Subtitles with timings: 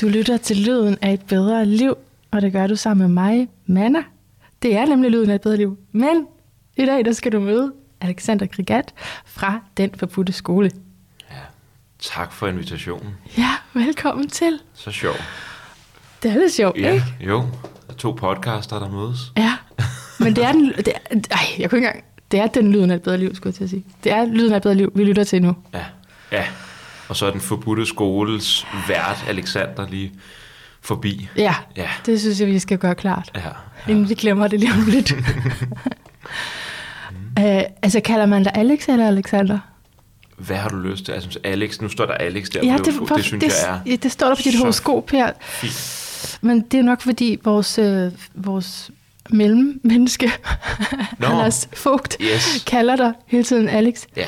[0.00, 1.94] Du lytter til Lyden af et bedre liv,
[2.30, 4.02] og det gør du sammen med mig, Manna.
[4.62, 5.78] Det er nemlig Lyden af et bedre liv.
[5.92, 6.26] Men
[6.76, 10.70] i dag der skal du møde Alexander Grigat fra Den Forbudte Skole.
[11.30, 11.36] Ja.
[12.00, 13.14] Tak for invitationen.
[13.38, 14.58] Ja, velkommen til.
[14.74, 15.14] Så sjov.
[16.22, 17.04] Det er lidt sjovt, Ja, ikke?
[17.20, 17.38] jo.
[17.86, 19.32] Der er to podcaster, der mødes.
[19.36, 19.52] Ja,
[20.20, 20.72] men det er den...
[20.72, 22.04] Det er, ej, jeg kunne ikke engang...
[22.30, 23.84] Det er den Lyden af et bedre liv, skulle jeg til at sige.
[24.04, 25.56] Det er Lyden af et bedre liv, vi lytter til nu.
[25.74, 25.84] Ja.
[26.32, 26.44] Ja.
[27.08, 30.12] Og så er den forbudte skoles vært, Alexander, lige
[30.80, 31.28] forbi.
[31.36, 31.88] Ja, Ja.
[32.06, 33.30] det synes jeg, vi skal gøre klart.
[33.34, 33.40] Ja.
[33.92, 35.12] Inden vi glemmer det lige om lidt.
[35.12, 35.16] uh,
[37.82, 39.58] altså, kalder man dig Alex eller Alexander?
[40.38, 41.12] Hvad har du lyst til?
[41.12, 42.60] Jeg synes, Alex, nu står der Alex der.
[42.64, 44.58] Ja, på det, det, det synes det, jeg er ja, det står der på dit
[44.58, 45.32] horoskop her.
[45.40, 46.38] fint.
[46.42, 48.90] Men det er nok fordi vores, øh, vores
[49.30, 50.32] mellemmenneske,
[51.18, 51.26] Nå.
[51.32, 52.64] Anders Vogt, Yes.
[52.66, 54.02] kalder dig hele tiden Alex.
[54.16, 54.26] Ja,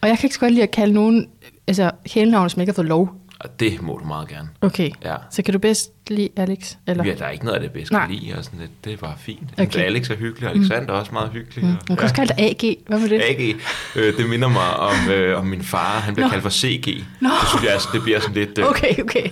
[0.00, 1.28] Og jeg kan ikke så godt lide at kalde nogen
[1.68, 3.10] altså, kælenavn, som ikke har fået lov.
[3.40, 4.48] og det må du meget gerne.
[4.60, 5.14] Okay, Ja.
[5.30, 6.74] så kan du bedst lide Alex?
[6.86, 7.04] Eller?
[7.04, 8.04] Ja, der er ikke noget af det bedste Nej.
[8.04, 8.84] at lide, og sådan lidt.
[8.84, 9.38] det er bare fint.
[9.56, 9.84] Synes, Okay.
[9.86, 11.64] Alex er hyggelig, og Alexander er også meget hyggelig.
[11.64, 11.70] Mm.
[11.70, 12.76] og- Man kan også kalde AG.
[12.86, 13.20] Hvad med det?
[13.22, 13.56] AG,
[13.96, 16.00] øh, det minder mig om, øh, om min far.
[16.00, 16.30] Han bliver Nå.
[16.30, 17.04] kaldt for CG.
[17.20, 17.28] Nå.
[17.28, 18.58] Det synes jeg, altså, det bliver sådan lidt...
[18.58, 19.30] Øh, Okay, okay.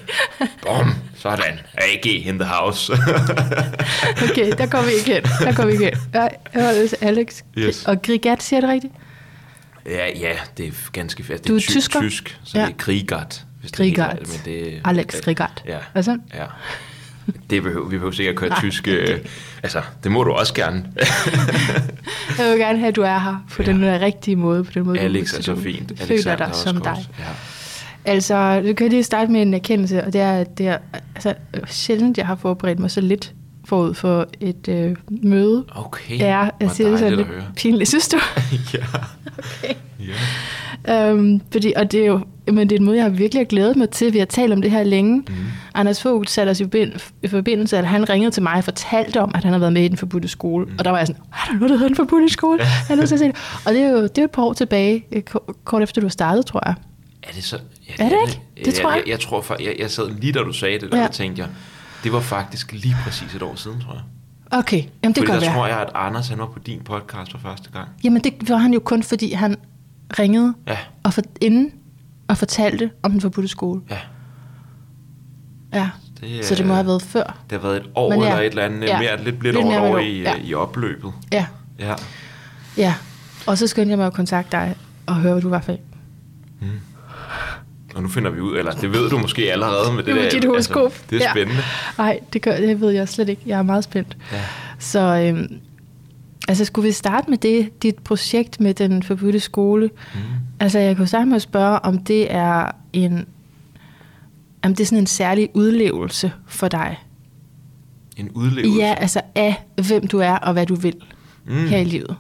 [0.63, 1.59] Bom, sådan.
[1.75, 2.93] AG in the house.
[4.31, 5.23] Okay, der går vi ikke hen.
[5.23, 5.95] Der går vi ikke hen.
[6.13, 7.43] Nej, jeg var altså Alex.
[7.59, 7.85] Yes.
[7.87, 8.93] Og Grigat, siger det rigtigt?
[9.89, 11.43] Ja, ja, det er ganske fast.
[11.43, 12.01] Det Du er ty- tysker?
[12.01, 12.65] tysk, så Ja.
[12.67, 13.45] det er Krigart.
[13.61, 14.19] Hvis Grigart.
[14.21, 15.63] Det er, men det, Alex Grigat.
[15.67, 16.19] Ja, Altså?
[16.35, 16.45] ja.
[17.51, 18.85] Det behøver, vi behøver sikkert køre Nej, tysk.
[18.85, 19.19] det- Øh,
[19.63, 20.85] altså, det må du også gerne.
[22.39, 23.73] Jeg vil gerne have, at du er her på Ja.
[23.73, 24.65] den der rigtige måde.
[24.65, 25.93] På den måde, Alex du, er så fint.
[26.01, 26.97] Føler Alexander dig som dig.
[27.19, 27.25] Ja.
[28.05, 30.79] Altså, du kan lige starte med en erkendelse, og det er, at det er
[31.15, 31.35] altså,
[31.67, 33.33] sjældent, jeg har forberedt mig så lidt
[33.69, 35.65] forud for et øh, møde.
[35.75, 38.17] Okay, Ja, jeg hvor siger det sådan lidt pinligt, synes du?
[38.75, 38.79] ja.
[39.39, 39.75] Okay.
[40.87, 41.13] ja.
[41.13, 42.21] Um, fordi, og det er jo
[42.53, 44.13] men det er en måde, jeg har virkelig glædet mig til.
[44.13, 45.19] Vi har talt om det her længe.
[45.29, 45.35] Mm.
[45.75, 46.65] Anders Fogh satte os i,
[47.23, 49.83] i forbindelse, at han ringede til mig og fortalte om, at han har været med
[49.85, 50.65] i den forbudte skole.
[50.67, 50.73] Mm.
[50.79, 52.59] Og der var jeg sådan, er der noget, der hedder den forbudte skole?
[52.63, 53.37] Jeg er nødt til at se det.
[53.67, 56.09] Og det er jo det er et par år tilbage, øh, ko- kort efter du
[56.09, 56.75] startede, tror jeg.
[57.23, 57.59] Er det så?
[57.99, 58.41] Ja, Er det ikke?
[58.65, 59.03] Det tror jeg.
[59.07, 61.07] Jeg, jeg tror, for, jeg, jeg sad lige da du sagde det, der ja.
[61.09, 61.49] tænkte jeg,
[62.05, 64.03] det var faktisk lige præcis et år siden, tror jeg.
[64.59, 65.55] Okay, jamen det Fordi kan der være.
[65.55, 67.89] tror jeg, at Anders han var på din podcast for første gang.
[68.05, 69.57] Jamen det var han jo kun, fordi han
[70.19, 71.73] ringede Ja, og for, inden
[72.29, 73.81] og fortalte om den forbudte skole.
[73.91, 73.99] ja.
[75.73, 77.39] Ja, Det, så det må øh, have været før.
[77.51, 78.27] Det har været et år Men ja.
[78.27, 78.99] eller et eller andet, Ja.
[78.99, 80.37] mere, lidt, lidt, Lidt over et i, år, ja.
[80.45, 81.13] i opløbet.
[81.33, 81.47] Ja,
[81.79, 81.95] Ja.
[82.77, 82.95] ja.
[83.47, 84.75] Og så skyndte jeg mig at kontakte dig
[85.07, 85.79] og høre, hvad du var for en.
[87.95, 90.31] Og nu finder vi ud, eller det ved du måske allerede med det Med der.
[90.31, 90.85] dit horoskop.
[90.85, 91.31] Altså, det er Ja.
[91.33, 91.63] spændende.
[91.99, 93.43] Nej, det, gør, det ved jeg slet ikke.
[93.47, 94.17] Jeg er meget spændt.
[94.33, 94.41] Ja.
[94.79, 95.61] Så øhm,
[96.49, 99.91] altså, skulle vi starte med det, dit projekt med den forbudte skole?
[100.15, 100.21] Mm.
[100.61, 103.27] Altså, jeg kunne at spørge, om det er en,
[104.63, 106.97] om det er sådan en særlig udlevelse for dig.
[108.17, 108.79] En udlevelse.
[108.79, 110.97] Ja, altså af, hvem du er og hvad du vil.
[111.47, 111.67] Mm.
[111.67, 112.17] her i livet.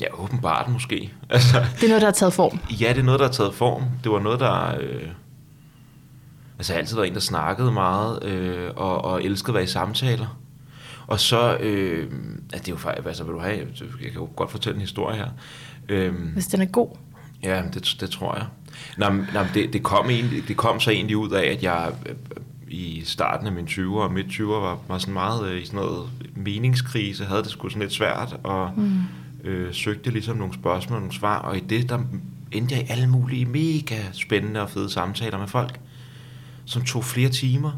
[0.00, 1.12] Ja, åbenbart måske.
[1.30, 2.58] Altså, Det er noget, der har taget form.
[2.80, 3.82] Ja, det er noget, der har taget form.
[4.04, 4.74] Det var noget, der...
[4.80, 5.08] Øh,
[6.58, 9.64] altså, jeg har altid været en, der snakkede meget, øh, og, og elskede at være
[9.64, 10.38] i samtaler.
[11.06, 11.56] Og så...
[11.56, 12.10] Øh,
[12.52, 13.06] ja, det er jo faktisk...
[13.06, 13.56] Altså, vil du have...
[14.02, 15.28] Jeg kan jo godt fortælle en historie her.
[15.88, 16.88] Øh, Hvis den er god.
[17.42, 18.46] ja, det, det tror jeg.
[18.96, 22.14] Nå, nå, det, det, kom egentlig, det kom så egentlig ud af, at jeg øh,
[22.68, 25.80] i starten af mine 20'er og midt 20'er var, var sådan meget øh, i sådan
[25.80, 29.00] noget meningskrise, havde det sgu sådan lidt svært, og mm
[29.46, 31.98] øh, søgte ligesom nogle spørgsmål og nogle svar, og i det, der
[32.52, 35.80] endte jeg i alle mulige mega spændende og fede samtaler med folk,
[36.64, 37.72] som tog flere timer,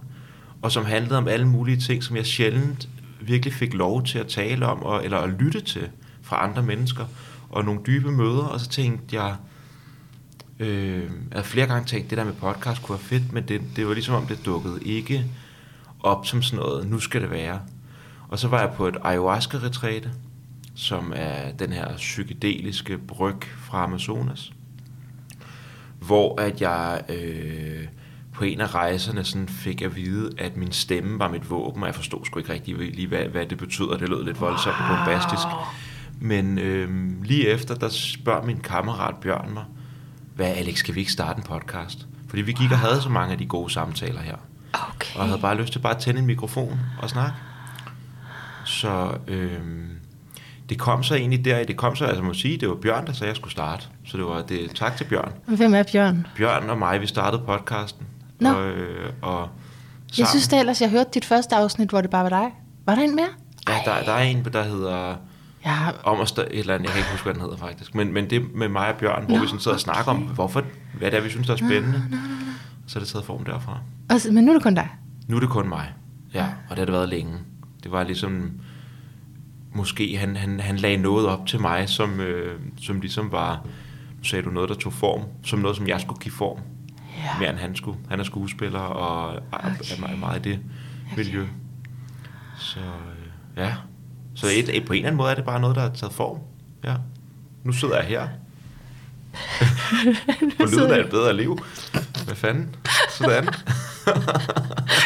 [0.62, 2.88] og som handlede om alle mulige ting, som jeg sjældent
[3.20, 5.88] virkelig fik lov til at tale om, og, eller at lytte til
[6.22, 7.04] fra andre mennesker,
[7.50, 9.36] og nogle dybe møder, og så tænkte jeg,
[10.60, 13.86] Øh, jeg flere gange tænkt, det der med podcast kunne være fedt, men det, det
[13.86, 15.26] var ligesom om, det dukkede ikke
[16.00, 17.60] op som sådan noget, nu skal det være.
[18.28, 20.10] Og så var jeg på et ayahuasca-retræte,
[20.78, 24.52] som er den her psykedeliske bryg fra Amazonas,
[26.00, 27.84] hvor at jeg øh,
[28.32, 31.86] på en af rejserne sådan fik at vide, at min stemme var mit våben, og
[31.86, 33.96] jeg forstod sgu ikke rigtig lige, hvad, hvad det betyder.
[33.96, 35.46] Det lød lidt voldsomt og bombastisk.
[36.20, 39.64] Men øh, lige efter, der spørger min kammerat Bjørn mig,
[40.34, 42.06] hvad Alex, skal vi ikke starte en podcast?
[42.28, 44.36] Fordi vi gik og havde så mange af de gode samtaler her.
[44.72, 45.14] Okay.
[45.14, 47.36] Og jeg havde bare lyst til bare at tænde en mikrofon og snakke.
[48.64, 49.97] Så øhm,
[50.68, 53.12] det kom så egentlig der, det kom så, altså må sige, det var Bjørn, der
[53.12, 53.84] sagde, at jeg skulle starte.
[54.06, 55.32] Så det var det, tak til Bjørn.
[55.46, 56.26] Hvem er Bjørn?
[56.36, 58.06] Bjørn og mig, vi startede podcasten.
[58.40, 58.48] Nå.
[58.52, 59.48] Og, øh, og
[60.18, 62.50] Jeg synes da ellers, jeg hørte dit første afsnit, hvor det bare var dig.
[62.86, 63.28] Var der en mere?
[63.68, 65.14] ja, der, der er en, der hedder
[65.60, 65.94] har...
[66.04, 67.94] om at stå, et eller andet, jeg kan ikke huske, hvad den hedder faktisk.
[67.94, 70.62] Men, men det med mig og Bjørn, hvor vi sådan sidder og snakker om, hvorfor,
[70.98, 72.02] hvad det er, vi synes, der er spændende.
[72.86, 73.78] Så er det taget form derfra.
[74.10, 74.88] Og, så- men nu er det kun dig.
[75.28, 75.92] Nu er det kun mig.
[76.34, 77.32] Ja, og det har det været længe.
[77.82, 78.50] Det var ligesom,
[79.72, 83.60] måske han, han, han lagde noget op til mig, som, øh, som ligesom var,
[84.18, 86.58] nu sagde du noget, der tog form, som noget, som jeg skulle give form,
[87.24, 87.38] Ja.
[87.40, 87.98] mere end han skulle.
[88.10, 90.58] Han er skuespiller og er, er meget- meget i det
[91.16, 91.46] miljø.
[92.58, 93.74] Så øh, ja,
[94.34, 96.12] så et, et, på en eller anden måde er det bare noget, der har taget
[96.12, 96.38] form.
[96.84, 96.94] Ja.
[97.64, 98.28] Nu sidder jeg her.
[100.58, 101.58] På lyden af et bedre liv.
[102.24, 102.76] Hvad fanden?
[103.10, 103.48] Sådan.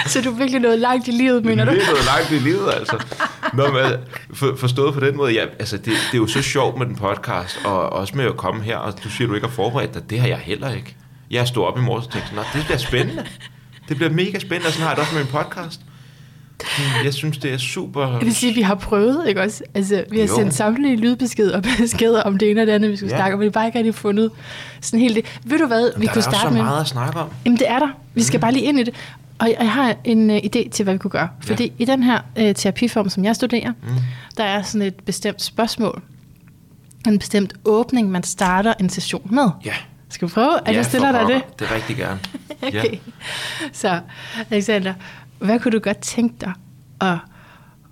[0.07, 1.71] Så du er virkelig nået langt i livet, mener du?
[1.71, 3.05] Det er noget langt i livet, altså.
[3.57, 3.85] Nå, men,
[4.35, 6.97] for, forstået på den måde, ja, altså det, det er jo så sjovt med den
[6.97, 10.11] podcast, og også med at komme her, og du siger, du ikke har forberedt dig,
[10.11, 10.97] det har jeg heller ikke.
[11.31, 13.27] Jeg stod op i morges og tænkte, Nå, det bliver spændende.
[13.89, 15.81] Det bliver mega spændende, og sådan har jeg det også med en podcast.
[17.05, 18.13] Jeg synes, det er super...
[18.13, 19.63] Jeg vil sige, at vi har prøvet, ikke også?
[19.75, 20.35] Altså, vi har Jo.
[20.37, 23.17] sendt samtlige lydbeskeder og beskeder om det ene og det andet, vi skulle Ja.
[23.17, 23.21] ja.
[23.23, 24.31] snakke om, men vi har bare ikke rigtig fundet
[24.81, 25.41] sådan helt det.
[25.45, 26.63] Ved du hvad, vi der kunne er også så starte med?
[26.63, 27.29] meget at snakke om.
[27.45, 27.89] Jamen, det er der.
[28.15, 28.41] Vi skal mm.
[28.41, 28.95] bare lige ind i det.
[29.39, 31.29] Og jeg, har en uh, idé til, hvad vi kunne gøre.
[31.41, 33.89] Fordi i den her uh, terapiform, som jeg studerer, mm.
[34.37, 36.03] der er sådan et bestemt spørgsmål.
[37.07, 39.49] En bestemt åbning, man starter en session med.
[39.65, 39.73] Ja.
[40.09, 41.59] Skal vi prøve, at ja, jeg stiller dig det?
[41.59, 42.19] Det er rigtig gerne.
[42.67, 42.97] Okay.
[43.73, 44.01] Så,
[44.51, 44.95] Alexander,
[45.45, 46.53] hvad kunne du godt tænke dig
[47.01, 47.19] at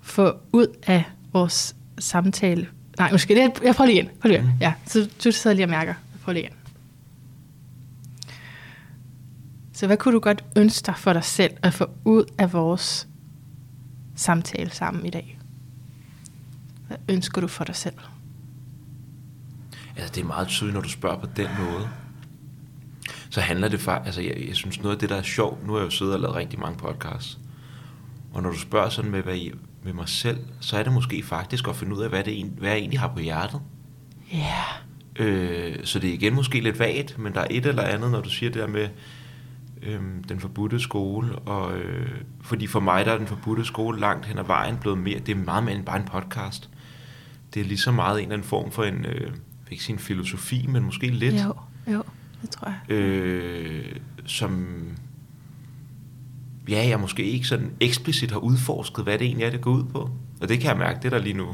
[0.01, 1.03] få ud af
[1.33, 2.67] vores samtale?
[2.97, 3.63] Nej, måske det.
[3.63, 4.09] Jeg prøver lige igen.
[4.21, 4.51] Prøv lige igen.
[4.59, 5.93] Ja, så du sidder lige og mærker.
[6.23, 6.55] Prøv lige igen.
[9.73, 13.07] Så hvad kunne du godt ønske dig for dig selv at få ud af vores
[14.15, 15.39] samtale sammen i dag?
[16.87, 17.95] Hvad ønsker du for dig selv?
[19.95, 21.89] Altså, det er meget tydeligt, når du spørger på den måde.
[23.31, 24.05] Så handler det faktisk...
[24.05, 25.67] Altså, jeg, jeg synes, noget af det, der er sjovt...
[25.67, 27.39] Nu har jeg jo siddet og lavet rigtig mange podcasts.
[28.33, 29.51] Og når du spørger sådan med, hvad I,
[29.83, 32.69] med mig selv, så er det måske faktisk at finde ud af, hvad, det, hvad
[32.69, 33.61] jeg egentlig har på hjertet.
[34.33, 34.37] Ja.
[35.19, 35.71] Yeah.
[35.73, 38.21] Øh, så det er igen måske lidt vagt, men der er et eller andet, når
[38.21, 38.89] du siger det der med
[39.83, 41.35] øhm, den forbudte skole.
[41.35, 42.09] Og, øh,
[42.41, 45.19] fordi for mig der er den forbudte skole langt hen ad vejen blevet mere...
[45.19, 46.69] Det er meget mere end bare en podcast.
[47.53, 49.05] Det er lige så meget en eller anden form for en...
[49.05, 49.31] Øh,
[49.71, 51.35] ikke sige en filosofi, men måske lidt.
[51.35, 51.53] Jo,
[51.93, 52.03] jo,
[52.41, 52.95] det tror jeg.
[52.95, 53.85] øh,
[54.25, 54.65] som
[56.69, 59.83] ja, jeg måske ikke sådan eksplicit har udforsket, hvad det egentlig er, det går ud
[59.83, 60.09] på.
[60.41, 61.47] Og det kan jeg mærke, det er der lige nu,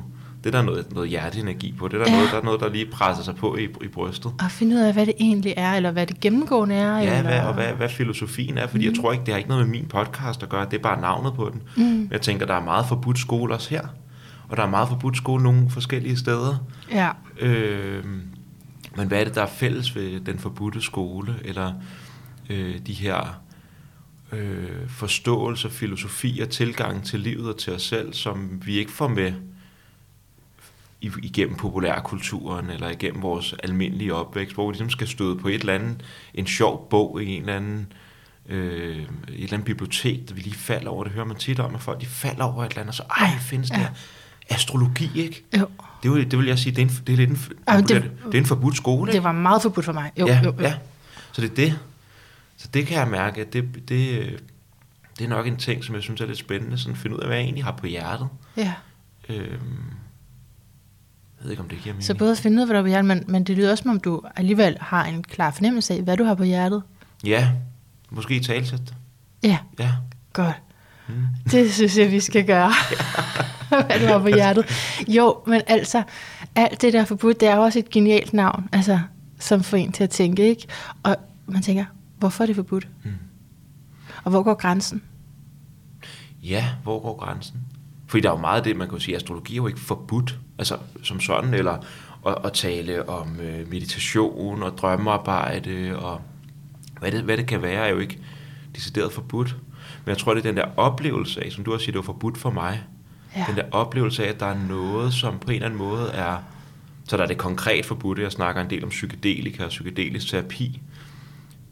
[0.44, 2.18] det er der noget, noget hjerteenergi på, det er der, Ja.
[2.18, 4.32] noget, der er noget, der lige presser sig på i, i brystet.
[4.40, 6.98] Og finde ud af, hvad det egentlig er, eller hvad det gennemgående er.
[6.98, 7.22] Ja, eller...
[7.22, 8.94] hvad, og hvad, hvad filosofien er, fordi mm.
[8.94, 11.02] jeg tror ikke, det har ikke noget med min podcast at gøre, det er bare
[11.02, 11.86] navnet på den.
[11.86, 12.08] Mm.
[12.12, 13.82] Jeg tænker, der er meget forbudt skole også her,
[14.50, 16.66] og der er meget forbudt skole nogle forskellige steder.
[16.92, 18.04] Ja, Øh,
[18.98, 21.74] men hvad er det, der er fælles ved den forbudte skole, eller
[22.50, 23.42] øh, de her
[24.32, 29.34] øh, forståelser, filosofier, tilgang til livet og til os selv, som vi ikke får med
[31.02, 35.74] igennem populærkulturen eller igennem vores almindelige opvækst, hvor vi ligesom skal støde på et eller
[35.74, 36.04] andet,
[36.34, 37.94] en sjov bog i en eller anden
[38.50, 41.04] øh, et eller andet bibliotek, der vi lige falder over.
[41.04, 43.04] Det hører man tit om, at folk de falder over et eller andet, og så
[43.04, 43.90] ej, findes det her
[44.50, 45.44] astrologi, ikke?
[45.60, 45.68] jo.
[46.04, 47.90] Det vil, det vil jeg sige, det er, en, det er lidt en, Ej, det,
[47.90, 49.08] det- det, det er en forbudt skole.
[49.12, 49.24] Det ikke?
[49.24, 50.12] var meget forbudt for mig.
[50.20, 50.62] Jo, ja, jo, jo.
[50.64, 50.74] ja.
[51.32, 51.80] Så det er det.
[52.58, 54.40] Så det kan jeg mærke, at det, det,
[55.20, 57.22] det er nok en ting, som jeg synes er lidt spændende, sådan at finde ud
[57.22, 58.28] af, hvad jeg egentlig har på hjertet.
[58.58, 58.74] ja.
[59.30, 59.40] Øhm,
[61.40, 62.06] jeg ved ikke, om det giver mening.
[62.06, 63.72] Så både at finde ud af, hvad der er på hjertet, men, men det lyder
[63.72, 66.84] også, som om du alligevel har en klar fornemmelse af, hvad du har på hjertet.
[67.24, 67.50] Ja,
[68.10, 68.80] måske i talsæt.
[68.80, 68.94] det.
[69.44, 69.92] Ja, Ja.
[70.34, 70.56] godt.
[71.52, 72.72] Det synes jeg, vi skal gøre.
[73.88, 74.66] hvad du har på hjertet.
[75.08, 76.04] Jo, men altså,
[76.56, 79.00] alt det der er forbudt, det er jo også et genialt navn, altså,
[79.40, 80.68] som får en til at tænke, ikke?
[81.04, 81.16] Og
[81.48, 81.86] man tænker,
[82.18, 82.88] hvorfor er det forbudt?
[83.04, 83.12] Mm.
[84.24, 85.04] Og hvor går grænsen?
[86.44, 87.58] Ja, hvor går grænsen?
[88.08, 90.40] Fordi der er jo meget af det, man kan sige, astrologi er jo ikke forbudt,
[90.60, 91.78] altså som sådan, eller
[92.28, 96.22] at, at tale om øh, meditation og drømmearbejde, og
[97.00, 98.20] hvad det, hvad det kan være, er jo ikke
[98.76, 99.56] decideret forbudt.
[100.06, 102.02] Men jeg tror, det er den der oplevelse af, som du har sagt, det var
[102.02, 102.84] forbudt for mig,
[103.38, 103.46] Ja.
[103.48, 106.38] den der oplevelse af, at der er noget, som på en eller anden måde er,
[107.08, 110.82] så der er det konkret forbudte, jeg snakker en del om psykedelika og psykedelisk terapi,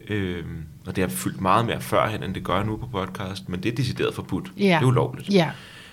[0.07, 3.63] Øhm, og det har fyldt meget mere førhen, end det gør nu på podcast, men
[3.63, 4.51] det er decideret forbudt.
[4.57, 4.63] Ja.
[4.63, 5.29] Det er ulovligt.
[5.29, 5.50] Ja,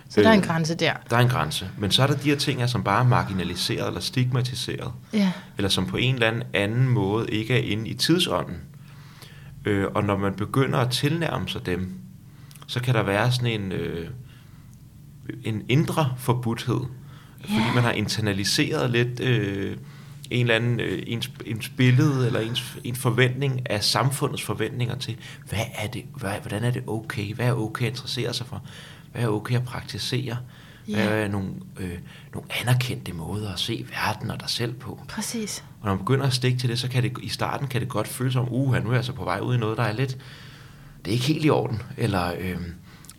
[0.09, 0.93] så der er en Øh, grænse der.
[1.11, 1.69] Der er en grænse.
[1.79, 5.33] Men så er der de her ting, her, som bare er marginaliseret eller stigmatiseret, Ja,
[5.57, 8.57] eller som på en eller anden anden måde ikke er inde i tidsånden.
[9.64, 11.93] Øh, og når man begynder at tilnærme sig dem,
[12.67, 14.09] så kan der være sådan en, øh,
[15.45, 16.81] en indre forbudthed,
[17.41, 17.75] fordi Ja.
[17.75, 19.77] man har internaliseret lidt øh,
[20.31, 25.17] en eller anden øh, ens, ens billede eller ens, en forventning af samfundets forventninger til,
[25.49, 28.62] hvad er det, hvad, hvordan er det okay, hvad er okay at interessere sig for,
[29.12, 30.37] hvad er okay at praktisere,
[30.87, 31.11] hvad Ja.
[31.11, 31.49] er nogle,
[31.81, 31.99] øh,
[32.35, 35.01] nogle anerkendte måder at se verden og dig selv på.
[35.09, 35.65] præcis.
[35.81, 37.89] Og når man begynder at stikke til det, så kan det i starten kan det
[37.89, 39.93] godt føles som, uh, nu er jeg altså på vej ud i noget, der er
[39.93, 40.19] lidt
[41.05, 42.51] det er ikke helt i orden, eller øh,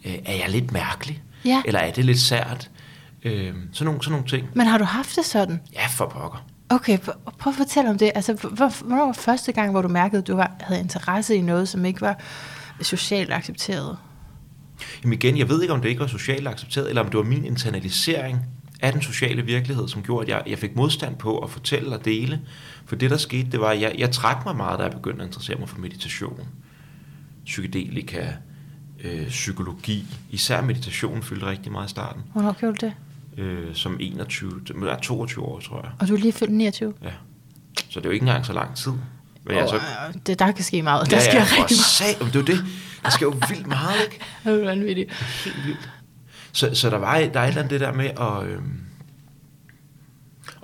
[0.06, 1.62] øh, er jeg lidt mærkelig, Ja.
[1.66, 2.70] eller er det lidt sært,
[3.24, 4.48] øh, sådan, nogle, sådan nogle ting.
[4.54, 5.62] Men har du haft det sådan?
[5.74, 6.46] Ja, for pokker.
[6.70, 8.12] Okay, pr- prøv at fortælle om det.
[8.16, 11.42] Altså, hvor, hvornår var første gang, hvor du mærkede, at du var, havde interesse i
[11.42, 12.20] noget, som ikke var
[12.82, 13.98] socialt accepteret?
[15.04, 17.24] Jamen igen, jeg ved ikke, om det ikke var socialt accepteret, eller om det var
[17.24, 18.40] min internalisering
[18.82, 22.06] af den sociale virkelighed, som gjorde, at jeg, jeg fik modstand på at fortælle og
[22.06, 22.42] dele.
[22.86, 25.22] For det, der skete, det var, at jeg, jeg trak mig meget, da jeg begyndte
[25.22, 26.40] at interessere mig for meditation,
[27.46, 28.28] psykedelika,
[29.04, 30.06] øh, psykologi.
[30.30, 32.22] Især meditation fyldte rigtig meget i starten.
[32.34, 32.94] Hvornår gjorde du det?
[33.38, 35.92] Øh, som 21, nej, 22 år, tror jeg.
[36.00, 36.94] Og du er lige fyldt 29?
[37.04, 37.12] Ja.
[37.90, 38.92] Så det er jo ikke engang så lang tid.
[39.46, 39.82] Men altså, oh,
[40.28, 41.12] det, der kan ske meget.
[41.12, 41.70] Der ja, sker ja, rigtig meget.
[41.70, 42.66] sag, det er jo det.
[43.04, 44.20] Der sker jo vildt meget, ikke?
[44.44, 45.12] Det er vanvittigt.
[45.46, 45.90] helt vildt.
[46.52, 48.80] Så, så der var der er et eller andet det der med at, øhm,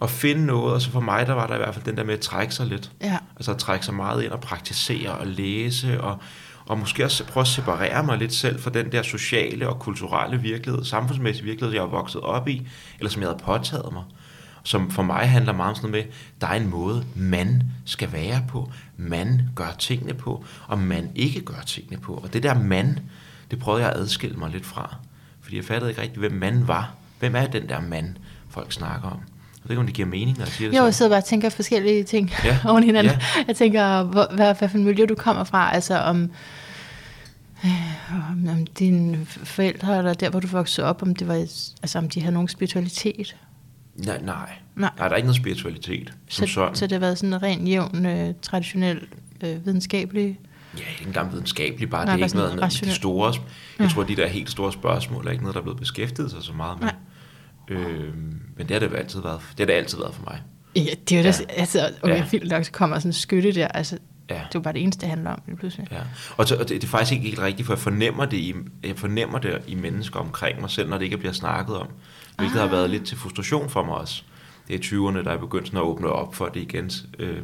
[0.02, 2.04] at finde noget, og så for mig, der var der i hvert fald den der
[2.04, 2.92] med at trække sig lidt.
[3.02, 3.18] Ja.
[3.36, 6.18] Altså at trække sig meget ind og praktisere og læse, og,
[6.70, 10.42] og måske også prøve at separere mig lidt selv fra den der sociale og kulturelle
[10.42, 12.68] virkelighed, samfundsmæssige virkelighed, jeg er vokset op i,
[13.00, 14.04] eller som jeg havde påtaget mig.
[14.64, 18.12] Som for mig handler meget om sådan noget med, der er en måde, man skal
[18.12, 22.14] være på, man gør tingene på, og man ikke gør tingene på.
[22.14, 23.00] Og det der man,
[23.52, 24.96] det prøvede jeg at adskille mig lidt fra.
[25.42, 26.92] Fordi jeg fattede ikke rigtigt, hvem man var.
[27.20, 28.16] Hvem er den der mand,
[28.50, 29.20] folk snakker om?
[29.20, 31.20] Jeg ved ikke, om det giver mening, når jeg siger det Jo, jeg sidder bare
[31.20, 33.14] og tænker forskellige ting Ja, oven hinanden.
[33.14, 33.44] ja.
[33.48, 36.32] Jeg tænker, hvor, hvad, hvad for en miljø du kommer fra, altså om,
[38.32, 42.10] om, om dine forældre, eller der, hvor du voksede op, om, det var, altså, om
[42.10, 43.36] de havde nogen spiritualitet.
[43.96, 44.36] Nej, nej.
[44.76, 44.90] Nej.
[44.98, 46.76] Nej, der er ikke noget spiritualitet Så, sådan.
[46.76, 49.08] så det har været sådan en ren, jævn, øh, traditionel,
[49.44, 50.40] øh, videnskabelig...
[50.78, 53.34] Ja, ikke engang videnskabeligt, bare Nej, det er ikke noget, noget de store,
[53.80, 53.92] jeg Ja.
[53.94, 56.54] tror, de der helt store spørgsmål er ikke noget, der er blevet beskæftiget sig så
[56.54, 56.90] meget med.
[57.70, 60.42] Øhm, men det har det jo altid været, det har det altid været for mig.
[60.76, 61.34] Ja, det er jo Ja.
[61.50, 61.60] ja.
[61.62, 62.26] altså, okay, Ja.
[62.32, 63.98] vildt nok, så kommer sådan en skytte der, altså,
[64.30, 64.36] Ja.
[64.36, 65.88] det var bare det eneste, det handler om, lige pludselig.
[65.92, 66.02] Ja.
[66.38, 68.56] Og, så, og det, det er faktisk ikke helt rigtigt, for jeg fornemmer det i,
[68.84, 71.88] jeg fornemmer det i mennesker omkring mig selv, når det ikke bliver snakket om.
[72.38, 72.62] Hvilket ah.
[72.62, 74.24] har været lidt til frustration for mig også.
[74.68, 76.92] Det er i 20'erne, der er begyndt sådan at åbne op for det igen.
[77.20, 77.44] Øh,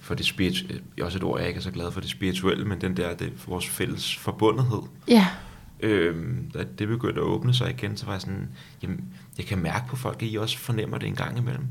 [0.00, 2.64] for det spiritu- øh, også et ord, jeg ikke er så glad for, det spirituelle,
[2.64, 4.82] men den der, det, vores fælles forbundethed.
[5.08, 5.26] Ja,
[5.80, 8.48] Øhm, da det begyndte at åbne sig igen, så var jeg sådan,
[8.82, 9.04] jamen,
[9.38, 11.64] jeg kan mærke på folk, at I også fornemmer det en gang imellem.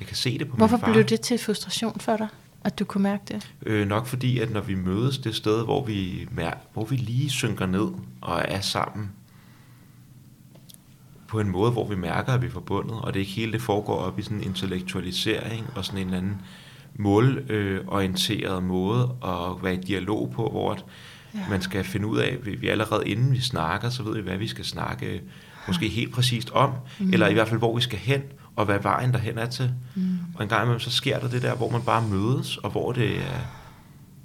[0.00, 0.92] Jeg kan se det på hvorfor min far.
[0.92, 2.28] blev det til frustration for dig,
[2.64, 3.52] at du kunne mærke det?
[3.66, 7.30] Øh, nok fordi, at når vi mødes det sted, hvor vi, mær- hvor vi lige
[7.30, 7.88] synker ned
[8.20, 9.10] og er sammen,
[11.28, 13.62] på en måde, hvor vi mærker, at vi er forbundet, og det ikke hele det
[13.62, 16.40] foregår op i sådan en intellektualisering og sådan en eller anden
[16.96, 20.84] målorienteret måde at være i dialog på, hvor at
[21.34, 21.38] Ja.
[21.50, 24.36] man skal finde ud af, vi, vi allerede inden vi snakker, så ved vi, hvad
[24.36, 25.22] vi skal snakke
[25.66, 27.12] måske helt præcist om, mm.
[27.12, 28.22] eller i hvert fald, hvor vi skal hen,
[28.60, 29.72] og hvad vejen derhen er til.
[29.94, 30.18] Mm.
[30.34, 32.92] Og en gang imellem, så sker der det der, hvor man bare mødes, og hvor
[32.92, 33.40] det er,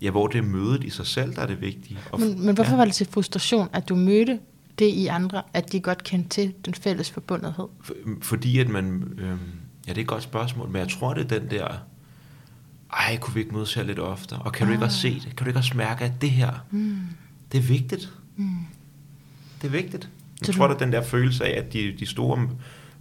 [0.01, 1.97] ja, hvor det er mødet i sig selv, der er det vigtige.
[2.11, 4.39] Og, Men, men hvorfor ja, var det til frustration, at du mødte
[4.79, 7.65] det i andre, at de godt kendte til den fælles forbundethed?
[7.81, 8.85] for, fordi at man,
[9.17, 9.39] øhm,
[9.87, 11.67] ja, det er et godt spørgsmål, men jeg tror, det er den der,
[12.93, 14.39] ej, kunne vi ikke mødes her lidt oftere?
[14.39, 15.23] Og kan du ikke også se det?
[15.35, 16.97] Kan du ikke også mærke, at det her, Mm.
[17.51, 18.09] det er vigtigt?
[18.37, 18.47] Mm.
[19.61, 20.03] Det er vigtigt.
[20.03, 20.09] Så
[20.41, 22.49] Jeg du- tror, det er den der følelse af, at de, de store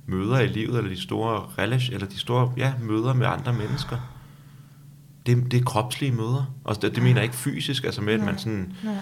[0.07, 3.99] møder i livet, eller de store relation, eller de store ja, møder med andre mennesker,
[5.27, 6.55] det, det er kropslige møder.
[6.65, 8.95] Og det, det mener jeg ikke fysisk, altså med, at man sådan, Nej.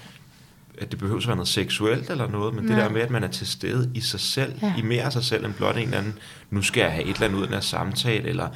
[0.79, 2.75] at det behøver at være noget seksuelt eller noget, men Nej.
[2.75, 4.53] det der med, at man er til stede i sig selv.
[4.63, 4.75] Ja.
[4.79, 6.19] i mere af sig selv end blot en eller anden,
[6.51, 8.49] nu skal jeg have et eller andet ud af den her samtale, eller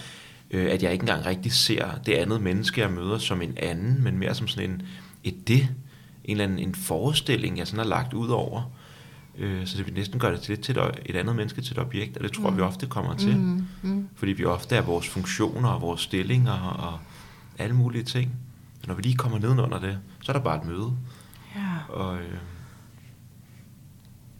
[0.50, 4.02] øh, at jeg ikke engang rigtig ser det andet menneske, jeg møder som en anden,
[4.02, 4.82] men mere som sådan en,
[5.24, 5.68] et det,
[6.24, 8.62] en eller anden en forestilling, jeg sådan har lagt ud over.
[9.38, 11.72] Øh, så det vil næsten gøre det til, lidt til et, et andet menneske til
[11.72, 12.56] et objekt, og det tror mm.
[12.56, 13.36] vi ofte kommer til.
[13.36, 13.66] Mm.
[13.82, 14.08] Mm.
[14.16, 16.98] Fordi vi ofte er vores funktioner og vores stillinger og
[17.58, 18.30] alle mulige ting.
[18.82, 20.92] Og når vi lige kommer nedenunder det, så er der bare et møde.
[21.56, 21.94] Ja.
[21.94, 22.38] Og øh,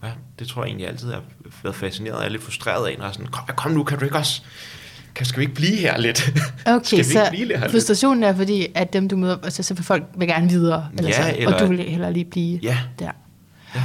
[0.03, 1.23] ja, det tror jeg egentlig altid har
[1.63, 3.99] været fascineret af, jeg er lidt frustreret af, når jeg sådan, kom, kom nu, kan
[3.99, 4.43] du ikke også,
[5.15, 6.31] kan, skal vi ikke blive her lidt?
[6.67, 7.71] Okay, skal vi så ikke blive her lidt?
[7.73, 11.09] frustrationen er fordi, at dem du møder, altså så vil folk vil gerne videre, eller
[11.11, 13.11] Ja, sådan, eller- og du vil hellere lige blive Ja, der.
[13.75, 13.83] ja.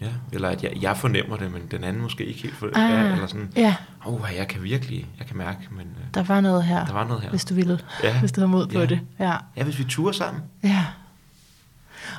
[0.00, 2.90] Ja, eller at jeg, jeg fornemmer det, men den anden måske ikke helt for, Ah,
[2.92, 3.74] ja, eller sådan, ja,
[4.06, 6.92] åh, oh, jeg kan virkelig, jeg kan mærke, men øh, der var noget her, der
[6.92, 7.30] var noget her.
[7.30, 8.20] hvis du ville, Ja.
[8.20, 8.86] hvis du havde mod på Ja.
[8.86, 9.00] det.
[9.18, 9.36] Ja.
[9.56, 10.42] Ja, hvis vi turer sammen.
[10.64, 10.84] ja.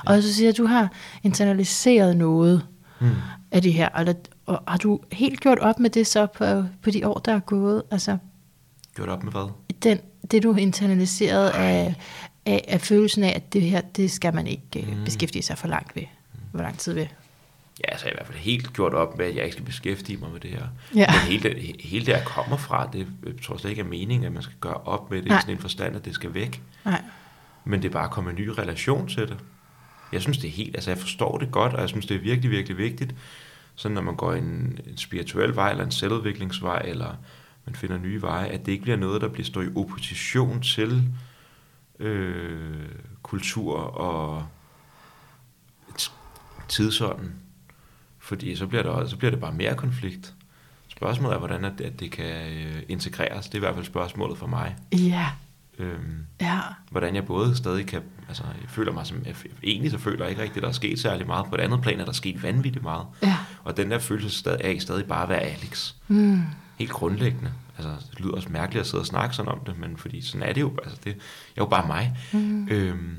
[0.06, 0.92] Og så siger jeg, at du har
[1.22, 2.66] internaliseret noget
[2.98, 3.10] Hmm.
[3.50, 4.14] af det her, eller,
[4.46, 7.38] og har du helt gjort op med det så på, på de år, der er
[7.40, 7.82] gået?
[7.90, 8.18] Altså,
[8.96, 9.50] Gjort op med hvad?
[9.82, 9.98] den,
[10.30, 11.94] det du har internaliseret af,
[12.46, 14.98] af, af følelsen af, at det her, det skal man ikke Mm.
[14.98, 15.04] mm.
[15.04, 16.02] beskæftige sig for langt ved.
[16.52, 17.06] Hvor lang tid ved?
[17.84, 19.64] Ja, så har jeg i hvert fald helt gjort op med, at jeg ikke skal
[19.64, 20.66] beskæftige mig med det her.
[20.94, 21.06] Ja.
[21.12, 24.24] Men hele, det- hele det, jeg kommer fra, det jeg tror slet ikke er meningen,
[24.26, 25.38] at man skal gøre op med det Nej.
[25.38, 26.62] i sådan en forstand, at det skal væk.
[26.84, 27.02] Nej.
[27.64, 29.36] Men det er bare at komme en ny relation til det.
[30.12, 32.20] Jeg synes, det er helt, altså jeg forstår det godt, og jeg synes, det er
[32.20, 33.14] virkelig, virkelig vigtigt,
[33.74, 37.14] så når man går en, en spirituel vej, eller en selvudviklingsvej, eller
[37.66, 41.08] man finder nye veje, at det ikke bliver noget, der bliver stå i opposition til
[41.98, 42.88] øh,
[43.22, 44.46] kultur og
[46.68, 47.34] tidsånden.
[48.28, 50.34] Fordi så bliver, der, så bliver det bare mere konflikt.
[50.88, 53.46] Spørgsmålet er, hvordan at, at det kan øh, integreres.
[53.46, 54.76] Det er i hvert fald spørgsmålet for mig.
[54.92, 55.26] Ja.
[55.78, 56.58] Øhm, Ja.
[56.90, 60.30] hvordan jeg både stadig kan, altså jeg føler mig som, jeg, egentlig så føler jeg
[60.30, 61.46] ikke rigtigt, at der er sket særlig meget.
[61.46, 63.06] På et andet plan er der sket vanvittigt meget.
[63.22, 63.36] Ja.
[63.64, 65.92] Og den der følelse stadig, af stadig bare at være Alex.
[66.08, 66.42] Mm.
[66.78, 67.50] Helt grundlæggende.
[67.78, 70.42] Altså, det lyder også mærkeligt at sidde og snakke sådan om det, men fordi sådan
[70.48, 70.72] er det jo.
[70.84, 72.16] Altså, det, jeg er jo bare mig.
[72.32, 72.68] Mm.
[72.70, 73.16] Øhm,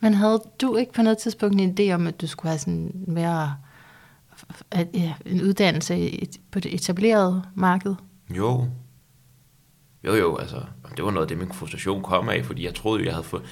[0.00, 2.90] Men havde du ikke på noget tidspunkt en idé om, at du skulle have sådan
[3.06, 3.54] mere
[5.26, 6.10] en uddannelse
[6.50, 7.94] på det etablerede marked?
[8.30, 8.68] jo.
[10.04, 10.62] Jo, jo, altså,
[10.96, 13.42] det var noget af det, min frustration kom af, fordi jeg troede jeg havde fået,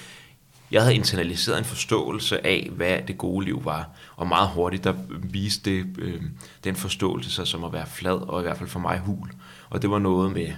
[0.70, 4.94] jeg havde internaliseret en forståelse af, hvad det gode liv var, og meget hurtigt, der
[5.22, 6.22] viste det, øh,
[6.64, 9.30] den forståelse sig som at være flad, og i hvert fald for mig hul.
[9.70, 10.52] Og det var noget med,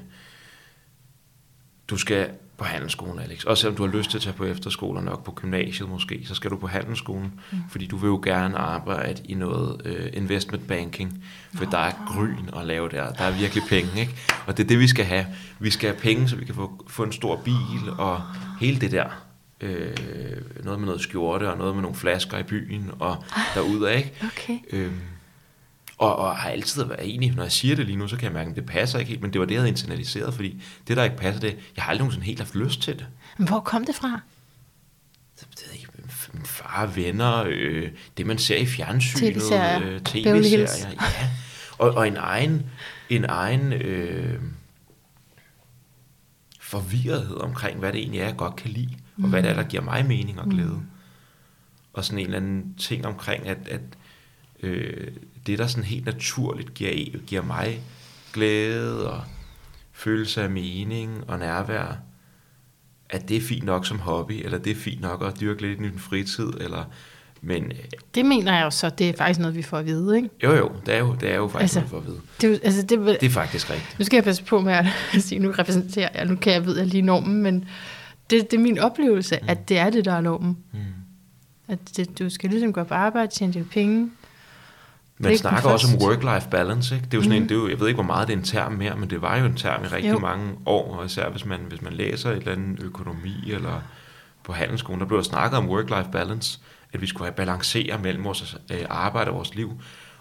[1.89, 3.45] du skal på handelsskolen, Alex.
[3.45, 6.23] Også selvom du har lyst til at tage på efterskole og nok på gymnasiet måske,
[6.27, 7.59] så skal du på handelsskolen, mm.
[7.71, 11.71] fordi du vil jo gerne arbejde i noget øh, investment banking, for oh.
[11.71, 13.13] der er gryn at lave der.
[13.13, 14.15] Der er virkelig penge, ikke?
[14.47, 15.27] Og det er det, vi skal have.
[15.59, 18.23] Vi skal have penge, så vi kan få, få en stor bil og
[18.61, 19.25] hele det der.
[19.61, 19.97] Øh,
[20.65, 24.13] noget med noget skjorte og noget med nogle flasker i byen og derudad, ikke?
[24.25, 24.59] Okay.
[24.73, 25.01] Øhm,
[26.05, 28.33] og, og har altid været enig, når jeg siger det lige nu, så kan jeg
[28.33, 30.97] mærke, at det passer ikke helt, men det var det, jeg havde internaliseret, fordi det,
[30.97, 33.07] der ikke passer, det jeg har aldrig nogensinde helt haft lyst til det.
[33.39, 34.21] Men hvor kom det fra?
[35.41, 35.93] Det ved jeg ikke,
[36.33, 39.83] min far, venner, øh, det man ser i fjernsynet, TV-serier.
[39.83, 41.31] øh, tv-serier, ja.
[41.79, 42.67] Og, og en egen,
[43.11, 44.41] en egen øh,
[46.61, 49.63] forvirrethed omkring, hvad det egentlig er, jeg godt kan lide, og hvad det er, der
[49.63, 50.83] giver mig mening og glæde.
[51.93, 53.81] Og sådan en eller anden ting omkring, at, at
[54.63, 55.13] øh,
[55.47, 57.81] det, der sådan helt naturligt giver, giver mig
[58.33, 59.23] glæde og
[59.93, 61.99] følelse af mening og nærvær,
[63.11, 65.81] at det er fint nok som hobby, eller det er fint nok at dyrke lidt
[65.81, 66.85] i din fritid, eller,
[67.41, 67.73] men
[68.15, 70.29] Det mener jeg jo så, det er faktisk noget, vi får at vide, ikke?
[70.43, 72.21] jo jo, det er jo, det er jo faktisk Altså, noget for at vide.
[72.41, 73.99] Det, er altså, det, Det er faktisk rigtigt.
[73.99, 74.87] Nu skal jeg passe på med at
[75.25, 77.69] sige, nu repræsenterer jeg, nu kan jeg ved jeg lige normen, men
[78.31, 79.49] det, det er min oplevelse, mm.
[79.49, 80.59] at det er det, der er normen.
[80.73, 80.79] Mm.
[81.69, 84.11] At det, du skal ligesom gå på arbejde, tjene dine penge.
[85.25, 87.05] Man Læg snakker også om work-life balance, ikke?
[87.05, 87.43] Det er jo sådan mm.
[87.43, 89.11] en, det er jo, jeg ved ikke, hvor meget det er en term mere, men
[89.11, 90.19] det var jo en term i rigtig Jo.
[90.19, 93.83] mange år, og især hvis man, hvis man læser et eller andet økonomi eller
[94.45, 96.59] på handelsskolen, der blev der snakket om work-life balance,
[96.93, 99.73] at vi skulle have balancere mellem vores øh, arbejde og vores liv.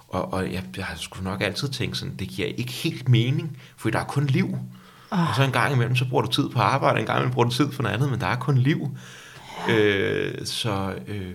[0.07, 3.57] Og, og jeg, jeg har sgu nok altid tænkt sådan, det giver ikke helt mening,
[3.77, 4.57] for der er kun liv.
[5.11, 5.29] Oh.
[5.29, 7.49] Og så en gang imellem, så bruger du tid på arbejde, en gang imellem bruger
[7.49, 8.97] du tid for noget andet, men der er kun liv.
[9.69, 11.31] Øh, så øh,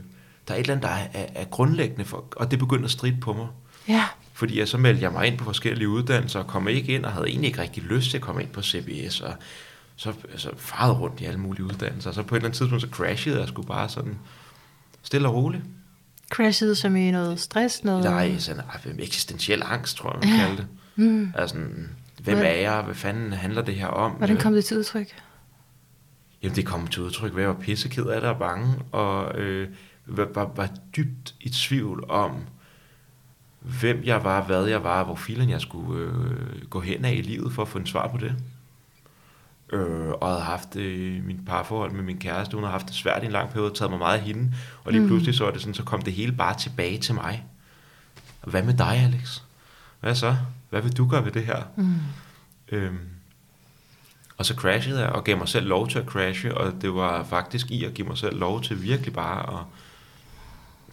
[0.49, 2.91] der er et eller andet, der er, er, er grundlæggende, for, og det begyndte at
[2.91, 3.47] stride på mig.
[3.89, 7.05] Ja, Fordi jeg så meldte jeg mig ind på forskellige uddannelser, og kom ikke ind,
[7.05, 9.33] og havde egentlig ikke rigtig lyst til at komme ind på CBS, og
[9.97, 12.11] så altså, farede rundt i alle mulige uddannelser.
[12.11, 14.19] Og så på et eller andet tidspunkt, så crashede jeg sgu bare sådan
[15.03, 15.63] stille og roligt.
[16.31, 18.05] crashede som i noget stress, noget...
[18.05, 20.67] Nej, sådan ej, eksistentiel angst, tror jeg, man kalder det.
[20.97, 21.33] Mm.
[21.37, 21.57] Altså,
[22.23, 22.83] hvem Hvad- er jeg?
[22.83, 24.13] Hvad fanden handler det her om?
[24.13, 25.15] Hvordan kom det til udtryk?
[26.43, 29.39] Jamen, det kom til udtryk ved, at jeg var pisseked af det og bange, og
[29.39, 29.69] øh,
[30.09, 32.33] var, var, var dybt i tvivl om,
[33.61, 37.23] hvem jeg var, hvad jeg var, hvor filen jeg skulle øh, gå hen af i
[37.23, 38.35] livet for at få en svar på det.
[39.73, 43.23] Øh, og havde haft øh, min parforhold med min kæreste, hun har haft det svært
[43.23, 44.53] i en lang periode, taget mig meget af hende,
[44.85, 45.09] og lige Mm.
[45.09, 47.45] pludselig så var det sådan, så kom det hele bare tilbage til mig.
[48.45, 49.43] Hvad med dig, Alex?
[50.01, 50.37] Hvad så?
[50.71, 51.63] Hvad vil du gøre ved det her?
[51.77, 51.95] Mm.
[52.69, 52.99] Øhm,
[54.37, 57.25] og så crashede jeg og gav mig selv lov til at crashe, og det var
[57.25, 59.65] faktisk i at give mig selv lov til virkelig bare at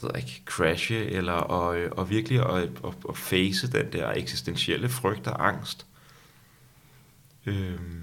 [0.03, 4.89] jeg ikke, crashe, eller og, øh, og virkelig at, at, at face den der eksistentielle
[4.89, 5.85] frygt og angst.
[7.45, 8.01] Øhm,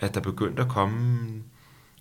[0.00, 1.28] at der begyndte at komme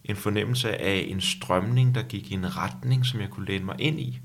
[0.04, 3.76] en fornemmelse af en strømning, der gik i en retning, som jeg kunne læne mig
[3.80, 4.20] ind i.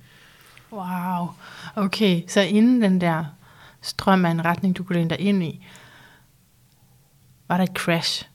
[0.73, 1.29] Wow.
[1.77, 3.25] Okay, så inden den der
[3.81, 5.67] strøm af en retning, du kunne læne dig ind i,
[7.49, 8.29] var der et crash.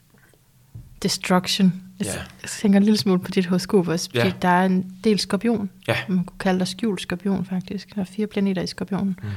[1.03, 1.86] Destruction.
[1.99, 2.47] Jeg Ja.
[2.47, 4.33] tænker en lille smule på dit horoskop også, fordi Ja.
[4.41, 5.69] der er en del skorpion.
[5.87, 5.95] Ja.
[6.07, 7.95] Man kunne kalde dig skjult skorpion faktisk.
[7.95, 9.29] Der er fire planeter i skorpionen, Mm.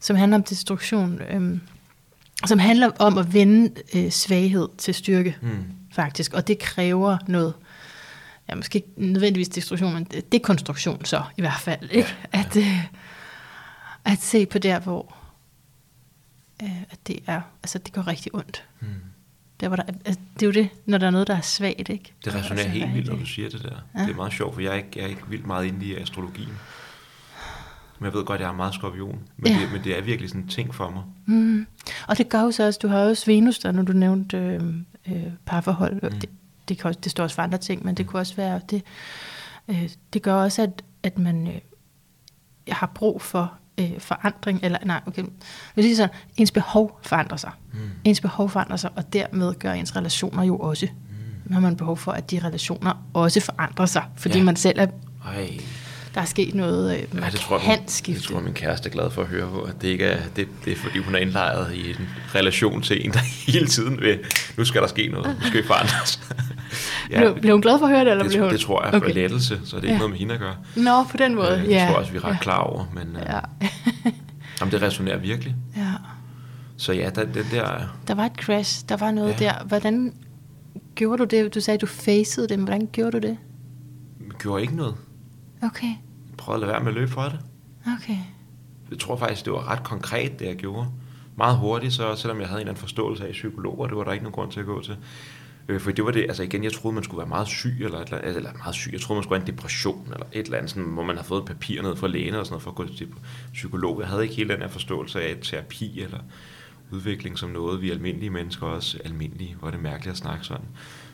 [0.00, 1.20] som handler om destruktion.
[1.30, 1.60] Øhm,
[2.46, 5.64] som handler om at vende øh, svaghed til styrke, Mm.
[5.92, 6.32] faktisk.
[6.34, 7.54] Og det kræver noget,
[8.48, 11.90] ja, måske ikke nødvendigvis destruktion, men dekonstruktion så i hvert fald.
[11.90, 12.08] Ikke?
[12.34, 12.84] Ja, At, øh,
[14.04, 15.14] at se på der, hvor
[16.62, 18.64] øh, at det er, altså det går rigtig ondt.
[18.80, 18.86] Mm.
[19.60, 21.88] Der, hvor der, altså, det er jo det, når der er noget, der er svagt,
[21.88, 22.12] ikke?
[22.24, 23.76] Det resonerer Altså, helt vildt, når du siger det der.
[23.98, 24.02] Ja.
[24.04, 25.94] Det er meget sjovt, for jeg er ikke, jeg er ikke vildt meget inde i
[25.96, 26.52] astrologien.
[27.98, 29.18] Men jeg ved godt, at jeg er meget skorpion.
[29.36, 29.58] Men, Ja.
[29.58, 29.62] ja.
[29.64, 31.02] det, men det er virkelig sådan en ting for mig.
[31.26, 31.66] Mm.
[32.08, 34.62] Og det gør jo så også, du har også Venus der, når du nævnte øh,
[35.08, 36.02] øh, parforhold.
[36.02, 36.18] Mm.
[36.20, 36.30] Det,
[36.68, 38.82] det, kan også, det står også for andre ting, men det kunne også være, det,
[39.68, 41.60] øh, det gør også, at, at man øh,
[42.68, 45.22] har brug for øh, forandring, eller nej, okay,
[45.74, 47.50] vil sige sådan, ens behov forandrer sig.
[47.72, 47.78] Mm.
[48.04, 50.86] Ens behov forandrer sig, og dermed gør ens relationer jo også.
[51.44, 51.52] Mm.
[51.52, 54.38] har man behov for, at de relationer også forandrer sig, fordi.
[54.38, 54.44] Ja.
[54.44, 54.86] man selv er,
[55.26, 55.58] Ej,
[56.18, 58.20] der er sket noget øh, ja, det tror jeg, markant skifte.
[58.20, 59.60] det tror jeg, min kæreste er glad for at høre på.
[59.60, 63.06] At det ikke er, det, det er fordi, hun er indlejret i en relation til
[63.06, 63.18] en, der
[63.52, 64.18] hele tiden vil,
[64.56, 66.20] nu skal der ske noget, nu skal vi forandres.
[67.16, 68.52] blev, blev hun glad for at høre det, eller det, blev hun?
[68.52, 69.98] det tror jeg, for lettelse, så det er ikke Ja.
[69.98, 70.56] noget med hende at gøre.
[70.76, 71.78] Nå, på den måde, Øh, det ja.
[71.78, 72.38] tror jeg også, vi er ret ja.
[72.40, 73.38] klar over, men øh, Ja.
[74.60, 75.54] jamen, det resonerer virkelig.
[75.76, 75.82] ja.
[76.76, 79.44] Så ja, der, den der, Der var et crash, der var noget ja.
[79.46, 79.52] Ja.
[79.58, 79.64] der.
[79.64, 80.12] Hvordan
[80.94, 81.54] gjorde du det?
[81.54, 83.36] Du sagde, du facede det, men hvordan gjorde du det?
[84.42, 84.94] gjorde ikke noget.
[85.62, 85.96] Okay, Jeg
[86.38, 87.40] prøvede at lade være med at løbe fra det.
[88.02, 88.18] okay.
[88.90, 90.88] Jeg tror faktisk, det var ret konkret, det jeg gjorde.
[91.36, 94.12] Meget hurtigt, så selvom jeg havde en eller anden forståelse af psykologer, det var der
[94.12, 94.96] ikke nogen grund til at gå til.
[95.68, 98.00] Øh, for det var det, altså igen, jeg troede, man skulle være meget syg, eller,
[98.00, 98.92] eller, eller meget syg.
[98.92, 101.24] Jeg troede, man skulle have en depression, eller et eller andet, sådan, hvor man har
[101.24, 103.08] fået et papir ned fra lægen, og sådan noget, for at gå til
[103.52, 104.00] psykolog.
[104.00, 106.18] Jeg havde ikke helt den her forståelse af terapi, eller
[106.90, 110.66] udvikling som noget, vi almindelige mennesker også almindelige, hvor er det mærkeligt at snakke sådan.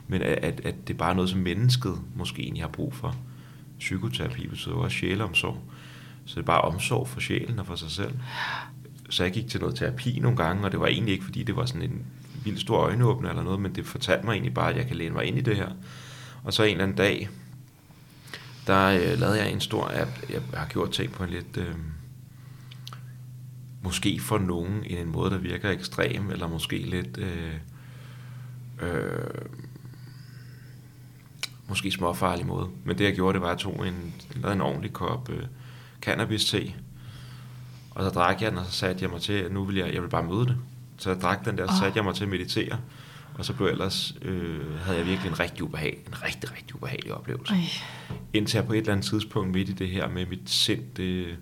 [0.09, 3.17] Men at, at, det er bare noget, som mennesket måske egentlig har brug for.
[3.79, 5.59] Psykoterapi betyder jo også sjæleomsorg.
[6.27, 8.13] Så det er bare omsorg for sjælen og for sig selv.
[9.11, 11.57] Så jeg gik til noget terapi nogle gange, og det var egentlig ikke, fordi det
[11.57, 12.07] var sådan en
[12.45, 15.15] vild stor øjenåbner eller noget, men det fortalte mig egentlig bare, at jeg kan læne
[15.15, 15.69] mig ind i det her.
[16.45, 17.29] Og så en eller anden dag,
[18.67, 20.11] der øh, lavede jeg en stor app.
[20.31, 21.57] Jeg har gjort ting på en lidt...
[21.57, 21.75] Øh,
[23.83, 27.19] måske for nogen en, en måde, der virker ekstrem, eller måske lidt...
[27.19, 27.55] Øh,
[28.83, 29.45] øh,
[31.69, 32.69] måske småfarlig måde.
[32.85, 35.43] Men det jeg gjorde, det var, at jeg tog en, lavede en ordentlig kop øh,
[36.01, 36.75] cannabis-te,
[37.91, 39.95] og så drak jeg den, og så satte jeg mig til, at nu vil jeg,
[39.95, 40.57] jeg vil bare møde det.
[40.99, 41.79] Så jeg drak den der, så Åh.
[41.79, 42.79] satte jeg mig til at meditere,
[43.35, 46.77] og så blev jeg ellers, øh, havde jeg virkelig en rigtig ubehag, en rigtig, rigtig
[46.77, 47.55] ubehagelig oplevelse.
[47.55, 47.61] Ej.
[48.33, 51.37] Indtil jeg på et eller andet tidspunkt midt i det her med mit sind, det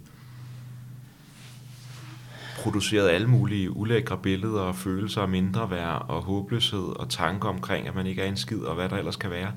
[2.62, 7.88] producerede alle mulige ulækre billeder og følelser af mindre værd og håbløshed og tanker omkring,
[7.88, 9.52] at man ikke er en skid og hvad der ellers kan være.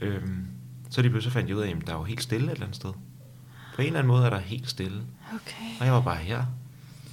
[0.00, 0.46] Øhm,
[0.90, 2.64] så lige pludselig fandt jeg ud af, at der er jo helt stille et eller
[2.64, 2.92] andet sted.
[3.74, 5.02] På en eller anden måde er der helt stille.
[5.34, 5.80] Okay.
[5.80, 6.44] Og jeg var bare her.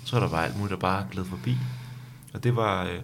[0.06, 1.58] Så er der bare alt muligt, der bare gled forbi.
[2.34, 2.84] Og det var...
[2.84, 3.02] Øh,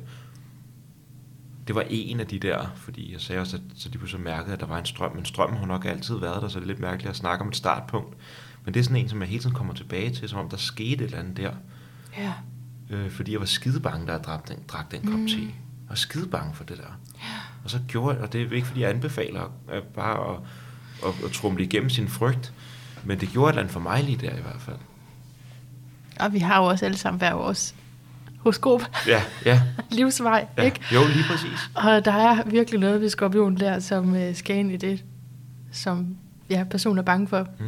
[1.68, 4.54] det var en af de der, fordi jeg sagde også, at så de pludselig mærkede,
[4.54, 6.68] at der var en strøm, men strømmen har nok altid været der, så det er
[6.68, 8.18] lidt mærkeligt at snakke om et startpunkt.
[8.66, 10.58] Men det er sådan en, som jeg hele tiden kommer tilbage til, som om der
[10.58, 11.54] skete et eller andet der.
[12.18, 12.34] Ja.
[12.90, 15.42] Øh, fordi jeg var skide bange, da jeg drak den, drak den kop te.
[15.42, 17.00] Jeg var skide bange for det der.
[17.64, 20.40] Og så gjorde jeg, og det er ikke fordi jeg anbefaler at bare at,
[21.08, 22.54] at, at trumle igennem sin frygt,
[23.04, 24.76] men det gjorde et eller andet for mig lige der i hvert fald.
[26.20, 27.76] Og vi har jo også alle sammen hver vores
[28.38, 29.62] horoskop, Ja, ja.
[29.92, 30.62] livsvej, ja.
[30.64, 30.80] ikke?
[30.94, 31.70] Jo, lige præcis.
[31.76, 35.04] Og der er virkelig noget ved skorpion der, som øh, skal ind i det,
[35.72, 36.18] som
[36.50, 37.48] ja, personen er bange for.
[37.60, 37.66] Mm.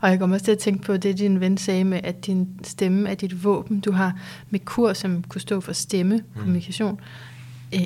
[0.00, 2.48] Og jeg kommer også til at tænke på det, din ven sagde med, at din
[2.62, 3.80] stemme er dit våben.
[3.80, 4.18] Du har
[4.50, 6.40] Merkur, som kunne stå for stemme, Mm.
[6.40, 7.06] kommunikation, øh,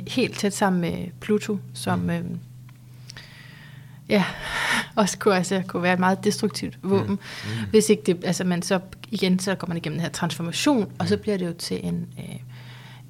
[0.06, 2.10] helt tæt sammen med Pluto, som Mm.
[2.10, 2.24] øh,
[4.08, 4.24] ja,
[4.96, 7.06] også kunne, altså, kunne være et meget destruktivt våben.
[7.10, 7.18] Mm.
[7.44, 7.70] Mm.
[7.70, 11.08] Hvis ikke det, altså man så igen, så går man igennem den her transformation, og
[11.08, 11.22] så Mm.
[11.22, 12.24] bliver det jo til en, øh,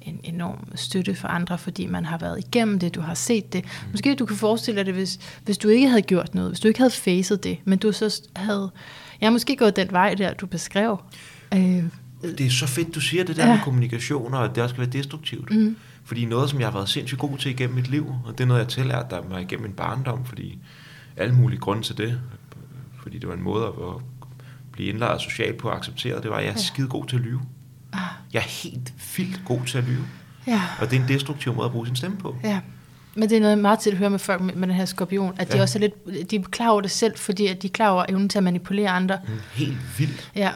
[0.01, 3.65] en enorm støtte for andre, fordi man har været igennem det, du har set det.
[3.65, 3.91] Mm.
[3.91, 6.67] Måske du kan forestille dig det, hvis, hvis du ikke havde gjort noget, hvis du
[6.67, 8.71] ikke havde facet det, men du så havde,
[9.21, 11.01] ja, måske gået den vej der, du beskrev.
[11.53, 11.83] Øh,
[12.21, 13.53] Det er så fedt, du siger det der Ja.
[13.53, 15.51] med kommunikation, og at det også skal være destruktivt.
[15.55, 15.75] Mm.
[16.09, 18.47] Fordi noget, som jeg har været sindssygt god til igennem mit liv, og det er
[18.47, 20.59] noget, jeg tillærte der mig igennem min barndom, fordi
[21.17, 22.21] alle mulige grunde til det,
[23.01, 23.73] fordi det var en måde at
[24.71, 26.61] blive indlejret socialt på og accepteret, det var, at jeg er Ja.
[26.61, 27.41] skide god til at lyve.
[27.93, 27.99] ah,
[28.33, 30.03] Jeg er helt vildt god til at lyve.
[30.47, 32.35] ja, Og det er en destruktiv måde at bruge sin stemme på.
[32.43, 32.59] ja.
[33.15, 35.33] Men det er noget meget til at høre med folk med, med den her skorpion,
[35.37, 35.61] at de Ja.
[35.61, 38.05] også er lidt, de er klar over det selv, fordi at de er klar over
[38.09, 39.17] evnen til at manipulere andre.
[39.27, 40.31] Mm, Helt vildt.
[40.35, 40.51] Ja,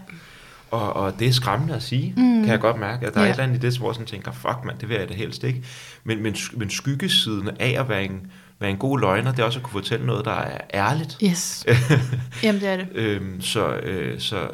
[0.74, 2.42] Og, og det er skræmmende at sige, Mm.
[2.44, 3.08] kan jeg godt mærke.
[3.08, 3.26] At der ja.
[3.26, 5.10] er et eller andet i det, hvor jeg sådan tænker, fuck mand, det vil jeg
[5.10, 5.64] da helst ikke.
[6.04, 8.28] Men, men, men skyggesiden af at være en,
[8.60, 11.18] være en god løgner, det er også at kunne fortælle noget, der er ærligt.
[11.24, 11.66] yes.
[12.44, 12.88] Jamen det er det.
[12.96, 14.48] øhm, så, øh, så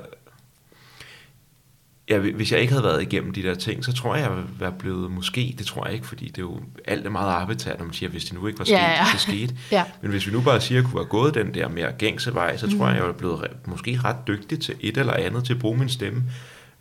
[2.10, 4.50] ja, hvis jeg ikke havde været igennem de der ting, så tror jeg, jeg ville
[4.60, 7.78] være blevet måske, det tror jeg ikke, fordi det er jo alt er meget arbitrært,
[7.80, 9.06] når man siger, hvis det nu ikke var sket, Ja, ja.
[9.13, 9.56] det skete.
[9.72, 9.84] Ja.
[10.02, 12.34] Men hvis vi nu bare siger, at jeg kunne have gået den der mere gængse
[12.34, 12.82] vej, så tror Mm.
[12.93, 15.89] jeg, jeg er blevet måske ret dygtig til et eller andet, til at bruge min
[15.89, 16.24] stemme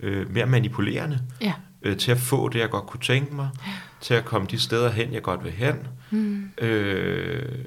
[0.00, 1.20] øh, mere manipulerende.
[1.40, 1.52] Ja.
[1.82, 3.72] øh, til at få det, jeg godt kunne tænke mig, ja.
[4.00, 5.74] til at komme de steder hen, jeg godt vil hen.
[6.10, 6.50] Mm.
[6.58, 7.58] Øh,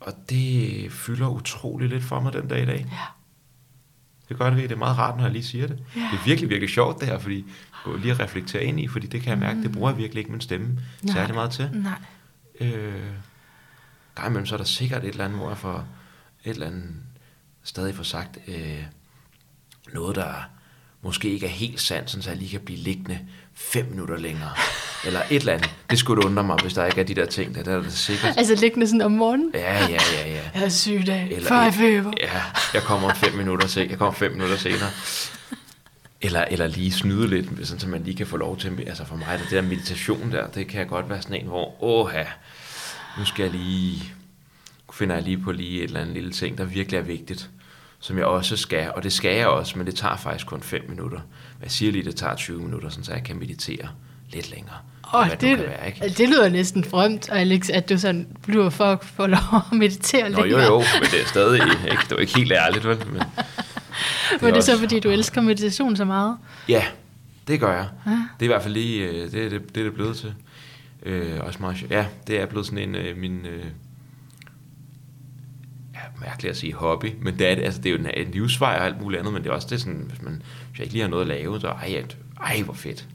[0.00, 2.86] og det fylder utrolig lidt for mig den dag i dag.
[2.90, 2.96] Ja.
[4.28, 5.78] Det gør det, det er meget rart, når jeg lige siger det.
[5.96, 6.00] Ja.
[6.00, 7.44] Det er virkelig, virkelig sjovt det her, fordi
[7.84, 10.18] gå lige at reflektere ind i, fordi det kan jeg mærke, det bruger jeg virkelig
[10.20, 11.14] ikke min stemme Nej.
[11.14, 11.70] særlig meget til.
[11.72, 11.98] Nej.
[12.60, 13.02] Øh,
[14.14, 15.86] gang imellem, så er der sikkert et eller andet, hvor jeg får
[16.44, 16.94] et eller andet
[17.62, 18.82] stadig får sagt øh,
[19.92, 20.32] noget, der
[21.02, 23.18] måske ikke er helt sandt, sådan så jeg lige kan blive liggende
[23.58, 24.50] fem minutter længere.
[25.06, 25.70] Eller et eller andet.
[25.90, 27.92] Det skulle undre mig, hvis der ikke er de der ting, der, der er det
[27.92, 28.34] sikkert.
[28.36, 29.50] Altså liggende sådan om morgenen.
[29.54, 30.40] Ja, ja, ja, ja.
[30.54, 32.12] Jeg er syg dag, Eller- før jeg føber.
[32.20, 32.42] Ja,
[32.74, 33.90] jeg kommer om fem minutter senere.
[33.90, 34.90] Jeg kommer fem minutter senere.
[36.20, 39.16] Eller, eller lige snyde lidt, sådan, så man lige kan få lov til, altså for
[39.16, 42.10] mig, det der meditation der, det kan godt være sådan en, hvor, åh
[43.18, 44.12] nu skal jeg lige,
[44.92, 47.50] finder jeg lige på lige et eller andet lille ting, der virkelig er vigtigt,
[48.00, 50.82] som jeg også skal, og det skal jeg også, men det tager faktisk kun 5
[50.88, 51.20] minutter.
[51.62, 53.88] Jeg siger lige, det tager 20 minutter, sådan, så jeg kan meditere
[54.32, 54.76] lidt længere.
[55.10, 56.08] Hvad det, kan være, ikke?
[56.08, 59.40] det lyder næsten frømt, Alex, at du sådan bliver for at få lov
[59.72, 60.64] at meditere Nå, jo, længere.
[60.64, 62.98] jo, men det er stadig ikke, det var ikke helt ærligt, vel?
[63.06, 63.06] Men,
[64.32, 66.36] det Men det er så, fordi du elsker meditation så meget.
[66.68, 66.84] Ja,
[67.48, 67.88] det gør jeg.
[68.06, 68.10] Ja.
[68.10, 70.34] Det er i hvert fald lige, øh, det er det, det, er det blevet til.
[71.02, 73.64] Øh, også meget, ja, det er blevet sådan en, øh, min, øh,
[76.20, 79.00] mærkeligt at sige hobby, men det er, altså, det er jo en, livsvej og alt
[79.00, 81.10] muligt andet, men det er også det sådan, hvis man hvis jeg ikke lige har
[81.10, 82.02] noget at lave, så ej,
[82.42, 83.06] ej hvor fedt.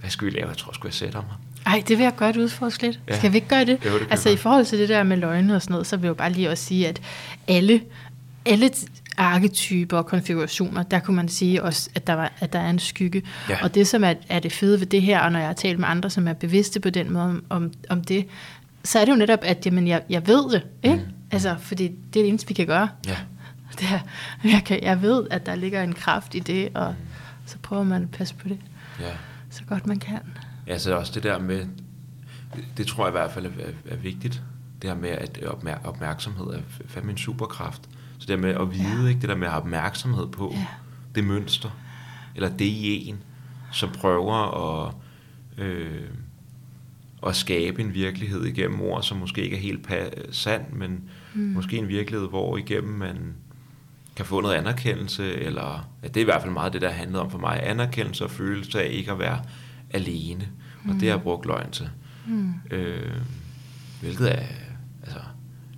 [0.00, 0.48] Hvad skal vi lave?
[0.48, 1.36] Jeg tror, sgu jeg sætter mig.
[1.66, 3.00] Ej, det vil jeg godt udforske lidt.
[3.08, 3.16] Ja.
[3.16, 3.84] Skal vi ikke gøre det?
[3.84, 6.02] Jo, det altså i forhold til det der med løgne og sådan noget, så vil
[6.02, 7.02] jeg jo bare lige også sige, at
[7.48, 7.80] alle,
[8.46, 8.70] alle
[9.16, 12.78] arketyper og konfigurationer, der kunne man sige også, at der, var, at der er en
[12.78, 13.22] skygge.
[13.48, 13.62] Ja.
[13.62, 15.78] Og det, som er, er det fede ved det her, og når jeg har talt
[15.78, 18.26] med andre, som er bevidste på den måde om, om, om det,
[18.84, 20.62] så er det jo netop, at jamen, jeg, jeg ved det.
[20.82, 20.96] Ikke?
[20.96, 21.02] Mm.
[21.32, 22.88] Altså, fordi det er det eneste, vi kan gøre.
[23.06, 23.16] Ja,
[23.78, 24.00] Det er,
[24.48, 26.94] jeg, kan, jeg ved, at der ligger en kraft i det, og
[27.46, 28.58] så prøver man at passe på det,
[29.00, 29.12] ja.
[29.50, 30.18] så godt man kan.
[30.66, 31.66] Ja, så også det der med,
[32.76, 33.50] det, tror jeg i hvert fald er,
[33.88, 34.42] er, vigtigt,
[34.82, 37.82] det her med, at opmær, opmærksomhed er fandme en superkraft.
[38.12, 39.08] Så det der med at vide, ja.
[39.08, 40.66] ikke, det der med at have opmærksomhed på Ja.
[41.14, 41.70] det mønster,
[42.34, 43.18] eller det i en,
[43.72, 44.94] som prøver at,
[45.58, 46.08] øh,
[47.26, 51.00] at skabe en virkelighed igennem ord, som måske ikke er helt pa- sand, men
[51.34, 51.40] mm.
[51.42, 53.16] måske en virkelighed, hvor igennem man
[54.16, 57.22] kan få noget anerkendelse, eller ja, det er i hvert fald meget det, der handlede
[57.22, 59.40] om for mig, anerkendelse og følelse af ikke at være
[59.90, 60.48] alene.
[60.88, 61.88] Og det har jeg brugt løgn til.
[62.26, 62.52] Mm.
[62.70, 63.12] Øh,
[64.00, 64.42] hvilket er,
[65.02, 65.18] altså,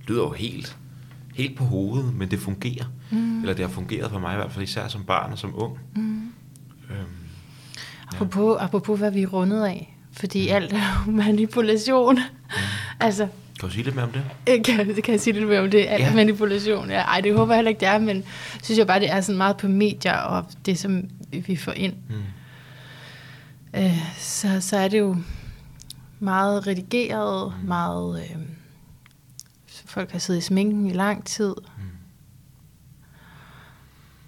[0.08, 0.76] lyder jo helt,
[1.34, 2.84] helt på hovedet, men det fungerer.
[3.10, 3.40] Mm.
[3.40, 5.78] Eller det har fungeret for mig i hvert fald, især som barn og som ung.
[5.96, 6.32] Mm.
[6.90, 7.06] Øhm,
[8.12, 10.54] Apropos, apropos hvad vi er rundet af, fordi Mm.
[10.54, 12.18] alt er manipulation.
[13.00, 13.28] altså,
[13.64, 14.24] kan du sige lidt mere om det?
[14.46, 16.08] jeg kan, det kan jeg sige lidt mere om det, alt Ja.
[16.10, 16.90] er manipulation.
[16.90, 18.24] Ja, ej, det håber jeg heller ikke, det er, men
[18.62, 21.10] synes jeg bare, det er sådan meget på medier, og det, som
[21.46, 21.94] vi får ind.
[22.08, 22.14] Mm.
[23.80, 25.16] Øh, så, så er det jo
[26.20, 27.68] meget redigeret, Mm.
[27.68, 28.20] meget...
[28.22, 28.36] Øh,
[29.86, 31.82] folk har siddet i sminken i lang tid, Mm.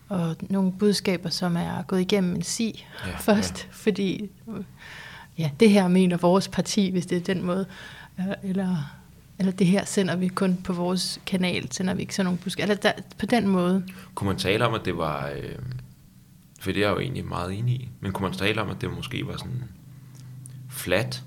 [0.09, 3.69] og nogle budskaber, som er gået igennem en si Ja, først, ja.
[3.73, 4.65] fordi øh,
[5.39, 7.67] ja, det her mener vores parti, hvis det er den måde,
[8.21, 8.77] øh, eller,
[9.39, 12.71] eller det her sender vi kun på vores kanal, sender vi ikke sådan nogle budskaber,
[12.71, 13.85] eller der, på den måde.
[14.15, 15.29] Kunne man tale om, at det var...
[15.37, 15.53] Øh,
[16.61, 17.89] for det er jeg jo egentlig meget enig i.
[18.01, 19.65] Men kunne man tale om, at det måske var sådan
[20.71, 21.23] flat,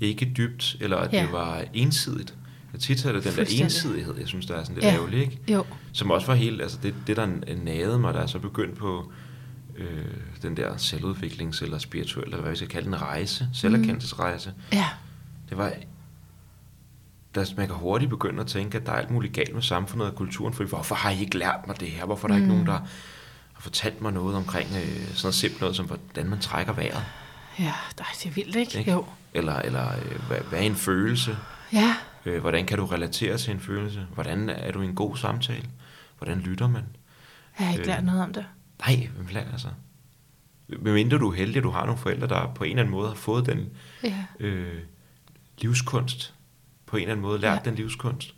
[0.00, 1.22] ikke dybt, eller at Ja.
[1.22, 2.34] det var ensidigt?
[2.72, 4.94] Jeg tit er det den der ensidighed, jeg synes, der er sådan lidt Ja.
[4.94, 5.38] ærgerlig, ikke?
[5.48, 7.28] Jo, Som også var helt, altså det, det der
[7.64, 9.12] nagede mig, der er så begyndt på
[9.76, 10.04] øh,
[10.42, 14.52] den der selvudviklings- eller spirituelle, eller hvad vi skal kalde den, rejse, selverkendelsesrejse.
[14.72, 14.86] ja,
[15.48, 15.72] Det var,
[17.38, 20.08] der, man kan hurtigt begynde at tænke, at der er alt muligt galt med samfundet
[20.08, 22.04] og kulturen, for hvorfor har I ikke lært mig det her?
[22.04, 22.42] Hvorfor er der mm.
[22.42, 22.72] ikke nogen, der
[23.52, 27.04] har fortalt mig noget omkring øh, sådan noget simpelt noget, som hvordan man trækker vejret?
[27.58, 28.78] ja, det er vildt, ikke?
[28.78, 28.92] Ikke?
[28.92, 31.36] Jo, Eller, eller øh, hvad, hvad er en følelse?
[31.72, 34.06] ja, Øh, hvordan kan du relatere til en følelse?
[34.14, 35.64] Hvordan er du i en god samtale?
[36.18, 36.82] Hvordan lytter man?
[37.58, 37.86] jeg har ikke Øh.
[37.86, 38.46] lært noget om det.
[38.86, 39.68] Nej, hvem lærer altså?
[40.68, 43.08] Medmindre du er heldig, at du har nogle forældre, der på en eller anden måde
[43.08, 43.68] har fået den
[44.02, 44.78] Ja, øh,
[45.58, 46.34] livskunst,
[46.88, 47.70] på en eller anden måde lært ja.
[47.70, 48.34] Den livskunst,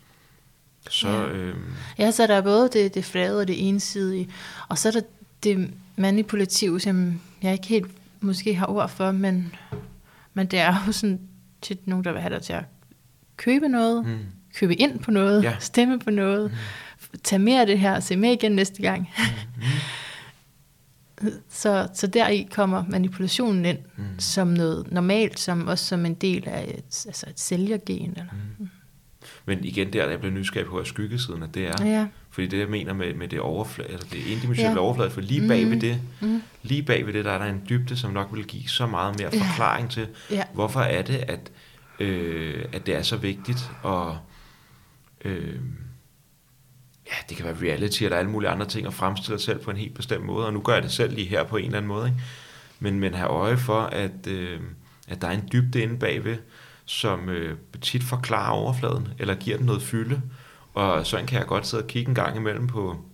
[0.90, 1.26] så Ja.
[1.28, 1.56] øh,
[1.98, 4.28] Ja, så der er både det, det flade og det ensidige,
[4.68, 5.00] og så er der
[5.42, 9.54] det manipulative, som jeg ikke helt måske har ord for, men,
[10.34, 11.20] men det er jo sådan
[11.62, 12.64] til nogen, der vil have dig til at
[13.36, 14.18] købe noget, mm,
[14.54, 15.50] købe ind på noget, Ja.
[15.50, 15.56] ja.
[15.60, 16.50] stemme på noget,
[17.12, 17.18] mm.
[17.24, 19.10] tage mere af det her, se med igen næste gang.
[19.56, 19.62] mm,
[21.48, 24.04] Så, så deri kommer manipulationen ind Mm.
[24.18, 28.10] som noget normalt, som også som en del af et, altså et sælgergen.
[28.10, 28.24] Eller.
[28.58, 28.68] mm.
[29.46, 31.84] Men igen, der er jeg blevet nysgerrig på, at skyggesiden af det er.
[31.86, 32.06] Ja.
[32.30, 34.86] Fordi det, jeg mener med, med det overflade, altså det indimensionelle Ja.
[34.86, 35.80] overflade, for lige bag ved Mhm.
[35.80, 36.42] det, Mm.
[36.62, 39.18] lige bag ved det, der er der en dybde, som nok vil give så meget
[39.18, 39.40] mere Ja.
[39.42, 40.42] forklaring til, Ja.
[40.54, 41.50] hvorfor er det, at,
[42.00, 44.18] øh, at det er så vigtigt, og
[45.24, 45.54] øh,
[47.10, 49.70] ja, det kan være reality, eller alle mulige andre ting, at fremstille sig selv på
[49.70, 51.76] en helt bestemt måde, og nu gør jeg det selv lige her på en eller
[51.76, 52.20] anden måde, ikke?
[52.80, 54.60] Men, men have øje for, at, øh,
[55.08, 56.38] at der er en dybde inde bagved,
[56.84, 60.22] som øh, tit forklarer overfladen, eller giver den noget fylde,
[60.74, 63.04] og sådan kan jeg godt sidde og kigge en gang imellem på,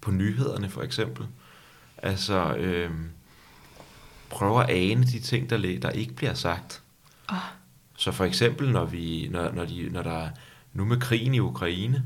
[0.00, 1.26] på nyhederne for eksempel.
[1.98, 2.90] Altså, øh,
[4.30, 6.82] prøve at ane de ting, der, der ikke bliver sagt.
[7.28, 7.36] Oh.
[7.96, 10.28] Så for eksempel, når, vi, når, når, de, når der er
[10.72, 12.02] nu med krigen i Ukraine,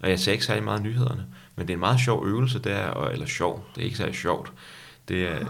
[0.00, 2.86] og jeg ser ikke særlig meget nyhederne, men det er en meget sjov øvelse, er,
[2.88, 4.52] og- eller sjov, det er ikke særlig sjovt,
[5.08, 5.46] det er,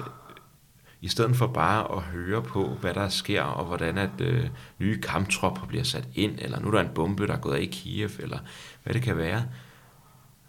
[1.02, 4.46] i stedet for bare at høre på, hvad der sker, og hvordan at øh,
[4.78, 7.60] nye kamptropper bliver sat ind, eller nu er der en bombe, der er gået af
[7.60, 8.38] i Kiev, eller
[8.82, 9.42] hvad det kan være,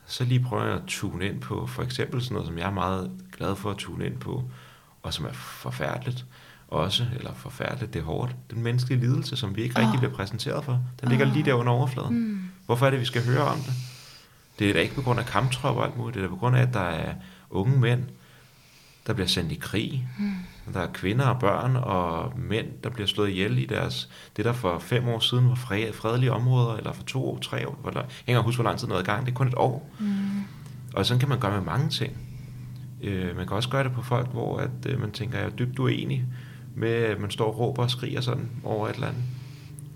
[0.06, 2.72] så lige prøver jeg at tune ind på, for eksempel sådan noget, som jeg er
[2.74, 4.44] meget glad for at tune ind på,
[5.04, 6.26] og som er forfærdeligt
[6.68, 10.00] også, eller forfærdeligt, det er hårdt, den menneskelige lidelse, som vi ikke rigtig Åh.
[10.00, 11.34] bliver præsenteret for, den ligger Åh.
[11.34, 12.20] lige der under overfladen.
[12.20, 12.42] Mm.
[12.66, 13.74] Hvorfor er det, vi skal høre om det?
[14.62, 16.39] Det er da ikke på grund af kamptropper og alt muligt, det er da på
[16.39, 17.13] grund af, at der er
[17.50, 18.04] unge mænd,
[19.08, 20.08] der bliver sendt i krig.
[20.19, 20.74] Mm.
[20.74, 24.54] Der er kvinder og børn og mænd, der bliver slået ihjel i deres, det der
[24.54, 28.02] for fem år siden var fred, fredelige områder, eller for to år, tre år, eller,
[28.02, 29.89] jeg kan ikke huske, hvor lang tid noget i gang, det er kun et år.
[30.00, 30.08] Mm.
[30.93, 32.17] Og sådan kan man gøre med mange ting.
[33.02, 35.52] Øh, man kan også gøre det på folk, hvor at, øh, man tænker, jeg er
[35.52, 36.26] dybt uenig
[36.76, 39.24] med, at man står og råber og skriger sådan over et eller andet.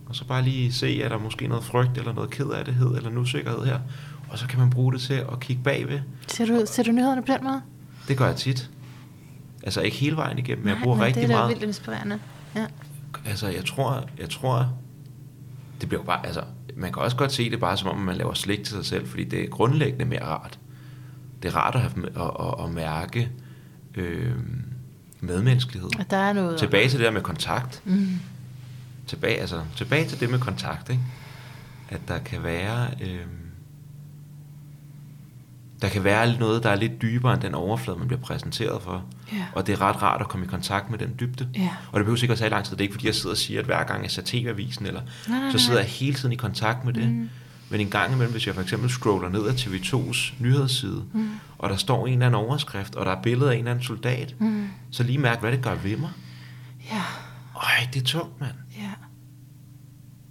[0.06, 2.66] Og så bare lige se, at der er måske noget frygt, eller noget ked af
[2.66, 3.80] det, eller en usikkerhed her.
[4.36, 6.00] Og så kan man bruge det til at kigge bagved.
[6.28, 7.62] Ser du, ser du nyhederne på den måde?
[8.08, 8.70] Det gør jeg tit.
[9.64, 11.50] Altså ikke hele vejen igennem, men jeg Nej, bruger men rigtig det er meget.
[11.50, 12.20] vildt inspirerende.
[12.56, 12.66] Ja.
[13.26, 14.74] Altså, jeg tror, jeg tror,
[15.82, 16.44] det bliver bare, altså,
[16.76, 19.08] man kan også godt se det bare som om, man laver slik til sig selv,
[19.08, 20.60] fordi det er grundlæggende mere rart.
[21.44, 23.30] Det er rart at, have, at, at, at mærke
[23.96, 24.36] øh,
[25.20, 25.90] medmenneskelighed.
[26.00, 26.60] At der er noget...
[26.60, 27.82] Tilbage til det der med kontakt.
[27.86, 28.08] Mm.
[29.08, 31.04] Tilbage, altså, tilbage til det med kontakt, ikke?
[31.90, 32.88] At der kan være...
[33.02, 33.26] Øh,
[35.86, 39.04] der kan være noget, der er lidt dybere end den overflade, man bliver præsenteret for.
[39.34, 39.46] Ja.
[39.56, 41.50] Og det er ret rart at komme i kontakt med den dybde.
[41.56, 41.70] Ja.
[41.92, 42.72] Og det behøver sikkert tage lang tid.
[42.72, 45.02] Det er ikke fordi, jeg sidder og siger, at hver gang jeg ser TV-avisen, eller,
[45.30, 47.10] Nej, nej, så sidder jeg hele tiden i kontakt med det.
[47.10, 47.30] Mm.
[47.70, 51.30] Men en gang imellem, hvis jeg for eksempel scroller ned ad TV2's nyhedsside, Mm.
[51.58, 53.86] og der står en eller anden overskrift, og der er billeder af en eller anden
[53.86, 54.68] soldat, Mm.
[54.92, 56.10] så lige mærke, hvad det gør ved mig.
[56.92, 57.02] Ja.
[57.56, 58.52] Øj, det er tungt, mand.
[58.78, 58.90] Ja.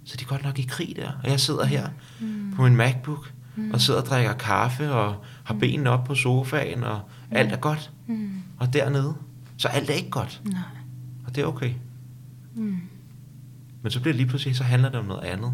[0.05, 1.11] Så de er godt nok i krig der.
[1.23, 1.87] Og jeg sidder her
[2.19, 2.53] Mm.
[2.55, 3.71] på min MacBook, Mm.
[3.71, 7.91] og sidder og drikker kaffe, og har benene op på sofaen, og alt er godt.
[8.07, 8.29] Mm.
[8.57, 9.15] Og dernede,
[9.57, 10.41] så alt er ikke godt.
[10.43, 10.61] Nej.
[11.27, 11.73] Og det er okay.
[12.55, 12.79] Mm.
[13.81, 15.53] Men så bliver det lige pludselig, så handler det om noget andet.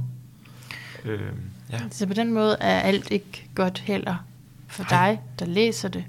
[1.06, 1.32] Øh,
[1.72, 1.80] ja.
[1.92, 4.16] Så på den måde er alt ikke godt heller
[4.68, 5.10] for Nej.
[5.10, 6.04] dig, der læser det.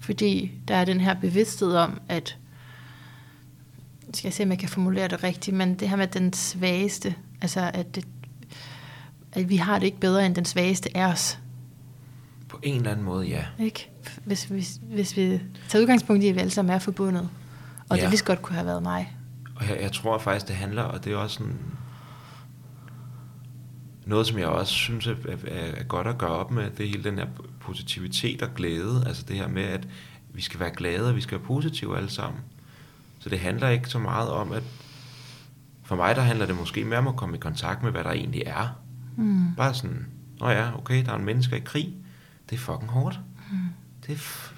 [0.00, 2.36] Fordi der er den her bevidsthed om, at
[4.14, 7.14] skal jeg se, om jeg kan formulere det rigtigt, men det her med den svageste,
[7.40, 8.06] altså at, det,
[9.32, 11.38] at vi har det ikke bedre end den svageste af os.
[12.58, 13.44] På en eller anden måde, ja.
[13.58, 13.90] Ikke?
[14.24, 17.28] Hvis, hvis, hvis vi tager udgangspunkt i, at vi alle sammen er forbundet.
[17.88, 18.02] Og Ja.
[18.02, 19.16] det lige godt kunne have været mig.
[19.56, 21.56] Og jeg, jeg tror faktisk, det handler, og det er også sådan,
[24.06, 26.90] noget, som jeg også synes er, er, er godt at gøre op med, det er
[26.90, 27.26] hele den her
[27.60, 29.04] positivitet og glæde.
[29.06, 29.88] Altså det her med, at
[30.34, 32.40] vi skal være glade, og vi skal være positive alle sammen.
[33.18, 34.62] Så det handler ikke så meget om, at
[35.84, 38.10] for mig, der handler det måske mere om at komme i kontakt med, hvad der
[38.10, 38.68] egentlig er.
[39.16, 39.54] Mm.
[39.56, 40.06] Bare sådan,
[40.40, 41.94] nå ja, okay, der er en mennesker i krig.
[42.50, 43.20] Det er fucking hårdt.
[43.50, 43.58] Mm.
[44.06, 44.52] Det er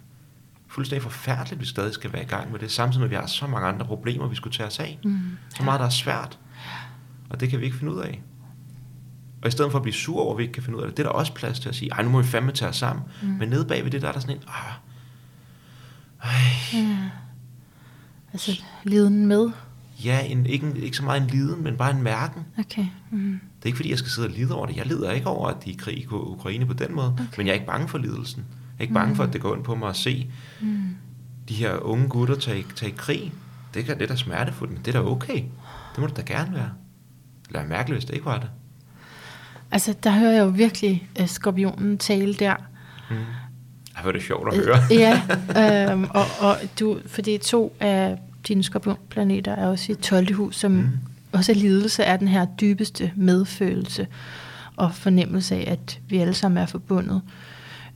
[0.68, 3.16] fuldstændig forfærdeligt, at vi stadig skal være i gang med det, samtidig med, at vi
[3.16, 4.98] har så mange andre problemer, vi skulle tage os af.
[5.04, 5.20] Mm.
[5.56, 6.38] Så meget, der er svært.
[7.30, 8.22] Og det kan vi ikke finde ud af.
[9.42, 10.88] Og i stedet for at blive sur over, at vi ikke kan finde ud af
[10.88, 12.68] det, det er der også plads til at sige, ej, nu må vi fandme tage
[12.68, 13.04] os sammen.
[13.22, 13.28] Mm.
[13.28, 13.34] Mm.
[13.34, 14.72] Men nede bagved det, der er der sådan en, ah,
[16.22, 16.30] ej,
[16.72, 16.96] Ja.
[18.32, 19.50] Altså liden med.
[20.04, 22.42] Ja, en, ikke, en, ikke så meget en liden, men bare en mærken.
[22.58, 22.86] Okay.
[23.10, 23.40] Mm.
[23.56, 24.76] Det er ikke fordi, jeg skal sidde og lide over det.
[24.76, 27.08] Jeg lider ikke over, at de er krig i Ukraine på den måde.
[27.12, 27.24] Okay.
[27.36, 28.44] Men jeg er ikke bange for lidelsen.
[28.48, 29.16] Jeg er ikke bange Mm.
[29.16, 30.82] for, at det går ind på mig at se Mm.
[31.48, 33.32] de her unge gutter tage, tage krig.
[33.74, 35.42] Det, kan, det er da smertefuldt, men det er da okay.
[35.94, 36.70] Det må det da gerne være.
[37.48, 38.50] Eller mærkeligt, hvis det ikke var det.
[39.70, 42.54] Altså, der hører jeg jo virkelig uh, skorpionen tale der.
[43.10, 43.16] Mm.
[43.96, 44.76] Ej, hvor er det sjovt at høre.
[44.92, 45.22] Øh, ja,
[45.92, 48.18] øhm, og, og du, fordi to af
[48.48, 50.34] dine skorpionplaneter er også i 12.
[50.34, 50.88] hus, som mm.
[51.32, 54.06] Også er lidelse, er den her dybeste medfølelse
[54.76, 57.22] og fornemmelse af, at vi alle sammen er forbundet.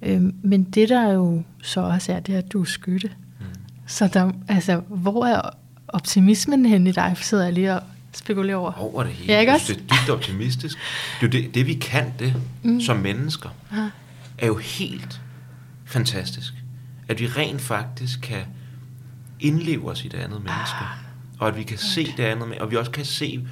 [0.03, 3.11] Øhm, men det der jo så også er, det er, at du er skytte.
[3.41, 3.47] Mm.
[3.87, 5.41] Så der, altså, hvor er
[5.89, 7.13] optimismen hen i dig?
[7.21, 7.83] Sidder jeg lige og
[8.13, 8.73] spekulere over.
[8.73, 9.33] over det hele.
[9.33, 9.73] Ja, ikke Jeg også?
[9.73, 10.79] det er dybt optimistisk.
[11.21, 12.81] Det, er jo det, det vi kan det mm.
[12.81, 13.89] som mennesker, Ja.
[14.39, 15.21] er jo helt
[15.85, 16.55] fantastisk.
[17.09, 18.41] At vi rent faktisk kan
[19.41, 20.85] indleve os i det andet menneske.
[21.39, 23.47] Og at vi kan se det andet med, og vi også kan se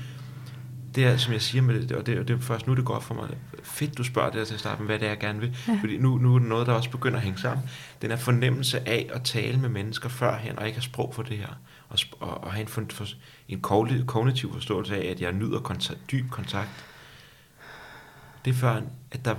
[0.95, 2.85] det er, som jeg siger med det, og det, og det er først nu, det
[2.85, 3.29] går op for mig.
[3.63, 5.57] Fedt, du spørger det her til at starte med, hvad det er, jeg gerne vil.
[5.69, 5.79] Ja.
[5.81, 7.71] Fordi nu, nu er det noget, der også begynder at hænge sammen.
[8.03, 11.39] Den her fornemmelse af at tale med mennesker førhen, og ikke have sprog for det
[11.39, 11.59] her.
[11.89, 13.07] Og, og, og have en, for, for,
[13.49, 16.71] en kognitiv, kognitiv forståelse af, at jeg nyder kontakt, dyb kontakt.
[18.45, 18.81] Det er før,
[19.11, 19.35] at der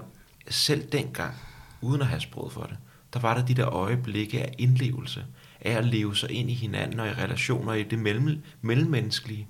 [0.50, 1.36] selv dengang,
[1.82, 2.78] uden at have sproget for det,
[3.14, 5.26] der var der de der øjeblikke af indlevelse,
[5.64, 9.48] af at leve sig ind i hinanden og i relationer i det mellem, mellemmenneskelige.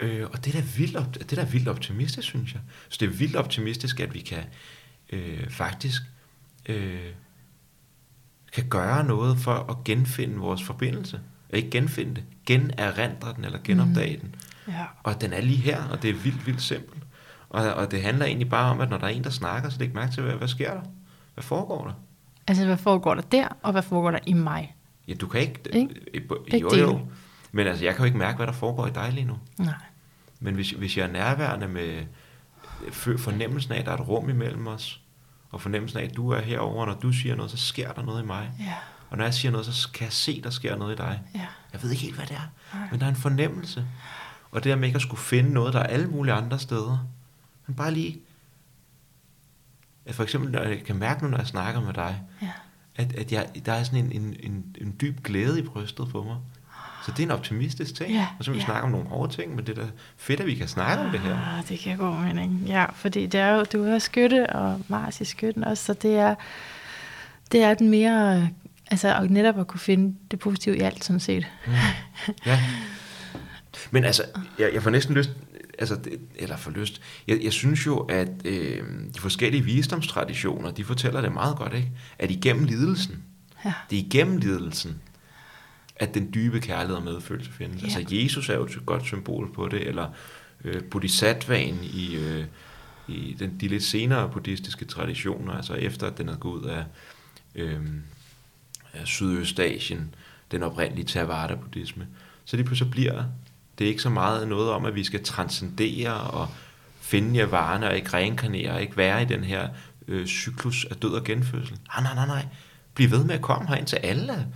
[0.00, 0.06] Ja.
[0.06, 2.60] Øh, og det er, da vildt, op, det er da vildt optimistisk, synes jeg.
[2.88, 4.44] Så det er vildt optimistisk, at vi kan
[5.12, 6.02] øh, faktisk
[6.66, 7.12] øh,
[8.52, 11.20] kan gøre noget for at genfinde vores forbindelse.
[11.52, 14.20] Ikke genfinde det, generindre den eller genopdage mm.
[14.20, 14.34] den.
[14.68, 14.84] Ja.
[15.02, 17.02] Og den er lige her, og det er vildt, vildt simpelt.
[17.48, 19.78] Og, og det handler egentlig bare om, at når der er en, der snakker, så
[19.78, 20.82] læg mærke til, hvad, hvad sker der?
[21.34, 21.92] Hvad foregår der?
[22.46, 24.74] Altså, hvad foregår der der, og hvad foregår der i mig?
[25.10, 25.60] Ja, du kan ikke...
[25.72, 25.94] Ikke?
[26.14, 27.00] Øh, jo, jo.
[27.52, 29.38] Men altså, jeg kan jo ikke mærke, hvad der foregår i dig lige nu.
[29.58, 29.74] Nej.
[30.40, 32.02] Men hvis, hvis jeg er nærværende med
[32.88, 35.00] fø- fornemmelsen af, at der er et rum imellem os,
[35.50, 38.22] og fornemmelsen af, at du er herover, når du siger noget, så sker der noget
[38.22, 38.50] i mig.
[38.60, 38.74] Ja.
[39.10, 41.20] Og når jeg siger noget, så kan jeg se, der sker noget i dig.
[41.34, 41.46] Ja.
[41.72, 42.88] Jeg ved ikke helt, hvad det er, Nej.
[42.90, 43.86] men der er en fornemmelse.
[44.50, 47.06] Og det der med ikke at skulle finde noget, der er alle mulige andre steder.
[47.66, 48.20] Men bare lige...
[50.06, 52.50] At for eksempel, når jeg kan mærke nu, når jeg snakker med dig, Ja.
[53.00, 56.22] At, at jeg, der er sådan en, en, en, en dyb glæde i brystet på
[56.22, 56.36] mig.
[57.06, 58.10] Så det er en optimistisk ting.
[58.10, 58.64] Ja, og så vi ja.
[58.64, 61.10] snakke om nogle hårde ting, men det er da fedt, at vi kan snakke om
[61.10, 61.58] det her.
[61.58, 62.64] Ah, det kan god mening.
[62.66, 66.16] Ja, fordi det er jo, du er skytte, og Mars i skytten også, så det
[66.16, 66.34] er,
[67.52, 68.48] det er den mere,
[68.90, 71.46] altså og netop at kunne finde det positive i alt, sådan set.
[72.46, 72.60] Ja.
[73.90, 74.22] Men altså,
[74.58, 75.30] jeg, jeg får næsten lyst,
[75.80, 80.84] altså, det, eller for lyst, jeg, jeg synes jo, at øh, de forskellige visdomstraditioner, de
[80.84, 81.90] fortæller det meget godt, ikke?
[82.18, 83.24] At igennem lidelsen,
[83.64, 83.72] Ja.
[83.90, 85.02] det er igennem lidelsen,
[85.96, 87.82] at den dybe kærlighed og medfølelse findes.
[87.82, 87.86] Ja.
[87.86, 90.08] Altså Jesus er jo et godt symbol på det, eller
[90.64, 92.44] øh, bodhisattvaen i, øh,
[93.08, 96.84] i den, de lidt senere buddhistiske traditioner, altså efter at den er gået ud af,
[97.54, 97.80] øh,
[98.92, 100.14] af Sydøstasien,
[100.50, 102.06] den oprindelige Theravada-buddhisme.
[102.44, 103.24] Så lige pludselig bliver
[103.80, 106.48] det ikke så meget noget om, at vi skal transcendere og
[107.00, 109.68] finde nirvana og ikke reinkarnere og ikke være i den her
[110.08, 111.78] øh, cyklus af død og genfødsel.
[111.88, 112.46] Nej, nej, nej, nej.
[112.94, 114.46] Bliv ved med at komme her indtil alle,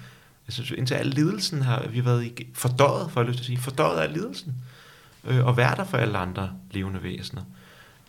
[0.46, 3.58] altså, indtil alle lidelsen har vi været i, fordøjet, for jeg lyst til at sige,
[3.58, 4.54] fordøjet af lidelsen.
[5.24, 7.42] Øh, og være der for alle andre levende væsener.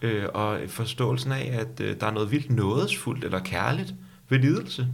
[0.01, 3.93] Øh, og forståelsen af, at øh, der er noget vildt nådesfuldt eller kærligt
[4.30, 4.88] ved lidelse.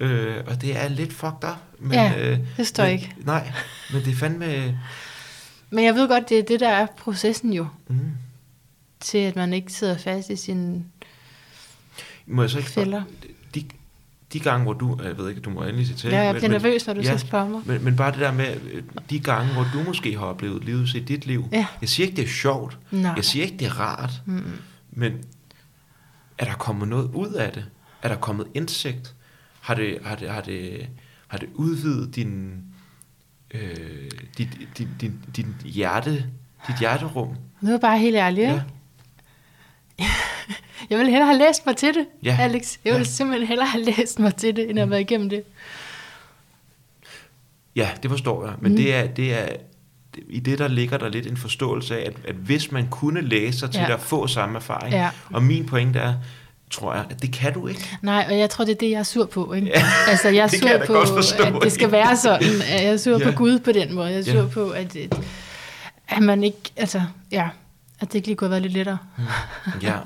[0.00, 1.56] Øh, og det er lidt fucked up.
[1.78, 3.14] Men, Ja, øh, det står men, ikke.
[3.18, 3.52] Nej,
[3.92, 4.46] men det er fandme...
[5.74, 7.98] Men jeg ved godt, det er det, der er processen jo, Mm.
[9.00, 10.84] til at man ikke sidder fast i sin
[12.26, 13.02] Må jeg så ikke fælder.
[13.54, 13.64] de,
[14.32, 16.10] de gange, hvor du, jeg ved ikke, du må endelig sige til.
[16.10, 17.62] Ja, jeg bliver men- nervøs, når du ja, skal spørge mig.
[17.66, 20.94] Men, men bare det der med, øh, de gange, hvor du måske har oplevet livet
[20.94, 21.44] i dit liv.
[21.52, 21.66] Ja.
[21.80, 22.78] Jeg siger ikke, det er sjovt.
[22.90, 23.12] Nej.
[23.16, 24.10] Jeg siger ikke, det er rart.
[24.26, 24.42] Mm.
[24.90, 25.12] Men
[26.38, 27.64] er der kommet noget ud af det?
[28.02, 29.14] Er der kommet indsigt?
[29.60, 30.88] Har det, har det, har det,
[31.28, 32.62] har det udvidet din,
[33.54, 34.48] øh, dit,
[34.78, 36.10] din, din, din hjerte,
[36.68, 37.36] dit hjerterum?
[37.60, 38.62] Nu er bare helt ærlig, ikke?
[39.98, 40.04] Ja.
[40.90, 42.36] Jeg vil hellere have læst mig til det, Ja.
[42.40, 42.76] Alex.
[42.84, 43.04] Jeg vil Ja.
[43.04, 45.42] simpelthen hellere have læst mig til det, end at være igennem det.
[47.76, 48.54] Ja, det forstår jeg.
[48.60, 48.78] Men Mm.
[48.78, 48.82] mm.
[48.84, 49.48] det er, det er,
[50.28, 53.58] i det der ligger der lidt en forståelse af, at, at hvis man kunne læse
[53.58, 53.94] sig til Ja.
[53.94, 55.10] at få samme erfaring, Ja.
[55.30, 56.14] og min pointe er,
[56.74, 57.98] tror jeg, at det kan du ikke.
[58.02, 59.52] Nej, og jeg tror, det er det, jeg er sur på.
[59.52, 59.66] Ikke?
[59.68, 61.92] Ja, altså, jeg er sur jeg på, forstå, at det skal ikke?
[61.92, 62.42] være sådan.
[62.68, 63.30] Jeg er sur Ja.
[63.30, 64.08] på Gud på den måde.
[64.10, 64.46] Jeg er sur Ja.
[64.46, 65.20] på, at, at,
[66.08, 67.02] at man ikke, altså,
[67.32, 67.48] ja,
[68.00, 68.98] at det ikke lige kunne have været lidt lettere.
[69.82, 69.96] Ja,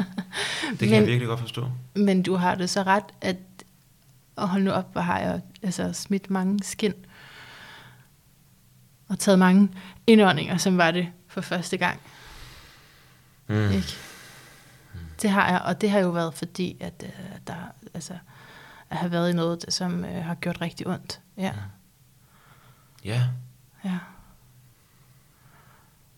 [0.70, 1.66] det kan Men- jeg virkelig godt forstå.
[1.94, 3.36] Men du har det så ret, at
[4.36, 6.92] og hold nu op, hvor har jeg altså, smidt mange skin.
[9.08, 9.68] Og taget mange
[10.06, 12.00] indåndinger, som var det for første gang.
[13.48, 13.70] Mm.
[13.70, 13.94] Ikke?
[15.22, 17.54] Det har jeg, og det har jo været fordi, at øh, der
[17.94, 18.18] altså,
[18.90, 21.20] at have været i noget, som øh, har gjort rigtig ondt.
[21.36, 21.52] Ja,
[23.04, 23.22] Ja,
[23.84, 23.98] ja.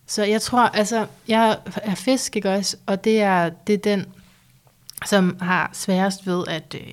[0.07, 2.77] Så jeg tror, altså, jeg er fisk, ikke også?
[2.87, 4.07] Og det er, det er den,
[5.07, 6.93] som har sværest ved at, øh,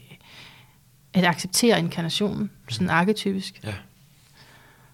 [1.13, 3.63] at acceptere inkarnationen, sådan arketypisk.
[3.63, 3.73] ja.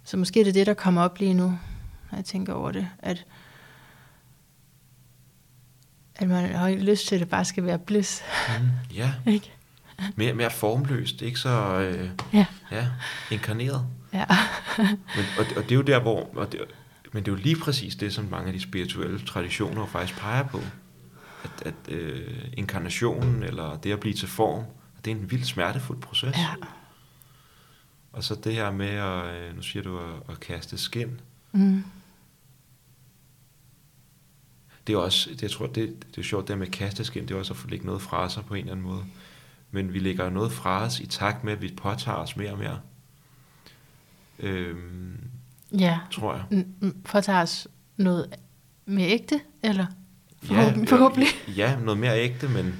[0.05, 1.59] Så måske er det det, der kommer op lige nu,
[2.11, 3.25] når jeg tænker over det, at,
[6.15, 8.21] at man har ikke lyst til, at det bare skal være bliss.
[8.61, 8.69] Mm.
[8.95, 9.51] Ja, Ikke?
[10.15, 12.45] mere, mere formløst, ikke så øh, Ja.
[12.71, 12.87] ja,
[13.31, 13.85] inkarneret.
[14.13, 14.25] Ja.
[15.15, 16.61] Men, og, det- og det er jo der, hvor, og det,
[17.13, 20.43] men det er jo lige præcis det, som mange af de spirituelle traditioner faktisk peger
[20.43, 20.59] på.
[21.43, 24.63] At, at øh, inkarnationen, eller det at blive til form,
[25.05, 26.37] det er en vildt smertefuld proces.
[26.37, 26.49] Ja.
[28.13, 31.21] Og så det her med, at, øh, nu siger du, at, at kaste skin.
[31.51, 31.83] Mm.
[34.87, 37.39] Det er også, det, jeg tror, det, det er sjovt, det med kasteskin, det er
[37.39, 39.03] også at få lægge noget fra sig på en eller anden måde.
[39.71, 42.57] Men vi lægger noget fra os i takt med, at vi påtager os mere og
[42.57, 42.79] mere.
[44.39, 45.19] Øhm,
[45.79, 45.99] Ja.
[46.11, 46.43] tror jeg.
[46.51, 47.67] Mm, mm, Fortager os
[47.97, 48.35] noget
[48.85, 49.85] mere ægte, eller?
[50.43, 50.89] Ja, Forhåbentlig.
[50.89, 51.27] forhåbentlig.
[51.57, 52.75] Ja, noget mere ægte, men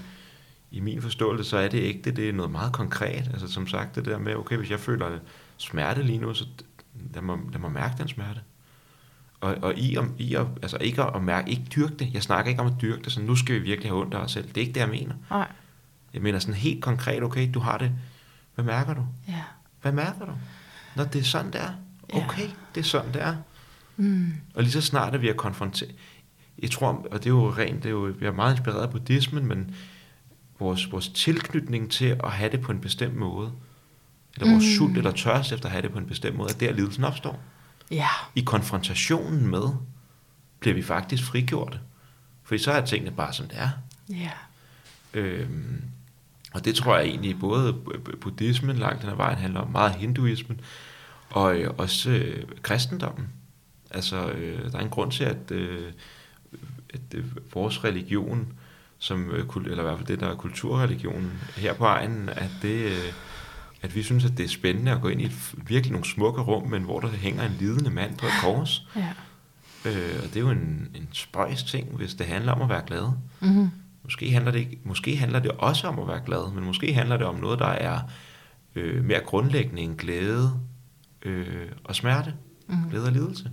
[0.72, 3.30] i min forståelse, så er det ægte, det er noget meget konkret.
[3.34, 5.20] Altså som sagt, det der med, okay, hvis jeg føler
[5.58, 6.46] smerte lige nu, så
[7.14, 8.42] lad mig, lad mig mærke den smerte.
[9.44, 12.14] Og, og i, om, i at, altså ikke at mærke, ikke dyrke det.
[12.14, 14.18] Jeg snakker ikke om at dyrke det, så nu skal vi virkelig have ondt af
[14.18, 14.48] os selv.
[14.48, 15.14] Det er ikke det, jeg mener.
[15.30, 15.48] Nej.
[16.14, 17.92] Jeg mener sådan helt konkret, okay, du har det.
[18.56, 19.06] Hvad mærker du?
[19.28, 19.42] Ja.
[19.82, 20.32] Hvad mærker du?
[20.96, 21.70] Når det er sådan, det er.
[22.14, 22.26] Ja.
[22.26, 23.36] Okay, det er sådan, det er.
[23.98, 24.34] Mm.
[24.56, 25.96] Og lige så snart, at vi er konfronteret,
[26.62, 28.90] jeg tror, og det er jo rent, det er jo, vi er meget inspireret af
[28.90, 29.76] buddhismen, men
[30.60, 33.52] vores, vores tilknytning til at have det på en bestemt måde,
[34.36, 34.78] eller vores mm.
[34.78, 37.40] sult eller tørst efter at have det på en bestemt måde, er der lidelsen opstår.
[37.94, 38.08] Ja.
[38.36, 39.70] I konfrontationen med,
[40.60, 41.80] bliver vi faktisk frigjorte.
[42.44, 43.70] Fordi så er tingene bare som det er.
[44.10, 44.32] Ja.
[45.14, 45.82] Øhm,
[46.54, 49.96] og det tror jeg egentlig både bu- buddhismen langt den ad vejen handler om, meget
[49.96, 50.62] hinduismen,
[51.30, 53.28] og øh, også øh, kristendommen.
[53.92, 55.92] Altså, øh, der er en grund til, at, øh,
[56.94, 58.54] at øh, vores religion,
[58.98, 62.86] som, øh, eller i hvert fald det, der er kulturreligionen her på egnen, at, det,
[62.86, 63.14] øh,
[63.84, 66.42] at vi synes, at det er spændende at gå ind i et, virkelig nogle smukke
[66.42, 68.88] rum, men hvor der hænger en lidende mand på et kors.
[68.96, 69.10] Ja.
[69.86, 72.84] Øh, og det er jo en, en spøjs ting, hvis det handler om at være
[72.88, 73.12] glad.
[73.42, 73.70] Mm-hmm.
[74.04, 77.18] Måske handler, det ikke, måske handler det også om at være glad, men måske handler
[77.18, 78.00] det om noget, der er
[78.76, 80.60] øh, mere grundlæggende end glæde
[81.22, 82.34] øh, og smerte.
[82.68, 82.90] Mhm.
[82.90, 83.52] Glæde og lidelse.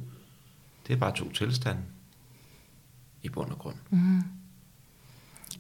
[0.87, 1.81] Det er bare to tilstande
[3.23, 3.77] i bund og grund.
[3.91, 4.23] Mm-hmm.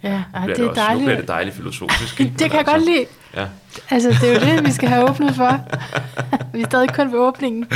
[0.03, 1.05] Ja, bliver det er også, Nu dejligt.
[1.05, 2.21] bliver det dejligt filosofisk.
[2.21, 2.33] ikke?
[2.39, 3.07] det Men kan jeg altså, godt lide.
[3.35, 3.47] Ja,
[3.91, 5.61] Altså, det er jo det, vi skal have åbnet for.
[6.57, 7.67] vi er stadig kun ved åbningen.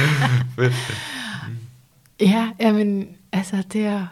[2.20, 4.06] Ja, jamen, altså, det er,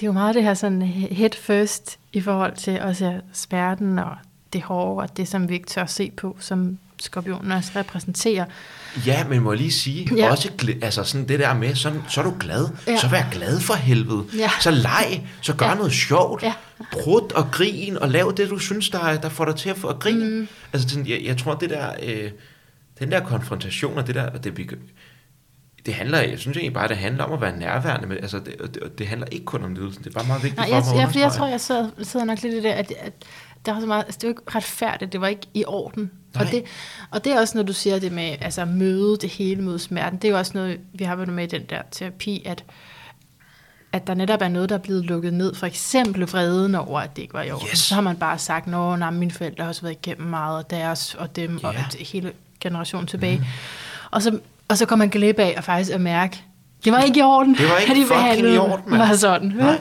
[0.00, 4.16] det er jo meget det her sådan head first i forhold til også smerten og
[4.52, 8.44] det hårde og det, som vi ikke tør se på, som skorpionen også repræsenterer.
[9.06, 10.30] Ja, men må jeg lige sige, Ja.
[10.30, 10.50] også
[10.82, 12.96] altså sådan det der med, så, så er du glad, Ja.
[12.96, 14.50] så vær glad for helvede, Ja.
[14.60, 15.74] så leg, så gør Ja.
[15.74, 16.52] noget sjovt, Ja.
[16.92, 19.76] prut og grin, og lav det, du synes, der, er- der får dig til at
[19.76, 20.24] få at grine.
[20.40, 20.48] Mm.
[20.72, 22.30] Altså, sådan, jeg, jeg tror, det der, øh,
[22.98, 24.68] den der konfrontation og det der, det, vi,
[25.86, 28.74] det handler, jeg synes egentlig bare, det handler om at være nærværende, men altså, det,
[28.74, 30.84] det, det handler ikke kun om lidelsen, det er bare meget vigtigt Nej, for jeg,
[30.84, 33.12] mig at jeg, jeg, jeg tror, jeg sidder, sidder nok lidt i det, at, at
[33.68, 36.10] der er så meget, altså, det var ikke retfærdigt, det var ikke i orden.
[36.34, 36.50] Og Nej.
[36.50, 36.64] det,
[37.10, 40.18] og det er også, når du siger det med altså, møde det hele mod smerten,
[40.18, 42.64] det er jo også noget, vi har været med i den der terapi, at,
[43.92, 45.54] at der netop er noget, der er blevet lukket ned.
[45.54, 47.68] For eksempel vreden over, at det ikke var i orden.
[47.70, 47.78] Yes.
[47.78, 50.70] Så har man bare sagt, nå, nej, mine forældre har også været igennem meget, og
[50.70, 51.84] deres og dem, og Ja.
[52.00, 53.38] et, hele generationen tilbage.
[53.38, 53.44] Mm.
[54.10, 54.38] Og, så,
[54.68, 56.44] og så kommer man glip af at faktisk at mærke,
[56.84, 59.02] det var ikke i orden, Det var ikke de behandlede i orden, mand.
[59.08, 59.48] mig sådan.
[59.56, 59.78] Nej.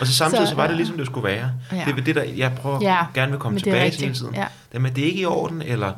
[0.00, 1.50] Og så samtidig Så, så, var det ligesom det skulle være.
[1.72, 1.84] Ja.
[1.86, 4.14] Det er det, der jeg prøver Ja, gerne vil komme men er tilbage til hele
[4.14, 4.34] tiden.
[4.34, 4.46] Ja.
[4.72, 5.92] Det med, det er ikke i orden, eller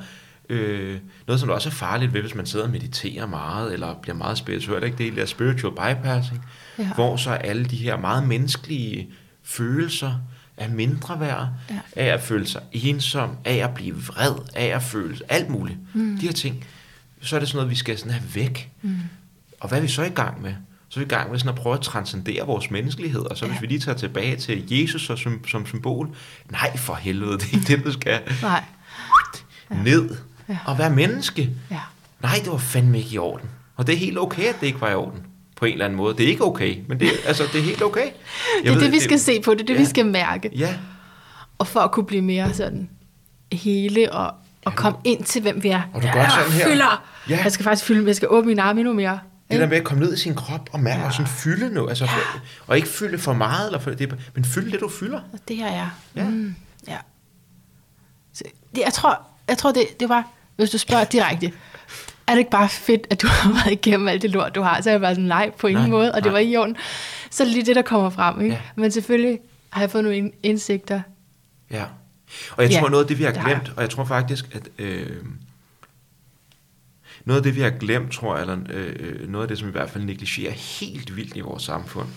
[0.49, 4.17] øh, noget, som også er farligt ved, hvis man sidder og mediterer meget, eller bliver
[4.17, 4.83] meget spirituel.
[4.85, 4.99] Ikke?
[4.99, 6.45] Det er der spiritual bypassing,
[6.79, 6.89] Ja.
[6.95, 9.09] hvor så alle de her meget menneskelige
[9.45, 10.15] følelser
[10.57, 11.75] af mindre værd, ja.
[11.97, 15.79] af at føle sig ensom, af at blive vred, af at føle alt muligt.
[15.95, 16.19] Mm.
[16.21, 16.65] De her ting,
[17.23, 18.71] så er det sådan noget, vi skal sådan have væk.
[18.83, 18.97] Mm.
[19.63, 20.55] Og hvad er vi så i gang med?
[20.89, 23.45] Så er vi i gang med sådan at prøve at transcendere vores menneskelighed, og så
[23.45, 23.49] Ja.
[23.49, 23.53] ja.
[23.59, 26.09] hvis vi lige tager tilbage til Jesus som, som, som symbol,
[26.51, 28.63] nej for helvede, det er ikke det, du skal Nej.
[29.71, 29.77] ja.
[29.83, 30.11] ned
[30.49, 30.53] Ja.
[30.53, 30.59] ja.
[30.67, 31.51] og være menneske.
[31.71, 31.79] Ja.
[32.23, 33.49] Nej, det var fandme ikke i orden.
[33.77, 35.21] Og det er helt okay, at det ikke var i orden.
[35.57, 36.17] På en eller anden måde.
[36.17, 38.05] Det er ikke okay, men det, altså, det er helt okay.
[38.07, 38.13] Jeg
[38.65, 39.79] Det er ved, det, vi skal se på, det er det, ja.
[39.79, 40.51] vi skal mærke.
[40.57, 40.75] Ja,
[41.59, 42.89] Og for at kunne blive mere sådan
[43.53, 44.35] hele og,
[44.65, 45.83] og komme ind til, hvem vi er.
[45.95, 46.69] Og du gør sådan her.
[46.69, 47.05] Fylder.
[47.29, 47.41] Ja.
[47.45, 49.19] Jeg skal faktisk fylde, jeg skal åbne min arme endnu mere.
[49.53, 51.07] Det der med at komme ned i sin krop og mærke Ja.
[51.07, 51.89] og sådan fylde nu.
[51.89, 52.11] Altså, Ja.
[52.67, 55.21] Og ikke fylde for meget, eller for, det, men fylde det, du fylder.
[55.49, 55.89] Det her er.
[56.17, 56.25] Ja.
[56.29, 56.55] Mm,
[56.89, 56.97] ja.
[58.33, 58.45] Så,
[58.75, 61.53] det, jeg tror, jeg tror det, det var, hvis du spørger direkte,
[62.27, 64.81] er det ikke bare fedt, at du har været igennem alt det lort, du har?
[64.81, 66.33] Så er jeg bare sådan, nej, på ingen Nej, måde, og det nej.
[66.33, 66.77] var ikke i orden.
[67.31, 68.41] Så er det lige det, der kommer frem.
[68.41, 68.55] Ikke?
[68.55, 68.61] Ja.
[68.77, 69.39] Men selvfølgelig
[69.71, 71.01] har jeg fået nogle ind- indsigter.
[71.71, 71.85] Ja.
[72.57, 74.05] Og jeg Ja, tror, noget af det, vi har det har glemt, og jeg tror
[74.05, 75.17] faktisk, at øh,
[77.25, 79.73] noget af det, vi har glemt, tror jeg, eller øh, noget af det, som i
[79.73, 82.09] hvert fald negligerer helt vildt i vores samfund,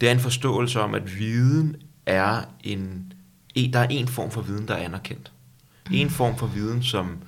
[0.00, 1.76] det er en forståelse om, at viden
[2.06, 3.12] er en,
[3.72, 5.32] der er en form for viden, der er anerkendt.
[5.90, 7.18] En form for viden, som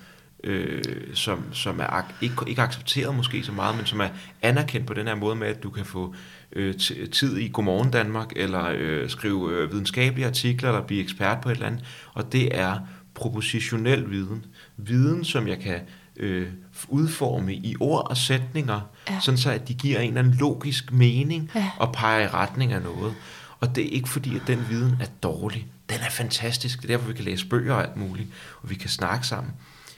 [0.44, 0.82] øh,
[1.14, 4.08] som, som er ikke, ikke accepteret måske så meget, men som er
[4.42, 6.14] anerkendt på den her måde med, at du kan få
[6.52, 6.74] øh,
[7.12, 11.54] tid i Godmorgen Danmark, eller øh, skrive øh, videnskabelige artikler, eller blive ekspert på et
[11.54, 11.84] eller andet.
[12.14, 12.78] Og det er
[13.14, 14.44] propositionel viden.
[14.76, 15.80] Viden, som jeg kan
[16.22, 16.48] øh,
[16.88, 19.20] udforme i ord og sætninger, Ja.
[19.20, 21.70] sådan så at de giver en eller anden logisk mening Ja.
[21.78, 23.14] og peger i retning af noget.
[23.60, 25.66] Og det er ikke fordi, at den viden er dårlig.
[25.90, 26.82] Den er fantastisk.
[26.82, 28.28] Det er derfor, vi kan læse bøger og alt muligt,
[28.62, 29.52] og vi kan snakke sammen.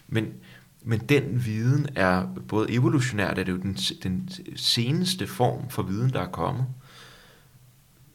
[0.08, 0.26] Men,
[0.82, 6.12] men den viden er både evolutionært, er det jo den, den seneste form for viden,
[6.12, 6.66] der er kommet.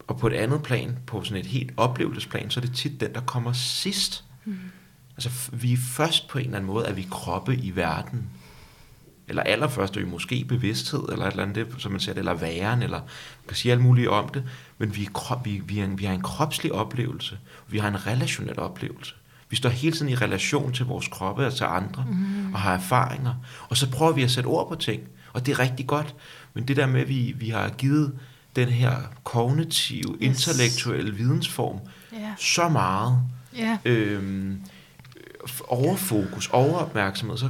[0.07, 3.13] Og på et andet plan, på sådan et helt oplevelsesplan, så er det tit den,
[3.13, 4.23] der kommer sidst.
[4.45, 4.57] Mm.
[5.25, 8.23] Altså, vi er først på en eller anden måde, at vi kroppe i verden.
[9.27, 12.19] Eller allerførst er vi måske bevidsthed, eller et eller andet, det, som man siger det,
[12.19, 14.43] eller væren, eller man kan sige alt muligt om det,
[14.77, 17.87] men vi, er krop, vi, vi, er en, vi har en kropslig oplevelse, vi har
[17.87, 19.15] en relationel oplevelse.
[19.49, 22.53] Vi står hele tiden i relation til vores kroppe og til andre, mm.
[22.53, 23.33] og har erfaringer.
[23.69, 25.01] Og så prøver vi at sætte ord på ting,
[25.33, 26.15] og det er rigtig godt.
[26.53, 28.19] Men det der med, at vi, vi har givet
[28.55, 30.47] den her kognitive, Yes.
[30.47, 31.79] intellektuelle vidensform
[32.13, 32.33] Ja.
[32.37, 33.19] så meget
[33.57, 33.77] Ja.
[33.85, 34.61] øhm,
[35.67, 37.49] overfokus, overopmærksomhed, så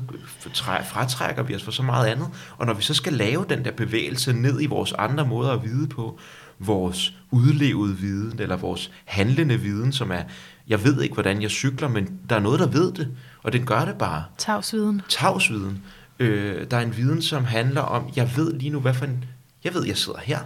[0.54, 2.28] træ- fratrækker vi os for så meget andet.
[2.58, 5.64] Og når vi så skal lave den der bevægelse ned i vores andre måder at
[5.64, 6.20] vide på,
[6.60, 10.22] vores udlevede viden, eller vores handlende viden, som er,
[10.68, 13.08] jeg ved ikke, hvordan jeg cykler, men der er noget, der ved det,
[13.44, 14.24] og den gør det bare.
[14.38, 15.02] Tavsviden.
[15.10, 15.84] Tavsviden.
[16.20, 19.26] Øh, der er en viden, som handler om, jeg ved lige nu, hvad for en,
[19.64, 20.40] jeg ved, jeg sidder her.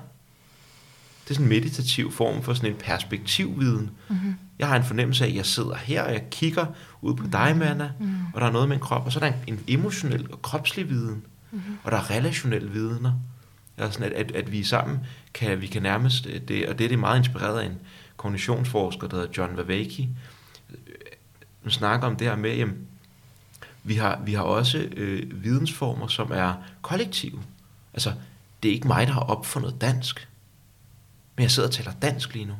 [1.24, 3.89] Det er sådan en meditativ form for sådan en perspektivviden.
[4.09, 4.36] Mm-hmm.
[4.59, 6.65] Jeg har en fornemmelse af, at jeg sidder her, og jeg kigger
[7.01, 8.15] ud på dig, Manna, mm-hmm.
[8.34, 10.41] og der er noget med en krop, og så er der en, en emotionel og
[10.41, 11.78] kropslig viden, mm-hmm.
[11.84, 13.11] og der er relationelle vidner.
[13.78, 14.99] Altså sådan, at, at, at vi sammen
[15.34, 17.78] kan, vi kan nærmest, øh, det, og det er det meget inspireret af en
[18.17, 20.09] kognitionsforsker, der hedder John Vavaki,
[21.61, 22.78] som snakker om det her med, jamen,
[23.84, 27.43] vi har, vi har også øh, vidensformer, som er kollektive.
[27.93, 28.13] Altså,
[28.63, 30.28] det er ikke mig, der har opfundet dansk,
[31.36, 32.53] men jeg sidder og taler dansk lige nu.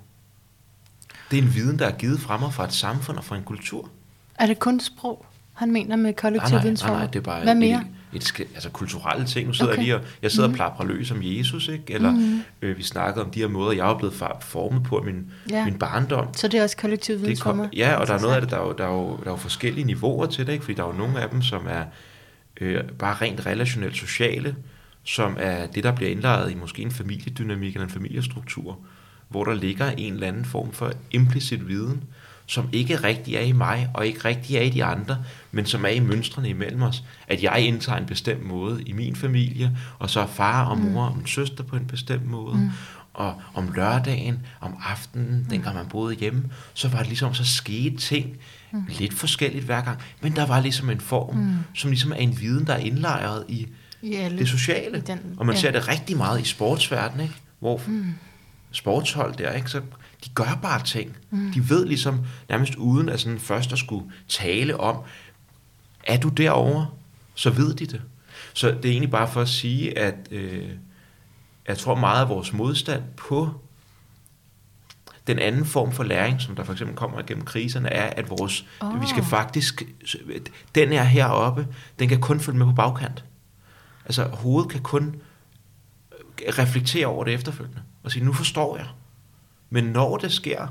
[1.32, 3.44] Det er en viden, der er givet fra mig fra et samfund og fra en
[3.44, 3.90] kultur.
[4.36, 7.56] Er det kun sprog, han mener med kollektiv nej, nej, nej, det er bare Hvad
[7.56, 7.84] mere?
[8.14, 9.48] Et, et, altså kulturelle ting.
[9.48, 9.78] Nu sidder Okay.
[9.78, 10.54] jeg lige og, jeg sidder mm.
[10.54, 11.84] og plaprer løs om Jesus, ikke?
[11.94, 12.42] Eller mm.
[12.62, 15.66] øh, vi snakkede om de her måder, jeg er blevet formet på min, Ja.
[15.66, 16.34] min barndom.
[16.34, 17.68] Så det er også kollektiv Det kom, vidensformer?
[17.74, 19.32] ja, og der er noget af det, der er, jo, der, er jo, der er
[19.32, 20.66] jo forskellige niveauer til det, ikke?
[20.66, 21.84] fordi der er jo nogle af dem, som er
[22.62, 24.56] øh, bare rent relationelt sociale,
[25.04, 28.80] som er det, der bliver indlejret i måske en familiedynamik eller en familiestruktur,
[29.30, 32.04] hvor der ligger en eller anden form for implicit viden,
[32.46, 35.18] som ikke rigtig er i mig, og ikke rigtig er i de andre,
[35.52, 37.04] men som er i mønstrene imellem os.
[37.28, 41.06] At jeg indtager en bestemt måde i min familie, og så er far og mor
[41.06, 42.58] og min søster på en bestemt måde.
[42.58, 42.70] Mm.
[43.14, 46.44] Og om lørdagen, om aftenen, dengang man boede hjemme,
[46.74, 48.38] så var det ligesom, så skete ting
[48.72, 48.86] mm.
[49.00, 50.00] lidt forskelligt hver gang.
[50.22, 51.58] Men der var ligesom en form, mm.
[51.76, 53.68] som ligesom er en viden, der er indlejret i I
[54.12, 54.38] alle.
[54.38, 54.98] det sociale.
[54.98, 55.62] i den- og man ja.
[55.62, 57.36] ser det rigtig meget i sportsverdenen, ikke?
[57.60, 58.14] hvor mm.
[58.72, 59.70] sportshold der, ikke?
[59.70, 59.82] så
[60.26, 61.18] de gør bare ting.
[61.30, 61.52] Mm.
[61.52, 64.98] De ved ligesom, nærmest uden at sådan først at skulle tale om,
[66.08, 66.88] er du derovre,
[67.36, 68.02] så ved de det.
[68.54, 70.70] Så det er egentlig bare for at sige, at øh,
[71.68, 73.54] jeg tror meget af vores modstand på
[75.28, 78.66] den anden form for læring, som der for eksempel kommer igennem kriserne, er, at vores,
[78.82, 79.02] oh.
[79.02, 79.84] vi skal faktisk,
[80.76, 81.68] den er heroppe,
[82.00, 83.24] den kan kun følge med på bagkant.
[84.06, 85.16] Altså hovedet kan kun
[86.46, 88.86] øh, reflektere over det efterfølgende, og sige, nu forstår jeg.
[89.70, 90.68] Men når det sker,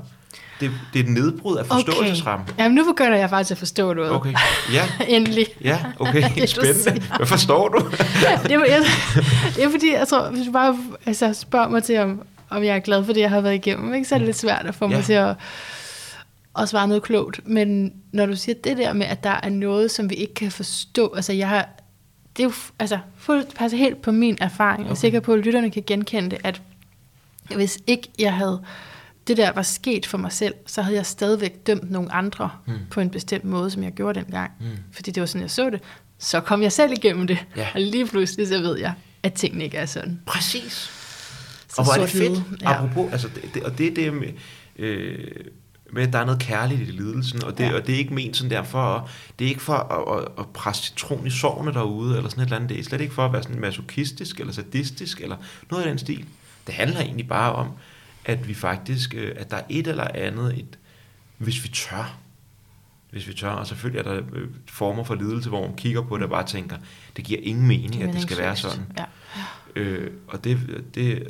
[0.59, 2.47] det, det er et nedbrud af forståelsesrammen.
[2.49, 2.63] Okay.
[2.63, 4.11] Jamen, nu begynder jeg faktisk at forstå noget.
[4.11, 4.33] Okay,
[4.73, 5.45] ja, Endelig.
[5.63, 7.01] ja, okay, Det, spændende.
[7.17, 7.79] Hvad forstår du?
[8.49, 8.81] det, var, jeg,
[9.55, 12.75] det er fordi, jeg tror, hvis du bare altså, spørger mig til, om, om jeg
[12.75, 14.75] er glad for det, jeg har været igennem, ikke, så er det lidt svært at
[14.75, 15.01] få mig Ja.
[15.01, 15.35] til at,
[16.59, 17.39] at svare noget klogt.
[17.47, 20.51] Men når du siger det der med, at der er noget, som vi ikke kan
[20.51, 21.69] forstå, altså jeg har,
[22.37, 24.79] det er jo altså, fuldt, passer helt på min erfaring.
[24.79, 24.85] Okay.
[24.85, 26.61] Jeg er sikker på, at lytterne kan genkende det, at
[27.55, 28.63] hvis ikke jeg havde
[29.27, 32.73] det der var sket for mig selv, så havde jeg stadigvæk dømt nogle andre mm.
[32.91, 34.51] på en bestemt måde, som jeg gjorde dengang.
[34.59, 34.65] Mm.
[34.91, 35.81] Fordi det var sådan, jeg så det.
[36.17, 37.45] Så kom jeg selv igennem det.
[37.55, 37.67] Ja.
[37.73, 40.19] Og lige pludselig så ved jeg, at tingene ikke er sådan.
[40.25, 40.73] Præcis.
[41.69, 42.73] Så og hvor er det fedt, ja.
[42.73, 44.27] apropos, altså det, det, og det er det med,
[44.75, 45.27] øh,
[45.93, 47.73] med, at der er noget kærligt i lidelsen, og det, Ja.
[47.75, 49.01] og det er ikke ment sådan der for, at,
[49.39, 52.45] det er ikke for at, at, at presse citron i sårene derude, eller sådan et
[52.45, 55.35] eller andet, det er slet ikke for at være sådan masochistisk, eller sadistisk, eller
[55.71, 56.25] noget af den stil.
[56.67, 57.69] Det handler egentlig bare om,
[58.25, 60.77] at vi faktisk, øh, at der er et eller andet, et,
[61.37, 62.17] hvis vi tør,
[63.11, 66.15] hvis vi tør, og selvfølgelig er der øh, former for lidelse, hvor man kigger på
[66.17, 66.77] det og bare tænker,
[67.17, 68.85] det giver ingen mening, at det skal være sådan.
[68.97, 69.03] Ja,
[69.75, 70.59] Øh, og det,
[70.95, 71.27] det,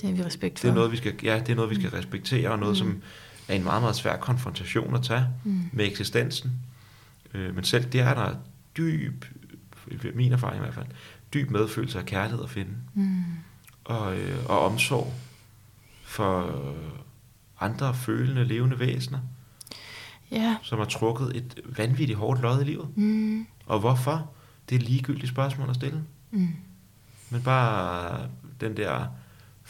[0.00, 0.66] det har vi respekt for.
[0.66, 2.76] det er noget, vi skal, ja, det er noget, vi skal respektere, og noget, Mm.
[2.78, 3.02] som
[3.50, 5.60] er en meget, meget svær konfrontation at tage Mm.
[5.72, 6.52] med eksistensen.
[7.34, 8.34] Øh, men selv det er der
[8.76, 9.24] dyb,
[10.14, 10.86] min erfaring i hvert fald,
[11.34, 12.70] dyb medfølelse af kærlighed at finde.
[12.94, 13.22] Mm.
[13.84, 15.14] Og, øh, og omsorg
[16.02, 16.60] for
[17.60, 19.18] andre følende, levende væsener,
[20.30, 20.56] Ja.
[20.62, 22.96] som har trukket et vanvittigt hårdt lod i livet.
[22.96, 23.46] Mm.
[23.66, 24.30] Og hvorfor?
[24.68, 26.04] Det er ligegyldigt spørgsmål at stille.
[26.30, 26.48] Mm.
[27.30, 28.20] Men bare
[28.60, 29.06] den der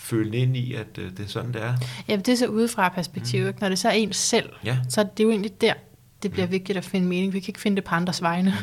[0.00, 1.74] føle ind i, at øh, det er sådan, det er.
[2.08, 3.46] Ja, det er så udefra perspektiv.
[3.46, 3.54] Mm.
[3.60, 5.74] Når det så er ens selv, Ja, så er det jo egentlig der,
[6.22, 7.32] det bliver vigtigt at finde mening.
[7.32, 8.54] Vi kan ikke finde det på andres vegne.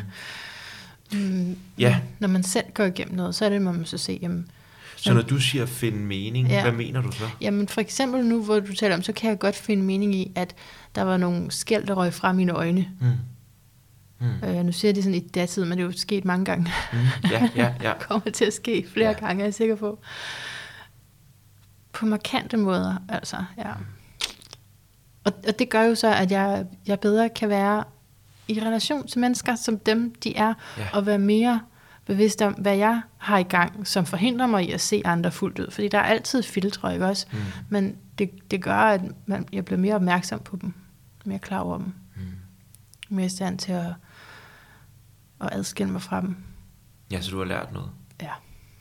[1.12, 1.56] Mm.
[1.78, 2.00] Ja.
[2.18, 4.50] Når man selv går igennem noget, så er det, man må så se, jamen,
[4.96, 6.62] så når du siger finde mening, Ja.
[6.62, 7.24] hvad mener du så?
[7.40, 10.32] Jamen for eksempel nu, hvor du taler om, så kan jeg godt finde mening i,
[10.34, 10.54] at
[10.94, 12.88] der var nogle skæld, der røg fra mine øjne.
[13.00, 13.06] Mm.
[14.20, 14.48] Mm.
[14.48, 16.72] Øh, nu siger de sådan i datid, men det er jo sket mange gange.
[16.92, 16.98] Mm.
[17.30, 17.92] Ja, ja, ja.
[18.08, 19.26] kommer til at ske flere ja.
[19.26, 19.98] gange, er jeg sikker på.
[21.92, 23.72] På markante måder, altså, ja.
[25.24, 27.84] Og, og det gør jo så, at jeg, jeg bedre kan være
[28.48, 30.88] i relation til mennesker, som dem de er, Ja.
[30.92, 31.60] og være mere
[32.04, 35.58] bevidst om, hvad jeg har i gang, som forhindrer mig i at se andre fuldt
[35.58, 35.70] ud.
[35.70, 37.26] Fordi der er altid filtre, ikke også?
[37.32, 37.38] Mm.
[37.68, 40.72] Men det, det gør, at man, jeg bliver mere opmærksom på dem,
[41.24, 42.22] mere klar over dem, Mm.
[43.08, 43.86] mere i stand til at,
[45.40, 46.36] at adskille mig fra dem.
[47.10, 47.90] Ja, så du har lært noget,
[48.22, 48.30] Ja.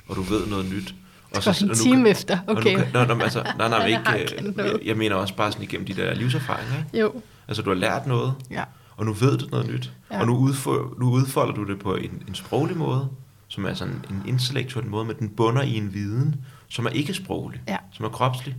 [0.08, 0.96] og du ved noget nyt.
[1.36, 2.78] Og så, en nu time kan- efter, og nu okay.
[2.94, 5.94] Nå, nå, altså, nej, nej, men ikke, jeg, jeg mener også bare sådan igennem de
[5.94, 7.00] der livserfaringer, ikke?
[7.00, 8.64] Jo, Altså, du har lært noget, ja.
[8.98, 9.92] og nu ved du noget nyt.
[10.12, 10.20] Ja.
[10.20, 13.08] Og nu, udfor, nu udfolder du det på en, en sproglig måde,
[13.48, 16.36] som er sådan en intellektuel måde, men den bunder i en viden,
[16.70, 17.78] som er ikke sproglig, Ja.
[17.94, 18.56] som er kropslig,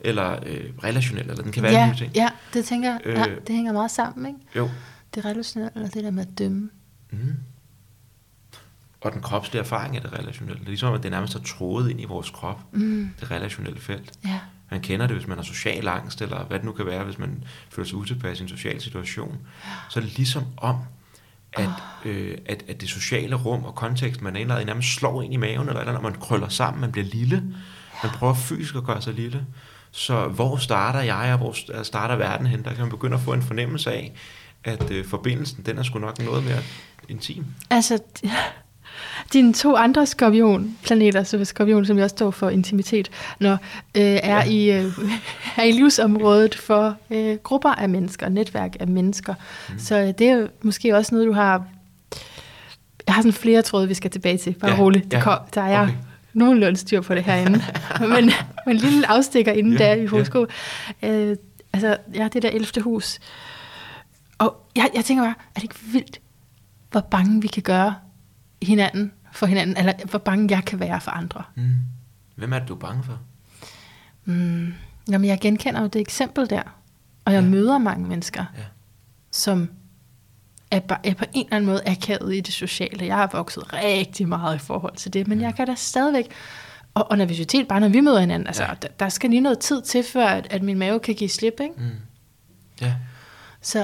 [0.00, 2.12] eller øh, relationel, eller den kan være ja, mulige ting.
[2.14, 3.00] ja, det tænker jeg.
[3.06, 3.36] Ja, Øh.
[3.46, 4.38] det hænger meget sammen, ikke?
[4.56, 4.70] Jo.
[5.14, 6.70] Det relationelle, eller det der med at dømme.
[7.12, 7.18] Mm.
[9.06, 10.58] Og den kropslige erfaring er det relationelle.
[10.58, 13.80] Det er ligesom, at det nærmest er trådet ind i vores krop, Mm, det relationelle
[13.80, 14.12] felt.
[14.24, 14.40] ja,
[14.70, 17.18] Man kender det, hvis man har social angst, eller hvad det nu kan være, hvis
[17.18, 19.38] man føler sig utilpas i en social situation.
[19.90, 20.76] Så er det ligesom om,
[21.52, 21.68] at,
[22.04, 25.32] øh, at, at det sociale rum og kontekst, man er indlagt i, nærmest slår ind
[25.34, 27.42] i maven, eller, eller når man krøller sammen, man bliver lille.
[28.02, 29.46] Man prøver fysisk at gøre sig lille.
[29.90, 32.64] Så hvor starter jeg, og hvor starter verden hen?
[32.64, 34.12] Der kan man begynde at få en fornemmelse af,
[34.64, 36.58] at øh, forbindelsen, den er sgu nok noget mere
[37.08, 37.44] intim.
[37.70, 37.98] altså,
[39.32, 43.58] dine to andre skorpionplaneter, så skorpion, som jeg også står for intimitet, når, øh,
[44.02, 44.36] er, Ja.
[44.36, 44.44] ja.
[44.44, 44.84] i, øh,
[45.58, 49.34] er i livsområdet for øh, grupper af mennesker, netværk af mennesker.
[49.68, 49.78] Mm.
[49.78, 51.64] Så øh, det er måske også noget, du har...
[53.06, 54.52] Jeg har sådan flere tråde, vi skal tilbage til.
[54.52, 54.82] Bare Ja, ja.
[54.82, 55.04] roligt.
[55.04, 55.92] Det ja, kom, der er okay.
[56.32, 57.62] nogenlunde styr på det herinde.
[58.00, 58.10] men,
[58.66, 60.08] men en lille afstikker inden Ja, ja, der i ja.
[60.08, 60.48] horoskop.
[61.02, 61.36] Øh,
[61.72, 62.82] altså, ja, det der 11.
[62.82, 63.18] hus.
[64.38, 66.20] Og jeg, jeg tænker bare, er det ikke vildt,
[66.90, 67.94] hvor bange vi kan gøre
[68.62, 71.42] hinanden for hinanden, eller hvor bange jeg kan være for andre.
[71.54, 71.70] Mm.
[72.36, 73.18] Hvem er det, du er bange for?
[74.24, 74.74] Mm.
[75.10, 76.62] Jamen, jeg genkender jo det eksempel der,
[77.24, 77.48] og jeg Ja.
[77.48, 78.62] møder mange mennesker, Ja.
[79.30, 79.68] som
[80.70, 83.06] er, er på en eller anden måde akavet i det sociale.
[83.06, 86.30] Jeg har vokset rigtig meget i forhold til det, men jeg kan da stadigvæk...
[86.94, 88.74] Og, og nervøsitet, bare når vi møder hinanden, altså, Ja.
[88.82, 91.60] der, der skal lige noget tid til, før at, at min mave kan give slip,
[91.60, 91.74] ikke?
[91.76, 91.90] Mm.
[92.80, 92.94] Ja.
[93.60, 93.78] Så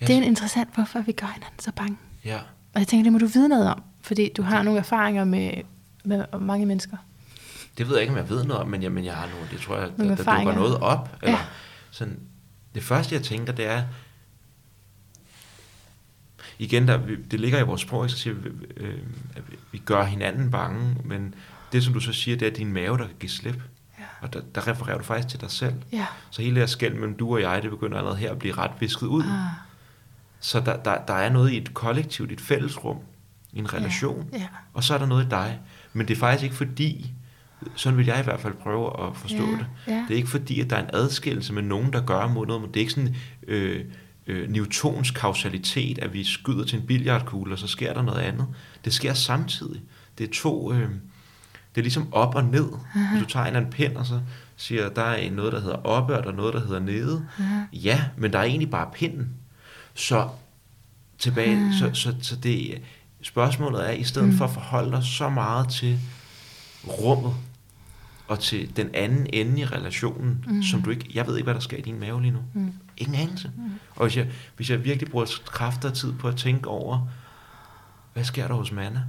[0.00, 1.96] Ja, det er en interessant, hvorfor vi gør hinanden så bange.
[2.24, 2.36] Ja.
[2.74, 5.50] Og jeg tænker, det må du vide noget om, fordi du har nogle erfaringer med,
[6.04, 6.96] med mange mennesker.
[7.78, 9.46] Det ved jeg ikke, om jeg ved noget om, men jeg, men jeg har nogle,
[9.52, 10.54] det tror jeg, der, Nogle der dukker erfaringer.
[10.54, 11.16] noget op.
[11.22, 11.44] Eller Ja.
[11.90, 12.20] sådan,
[12.74, 13.82] det første, jeg tænker, det er,
[16.58, 18.98] igen, der, det ligger i vores sprog, så siger vi, øh,
[19.36, 19.42] at
[19.72, 21.34] vi- gør hinanden bange, men
[21.72, 23.62] det, som du så siger, det er din mave, der kan give slip.
[23.98, 24.04] Ja.
[24.20, 25.74] Og der, der refererer du faktisk til dig selv.
[25.92, 26.06] Ja.
[26.30, 28.54] Så hele det her skæld mellem du og jeg, det begynder allerede her at blive
[28.54, 29.22] ret visket ud.
[29.22, 29.28] Ah,
[30.40, 32.98] Så der, der, der er noget i et kollektivt, et fællesrum,
[33.52, 34.28] i en relation.
[34.32, 34.46] Ja.
[34.74, 35.58] Og så er der noget i dig.
[35.92, 37.12] Men det er faktisk ikke fordi,
[37.74, 39.66] sådan vil jeg i hvert fald prøve at forstå Ja, det.
[39.86, 40.04] ja.
[40.08, 42.68] Det er ikke fordi, at der er en adskillelse med nogen, der gør mod noget.
[42.68, 43.16] Det er ikke sådan
[43.48, 43.84] øh,
[44.26, 48.46] øh, Newtons kausalitet, at vi skyder til en billiardkugle, og så sker der noget andet.
[48.84, 49.80] Det sker samtidig.
[50.18, 50.72] Det er to...
[50.72, 50.90] Øh,
[51.74, 52.68] det er ligesom op og ned.
[53.12, 54.20] Hvis du tager en, en pind, og så
[54.56, 57.26] siger, der er noget, der hedder oppe, og der er noget, der hedder nede.
[57.38, 57.60] Aha.
[57.72, 59.28] Ja, men der er egentlig bare pinden.
[59.94, 60.28] Så
[61.18, 61.72] tilbage, Ah.
[61.78, 62.82] så, så, så det
[63.22, 64.36] spørgsmålet er, i stedet Mm.
[64.36, 65.98] for at forholde dig så meget til
[66.88, 67.34] rummet,
[68.28, 70.54] og til den anden ende i relationen, mm.
[70.54, 70.62] Mm.
[70.62, 72.40] som du ikke, jeg ved ikke, hvad der sker i din mave lige nu.
[72.54, 72.72] Mm.
[72.96, 73.50] Ingen anelse.
[73.56, 73.70] Mm.
[73.96, 77.08] Og hvis jeg, hvis jeg virkelig bruger kræfter og tid på at tænke over,
[78.12, 79.02] hvad sker der hos Manna?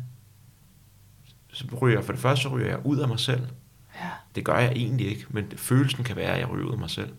[1.53, 3.41] Så ryger jeg, for det første så ryger jeg ud af mig selv.
[4.01, 4.09] Ja.
[4.35, 6.89] Det gør jeg egentlig ikke, men følelsen kan være, at jeg ryger ud af mig
[6.89, 7.09] selv.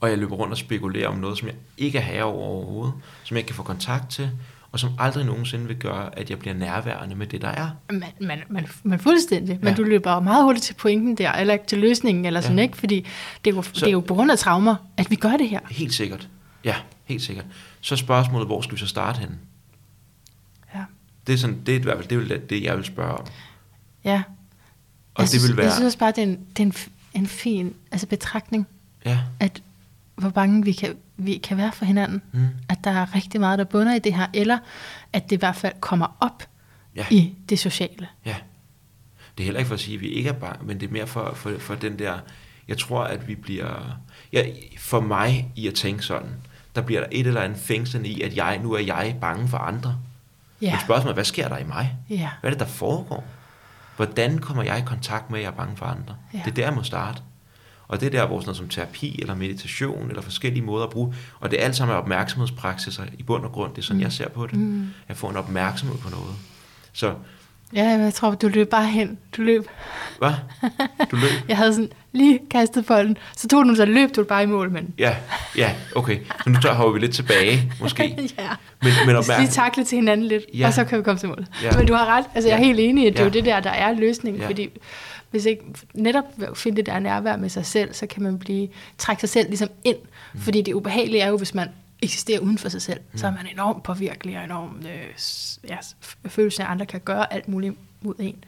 [0.00, 2.94] Og jeg løber rundt og spekulerer om noget, som jeg ikke er herre over overhovedet,
[3.24, 4.30] som jeg ikke kan få kontakt til,
[4.76, 7.68] og som aldrig nogensinde vil gøre, at jeg bliver nærværende med det, der er.
[7.90, 9.52] Man, man, man, man fuldstændig.
[9.52, 9.58] Ja.
[9.58, 9.74] Men Ja.
[9.74, 12.62] du løber jo meget hurtigt til pointen der, eller til løsningen, eller sådan, Ja.
[12.62, 12.76] ikke?
[12.76, 13.06] Fordi
[13.44, 15.60] det er, jo, det er jo på grund af traumer, at vi gør det her.
[15.70, 16.28] Helt sikkert.
[16.64, 16.74] Ja,
[17.04, 17.44] helt sikkert.
[17.80, 19.38] Så spørgsmålet, hvor skal vi så starte henne?
[21.26, 23.26] Det er, sådan, det er i hvert fald det, vil, det, jeg vil spørge om.
[24.04, 24.22] Ja.
[25.14, 25.66] Og jeg det synes, vil være...
[25.66, 26.74] Jeg synes også bare, det er en, det er en,
[27.14, 28.66] en fin altså betragtning,
[29.04, 29.18] Ja.
[29.40, 29.62] at
[30.14, 32.22] hvor bange vi kan, vi kan være for hinanden.
[32.32, 32.48] Mm.
[32.68, 34.58] At der er rigtig meget, der bunder i det her, eller
[35.12, 36.42] at det i hvert fald kommer op
[36.96, 37.06] Ja.
[37.10, 38.08] i det sociale.
[38.24, 38.36] Ja.
[39.38, 40.92] Det er heller ikke for at sige, at vi ikke er bange, men det er
[40.92, 42.18] mere for, for, for den der...
[42.68, 43.98] Jeg tror, at vi bliver...
[44.32, 44.42] Ja,
[44.78, 46.28] for mig i at tænke sådan,
[46.74, 49.58] der bliver der et eller andet fængslende i, at jeg, nu er jeg bange for
[49.58, 49.96] andre.
[50.62, 50.70] Ja.
[50.70, 51.96] Men spørgsmålet er, hvad sker der i mig?
[52.10, 52.30] Ja.
[52.40, 53.24] Hvad er det, der foregår?
[53.96, 56.16] Hvordan kommer jeg i kontakt med, at jeg er bange for andre?
[56.34, 56.38] Ja.
[56.44, 57.22] Det er der, jeg må starte.
[57.88, 60.90] Og det er der, hvor sådan noget som terapi, eller meditation, eller forskellige måder at
[60.90, 63.72] bruge, og det er alt sammen er opmærksomhedspraksiser i bund og grund.
[63.72, 64.02] Det er sådan, mm.
[64.02, 64.58] jeg ser på det.
[64.58, 64.88] Mm.
[65.08, 66.34] Jeg får en opmærksomhed på noget.
[66.92, 67.14] Så,
[67.74, 69.18] Ja, jeg tror, du løb bare hen.
[69.36, 69.68] Du løb.
[70.18, 70.30] hvad?
[71.10, 71.30] Du løb?
[71.48, 74.46] Jeg havde sådan lige kastet bolden, så tog du den, så løb du bare i
[74.46, 74.94] mål, men...
[74.98, 75.16] Ja,
[75.56, 76.18] ja, okay.
[76.44, 78.02] Så nu tager hopper vi lidt tilbage, måske.
[78.08, 78.14] ja.
[78.18, 78.28] Men,
[78.82, 79.48] men Vi lige opmærksomhed.
[79.52, 80.66] takle til hinanden lidt, Ja.
[80.66, 81.46] og så kan vi komme til mål.
[81.62, 81.76] Ja.
[81.78, 82.66] Men du har ret, altså jeg er Ja.
[82.66, 83.28] helt enig i, at det er Ja.
[83.28, 84.48] jo det der, der er løsningen, Ja.
[84.48, 84.68] fordi
[85.30, 85.62] hvis ikke
[85.94, 89.48] netop finde det der nærvær med sig selv, så kan man blive, trække sig selv
[89.48, 89.96] ligesom ind,
[90.34, 90.40] mm.
[90.40, 91.68] fordi det ubehagelige er jo, hvis man
[92.02, 93.18] eksisterer uden for sig selv, mm.
[93.18, 95.08] så er man enormt påvirkelig og enormt øh,
[95.68, 95.78] ja,
[96.26, 98.44] følelse af, at andre kan gøre alt muligt mod en.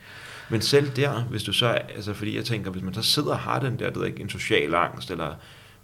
[0.51, 3.39] Men selv der, hvis du så, altså fordi jeg tænker, hvis man så sidder og
[3.39, 5.35] har den der, det er ikke, en social angst, eller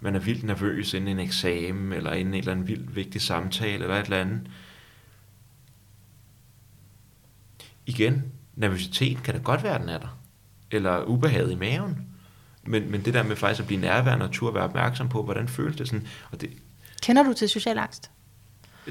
[0.01, 3.83] man er vildt nervøs inden en eksamen, eller inden en eller anden vildt vigtig samtale,
[3.83, 4.41] eller et eller andet.
[7.87, 8.23] Igen,
[8.55, 10.19] nervøsitet kan da godt være, den er der.
[10.71, 12.07] Eller ubehaget i maven.
[12.67, 15.49] Men, men det der med faktisk at blive nærværende og turde være opmærksom på, hvordan
[15.49, 16.07] føles det sådan.
[16.31, 16.51] Og det,
[17.05, 18.11] Kender du til social angst?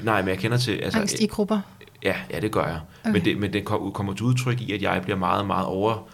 [0.02, 0.72] nej, men jeg kender til...
[0.72, 1.60] Altså, Angst i grupper?
[2.02, 2.80] Ja, ja, det gør jeg.
[3.04, 3.12] Okay.
[3.12, 6.08] Men, det, men det kom- kommer til udtryk i, at jeg bliver meget, meget over...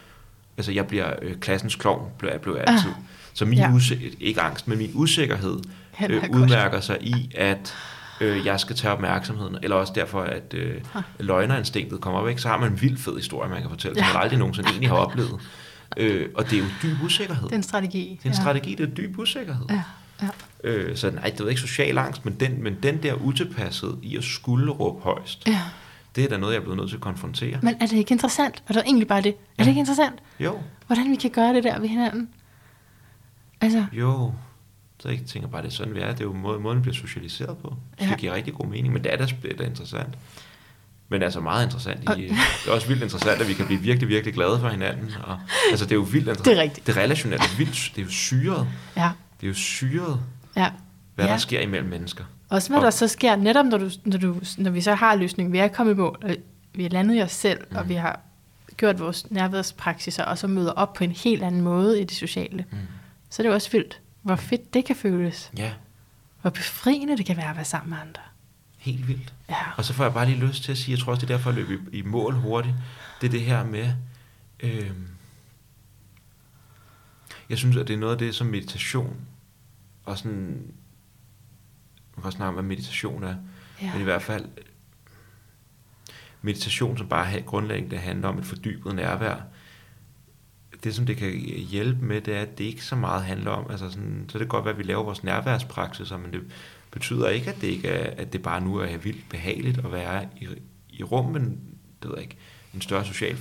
[0.56, 2.90] Altså, jeg bliver øh, klassens klovn, blev jeg, blev jeg altid.
[2.90, 2.94] Ah.
[3.34, 3.72] Så min Ja.
[3.74, 5.56] use, ikke angst, men min usikkerhed
[5.98, 6.32] er øh, godt.
[6.42, 7.74] udmærker sig i, at
[8.20, 9.56] øh, jeg skal tage opmærksomheden.
[9.62, 11.02] Eller også derfor, at øh, Ah.
[11.18, 12.40] løgnerinstinktet kommer op, ikke?
[12.42, 14.04] så har man en vild fed historie, man kan fortælle, ja.
[14.06, 15.40] som man aldrig nogensinde egentlig har oplevet.
[15.96, 17.44] Øh, og det er jo dyb usikkerhed.
[17.44, 18.18] Det er en strategi.
[18.22, 18.42] det er en ja.
[18.42, 19.64] strategi, det er dyb usikkerhed.
[19.70, 19.82] Ja,
[20.22, 20.28] ja.
[20.64, 24.16] Øh, så nej, det er ikke social angst, men den, men den der utilpasset i
[24.16, 25.60] at skulle råbe højst, ja.
[26.16, 27.58] det er da noget, jeg er blevet nødt til at konfrontere.
[27.62, 28.62] Men er det ikke interessant?
[28.68, 29.28] Og det er egentlig bare det.
[29.32, 29.62] Er Ja.
[29.64, 30.14] det ikke interessant?
[30.40, 32.28] Jo, Hvordan vi kan gøre det der ved hinanden?
[33.60, 34.32] Altså, jo.
[35.02, 36.10] Så jeg tænker bare, det er sådan, vi er.
[36.12, 37.74] Det er jo måden, måden vi bliver socialiseret på.
[37.98, 38.10] Så Ja.
[38.10, 40.14] det giver rigtig god mening, men det er da, det er interessant.
[41.08, 42.08] Men altså meget interessant.
[42.08, 42.36] Og- I, det
[42.68, 45.10] er også vildt interessant, at vi kan blive virkelig, virkelig glade for hinanden.
[45.24, 45.38] Og,
[45.70, 46.44] altså, det er jo vildt interessant.
[46.46, 46.86] Det er rigtigt.
[46.86, 47.92] Det relationelle er vildt.
[47.96, 48.68] Det er jo syret.
[48.96, 49.10] ja.
[49.40, 50.20] Det er jo syret,
[50.56, 50.70] ja.
[51.14, 51.30] hvad ja.
[51.32, 52.24] der sker imellem mennesker.
[52.48, 55.14] Også hvad Og- der så sker, netop når, du, når, du, når vi så har
[55.14, 56.36] løsningen, vi er kommet i mål, og
[56.74, 57.76] vi er landet i os selv, mm.
[57.76, 58.20] og vi har
[58.76, 62.64] gjort vores nærværspraksiser, og så møder op på en helt anden måde i det sociale,
[62.70, 62.78] Mm.
[63.30, 65.50] så er det jo også vildt, hvor fedt det kan føles.
[65.56, 65.72] Ja,
[66.40, 68.22] Hvor befriende det kan være at være sammen med andre.
[68.78, 69.34] helt vildt.
[69.48, 69.54] Ja.
[69.76, 71.36] Og så får jeg bare lige lyst til at sige, jeg tror også, det er
[71.36, 72.74] derfor at løbe i, i mål hurtigt,
[73.20, 73.92] det er det her med,
[74.60, 74.90] øh,
[77.50, 79.16] jeg synes, at det er noget af det, som meditation,
[80.10, 83.34] og sådan, man kan også snakke om, hvad meditation er,
[83.82, 83.92] Ja.
[83.92, 84.44] men i hvert fald,
[86.42, 89.36] meditation, som bare grundlæggende handler om et fordybet nærvær,
[90.84, 91.30] det som det kan
[91.70, 94.44] hjælpe med, det er, at det ikke så meget handler om, altså sådan, så det
[94.44, 96.42] kan godt være, at vi laver vores nærværspraksis, men det
[96.90, 100.28] betyder ikke, at det ikke er, at det bare nu er vildt behageligt at være
[100.40, 100.48] i,
[100.90, 101.58] i rummet,
[102.02, 102.36] det ved jeg ikke,
[102.74, 103.36] en større social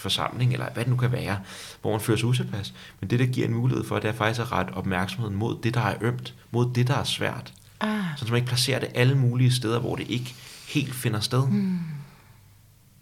[0.00, 1.38] forsamling, eller hvad det nu kan være,
[1.80, 2.74] hvor man føler sig utilpas.
[3.00, 5.74] Men det, der giver en mulighed for, det er faktisk at rette opmærksomheden mod det,
[5.74, 7.52] der er ømt, mod det, der er svært.
[7.80, 8.02] Ah.
[8.16, 10.34] Så man ikke placerer det alle mulige steder, hvor det ikke
[10.68, 11.46] helt finder sted.
[11.48, 11.78] Mm.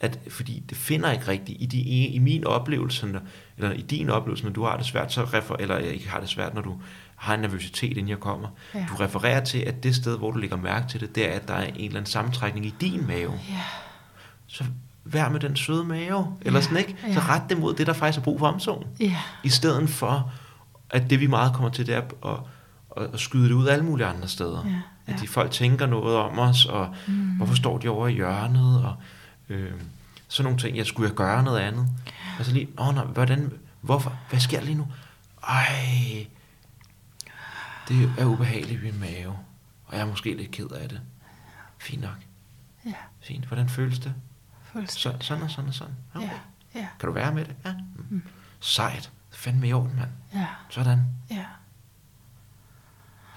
[0.00, 1.62] At, fordi det finder ikke rigtigt.
[1.62, 3.20] I, de, i, i min oplevelse, når-
[3.58, 6.20] eller i din oplevelse, når du har det svært, så refer, eller jeg ikke har
[6.20, 6.80] det svært, når du
[7.16, 8.48] har en nervøsitet, inden jeg kommer.
[8.74, 8.86] Ja.
[8.88, 11.48] Du refererer til, at det sted, hvor du lægger mærke til det, det er, at
[11.48, 13.32] der er en eller anden sammentrækning i din mave.
[13.48, 13.60] Ja.
[14.46, 14.64] Så
[15.04, 16.96] vær med den søde mave, eller Ja, sådan ikke?
[17.00, 17.26] Så ja.
[17.34, 18.86] ret det mod det, der faktisk er brug for omsorg.
[19.00, 19.16] Ja.
[19.42, 20.32] I stedet for,
[20.90, 22.40] at det vi meget kommer til, det er at,
[22.96, 24.64] at, at skyde det ud alle mulige andre steder.
[24.66, 25.22] Ja, At ja.
[25.22, 27.14] de folk tænker noget om os, og mm.
[27.14, 28.94] hvorfor står de over i hjørnet, og
[29.48, 29.72] øh,
[30.28, 30.76] sådan nogle ting.
[30.76, 31.88] Jeg skulle jeg gøre noget andet.
[32.38, 34.86] Og så lige, åh nej, hvordan, hvorfor, hvad sker der lige nu?
[35.48, 36.26] Ej,
[37.88, 39.32] det er ubehageligt i min mave,
[39.86, 41.00] og jeg er måske lidt ked af det.
[41.78, 42.16] Fint nok.
[42.86, 42.92] Ja.
[43.20, 43.44] Fint.
[43.44, 44.14] Hvordan føles det?
[44.86, 45.94] Så, sådan og sådan og sådan.
[46.14, 46.26] Okay.
[46.26, 46.30] Ja.
[46.80, 46.86] Ja.
[47.00, 47.54] Kan du være med det?
[47.64, 47.74] Ja.
[48.10, 48.22] Mm.
[48.60, 49.10] Sejt.
[49.30, 50.10] Fandme i orden, mand.
[50.34, 50.46] Ja.
[50.70, 51.00] Sådan.
[51.30, 51.44] Ja.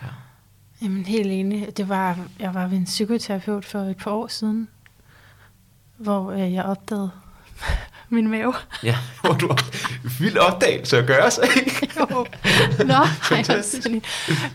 [0.01, 0.07] Ja.
[0.81, 1.77] Jamen helt enig.
[1.77, 4.67] Det var, jeg var ved en psykoterapeut for et par år siden,
[5.97, 7.11] hvor øh, jeg opdagede
[8.09, 8.53] min mave.
[8.83, 9.57] Ja, hvor du
[10.19, 11.89] vild opdagelse at gøre sig, ikke?
[11.99, 12.25] Jo.
[12.85, 14.01] Nå, ej, jeg, synes, jeg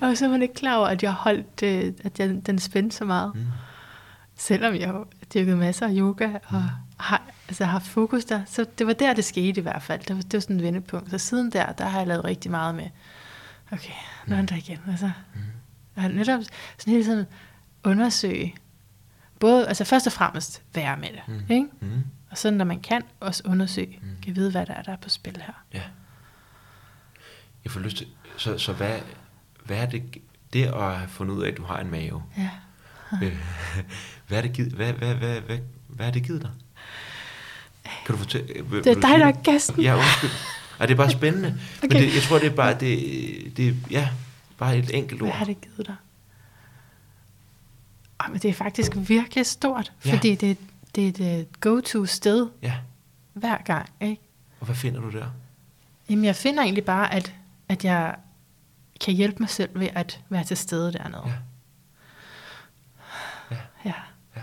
[0.01, 3.35] var simpelthen ikke klar over, at jeg holdt, øh, at jeg, den spændte så meget.
[3.35, 3.47] Mm.
[4.47, 6.63] Selvom jeg har dyrket masser af yoga og
[6.99, 10.01] har altså, haft fokus der, så det var der, det skete i hvert fald.
[10.01, 11.11] Det var, det var sådan en vendepunkt.
[11.11, 12.89] Så siden der, der har jeg lavet rigtig meget med,
[13.73, 13.93] okay,
[14.27, 14.79] nu er der igen.
[14.89, 15.11] Altså,
[15.97, 16.41] jeg har netop
[16.79, 17.27] sådan hele tiden
[17.85, 18.55] undersøge,
[19.41, 21.41] både, altså først og fremmest være med det, Mm.
[21.51, 21.67] ikke?
[21.81, 22.05] Mm.
[22.31, 24.09] Og sådan, når man kan, også undersøge, Mm.
[24.23, 25.63] kan vide, hvad der er, der er på spil her.
[25.75, 25.83] Ja.
[27.65, 28.07] Jeg får lyst til...
[28.37, 28.99] Så, så hvad,
[29.65, 30.03] hvad er det,
[30.53, 32.23] det at have fundet ud af, at du har en mave?
[32.39, 32.51] Ja.
[33.23, 33.37] Øh,
[34.29, 35.59] hvad, er det givet, hvad, hvad, hvad, hvad,
[35.89, 36.51] hvad er det givet dig?
[38.07, 38.65] Kan du fortælle?
[38.65, 39.83] Vil, Det er dig, der er gæsten.
[39.83, 40.31] Ja, undskyld.
[40.81, 41.49] Ej, det er bare spændende.
[41.79, 41.89] okay.
[41.95, 44.09] Men det, jeg tror, det er bare, det, det, ja,
[44.59, 45.37] bare et enkelt Hvad ord.
[45.37, 45.97] har det givet dig?
[48.25, 50.13] Oh, men det er faktisk virkelig stort, Ja.
[50.15, 50.57] fordi det,
[50.95, 52.75] det er et go-to sted Ja,
[53.33, 53.89] hver gang.
[54.01, 54.23] Ikke?
[54.61, 55.27] og hvad finder du der?
[56.11, 57.33] Jamen, jeg finder egentlig bare, at,
[57.69, 58.15] at jeg
[59.01, 61.23] kan hjælpe mig selv ved at være til stede dernede.
[61.27, 61.33] Ja.
[63.85, 63.93] Ja.
[64.37, 64.43] ja.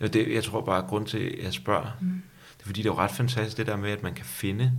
[0.00, 2.22] Ja, det, jeg tror bare, at grund til, at jeg spørger, mm.
[2.56, 4.64] det er fordi, det er jo ret fantastisk, det der med, at man kan finde,
[4.64, 4.70] det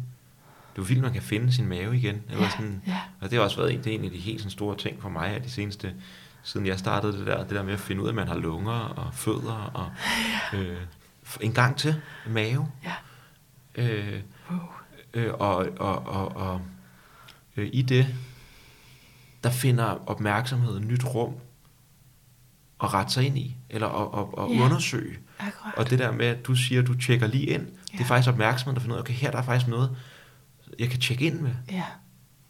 [0.77, 2.21] er jo vildt, man kan finde sin mave igen.
[2.29, 2.99] Eller Ja, sådan, ja.
[3.21, 5.01] Og det har også været en, det er en af de helt sådan store ting
[5.01, 5.93] for mig, at de seneste,
[6.43, 8.35] siden jeg startede det der, det der med at finde ud af, at man har
[8.37, 9.91] lunger og fødder, og
[10.59, 10.77] øh,
[11.41, 11.95] en gang til,
[12.27, 12.67] mave.
[12.83, 12.93] Ja.
[13.75, 14.19] Øh,
[14.51, 14.59] Wow.
[15.13, 16.61] øh, og og, og, og
[17.57, 18.07] øh, i det,
[19.43, 21.33] der finder opmærksomheden nyt rum
[22.83, 24.63] at rette sig ind i, eller at, at, at Ja.
[24.65, 25.17] undersøge.
[25.39, 25.73] Akkurat.
[25.77, 27.97] Og det der med, at du siger, at du tjekker lige ind, ja.
[27.97, 29.95] det er faktisk opmærksomheden, der finder ud af, okay, her der er faktisk noget,
[30.79, 31.51] jeg kan tjekke ind med.
[31.71, 31.83] Ja.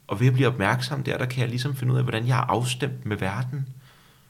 [0.08, 2.38] Og ved at blive opmærksom der, der kan jeg ligesom finde ud af, hvordan jeg
[2.38, 3.68] er afstemt med verden.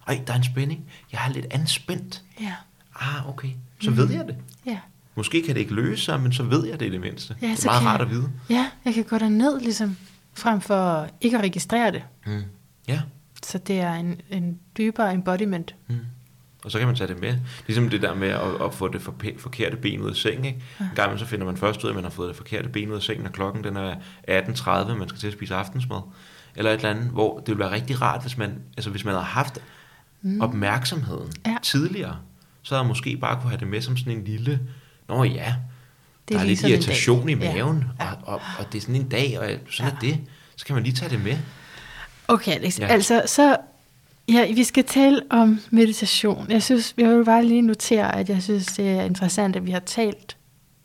[0.07, 0.85] Ej, der er en spænding.
[1.11, 2.21] Jeg er lidt anspændt.
[2.41, 2.53] Ja.
[2.95, 3.49] Ah, okay.
[3.81, 4.35] Så ved jeg det.
[4.65, 4.79] Ja.
[5.15, 7.35] Måske kan det ikke løse sig, men så ved jeg det i det mindste.
[7.41, 8.29] Ja, det er meget rart jeg- at vide.
[8.49, 9.97] ja, jeg kan gå derned ligesom,
[10.33, 12.03] frem for ikke at registrere det.
[12.25, 12.43] Mm.
[12.87, 13.01] Ja.
[13.43, 15.75] Så det er en, en dybere embodiment.
[15.87, 15.95] Mm.
[16.65, 17.37] Og så kan man tage det med.
[17.67, 20.45] Ligesom det der med at, at få det for, forkerte ben ud af sengen.
[20.45, 20.63] Ikke?
[20.79, 22.89] En gang så finder man først ud af, at man har fået det forkerte ben
[22.91, 23.95] ud af sengen, og klokken den er
[24.29, 26.01] 18.30, man skal til at spise aftensmad.
[26.55, 29.13] Eller et eller andet, hvor det ville være rigtig rart, hvis man, altså hvis man
[29.13, 29.59] havde haft
[30.21, 30.41] mm.
[30.41, 31.55] opmærksomheden Ja.
[31.61, 32.17] tidligere,
[32.61, 34.59] så havde man måske bare kunne have det med som sådan en lille,
[35.09, 35.55] nå ja,
[36.27, 37.33] Det er der er lidt irritation i.
[37.35, 37.53] Ja.
[37.53, 38.11] maven, Ja.
[38.11, 39.95] Og, og, og det er sådan en dag, og sådan ja.
[39.95, 40.19] er det.
[40.55, 41.37] Så kan man lige tage det med.
[42.27, 42.79] Okay, Alex.
[42.79, 42.87] Ja.
[42.87, 43.57] Altså, så...
[44.27, 46.45] Ja, vi skal tale om meditation.
[46.49, 49.71] Jeg synes, jeg vil bare lige notere, at jeg synes, det er interessant, at vi
[49.71, 50.37] har talt,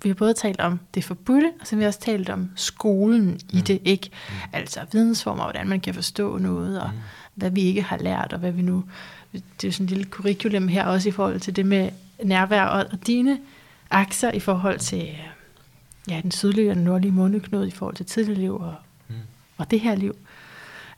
[0.03, 3.25] vi har både talt om det forbudte, og så har vi også talt om skolen
[3.25, 3.59] mm.
[3.59, 4.11] i det, ikke?
[4.29, 4.35] Mm.
[4.53, 7.01] Altså vidensformer, hvordan man kan forstå noget, og mm.
[7.35, 8.85] hvad vi ikke har lært, og hvad vi nu...
[9.33, 11.91] Det er jo sådan en lille curriculum her også i forhold til det med
[12.25, 13.39] nærvær, og, og dine
[13.91, 15.09] akser i forhold til
[16.09, 18.75] ja, den sydlige og den nordlige måneknude, i forhold til tidligere liv og,
[19.09, 19.15] mm.
[19.57, 20.17] og det her liv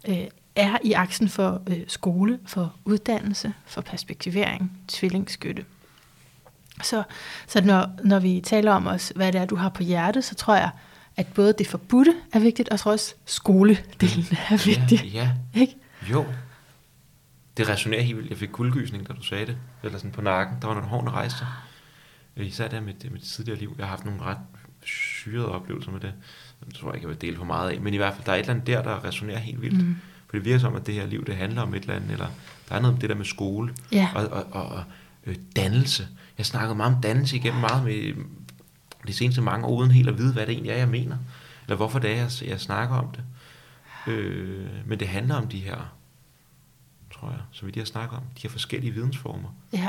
[0.09, 0.27] øh,
[0.57, 5.65] er i aksen for øh, skole, for uddannelse, for perspektivering, tvillingsskytte.
[6.83, 7.03] Så,
[7.47, 10.35] så når, når vi taler om os, hvad det er, du har på hjertet, så
[10.35, 10.71] tror jeg,
[11.17, 15.13] at både det forbudte er vigtigt, og tror også skoledelen er vigtig.
[15.13, 15.61] Ja, ja.
[15.61, 15.77] Ikke?
[16.11, 16.27] Jo.
[17.57, 18.31] Det resonerer helt vildt.
[18.31, 19.57] Jeg fik kuldegysning, da du sagde det.
[19.83, 20.57] Eller sådan på nakken.
[20.61, 21.45] Der var nogle hårde rejste.
[22.37, 23.75] Især der med, det- med det tidligere liv.
[23.79, 24.39] Jeg har haft nogle ret
[24.85, 26.13] syrede oplevelser med det.
[26.67, 27.81] Det tror jeg ikke, jeg vil dele for meget af.
[27.81, 29.87] Men i hvert fald, der er et eller andet der, der resonerer helt vildt.
[29.87, 29.97] Mm.
[30.27, 32.11] For det virker som, at det her liv, det handler om et eller andet.
[32.11, 32.27] Eller
[32.69, 33.75] der er noget om det der med skole.
[33.93, 34.09] Ja.
[34.15, 34.85] Og, og, og, og
[35.27, 36.09] øh, dannelse.
[36.39, 38.25] Jeg snakkede meget om dannelse igennem meget med
[39.07, 41.17] de seneste mange år, uden helt at vide, hvad det egentlig er, jeg mener.
[41.65, 43.25] Eller hvorfor det er, jeg, jeg snakker om det.
[44.13, 45.95] Øh, men det handler om de her,
[47.15, 49.49] tror jeg, så vidt jeg snakker om, de her forskellige vidensformer.
[49.73, 49.79] Ja.
[49.79, 49.89] Ja.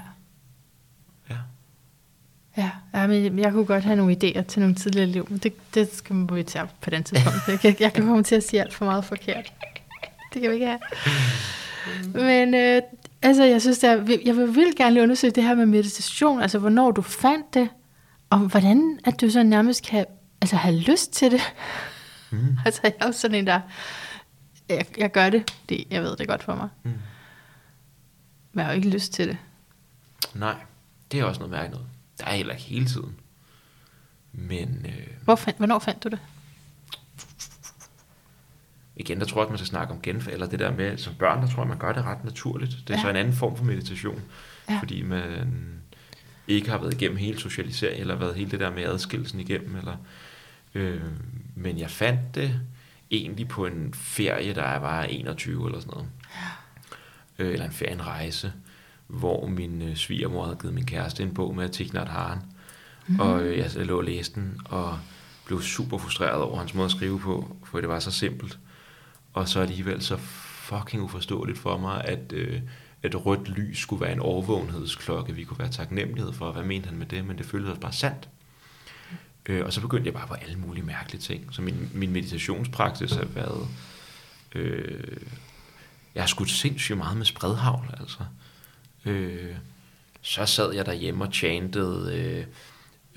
[2.59, 5.73] Ja, ja men jeg kunne godt have nogle idéer til nogle tidligere liv, men det,
[5.73, 7.37] det skal man vi tage på den tidspunkt.
[7.47, 9.53] Jeg kan, jeg kan komme til at sige alt for meget forkert.
[10.33, 10.79] Det kan vi ikke have.
[12.13, 12.81] Men øh,
[13.21, 16.59] altså, jeg synes, der, jeg vil vildt gerne lige undersøge det her med meditation, altså
[16.59, 17.69] hvornår du fandt det,
[18.29, 20.05] og hvordan at du så nærmest kan
[20.41, 21.41] altså, have lyst til det.
[22.31, 22.57] Mm.
[22.65, 23.59] altså, jeg er jo sådan en, der,
[24.69, 26.69] jeg, jeg gør det, fordi jeg ved det er godt for mig.
[26.83, 26.91] Mm.
[26.91, 26.99] Men
[28.59, 29.37] jeg har jo ikke lyst til det.
[30.33, 30.55] Nej,
[31.11, 31.83] det er også noget mærkeligt.
[32.19, 33.15] Der er heller ikke hele tiden.
[34.31, 36.19] Men øh, Hvor fandt, hvornår fandt du det?
[38.95, 41.15] igen, der tror jeg, at man skal snakke om genfærd, eller det der med, som
[41.15, 42.71] børn, der tror jeg, man gør det ret naturligt.
[42.87, 43.01] Det er Ja.
[43.01, 44.21] så en anden form for meditation,
[44.69, 44.79] Ja.
[44.79, 45.23] fordi man
[46.47, 49.97] ikke har været igennem hele socialisering, eller været hele det der med adskillelsen igennem, eller,
[50.73, 51.01] øh,
[51.55, 52.59] men jeg fandt det
[53.11, 56.09] egentlig på en ferie, der var 21 eller sådan noget.
[57.39, 58.53] Øh, eller en ferie, en rejse,
[59.09, 62.55] hvor min øh, svigermor havde givet min kæreste en bog med Nhat Hanh,
[63.07, 63.19] mm.
[63.19, 64.99] og øh, jeg lå og læste den, og
[65.45, 68.59] blev super frustreret over hans måde at skrive på, for det var så simpelt.
[69.33, 72.61] Og så alligevel så fucking uforståeligt for mig, at øh,
[73.03, 76.51] at rødt lys skulle være en overvågenhedsklokke, vi kunne være taknemmelighed for.
[76.51, 77.25] Hvad mente han med det?
[77.25, 78.29] Men det føltes også bare sandt.
[79.45, 81.47] Øh, og så begyndte jeg bare på alle mulige mærkelige ting.
[81.51, 83.67] Så min, min meditationspraksis har været...
[84.55, 85.17] Øh,
[86.15, 88.19] jeg har skudt sindssygt meget med spredhavl, altså.
[89.05, 89.55] Øh,
[90.21, 92.45] så sad jeg derhjemme og chantede øh,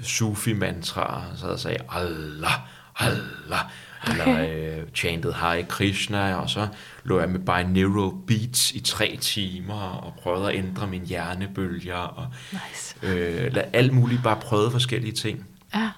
[0.06, 2.52] sufi-mantraer, så jeg sagde, Allah,
[2.96, 3.60] Allah,
[4.08, 4.48] eller
[4.80, 6.68] øh, chantede Hare Krishna, og så
[7.04, 12.26] lå jeg med binaural beats i tre timer, og prøvede at ændre mine hjernebølger, og
[12.52, 12.96] Nice.
[13.02, 15.46] øh, lad- alt muligt, bare prøvede forskellige ting.
[15.74, 15.90] Ja.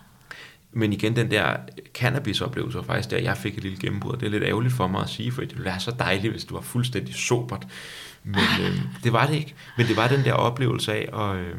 [0.73, 1.57] Men igen, den der
[1.95, 4.17] cannabis-oplevelse var faktisk der, jeg fik et lille gennembrud.
[4.17, 6.45] Det er lidt ærgerligt for mig at sige, for det ville være så dejligt, hvis
[6.45, 7.67] det var fuldstændig sobert.
[8.25, 9.55] Men øh, det var det ikke.
[9.77, 11.59] Men det var den der oplevelse af at, øh,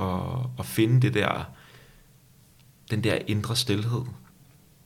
[0.00, 1.44] at, at finde det der,
[2.90, 4.02] den der indre stillhed,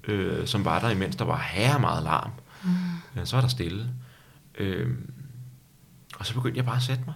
[0.05, 2.31] øh, som var der, imens der var her meget larm.
[2.65, 2.71] Mm.
[3.17, 3.91] Ja, så var der stille.
[4.59, 4.97] Øh,
[6.19, 7.15] og så begyndte jeg bare at sætte mig.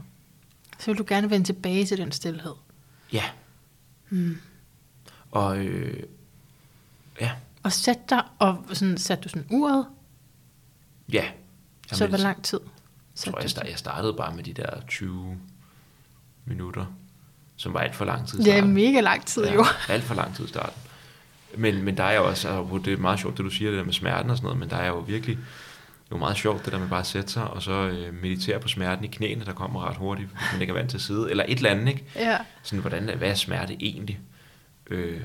[0.78, 2.54] Så vil du gerne vende tilbage til den stillhed.
[3.12, 3.24] Ja.
[4.10, 4.36] Mm.
[5.30, 6.02] Og øh,
[7.20, 9.86] ja, Og sæt dig, og sådan, satte du sådan uret,
[11.12, 11.24] ja.
[11.92, 12.60] så hvor lang tid?
[13.26, 15.36] Jeg tror, jeg, start, jeg startede bare med de der 20
[16.44, 16.86] minutter,
[17.56, 18.38] som var alt for lang tid.
[18.38, 19.64] Det er mega lang tid jo.
[19.88, 20.82] alt for lang tid i starten.
[21.56, 23.78] Men, men der er jo også, altså, det er meget sjovt, det du siger, det
[23.78, 26.36] der med smerten og sådan noget, men der er jo virkelig, det er jo meget
[26.36, 29.08] sjovt, det der med bare at sætte sig, og så øh, meditere på smerten i
[29.08, 31.56] knæene, der kommer ret hurtigt, hvis man ikke er vant til at sidde, eller et
[31.56, 32.04] eller andet, ikke?
[32.16, 32.38] Ja.
[32.62, 34.18] Sådan, hvordan, hvad er smerte egentlig?
[34.90, 35.20] Øh,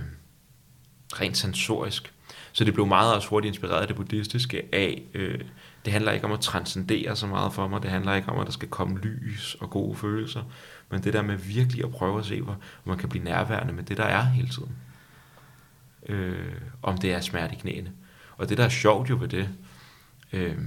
[1.22, 2.14] rent sensorisk.
[2.52, 5.39] Så det blev meget også hurtigt inspireret af det buddhistiske af, øh,
[5.86, 8.46] det handler ikke om at transcendere så meget for mig, det handler ikke om, at
[8.46, 10.44] der skal komme lys og gode følelser,
[10.90, 13.84] men det der med virkelig at prøve at se, hvor man kan blive nærværende med
[13.84, 14.76] det, der er hele tiden.
[16.10, 17.92] Øh, om det er smerte i knæene.
[18.38, 19.50] Og det, der er sjovt jo ved det,
[20.34, 20.58] øh,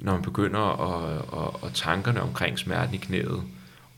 [0.00, 3.42] når man begynder at, at, at tankerne omkring smerten i knæet,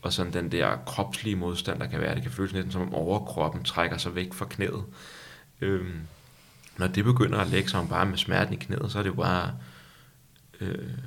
[0.01, 2.93] og sådan den der kropslige modstand, der kan være, det kan føles næsten som om
[2.93, 4.83] overkroppen trækker sig væk fra knæet.
[5.61, 5.99] Øhm,
[6.77, 9.09] når det begynder at lægge sig om bare med smerten i knæet, så er det
[9.09, 9.53] jo bare
[10.59, 10.97] øh,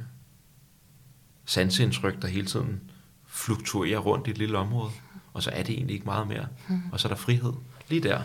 [1.44, 2.90] sanseindtryk, der hele tiden
[3.26, 4.90] fluktuerer rundt i et lille område,
[5.32, 6.46] og så er det egentlig ikke meget mere.
[6.92, 7.52] Og så er der frihed
[7.88, 8.22] lige der.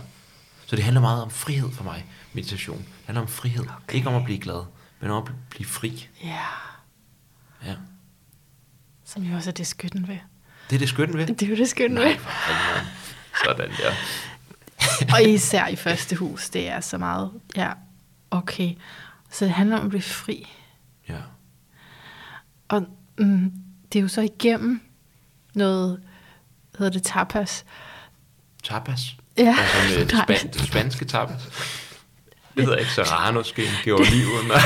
[0.65, 2.77] Så det handler meget om frihed for mig, meditation.
[2.77, 3.65] Det handler om frihed.
[3.83, 3.95] Okay.
[3.95, 4.63] Ikke om at blive glad,
[4.99, 6.07] men om at blive fri.
[6.23, 6.45] Ja.
[7.65, 7.75] Ja.
[9.05, 10.17] Som jo også er det skytten ved.
[10.69, 11.27] Det er det skønne ved.
[11.27, 12.15] Det er jo det skytten ved.
[13.45, 13.91] Sådan der.
[15.13, 17.31] Og især i første hus, det er så meget.
[17.55, 17.69] Ja,
[18.31, 18.71] okay.
[19.31, 20.49] Så det handler om at blive fri.
[21.09, 21.17] Ja.
[22.69, 22.85] Og
[23.17, 23.51] mm,
[23.93, 24.81] det er jo så igennem
[25.53, 25.99] noget,
[26.77, 27.65] hedder det tapas.
[28.63, 29.01] Tapas.
[29.37, 30.37] Ja, Altså med det, nej.
[30.37, 31.41] span, det spanske tapas.
[32.55, 34.47] Det hedder ikke serrano skin, geoliven.
[34.47, 34.57] Nej.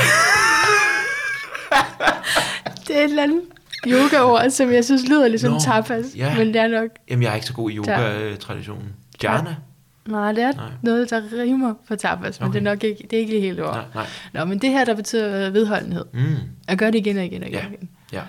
[2.86, 3.42] Det er et eller andet
[3.86, 6.04] yoga-ord, som jeg synes lyder ligesom Nå, tapas.
[6.16, 6.36] ja.
[6.36, 6.90] Men det er nok...
[7.10, 8.94] Jamen, jeg er ikke så god i yoga-traditionen.
[9.22, 9.56] Jana?
[10.06, 10.70] Nej, det er Nej.
[10.82, 12.60] noget, der rimer på tapas, men Okay.
[12.60, 13.74] det er nok ikke, det er ikke helt ord.
[13.74, 14.06] Nej, nej.
[14.32, 16.04] Nå, men det her, der betyder vedholdenhed.
[16.12, 16.36] Mm.
[16.68, 17.58] Og gør det igen og igen og igen.
[17.60, 17.66] Ja.
[17.68, 17.88] igen.
[18.12, 18.22] Ja.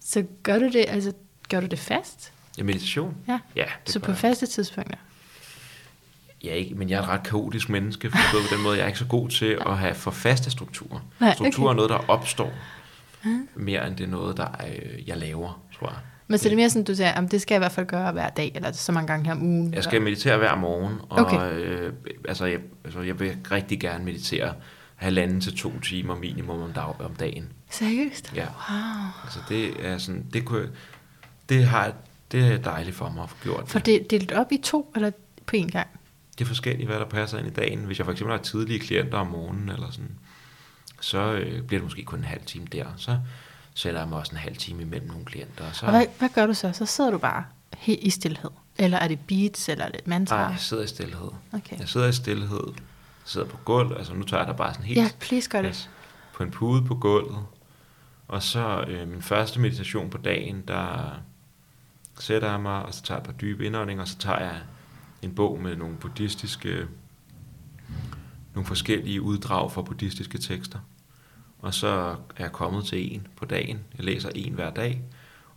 [0.00, 1.12] Så gør du det, altså,
[1.48, 2.32] gør du det fast?
[2.58, 2.62] ja.
[2.62, 3.16] meditation?
[3.28, 3.38] Ja.
[3.56, 4.16] Ja, det så på jeg.
[4.18, 4.96] faste tidspunkter?
[6.44, 8.86] Ja, ikke, men jeg er et ret kaotisk menneske, forstået på den måde, jeg er
[8.86, 11.00] ikke så god til at have for faste strukturer.
[11.20, 11.72] Nej, strukturer okay.
[11.72, 12.52] er noget, der opstår,
[13.54, 15.96] mere end det er noget, der øh, jeg laver, tror jeg.
[16.28, 17.86] Men så er det mere sådan, du siger, at det skal jeg i hvert fald
[17.86, 19.74] gøre hver dag, eller så mange gange her om ugen?
[19.74, 20.04] Jeg skal eller?
[20.04, 21.52] meditere hver morgen, og Okay.
[21.52, 21.92] øh,
[22.28, 24.54] altså, jeg, altså, jeg vil rigtig gerne meditere
[24.96, 27.52] halvanden til to timer minimum om, dag, om dagen.
[27.70, 28.32] Seriøst?
[28.36, 28.46] Ja.
[28.70, 29.06] Wow.
[29.24, 30.68] Altså det er sådan, det kunne,
[31.48, 31.92] det har,
[32.32, 33.68] det er dejligt for mig at få gjort.
[33.68, 35.10] For det er delt op i to, eller
[35.46, 35.88] på én gang?
[36.38, 37.78] Det er forskelligt, hvad der passer ind i dagen.
[37.78, 40.10] Hvis jeg for eksempel har tidlige klienter om morgenen, eller sådan,
[41.00, 42.86] så øh, bliver det måske kun en halv time der.
[42.96, 43.18] Så
[43.74, 45.64] sætter jeg mig også en halv time imellem nogle klienter.
[45.68, 46.72] Og så, Og hvad, hvad gør du så?
[46.72, 47.44] Så sidder du bare
[47.76, 48.50] helt i stillhed?
[48.78, 50.36] Eller er det beats, eller er det mantra?
[50.36, 51.28] nej, jeg sidder i stillhed.
[51.52, 51.78] Okay.
[51.78, 52.60] Jeg sidder i stillhed,
[53.24, 55.90] sidder på gulv, altså nu tager jeg der bare sådan helt Ja, please gør det.
[56.34, 57.38] på en pude på gulvet.
[58.28, 61.12] Og så øh, min første meditation på dagen, der
[62.20, 64.56] sætter jeg mig, og så tager jeg et par dybe indåndinger, og så tager jeg
[65.22, 66.86] en bog med nogle buddhistiske,
[68.54, 70.78] nogle forskellige uddrag fra buddhistiske tekster.
[71.64, 71.88] Og så
[72.36, 73.78] er jeg kommet til en på dagen.
[73.98, 75.02] Jeg læser en hver dag,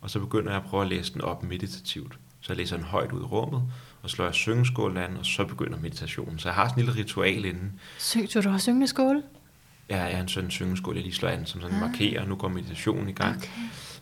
[0.00, 2.18] og så begynder jeg at prøve at læse den op meditativt.
[2.40, 3.62] Så jeg læser den højt ud i rummet,
[4.02, 6.38] og slår jeg syngeskål an, og så begynder meditationen.
[6.38, 7.80] Så jeg har sådan en lille ritual inden.
[7.98, 9.22] Syng, du har syngende skål?
[9.88, 13.08] Jeg er en sådan syngeskål, jeg lige slår an, som sådan markerer, nu går meditationen
[13.08, 13.36] i gang.
[13.36, 13.48] Okay.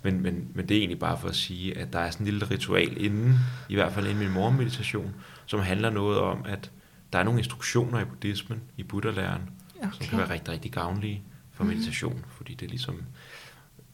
[0.03, 2.31] Men, men, men det er egentlig bare for at sige, at der er sådan en
[2.33, 3.35] lille ritual inden,
[3.69, 5.15] i hvert fald inden min morgenmeditation,
[5.47, 6.71] som handler noget om, at
[7.13, 9.89] der er nogle instruktioner i buddhismen, i buddha-læren, okay.
[9.93, 11.23] som kan være rigtig, rigtig gavnlige
[11.57, 13.03] for meditation, fordi det er ligesom,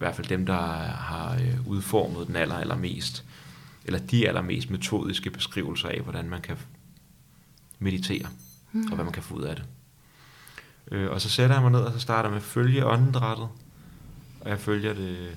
[0.02, 3.24] hvert fald dem, der har øh, udformet den aller, allermest,
[3.84, 6.56] eller de allermest metodiske beskrivelser af, hvordan man kan
[7.78, 8.28] meditere,
[8.72, 8.86] mm.
[8.86, 9.64] og hvad man kan få ud af det.
[10.90, 13.48] Øh, og så sætter jeg mig ned, og så starter med at følge åndedrættet,
[14.40, 15.36] og jeg følger det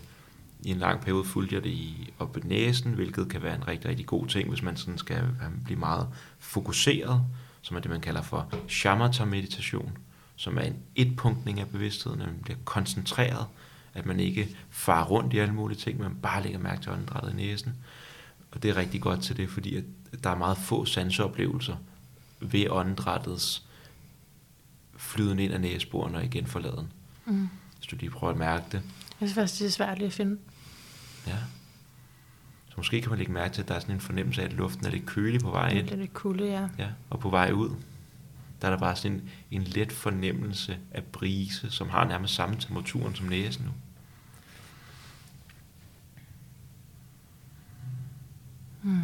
[0.64, 3.68] i en lang periode fulgte jeg det i, op i næsen, hvilket kan være en
[3.68, 5.24] rigtig, rigtig god ting, hvis man sådan skal
[5.66, 6.08] blive meget
[6.40, 7.22] fokuseret,
[7.62, 9.98] som er det, man kalder for shamatha-meditation,
[10.36, 13.46] som er en etpunktning af bevidstheden, at man bliver koncentreret,
[13.94, 17.32] at man ikke farer rundt i alle mulige ting, men bare lægger mærke til åndedrættet
[17.32, 17.74] i næsen.
[18.52, 19.84] Og det er rigtig godt til det, fordi at
[20.24, 21.76] der er meget få sanseoplevelser
[22.40, 23.64] ved åndedrættets
[24.98, 26.88] flyden ind af næseborene og igen forladen.
[27.26, 27.50] Mm.
[27.78, 28.82] Hvis du lige prøver at mærke det.
[29.22, 30.38] Jeg synes faktisk, det er svært lige at finde.
[31.28, 31.38] Ja.
[32.70, 34.54] Så måske kan man lægge mærke til, at der er sådan en fornemmelse af, at
[34.54, 35.86] luften er lidt kølig på vej ind.
[35.86, 36.68] Det er lidt kulde, ja.
[36.78, 37.76] Ja, og på vej ud,
[38.62, 42.56] der er der bare sådan en, en let fornemmelse af brise, som har nærmest samme
[42.60, 43.72] temperaturen som næsen nu.
[48.84, 49.02] Mm.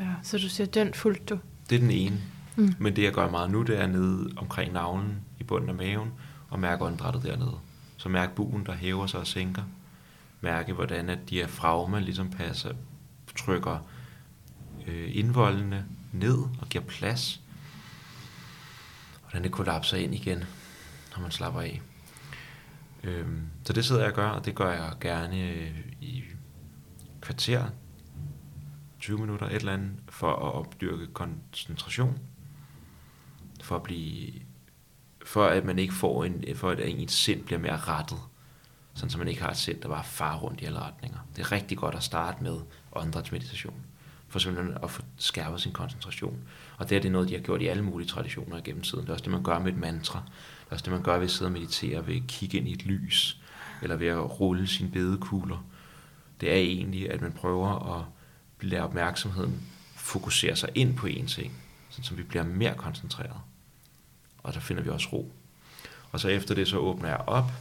[0.00, 1.38] Ja, så du siger den fuldt du?
[1.70, 2.20] Det er den ene.
[2.56, 2.74] Mm.
[2.78, 6.10] Men det jeg gør meget nu, det er nede omkring navlen i bunden af maven,
[6.50, 7.58] og mærke åndedrættet dernede.
[7.96, 9.62] Så mærk buen, der hæver sig og sænker.
[10.40, 12.72] Mærke, hvordan at diafragma ligesom passer,
[13.36, 13.78] trykker
[14.86, 17.41] øh, indvoldene ned og giver plads.
[19.32, 20.44] Hvordan det kollapser ind igen,
[21.14, 21.82] når man slapper af.
[23.02, 26.24] Øhm, så det sidder jeg og gør, og det gør jeg gerne øh, i
[27.20, 27.68] kvarter,
[29.00, 32.18] 20 minutter, et eller andet, for at opdyrke koncentration.
[33.62, 34.32] For at blive
[35.26, 38.18] for at man ikke får en, for at ens sind bliver mere rettet,
[38.94, 41.18] sådan så man ikke har et sind, der bare far rundt i alle retninger.
[41.36, 42.60] Det er rigtig godt at starte med
[42.92, 43.86] åndedrætsmeditation,
[44.28, 46.38] for simpelthen at få skærpet sin koncentration.
[46.78, 49.02] Og det er det noget, de har gjort i alle mulige traditioner gennem tiden.
[49.02, 50.22] Det er også det, man gør med et mantra.
[50.60, 52.68] Det er også det, man gør ved at sidde og meditere, ved at kigge ind
[52.68, 53.40] i et lys,
[53.82, 55.64] eller ved at rulle sine bedekugler.
[56.40, 58.04] Det er egentlig, at man prøver at
[58.60, 59.62] lade opmærksomheden
[59.96, 61.52] fokusere sig ind på en ting,
[61.90, 63.40] så vi bliver mere koncentreret
[64.42, 65.32] og der finder vi også ro.
[66.12, 67.52] Og så efter det, så åbner jeg op,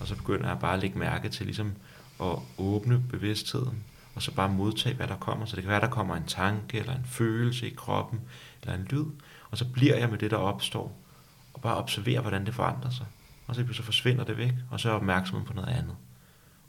[0.00, 1.72] og så begynder jeg bare at lægge mærke til ligesom
[2.20, 5.46] at åbne bevidstheden, og så bare modtage, hvad der kommer.
[5.46, 8.20] Så det kan være, der kommer en tanke, eller en følelse i kroppen,
[8.62, 9.04] eller en lyd,
[9.50, 11.00] og så bliver jeg med det, der opstår,
[11.54, 13.06] og bare observerer, hvordan det forandrer sig.
[13.46, 15.96] Og så, så forsvinder det væk, og så er jeg opmærksom på noget andet.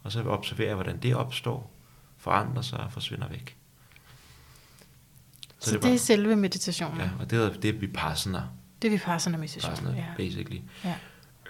[0.04, 1.72] Og så observerer jeg, hvordan det opstår,
[2.18, 3.56] forandrer sig og forsvinder væk.
[5.60, 7.00] Så, så det, er, bare, det er selve meditationen?
[7.00, 8.44] Ja, og det er, det er vipassana.
[8.82, 9.72] Det er Vipassana meditation.
[9.72, 10.06] Vipassana, ja.
[10.18, 10.62] basically.
[10.84, 10.96] Ja.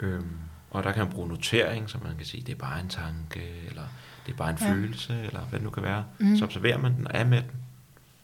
[0.01, 0.37] Øhm,
[0.71, 3.41] og der kan man bruge notering, så man kan sige, det er bare en tanke,
[3.67, 3.83] eller
[4.25, 4.71] det er bare en ja.
[4.71, 6.05] følelse, eller hvad det nu kan være.
[6.19, 6.37] Mm.
[6.37, 7.51] Så observerer man den og er med den.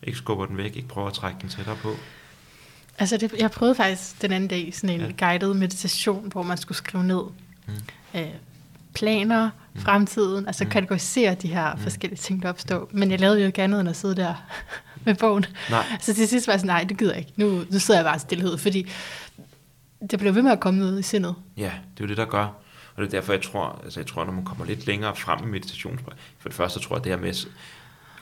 [0.06, 1.96] Ikke skubber den væk, ikke prøver at trække den tættere på.
[2.98, 5.28] Altså, det, jeg prøvede faktisk den anden dag sådan en ja.
[5.28, 7.22] guided meditation, hvor man skulle skrive ned
[7.68, 7.74] mm.
[8.20, 8.28] øh,
[8.94, 9.82] planer, mm.
[9.82, 10.70] fremtiden, altså mm.
[10.70, 11.82] kategorisere de her mm.
[11.82, 12.90] forskellige ting, der opstår.
[12.92, 14.34] Men jeg lavede jo ikke andet end at sidde der
[15.06, 15.46] med bogen.
[15.70, 15.86] Nej.
[16.02, 17.34] Så til sidst var jeg sådan, nej, det gider jeg ikke.
[17.36, 18.92] Nu, nu sidder jeg bare stillhed, fordi
[20.12, 21.36] det blev ved med at komme ud i sindet.
[21.58, 22.46] Ja, det er jo det, der gør.
[22.96, 25.44] Og det er derfor, jeg tror, altså jeg tror, når man kommer lidt længere frem
[25.44, 26.00] i meditation,
[26.40, 27.34] for det første tror jeg, det her med,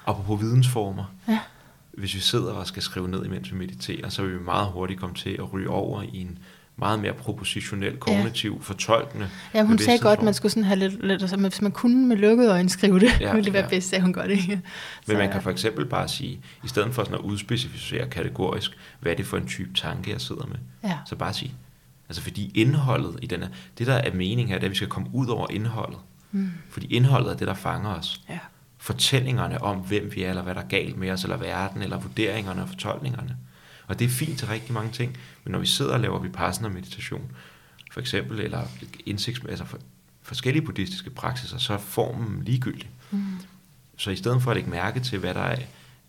[0.05, 1.39] apropos vidensformer, ja.
[1.97, 4.99] Hvis vi sidder og skal skrive ned, imens vi mediterer, så vil vi meget hurtigt
[4.99, 6.39] komme til at ryge over i en
[6.75, 8.59] meget mere propositionel, kognitiv, ja.
[8.61, 9.29] fortolkende.
[9.53, 12.07] Ja, hun sagde godt, at man skulle sådan have lidt, lidt altså, hvis man kunne
[12.07, 13.69] med lukkede øjne skrive det, ja, ville det være ja.
[13.69, 14.31] bedst, sagde hun godt.
[14.31, 14.61] Ikke?
[15.07, 19.11] Men man kan for eksempel bare sige, i stedet for sådan at udspecificere kategorisk, hvad
[19.11, 20.97] er det for en type tanke, jeg sidder med, ja.
[21.05, 21.53] så bare sige,
[22.09, 24.87] altså fordi indholdet i denne, det der er meningen her, det er, at vi skal
[24.87, 25.99] komme ud over indholdet.
[26.31, 26.51] Mm.
[26.69, 28.21] Fordi indholdet er det, der fanger os.
[28.29, 28.39] Ja.
[28.83, 31.99] Fortællingerne om, hvem vi er, eller hvad der er galt med os, eller verden, eller
[31.99, 33.37] vurderingerne og fortolkningerne.
[33.87, 36.29] Og det er fint til rigtig mange ting, men når vi sidder og laver vi
[36.29, 37.31] passende meditation,
[37.91, 38.67] for eksempel, eller
[39.05, 39.79] indsigts, altså for,
[40.21, 42.89] forskellige buddhistiske praksiser, så er formen ligegyldig.
[43.11, 43.25] Mm.
[43.97, 45.59] Så i stedet for at lægge mærke til, hvad der er,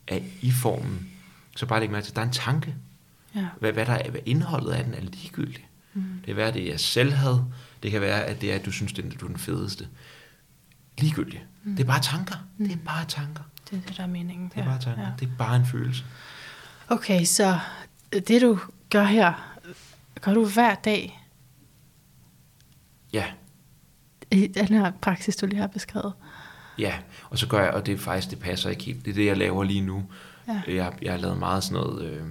[0.09, 1.11] er i formen,
[1.57, 2.75] så bare lægge mærke til, at der er en tanke.
[3.35, 3.47] Ja.
[3.61, 5.65] Hvad, hvad, der er, hvad indholdet af den er ligegyldigt.
[5.95, 6.03] Mm.
[6.03, 7.39] Det kan være, at det er selvhed.
[7.83, 9.89] Det kan være, at det er, at du synes, at du er den fedeste.
[10.99, 11.43] Ligegyldigt.
[11.65, 11.77] Mm.
[11.77, 12.35] Det er bare tanker.
[12.59, 12.69] Mm.
[12.69, 13.43] Det er bare tanker.
[13.70, 14.53] Det er det, der er meningen.
[14.55, 15.03] Det er bare tanker.
[15.03, 15.11] Ja.
[15.20, 16.05] Det er bare en følelse.
[16.89, 17.59] Okay, så
[18.12, 18.59] det du
[18.91, 19.57] gør her,
[20.20, 21.20] gør du hver dag?
[23.12, 23.24] Ja.
[24.31, 26.12] I den her praksis, du lige har beskrevet?
[26.78, 26.95] Ja,
[27.31, 29.05] og så gør jeg, og det er faktisk, det passer ikke helt.
[29.05, 30.05] Det er det, jeg laver lige nu.
[30.49, 30.62] Ja.
[30.69, 32.27] Jeg, jeg har lavet meget sådan noget øh,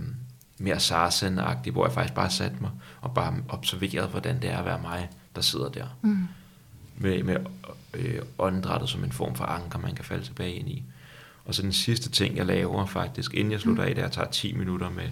[0.57, 1.39] mere sarsen
[1.71, 5.09] hvor jeg faktisk bare satte mig og bare observerede, hvordan det er at være mig,
[5.35, 5.85] der sidder der.
[6.01, 6.27] Mm.
[6.97, 7.35] Med, med
[7.93, 10.83] øh, åndedrættet som en form for anker, man kan falde tilbage ind i.
[11.45, 13.89] Og så den sidste ting, jeg laver faktisk, inden jeg slutter mm.
[13.89, 15.09] af, det er, at jeg tager 10 minutter med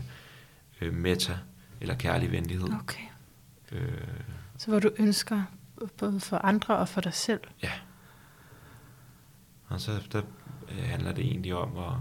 [0.82, 1.38] øh, meta,
[1.82, 2.70] eller kærlig venlighed.
[2.82, 3.04] Okay.
[3.72, 3.92] Øh,
[4.58, 5.44] så hvor du ønsker,
[5.98, 7.42] både for andre og for dig selv?
[7.64, 7.72] Ja.
[9.68, 10.22] Og så der
[10.72, 11.94] øh, handler det egentlig om at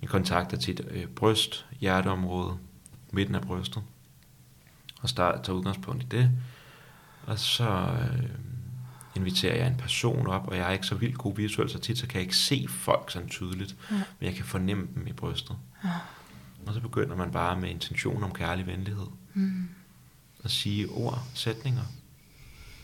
[0.00, 2.58] vi kontakter tit øh, bryst, hjerteområde,
[3.12, 3.82] midten af brystet,
[5.02, 6.30] og start, tager udgangspunkt i det.
[7.26, 8.30] Og så øh,
[9.20, 11.98] inviterer jeg en person op, og jeg er ikke så vildt god visuelt, så tit
[11.98, 13.96] så kan jeg ikke se folk sådan tydeligt, ja.
[13.96, 15.56] men jeg kan fornemme dem i brystet.
[15.84, 15.90] Ja.
[16.66, 19.06] Og så begynder man bare med intention om kærlig venlighed.
[19.34, 19.68] Mm.
[20.44, 21.82] At sige ord, sætninger.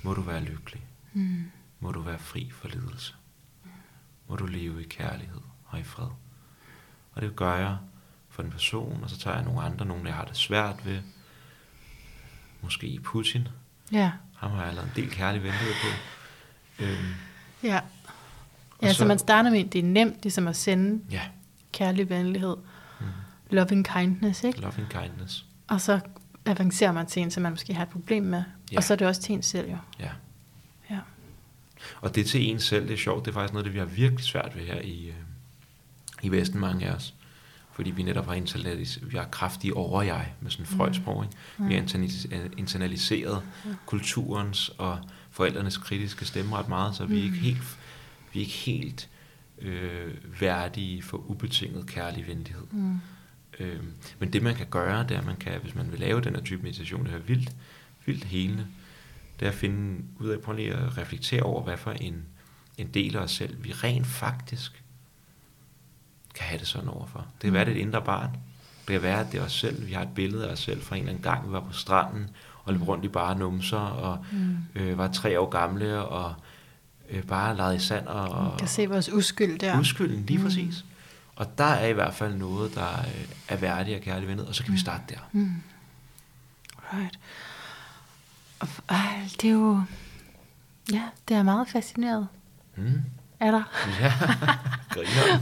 [0.03, 0.83] Må du være lykkelig.
[1.13, 1.51] Mm.
[1.81, 3.15] Må du være fri for lidelse.
[4.29, 6.09] Må du leve i kærlighed og i fred.
[7.13, 7.77] Og det gør jeg
[8.29, 11.03] for en person, og så tager jeg nogle andre, nogle jeg har det svært ved.
[12.63, 13.49] Måske Putin.
[13.93, 14.13] Ja.
[14.37, 15.89] Ham har jeg lavet en del kærlig venlighed på.
[16.79, 16.97] Øhm,
[17.63, 17.81] ja.
[18.83, 21.23] Ja, så, så man starter med, det er nemt ligesom at sende ja.
[21.73, 22.57] kærlig venlighed.
[23.01, 23.07] Mm.
[23.51, 24.61] Loving kindness, ikke?
[24.61, 25.45] Loving kindness.
[25.69, 26.01] Og så
[26.47, 28.43] avancerer man til en, som man måske har et problem med.
[28.73, 28.77] Ja.
[28.77, 29.77] Og så er det også til en selv, jo.
[30.01, 30.11] Ja.
[30.91, 30.99] Ja.
[32.01, 33.87] Og det til en selv, det er sjovt, det er faktisk noget, det vi har
[33.87, 35.15] virkelig svært ved her i, øh,
[36.23, 37.15] i Vesten, mange af os.
[37.73, 40.77] Fordi vi netop har internaliseret, vi har kraftige over-jeg med sådan en mm.
[40.77, 41.37] frøjsprog, ikke?
[41.59, 41.81] Vi har
[42.57, 43.71] internaliseret ja.
[43.87, 44.99] kulturens og
[45.37, 47.43] forældrenes kritiske stemme ret meget, så vi er ikke mm.
[47.43, 47.79] helt,
[48.33, 49.09] vi er ikke helt
[49.59, 52.67] øh, værdige for ubetinget kærlig venlighed.
[52.71, 53.01] Mm.
[53.61, 53.83] Øh,
[54.19, 56.35] men det man kan gøre, det er, at man kan, hvis man vil lave den
[56.37, 57.57] her type meditation, det er vildt,
[58.07, 58.67] vildt helende,
[59.41, 62.25] det er at finde ud af, prøve lige at reflektere over, hvad for en,
[62.79, 64.85] en del af os selv, vi rent faktisk
[66.35, 67.19] kan have det sådan overfor.
[67.19, 68.31] Det kan være, det er et indre barn.
[68.87, 69.87] Det kan være, at det er os selv.
[69.87, 71.73] Vi har et billede af os selv fra en eller anden gang, vi var på
[71.73, 72.31] stranden,
[72.67, 74.57] og løb rundt i bare numser, og mm.
[74.75, 76.35] øh, var tre år gamle, og
[77.11, 78.07] øh, bare leget i sand.
[78.07, 79.81] Og, Man kan se vores uskyld der.
[79.81, 80.45] Uskylden, lige mm.
[80.45, 80.85] præcis.
[81.37, 84.55] Og der er i hvert fald noget, der øh, er værdigt og kærligt vennet, og
[84.55, 84.75] så kan mm.
[84.75, 85.19] vi starte der.
[85.33, 85.63] Mm.
[86.95, 87.19] Right.
[88.59, 89.83] Og, øh, det er jo...
[90.93, 92.29] Ja, det er meget fascineret.
[92.77, 93.03] Mm.
[93.41, 93.63] Er der?
[94.01, 94.13] Ja,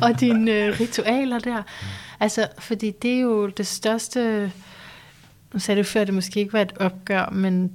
[0.06, 1.58] Og dine øh, ritualer der.
[1.58, 1.86] Mm.
[2.20, 4.52] Altså, fordi det er jo det største
[5.54, 7.72] nu sagde du før, at det måske ikke var et opgør, men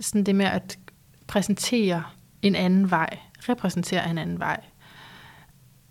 [0.00, 0.78] sådan det med at
[1.26, 2.04] præsentere
[2.42, 3.18] en anden vej,
[3.48, 4.60] repræsentere en anden vej,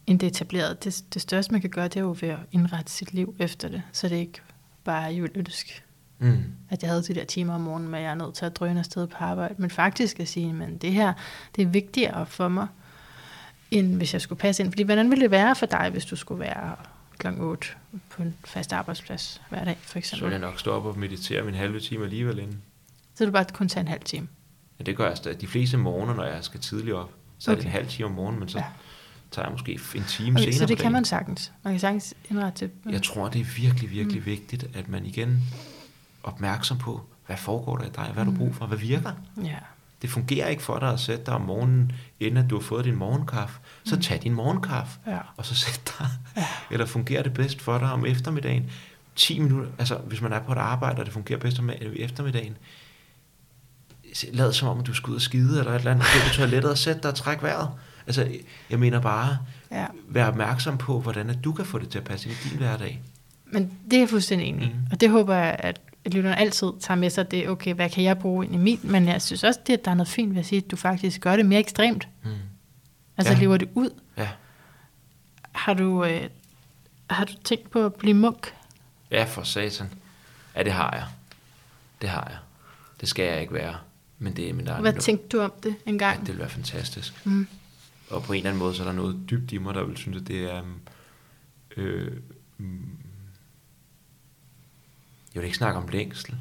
[0.07, 0.77] end det etablerede.
[0.83, 3.69] Det, det største, man kan gøre, det er jo ved at indrette sit liv efter
[3.69, 4.41] det, så det ikke
[4.83, 5.83] bare er juleønsk.
[6.19, 6.43] Mm.
[6.69, 8.79] At jeg havde de der timer om morgenen, men jeg er nødt til at drøne
[8.79, 9.55] afsted på arbejde.
[9.57, 11.13] Men faktisk at sige, men det her,
[11.55, 12.67] det er vigtigere for mig,
[13.71, 14.71] end hvis jeg skulle passe ind.
[14.71, 16.75] Fordi hvordan ville det være for dig, hvis du skulle være
[17.17, 17.27] kl.
[17.39, 17.67] 8
[18.09, 20.19] på en fast arbejdsplads hver dag, for eksempel.
[20.19, 22.61] Så vil jeg nok stå op og meditere min halve time alligevel inden.
[23.15, 24.27] Så du bare kun tage en halv time?
[24.79, 25.41] Ja, det gør jeg stadig.
[25.41, 27.57] De fleste morgener, når jeg skal tidligt op, så okay.
[27.57, 28.65] er det en halv time om morgenen, men så ja.
[29.31, 31.51] tager jeg måske en time okay, senere Så det kan man sagtens?
[31.63, 32.71] Man kan sagtens indrette til?
[32.91, 34.25] Jeg tror, det er virkelig, virkelig mm.
[34.25, 35.43] vigtigt, at man igen
[36.23, 38.31] opmærksom på, hvad foregår der i dig, hvad mm.
[38.31, 39.11] du brug for, hvad virker.
[39.43, 39.57] Ja.
[40.01, 42.85] Det fungerer ikke for dig at sætte dig om morgenen, inden at du har fået
[42.85, 43.59] din morgenkaffe.
[43.85, 44.01] Så mm.
[44.01, 45.19] tag din morgenkaffe, ja.
[45.37, 46.07] og så sæt dig.
[46.37, 46.45] Ja.
[46.71, 48.69] Eller fungerer det bedst for dig om eftermiddagen?
[49.15, 52.57] 10 minutter, altså hvis man er på et arbejde, og det fungerer bedst om eftermiddagen,
[54.33, 56.71] lad som om, du skal ud og skide, eller et eller andet, gå på toilettet
[56.71, 57.69] og sæt dig og træk vejret.
[58.07, 58.27] Altså,
[58.69, 59.37] jeg mener bare,
[59.71, 59.85] ja.
[60.09, 62.57] vær opmærksom på, hvordan at du kan få det til at passe ind i din
[62.57, 63.01] hverdag.
[63.45, 64.87] Men det er jeg fuldstændig enig mm.
[64.91, 65.81] Og det håber jeg, at
[66.13, 68.83] lytterne altid tager med sig, det okay, hvad kan jeg bruge ind i mit?
[68.83, 70.75] Men jeg synes også, det, at der er noget fint ved at sige, at du
[70.75, 72.07] faktisk gør det mere ekstremt.
[72.23, 72.29] Mm.
[73.17, 73.39] Altså ja.
[73.39, 73.89] lever det ud.
[74.17, 74.29] Ja.
[75.51, 76.29] Har du, øh,
[77.09, 78.53] har du tænkt på at blive munk?
[79.11, 79.87] Ja, for satan.
[80.55, 81.05] Ja, det har jeg.
[82.01, 82.37] Det har jeg.
[83.01, 83.75] Det skal jeg ikke være.
[84.19, 86.15] Men det er min Hvad tænkte du om det en gang?
[86.15, 87.25] Ja, det ville være fantastisk.
[87.25, 87.47] Mm.
[88.09, 89.97] Og på en eller anden måde, så er der noget dybt i mig, der vil
[89.97, 90.63] synes, at det er...
[91.77, 92.11] Øh,
[92.57, 92.96] mm,
[95.37, 96.35] jeg vil ikke snakke om længsel,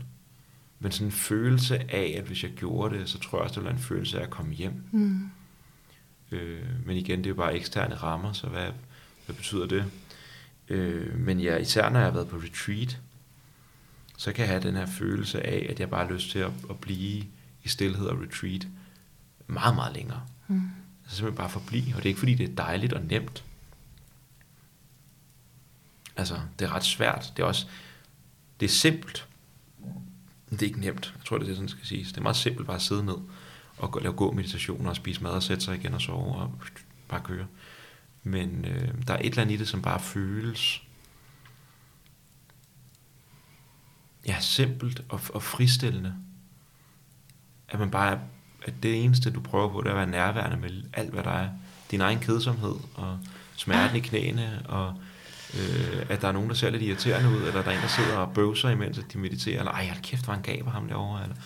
[0.78, 3.56] men sådan en følelse af, at hvis jeg gjorde det, så tror jeg også, det
[3.56, 4.82] ville være en følelse af at komme hjem.
[4.92, 5.30] Mm.
[6.32, 8.70] Øh, men igen, det er jo bare eksterne rammer, så hvad,
[9.26, 9.84] hvad betyder det?
[10.68, 12.98] Øh, men ja, især når jeg har været på retreat,
[14.16, 16.50] så kan jeg have den her følelse af, at jeg bare har lyst til at,
[16.70, 17.24] at blive
[17.64, 18.68] i stillhed og retreat
[19.46, 20.22] meget, meget længere.
[20.48, 20.70] Mm.
[21.04, 23.44] Altså simpelthen bare forblive, og det er ikke fordi, det er dejligt og nemt.
[26.16, 27.32] Altså, det er ret svært.
[27.36, 27.66] Det er også,
[28.60, 29.28] det er simpelt.
[30.50, 31.14] Det er ikke nemt.
[31.16, 32.08] Jeg tror, det er det, sådan skal siges.
[32.08, 33.16] Det er meget simpelt bare at sidde ned
[33.78, 36.52] og gå, lave gå meditation og spise mad og sætte sig igen og sove og
[37.08, 37.46] bare køre.
[38.22, 40.82] Men øh, der er et eller andet i det, som bare føles
[44.26, 46.14] ja, simpelt og, og fristillende.
[47.68, 48.20] At man bare
[48.66, 51.30] at det eneste, du prøver på, det er at være nærværende med alt, hvad der
[51.30, 51.48] er.
[51.90, 53.18] Din egen kedsomhed og
[53.56, 54.94] smerten i knæene og
[55.54, 57.88] øh, at der er nogen, der ser lidt irriterende ud, eller der er en, der
[57.88, 61.22] sidder og bøvser, imens de mediterer, eller ej, hold kæft, hvor han gaber ham derovre,
[61.22, 61.36] eller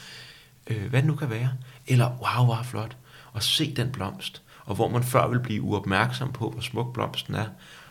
[0.67, 1.51] øh, hvad det nu kan være.
[1.87, 2.97] Eller, wow, hvor flot.
[3.33, 7.35] Og se den blomst, og hvor man før vil blive uopmærksom på, hvor smuk blomsten
[7.35, 7.47] er,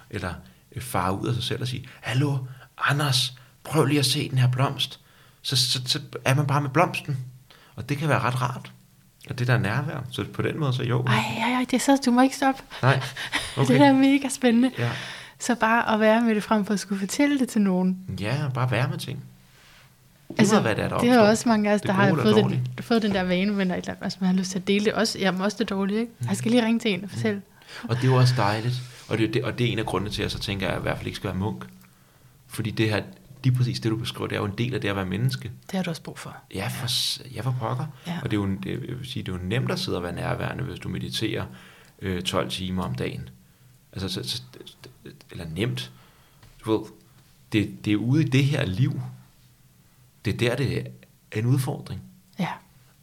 [0.10, 0.34] eller
[0.76, 2.38] øh, fare ud af sig selv og sige, hallo,
[2.78, 3.34] Anders,
[3.64, 5.00] prøv lige at se den her blomst.
[5.42, 7.18] Så, så, så er man bare med blomsten.
[7.76, 8.72] Og det kan være ret rart.
[9.30, 10.04] Og det der er nærvær.
[10.12, 11.04] Så på den måde, så jo.
[11.04, 12.64] Ej, ej, ej, det er så, du må ikke stoppe.
[12.82, 13.02] Nej,
[13.58, 13.74] Okay.
[13.74, 14.72] Det der er mega spændende.
[14.78, 14.92] Ja.
[15.40, 17.98] Så bare at være med det frem for at skulle fortælle det til nogen.
[18.20, 19.24] ja, bare være med ting.
[20.38, 22.38] Altså, hvad det er, der det er også mange af os, der har gode fået
[22.38, 24.68] eller den, fået den der vane, men der er altså, man har lyst til at
[24.68, 24.94] dele det.
[24.94, 26.12] Også, jamen også det dårlige, ikke?
[26.28, 27.42] Jeg skal lige ringe til en og fortælle.
[27.84, 28.76] Og det er jo også dejligt.
[29.10, 30.68] Og det, er det, og det er en af grundene til, at jeg så tænker,
[30.68, 31.66] at jeg i hvert fald ikke skal være munk.
[32.48, 33.04] Fordi det her,
[33.44, 35.52] lige præcis det, du beskriver, det er jo en del af det at være menneske.
[35.72, 36.38] Det har du også brug for.
[36.56, 36.88] Ja, for,
[37.36, 37.86] ja, for pokker.
[38.08, 38.20] Ja.
[38.24, 40.04] Og det er, jo, det, jeg vil sige, det er jo nemt at sidde og
[40.04, 41.46] være nærværende, hvis du mediterer
[42.02, 43.30] øh, 12 timer om dagen.
[43.94, 44.42] Altså, så, så,
[45.32, 45.92] eller nemt.
[46.66, 46.90] Du ved,
[47.52, 49.02] det, det er ude i det her liv.
[50.26, 50.78] Det er der, det
[51.32, 52.02] er en udfordring.
[52.40, 52.50] Ja,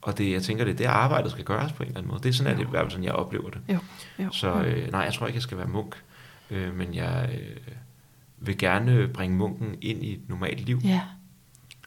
[0.03, 2.23] Og det, jeg tænker, det er der arbejdet skal gøres på en eller anden måde.
[2.23, 3.61] Det er sådan, at det, i hvert fald sådan, jeg oplever det.
[3.69, 3.79] jo.
[4.19, 4.33] jo.
[4.33, 5.97] Så øh, nej, jeg tror ikke, jeg skal være munk.
[6.51, 7.57] Øh, men jeg øh,
[8.39, 10.81] vil gerne bringe munken ind i et normalt liv.
[10.85, 11.03] Ja,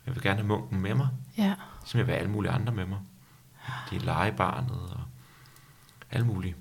[0.05, 1.07] Jeg vil gerne have munken med mig,
[1.37, 1.53] ja.
[1.85, 2.99] som jeg vil have alle mulige andre med mig.
[3.89, 4.99] De er legebarnet og
[6.11, 6.55] alle mulige.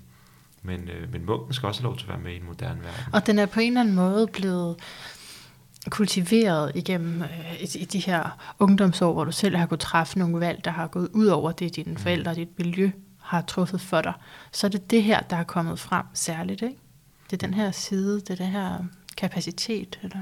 [0.63, 2.81] Men, øh, men munken skal også have lov til at være med i en moderne
[2.83, 3.13] verden.
[3.13, 4.75] Og den er på en eller anden måde blevet
[5.89, 10.39] kultiveret igennem øh, i, i de her ungdomsår, hvor du selv har kunnet træffe nogle
[10.39, 12.91] valg, der har gået ud over det, dine forældre og dit miljø
[13.21, 14.13] har truffet for dig.
[14.51, 16.77] Så er det det her, der er kommet frem særligt, ikke?
[17.31, 18.77] Det er den her side, det er den her
[19.17, 20.19] kapacitet eller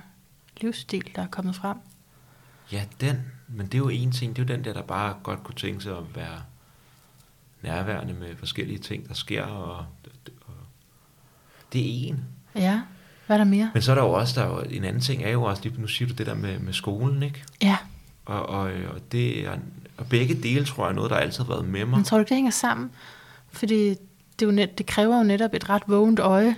[0.62, 1.78] livsstil, der er kommet frem.
[2.72, 3.22] Ja, den.
[3.48, 4.36] Men det er jo en ting.
[4.36, 6.42] Det er jo den der, der bare godt kunne tænke sig at være
[7.64, 9.44] nærværende med forskellige ting, der sker.
[9.44, 9.76] Og,
[10.46, 10.54] og
[11.74, 12.26] det er en.
[12.56, 12.82] Ja,
[13.26, 13.72] hvad er der mere?
[13.74, 15.64] Men så er der jo også, der er jo, en anden ting er jo også,
[15.64, 17.44] lige nu siger du det der med, med skolen, ikke?
[17.62, 17.78] Ja,
[18.26, 19.58] Og, og, og, det er,
[19.98, 21.98] og begge dele, tror jeg, er noget, der altid har været med mig.
[21.98, 22.92] men tror du ikke, det hænger sammen?
[23.52, 26.56] Fordi det, er jo net, det kræver jo netop et ret vågent øje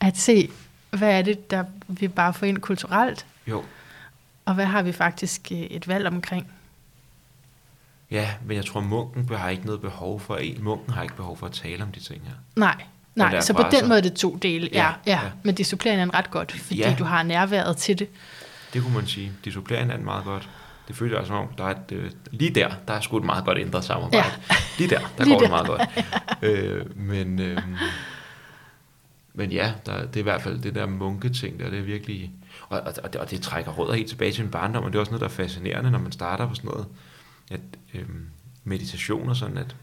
[0.00, 0.50] at se,
[0.90, 3.64] hvad er det, der vi bare får ind kulturelt, Jo,
[4.44, 6.52] og hvad har vi faktisk øh, et valg omkring?
[8.12, 11.36] Ja, men jeg tror, munken har ikke noget behov for, en munken har ikke behov
[11.36, 12.32] for at tale om de ting her.
[12.56, 12.84] Nej,
[13.14, 15.30] nej, så på den så- måde er det to dele, ja, Ja, ja, ja.
[15.42, 16.94] men det supplerer hinanden ret godt, fordi Ja.
[16.98, 18.08] du har nærværet til det.
[18.74, 19.32] Det kunne man sige.
[19.44, 20.48] De supplerer hinanden meget godt.
[20.88, 23.24] Det føles altså som om, der er et, øh, lige der, der er sgu et
[23.24, 24.16] meget godt ændret samarbejde.
[24.50, 24.54] Ja.
[24.78, 25.56] Lige der, der Lige går det der.
[25.56, 25.82] meget godt.
[26.42, 27.58] øh, men, øh,
[29.34, 32.30] men ja, der, det er i hvert fald det der munketing, der det er virkelig...
[32.68, 34.96] Og, og, og, det, og det trækker rødder helt tilbage til min barndom, og det
[34.96, 36.86] er også noget, der er fascinerende, når man starter på sådan noget,
[37.52, 37.60] at
[37.94, 38.06] øh,
[38.64, 39.76] meditation og sådan, at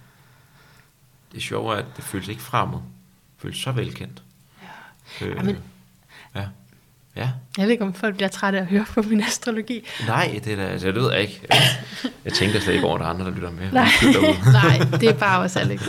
[1.32, 2.78] det sjove er, at det føles ikke fremmed.
[2.78, 4.24] Det føles så velkendt.
[5.22, 5.26] Ja.
[5.26, 5.58] Øh, Jamen-
[6.36, 6.46] ja.
[7.16, 7.30] Ja.
[7.58, 9.86] Jeg ved ikke, om folk bliver trætte af at høre på min astrologi.
[10.08, 11.42] Nej, det er da, altså, det ved jeg ikke.
[12.26, 13.72] Jeg tænker slet ikke over, at der er andre, der lytter med.
[13.72, 13.88] Nej,
[14.80, 15.88] nej, det er bare os, Alex.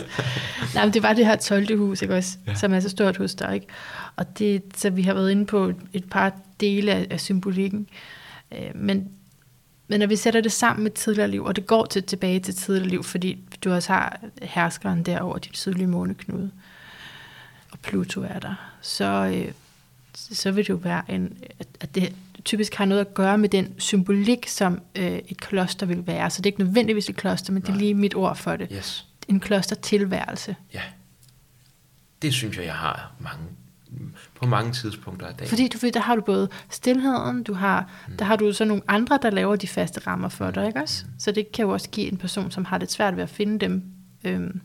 [0.73, 1.77] Nej, men det var det her 12.
[1.77, 2.37] hus, ikke også?
[2.47, 2.55] Ja.
[2.55, 3.67] Som er så stort hos dig, ikke?
[4.15, 7.87] Og det, så vi har været inde på et- et par dele af, af symbolikken.
[8.51, 9.09] Øh, men,
[9.91, 12.55] men når vi sætter det sammen med tidligere liv, og det går til, tilbage til
[12.55, 16.51] tidligere liv, fordi du også har herskeren der over dit sydlige måneknude,
[17.71, 19.05] og Pluto er der, så,
[19.35, 19.51] øh,
[20.13, 21.37] så vil det jo være, en,
[21.79, 22.15] at, det
[22.45, 26.29] typisk har noget at gøre med den symbolik, som øh, et kloster vil være.
[26.29, 27.79] Så det er ikke nødvendigvis et kloster, men det er Nej.
[27.79, 28.67] lige mit ord for det.
[28.71, 29.07] Yes.
[29.27, 30.55] En klostertilværelse.
[30.73, 30.81] Ja.
[32.21, 33.43] Det synes jeg, jeg har mange,
[34.35, 35.49] på mange tidspunkter af dagen.
[35.49, 38.17] Fordi du ved, der har du både stillheden, du har, mm.
[38.17, 41.05] der har du så nogle andre, der laver de faste rammer for dig, ikke også?
[41.19, 43.59] Så det kan jo også give en person, som har det svært ved at finde
[43.59, 43.83] dem
[44.23, 44.61] øhm,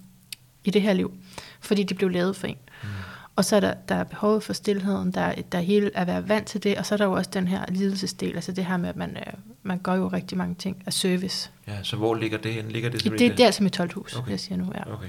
[0.65, 1.15] i det her liv,
[1.61, 2.57] fordi de blev lavet for en.
[2.83, 2.89] Mm.
[3.37, 6.07] Og så er der, der er behovet for stillheden, der, er- der er hele at
[6.07, 8.65] være vant til det, og så er der jo også den her lidelsesdel, altså det
[8.65, 9.33] her med, at man, øh,
[9.63, 11.51] man gør jo rigtig mange ting af service.
[11.69, 12.69] Ja, så hvor ligger det hen?
[12.69, 14.31] Ligger det Det, simpelthen det, det er altså mit 12 hus, okay.
[14.31, 14.73] jeg siger nu.
[14.75, 14.93] Ja.
[14.95, 15.09] Okay.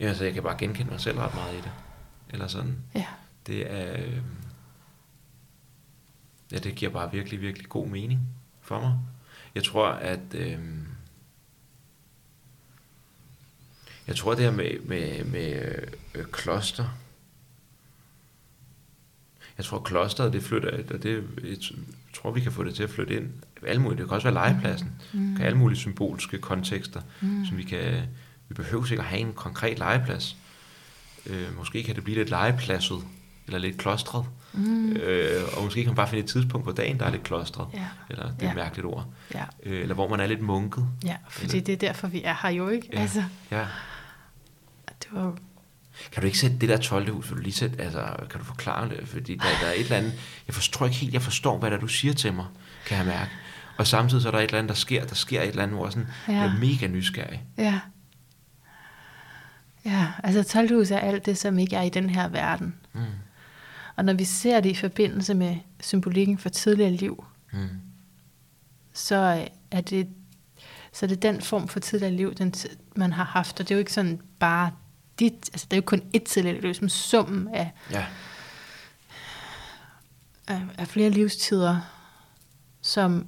[0.00, 1.72] Ja, så jeg kan bare genkende mig selv ret meget i det.
[2.30, 2.76] Eller sådan.
[2.94, 3.06] ja.
[3.46, 4.00] Det er...
[4.00, 4.22] Øh,
[6.52, 8.20] ja, det giver bare virkelig, virkelig god mening
[8.60, 8.98] for mig.
[9.54, 10.34] Jeg tror, at...
[10.34, 10.58] Øh,
[14.06, 15.74] jeg tror, det her med, med, med
[16.14, 16.98] øh, kloster...
[19.58, 20.94] Jeg tror, klosteret, det flytter...
[20.94, 21.56] Og det, jeg
[22.14, 23.32] tror, vi kan få det til at flytte ind.
[23.66, 24.92] Alle mulige, det kan også være legepladsen.
[25.12, 25.36] Mm.
[25.36, 27.46] Kan alle mulige symbolske kontekster, mm.
[27.46, 28.02] som vi kan...
[28.50, 30.36] Vi behøver ikke at have en konkret legeplads.
[31.26, 32.98] Øh, måske kan det blive lidt legepladset,
[33.46, 34.24] eller lidt klostret.
[34.52, 34.92] Mm.
[34.92, 37.68] Øh, og måske kan man bare finde et tidspunkt på dagen, der er lidt klostret.
[37.74, 37.86] Ja.
[38.10, 38.54] Eller det er et Ja.
[38.54, 39.06] mærkeligt ord.
[39.34, 39.44] Ja.
[39.62, 40.86] Øh, eller hvor man er lidt munket.
[41.04, 42.88] ja, fordi det er derfor, vi er her jo, ikke?
[42.92, 43.00] Ja.
[43.00, 43.66] Altså, ja.
[45.02, 45.34] det var
[46.12, 47.10] Kan du ikke sætte det der 12.
[47.12, 49.08] hus, vil du lige sætte, altså, kan du forklare det?
[49.08, 50.12] Fordi der, der er et eller andet,
[50.46, 52.46] jeg forstår ikke helt, jeg forstår, hvad det er, du siger til mig,
[52.86, 53.30] kan jeg mærke.
[53.76, 55.76] Og samtidig så er der et eller andet, der sker, der sker et eller andet,
[55.76, 56.32] hvor jeg sådan, Ja.
[56.32, 56.38] ja.
[56.38, 57.42] jeg er mega nysgerrig.
[57.58, 57.80] Ja.
[59.84, 60.74] Ja, altså 12.
[60.74, 62.74] hus er alt det, som ikke er i den her verden.
[62.92, 63.00] Mm.
[63.96, 67.68] Og når vi ser det i forbindelse med symbolikken for tidligere liv, Mm.
[68.92, 70.08] så øh, er det,
[70.92, 72.54] så er det den form for tidligere liv, den,
[72.96, 73.60] man har haft.
[73.60, 74.70] Og det er jo ikke sådan bare
[75.18, 78.04] dit, altså det er jo kun et tidligere liv, er som summen af, Ja.
[80.48, 81.80] af, af flere livstider,
[82.82, 83.26] som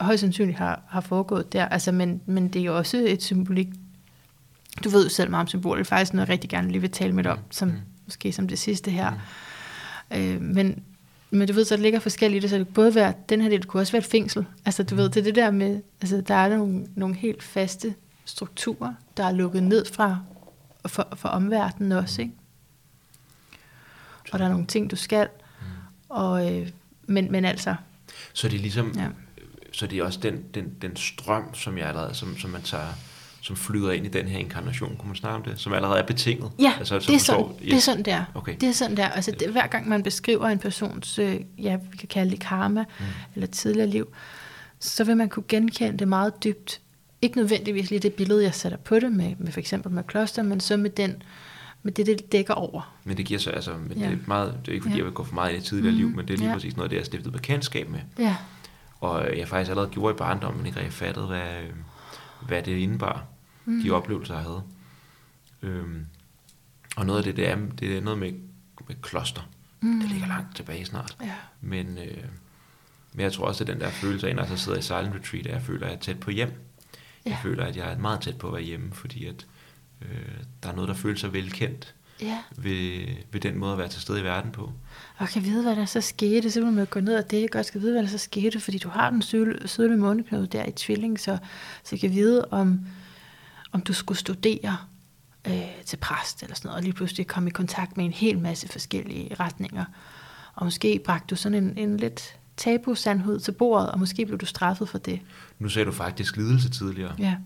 [0.00, 1.64] højst sandsynligt har, har foregået der.
[1.68, 3.68] Altså, men, men det er jo også et symbolik.
[4.84, 5.76] Du ved jo selv meget om symboler.
[5.82, 7.74] Det er faktisk noget, jeg rigtig gerne lige vil tale med dig om, som, Mm.
[8.06, 9.12] måske som det sidste her.
[10.10, 10.82] Øh, men,
[11.30, 13.40] men du ved, så der ligger forskellige i det, så det kan både være, den
[13.40, 14.46] her del det kunne også være et fængsel.
[14.64, 17.94] Altså du ved, det er det der med, altså der er nogle, nogle helt faste
[18.24, 20.18] strukturer, der er lukket ned fra
[20.86, 22.34] for, for omverdenen også, ikke?
[24.32, 25.28] Og der er nogle ting, du skal.
[26.08, 26.68] Og, øh,
[27.06, 27.74] men, men altså,
[28.32, 29.06] Så det er ligesom, ja.
[29.72, 32.88] så det er også den, den, den strøm, som jeg allerede, som, som man tager,
[33.42, 36.06] som flyder ind i den her inkarnation, kunne man snakke om det, som allerede er
[36.06, 36.50] betinget.
[36.60, 38.24] Ja, altså, det, er sådan, forstår- det er sådan der.
[38.34, 38.54] Okay.
[38.60, 39.08] Det er sådan der.
[39.08, 42.84] Altså, det, hver gang man beskriver en persons, øh, ja, vi kan kalde det karma,
[43.00, 43.04] mm.
[43.34, 44.08] eller tidligere liv,
[44.80, 46.80] så vil man kunne genkende det meget dybt.
[47.22, 50.42] Ikke nødvendigvis lige det billede, jeg sætter på det, med, med for eksempel med kloster,
[50.42, 51.22] men så med, den,
[51.82, 52.94] med det, det dækker over.
[53.04, 54.06] Men det giver så, altså, men Ja.
[54.06, 54.98] det, er meget, det er ikke fordi, Ja.
[54.98, 56.16] jeg vil gå for meget ind i tidligere liv, Mhm.
[56.16, 56.54] men det er lige Ja.
[56.54, 58.00] præcis noget, det jeg har stiftet bekendtskab med.
[58.18, 58.36] Ja,
[59.00, 61.70] Og jeg faktisk allerede gjorde i barndommen, men ikke rigtig fattede, hvad, øh,
[62.46, 63.24] hvad det indebar,
[63.64, 63.82] mm.
[63.82, 64.62] de oplevelser, jeg havde.
[65.62, 66.06] Øhm,
[66.96, 68.32] og noget af det, det er, det er noget med,
[68.88, 69.48] med kloster.
[69.80, 70.00] Mm.
[70.00, 71.16] Det ligger langt tilbage snart.
[71.22, 71.34] ja.
[71.60, 72.24] Men, øh,
[73.12, 75.14] men jeg tror også, at den der følelse af, når jeg så sidder i silent
[75.14, 76.48] retreat, at jeg føler, at jeg er tæt på hjem.
[77.24, 77.38] Jeg Ja.
[77.42, 79.46] føler, at jeg er meget tæt på at være hjemme, fordi at,
[80.02, 80.08] øh,
[80.62, 82.38] der er noget, der føles så velkendt ja.
[82.56, 84.72] ved, ved den måde at være til stede i verden på.
[85.16, 87.66] Og kan vide, hvad der så skete, så vil man gå ned og det godt
[87.66, 91.20] skal vide, hvad der så skete, fordi du har den sydlige, måneknude der i tvilling,
[91.20, 91.38] så,
[91.84, 92.80] så kan vide, om,
[93.72, 94.76] om du skulle studere
[95.46, 98.38] øh, til præst eller sådan noget, og lige pludselig komme i kontakt med en hel
[98.38, 99.84] masse forskellige retninger.
[100.54, 104.46] Og måske bragte du sådan en, en lidt tabu-sandhed til bordet, og måske blev du
[104.46, 105.20] straffet for det.
[105.58, 107.14] Nu sagde du faktisk lidelse tidligere.
[107.18, 107.36] Ja,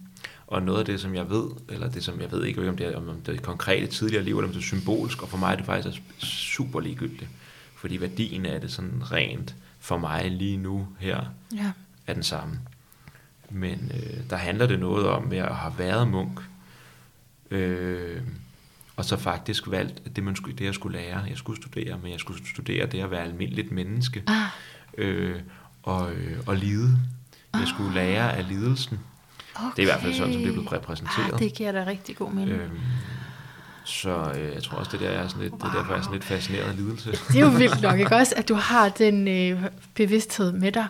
[0.47, 2.87] Og noget af det, som jeg ved, eller det som jeg ved ikke, om det
[2.87, 5.53] er, om det er konkrete tidligere liv, eller om det er symbolsk, og for mig
[5.53, 7.31] er det faktisk super ligegyldigt.
[7.77, 11.73] Fordi værdien af det sådan rent for mig lige nu her, ja,
[12.07, 12.61] er den samme.
[13.51, 16.41] Men øh, der handler det noget om at have været munk,
[17.51, 18.23] øh,
[18.97, 21.19] og så faktisk valgt at det, man skulle, det, jeg skulle lære.
[21.19, 24.49] Jeg skulle studere, men jeg skulle studere det at være almindeligt menneske, ah,
[24.99, 25.41] øh,
[25.83, 26.99] og, øh, og lide.
[27.55, 29.01] Jeg skulle lære af lidelsen.
[29.57, 29.67] Okay.
[29.77, 31.33] Det er i hvert fald sådan, som det er blevet repræsenteret.
[31.33, 32.51] Ah, det giver da rigtig god mening.
[32.61, 32.79] Øhm,
[33.85, 35.59] så øh, jeg tror også, det, der er sådan lidt, wow.
[35.61, 37.11] det er derfor, jeg er sådan lidt fascineret af lidelse.
[37.33, 38.35] Det er jo vildt nok, ikke også?
[38.37, 39.63] At du har den øh,
[39.95, 40.87] bevidsthed med dig,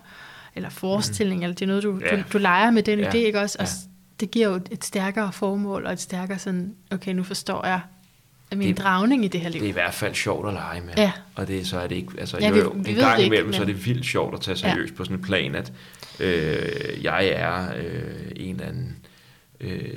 [0.54, 1.42] eller forestilling, mm.
[1.42, 2.16] eller det er noget, du, Ja.
[2.16, 3.10] du, du leger med den Ja.
[3.10, 3.56] idé, ikke også?
[3.60, 3.70] Og Ja.
[4.20, 7.80] det giver jo et stærkere formål, og et stærkere sådan, okay, nu forstår jeg
[8.56, 9.60] min Det- dragning i det her liv.
[9.60, 10.92] Det er i hvert fald sjovt at lege med.
[10.96, 11.12] Ja.
[11.34, 13.52] Og det, så er det ikke, altså Ja, jo, vi- jo, vi en gang imellem,
[13.52, 14.96] så er men- det vildt sjovt at tage seriøst ja.
[14.96, 15.72] på sådan et plan, at
[16.20, 18.96] øh, jeg er øh, en eller anden,
[19.60, 19.96] øh,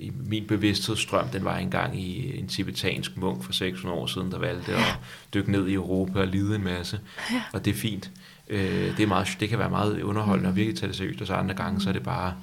[0.00, 4.38] i min bevidsthedsstrøm, den var engang i en tibetansk munk for 600 år siden, der
[4.38, 4.98] valgte at
[5.34, 7.00] dykke ned i Europa og lide en masse.
[7.32, 7.42] Ja.
[7.52, 8.10] Og det er fint.
[8.48, 11.26] Øh, det, er meget, det kan være meget underholdende og virkelig tage det seriøst, og
[11.26, 12.34] så andre gange, så er det bare,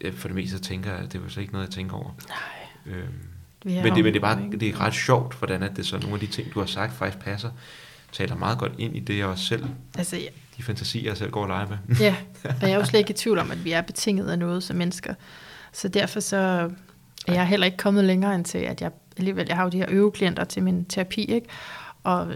[0.00, 2.10] øh, for det meste, tænker jeg, det var så ikke noget, jeg tænker over.
[2.28, 3.04] Nej, Øhm,
[3.66, 5.98] er men, det, men det, er bare, det er ret sjovt, hvordan at det så
[5.98, 7.50] nogle af de ting, du har sagt, faktisk passer,
[8.12, 9.64] taler meget godt ind i det, jeg også selv,
[9.98, 11.96] Altså, ja, de fantasier, jeg selv går og leger med.
[12.00, 14.38] ja, og jeg er jo slet ikke i tvivl om, at vi er betinget af
[14.38, 15.14] noget som mennesker.
[15.72, 16.36] Så derfor så
[17.26, 19.76] er jeg heller ikke kommet længere end til, at jeg alligevel, jeg har jo de
[19.78, 21.46] her øveklienter til min terapi, ikke?
[22.02, 22.32] Og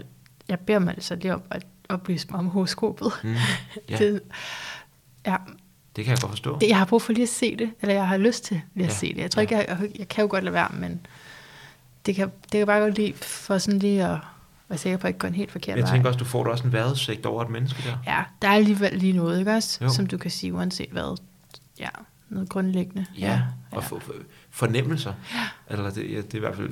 [0.49, 3.11] jeg beder mig altså lige om at oplyse mig om horoskopet.
[3.23, 3.35] Mm,
[3.89, 4.21] ja, det, Det,
[5.25, 5.35] ja,
[5.95, 6.59] det kan jeg godt forstå.
[6.59, 8.85] det, jeg har brug for lige at se det, eller jeg har lyst til lige
[8.85, 9.21] at Ja, se det.
[9.21, 9.41] Jeg tror ja.
[9.41, 11.05] ikke, jeg, jeg, jeg kan jo godt lade være, men
[12.05, 14.17] det kan, det kan bare godt lide for sådan lige at
[14.69, 15.93] være sikker på, at jeg ikke går en helt forkert jeg vej.
[15.93, 17.97] tænker også, du får da også en vejrudsigt over et menneske der.
[18.13, 19.83] Ja, der er alligevel lige noget, ikke også?
[19.83, 19.89] Jo.
[19.89, 21.17] Som du kan sige, uanset hvad.
[21.79, 21.89] Ja,
[22.29, 23.05] noget grundlæggende.
[23.17, 23.41] Ja,
[23.71, 24.13] og for, for,
[24.51, 25.13] fornemmelser.
[25.69, 26.69] Eller det, ja, det er i hvert fald,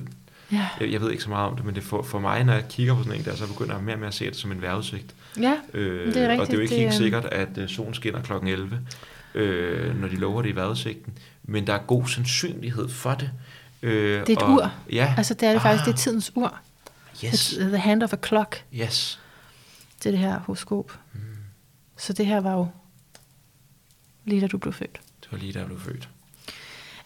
[0.52, 2.54] Ja, jeg, jeg ved ikke så meget om det, men det for, for mig, når
[2.54, 4.36] jeg kigger på sådan en der, så begynder jeg mere og mere at se det
[4.36, 5.16] som en vejrudsigt.
[5.40, 5.54] ja.
[5.74, 7.70] Øh, Det er og rigtigt, det er jo ikke det helt er- sikkert, at øh,
[7.70, 8.32] solen skinner kl.
[8.48, 8.80] 11,
[9.36, 11.14] øh, når de lover det i vejrudsigten.
[11.44, 13.30] Men der er god sandsynlighed for det.
[13.82, 14.72] Øh, Det er et og, ur.
[14.92, 15.14] Ja.
[15.18, 16.58] Altså, det er det faktisk, det er tidens ur.
[17.26, 17.54] Yes.
[17.54, 19.20] It's the hand of a clock, Yes.
[20.00, 21.00] til det her horoskop.
[21.14, 21.20] Mm.
[21.98, 22.68] Så det her var jo
[24.26, 25.02] lige da du blev født.
[25.24, 26.10] Det var lige da jeg blev født.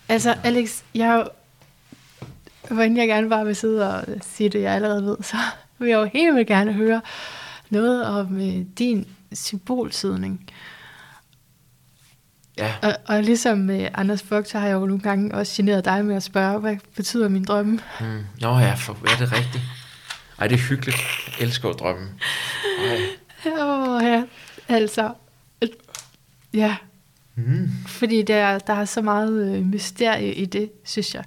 [0.09, 1.27] Altså, Alex, jeg
[2.71, 5.37] hvor inden jeg gerne bare vil sidde og sige det, jeg allerede ved, så
[5.77, 7.01] vil jeg jo helt vildt gerne høre
[7.69, 10.49] noget om øh, din symbolsidning.
[12.57, 15.85] Ja, Og, og ligesom med Anders Fogh, så har jeg jo nogle gange også generet
[15.85, 17.79] dig med at spørge, hvad betyder min drømme?
[17.99, 18.23] mm.
[18.41, 19.63] Nå ja, for, er det rigtigt?
[20.41, 20.97] Ej, det er hyggeligt.
[21.39, 22.09] Jeg elsker drømmen.
[22.79, 23.51] Ej.
[23.61, 24.23] Åh, ja,
[24.67, 25.13] altså,
[26.53, 26.75] ja,
[27.35, 27.69] Mm.
[27.87, 31.23] fordi der, der er så meget øh, mysterie i det, synes jeg.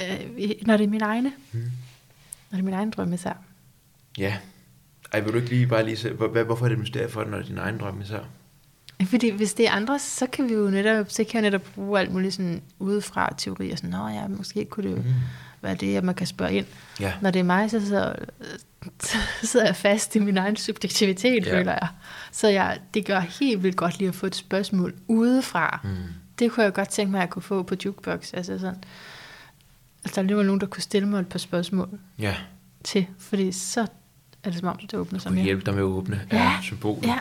[0.00, 1.32] Øh, når det er mine egne.
[1.52, 1.58] Mm.
[1.60, 1.68] Når
[2.50, 3.32] det er mine egne drømme især.
[4.18, 4.36] Ja.
[5.12, 7.22] Ej, vil du ikke lige bare lige se, hvor, hvorfor er det et mysterie for
[7.22, 8.20] dig, når det er din egen drøm især?
[9.06, 12.00] Fordi hvis det er andre, så kan vi jo netop, så kan jeg netop bruge
[12.00, 13.76] alt muligt sådan udefra teorier.
[13.76, 15.14] Sådan, Nå ja, måske kunne det jo Mm.
[15.62, 16.66] Være det, at man kan spørge ind.
[17.00, 17.12] Ja.
[17.20, 18.14] Når det er mig, så, så,
[19.00, 21.58] så sidder jeg fast i min egen subjektivitet, Ja.
[21.58, 21.88] føler jeg.
[22.32, 25.80] Så jeg, det gør helt vildt godt lige at få et spørgsmål udefra.
[25.84, 25.90] Mm.
[26.38, 28.32] Det kunne jeg godt tænke mig, at jeg kunne få på Jukebox.
[28.34, 28.84] Altså sådan,
[30.04, 32.34] altså der er alligevel nogen, der kunne stille mig et par spørgsmål Ja.
[32.84, 33.80] til, fordi så
[34.44, 35.44] er det som om, det åbner sig mere.
[35.44, 36.36] hjælpe dig med at åbne Ja.
[36.36, 36.52] ja.
[36.62, 37.08] symboler.
[37.08, 37.18] Ja.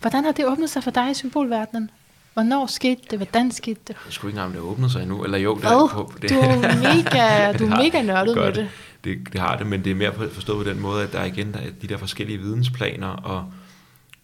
[0.00, 1.90] Hvordan har det åbnet sig for dig i symbolverdenen?
[2.34, 3.18] Hvornår skete det?
[3.18, 3.96] Hvordan skete det?
[4.04, 5.24] Jeg skulle ikke engang, det åbnet sig endnu.
[5.24, 5.88] Eller jo, det Hvad?
[5.90, 6.30] på, det.
[6.30, 6.56] Du er
[6.94, 8.68] mega, du er mega nørdet med det.
[9.04, 9.32] det.
[9.32, 9.40] det.
[9.40, 11.58] Har det, men det er mere forstået på den måde, at der er igen der
[11.58, 13.52] er de der forskellige vidensplaner, og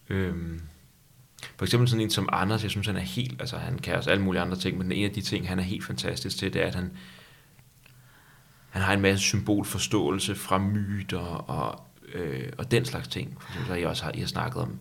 [0.09, 0.61] øhm,
[1.57, 4.09] for eksempel sådan en som Anders, jeg synes, han er helt, altså han kan også
[4.09, 6.61] alle mulige andre ting, men en af de ting, han er helt fantastisk til, det
[6.61, 6.91] er, at han,
[8.69, 11.81] han har en masse symbolforståelse fra myter og,
[12.13, 13.37] øh, og den slags ting.
[13.39, 14.79] For eksempel, I også har, I har snakket om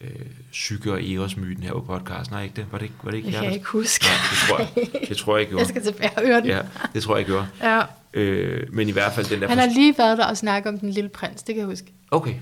[0.00, 0.10] øh,
[0.52, 2.66] psyke og Eros-myten her på podcasten, I ikke det?
[2.72, 4.04] Var det ikke, var det ikke Det kan jeg der- ikke huske.
[4.04, 6.46] Nej, det tror jeg, det tror jeg ikke, Jeg skal tilbage og høre den.
[6.46, 6.60] Ja,
[6.94, 7.48] det tror jeg ikke gjorde.
[7.62, 7.82] Ja.
[8.14, 9.48] Øh, men i hvert fald den der...
[9.48, 11.92] Han har lige været der og snakket om den lille prins, det kan jeg huske.
[12.10, 12.34] Okay,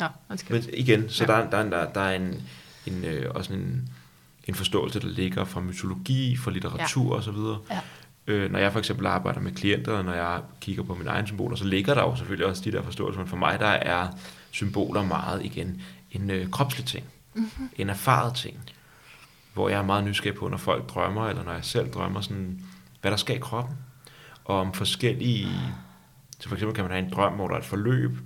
[0.00, 0.56] Nå, undskyld.
[0.62, 1.32] men igen, så Ja.
[1.32, 2.42] der, der, der, der er en,
[2.86, 3.88] en, øh, også en,
[4.48, 7.16] en forståelse, der ligger fra mytologi, fra litteratur ja.
[7.16, 7.58] og så videre.
[7.70, 7.78] Ja.
[8.26, 11.26] Øh, når jeg for eksempel arbejder med klienter, og når jeg kigger på mine egne
[11.26, 14.08] symboler, så ligger der jo selvfølgelig også de der forståelser, men for mig der er
[14.50, 17.70] symboler meget igen en øh, kropslig ting, mm-hmm.
[17.76, 18.60] en erfaret ting,
[19.54, 22.60] hvor jeg er meget nysgerrig på, når folk drømmer, eller når jeg selv drømmer, sådan,
[23.00, 23.76] hvad der sker i kroppen,
[24.44, 25.48] og om forskellige,
[26.40, 28.18] så for eksempel kan man have en drøm, hvor der er et forløb,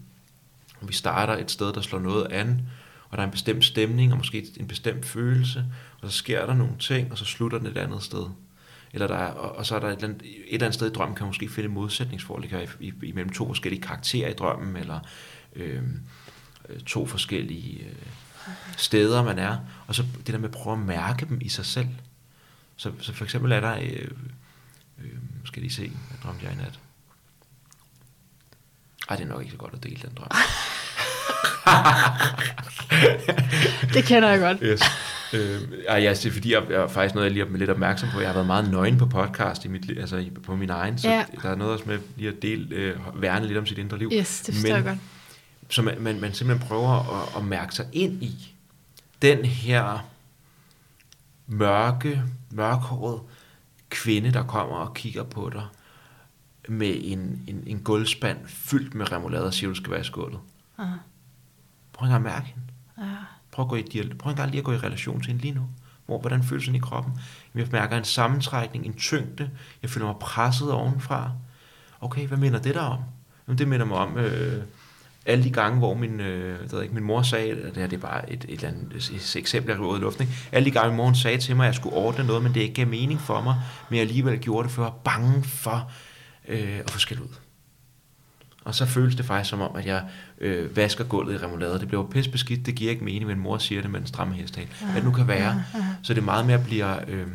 [0.80, 2.60] og vi starter et sted, der slår noget an,
[3.08, 5.64] og der er en bestemt stemning, og måske en bestemt følelse,
[6.00, 8.26] og så sker der nogle ting, og så slutter den et andet sted.
[8.92, 10.90] Eller der er, og, og så er der et eller, andet, et eller andet sted
[10.90, 13.46] i drømmen, kan man måske finde et modsætningsforhold, det kan være i, i, imellem to
[13.46, 15.00] forskellige karakterer i drømmen, eller
[15.56, 15.82] øh,
[16.86, 17.92] to forskellige øh,
[18.76, 19.56] steder, man er.
[19.86, 21.88] Og så det der med at prøve at mærke dem i sig selv.
[22.76, 24.08] Så, så for eksempel er der, øh,
[24.98, 25.10] øh,
[25.44, 26.78] skal lige se, hvad drømte jeg i nat?
[29.08, 30.28] Ej, det er nok ikke så godt at dele den drøm.
[33.94, 34.58] Det kender jeg godt.
[34.62, 34.80] Yes.
[35.32, 37.70] Øh, ej, ja, det er fordi, jeg, jeg er faktisk noget, jeg lige er lidt
[37.70, 38.20] opmærksom på.
[38.20, 41.24] Jeg har været meget nøgen på podcast i mit, altså på min egen, så Ja.
[41.42, 44.10] der er noget også med lige at dele, øh, værne lidt om sit indre liv.
[44.12, 44.98] Yes, det forstår jeg godt.
[45.70, 48.54] Så man, man, man simpelthen prøver at, at mærke sig ind i
[49.22, 50.08] den her
[51.46, 53.20] mørke, mørkhåret
[53.90, 55.66] kvinde, der kommer og kigger på dig
[56.68, 60.40] med en, en, en gulvspand fyldt med remoulade og siger, du skal være i skålet.
[60.78, 60.86] Ah,
[61.92, 62.62] Prøv engang at mærke hende.
[62.96, 63.24] ah.
[63.50, 64.18] Prøv, at gå i dialog.
[64.18, 65.68] Prøv engang lige at gå i relation til hende lige nu.
[66.06, 67.12] Hvor, hvordan føles den i kroppen?
[67.54, 69.50] Jeg mærker en sammentrækning, en tyngde.
[69.82, 71.32] Jeg føler mig presset ovenfra.
[72.00, 73.00] Okay, hvad minder det der om?
[73.48, 74.64] Jamen, det minder mig om øh,
[75.26, 77.76] alle de gange, hvor min, øh, det ved jeg ikke, min mor sagde, at det
[77.76, 80.22] her det er bare et, et, eller andet et, eksempel, jeg ud i luften.
[80.22, 80.48] Ikke?
[80.52, 82.60] Alle de gange, min mor sagde til mig, at jeg skulle ordne noget, men det
[82.60, 83.54] ikke gav mening for mig,
[83.88, 85.90] men jeg alligevel gjorde det, for jeg var bange for
[86.48, 87.34] øh, at få skæld ud.
[88.64, 90.04] Og så føles det faktisk som om, at jeg
[90.38, 91.78] øh, vasker gulvet i remoulade.
[91.78, 94.34] Det bliver pisse beskidt, det giver ikke mening, men mor siger det med en stramme
[94.34, 94.70] hestehale.
[94.80, 95.64] Hvad det nu kan være.
[96.02, 97.26] Så det meget mere bliver, øh,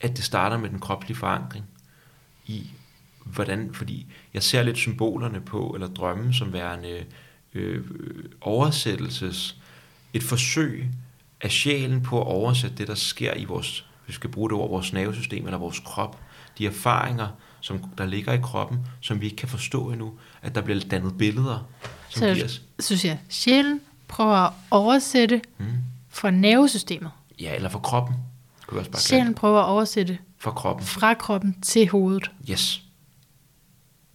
[0.00, 1.64] at det starter med den kropslige forankring
[2.46, 2.70] i,
[3.24, 7.04] hvordan, fordi jeg ser lidt symbolerne på, eller drømmen som værende
[7.54, 7.84] øh,
[8.40, 9.56] oversættelses,
[10.14, 10.88] et forsøg
[11.40, 13.70] af sjælen på at oversætte det, der sker i vores,
[14.04, 16.20] hvis vi skal bruge det ord, vores nervesystem eller vores krop,
[16.58, 17.28] de erfaringer,
[17.60, 20.12] som der ligger i kroppen, som vi ikke kan forstå endnu,
[20.42, 21.68] at der bliver dannet billeder,
[22.08, 22.62] som Så giver os.
[22.78, 25.64] synes jeg, sjælen prøver at oversætte Mm.
[26.08, 27.10] fra nervesystemet.
[27.40, 28.16] Ja, eller for kroppen.
[28.66, 30.86] Kunne vi også bare Sjælen prøver at oversætte For kroppen.
[30.86, 32.30] fra kroppen til hovedet.
[32.50, 32.82] Yes.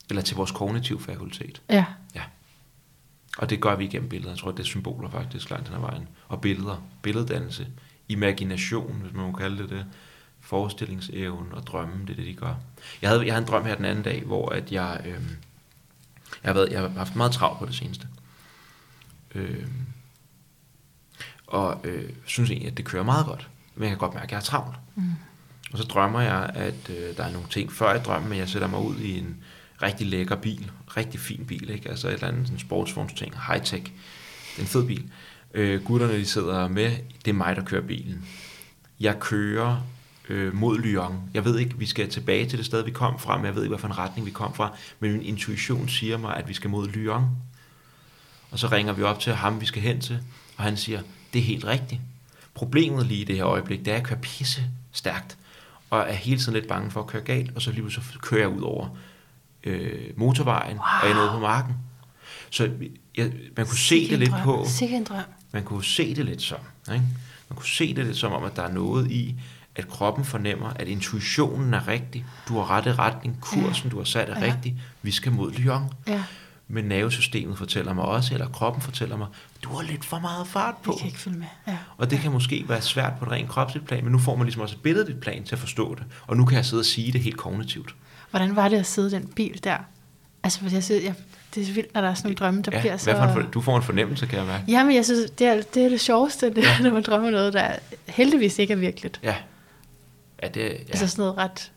[0.09, 1.61] Eller til vores kognitive fakultet.
[1.69, 1.85] Ja,
[2.15, 2.21] Ja.
[3.37, 4.31] Og det gør vi igennem billeder.
[4.31, 6.07] Jeg tror, det er symboler faktisk langt hen ad vejen.
[6.27, 6.83] Og billeder.
[7.01, 7.67] Billeddannelse.
[8.07, 9.85] Imagination, hvis man må kalde det det.
[10.39, 12.55] Forestillingsevnen og drømmen, det er det, de gør.
[13.01, 15.11] Jeg havde, jeg havde en drøm her den anden dag, hvor at jeg, øh,
[16.43, 18.07] jeg, har været, jeg har haft meget travlt på det seneste.
[19.35, 19.67] Øh,
[21.47, 23.49] og øh, synes egentlig, at det kører meget godt.
[23.75, 24.77] Men jeg kan godt mærke, at jeg er travlt.
[24.95, 25.11] Mm.
[25.71, 28.49] Og så drømmer jeg, at øh, der er nogle ting før i drømmen, men jeg
[28.49, 29.43] sætter mig ud i en
[29.81, 30.71] rigtig lækker bil.
[30.97, 31.89] Rigtig fin bil, ikke?
[31.89, 33.83] Altså et eller andet sådan sportsvognsting, high-tech.
[33.83, 35.11] Det er en fed bil.
[35.53, 36.91] Øh, gutterne de sidder med,
[37.25, 38.25] det er mig, der kører bilen.
[38.99, 39.81] Jeg kører
[40.29, 41.29] øh, mod Lyon.
[41.33, 43.63] Jeg ved ikke, vi skal tilbage til det sted, vi kom fra, men jeg ved
[43.63, 44.75] ikke, hvilken retning vi kom fra.
[44.99, 47.25] Men min intuition siger mig, at vi skal mod Lyon.
[48.51, 50.19] Og så ringer vi op til ham, vi skal hen til,
[50.57, 51.01] og han siger,
[51.33, 52.01] det er helt rigtigt.
[52.53, 55.37] Problemet lige i det her øjeblik, det er, at jeg kører pisse stærkt,
[55.89, 58.41] og er hele tiden lidt bange for at køre galt, og så lige så kører
[58.41, 58.97] jeg ud over
[59.67, 60.85] øh, motorvejen, wow.
[61.01, 61.75] og jeg nede på marken.
[62.49, 62.69] Så
[63.17, 64.43] jeg, man kunne se det lidt drøm.
[64.43, 64.65] på...
[64.67, 65.23] Sikke en drøm.
[65.51, 66.59] Man kunne se det lidt som,
[66.93, 67.05] ikke?
[67.49, 69.35] Man kunne se det lidt som om, at der er noget i,
[69.75, 72.25] at kroppen fornemmer, at intuitionen er rigtig.
[72.47, 73.37] Du har rette retning.
[73.41, 73.89] Kursen, ja.
[73.89, 74.53] du har sat, er ja.
[74.53, 74.81] rigtig.
[75.01, 75.93] Vi skal mod Lyon.
[76.07, 76.23] Ja.
[76.67, 79.27] Men nervesystemet fortæller mig også, eller kroppen fortæller mig,
[79.63, 80.91] du har lidt for meget fart på.
[80.91, 81.47] Vi kan ikke følge med.
[81.67, 81.77] Ja.
[81.97, 84.45] Og det kan måske være svært på et rent kropsligt plan, men nu får man
[84.45, 86.03] ligesom også et billedligt plan til at forstå det.
[86.27, 87.95] Og nu kan jeg sidde og sige det helt kognitivt.
[88.29, 89.77] Hvordan var det at sidde i den bil der?
[90.43, 91.13] Altså, for jeg synes, jeg,
[91.55, 93.13] det er så vildt, når der er sådan nogle drømme, der Ja, bliver så...
[93.13, 94.63] hvad for en, du får en fornemmelse, kan jeg mærke.
[94.67, 96.79] Jamen, jeg synes, det er det, er det sjoveste, det, ja.
[96.83, 97.71] når man drømmer noget, der
[98.05, 99.19] heldigvis ikke er virkeligt.
[99.23, 99.35] Ja.
[100.43, 100.67] Ja, det, ja.
[100.67, 100.73] Ja.
[100.89, 101.71] Altså sådan noget ret...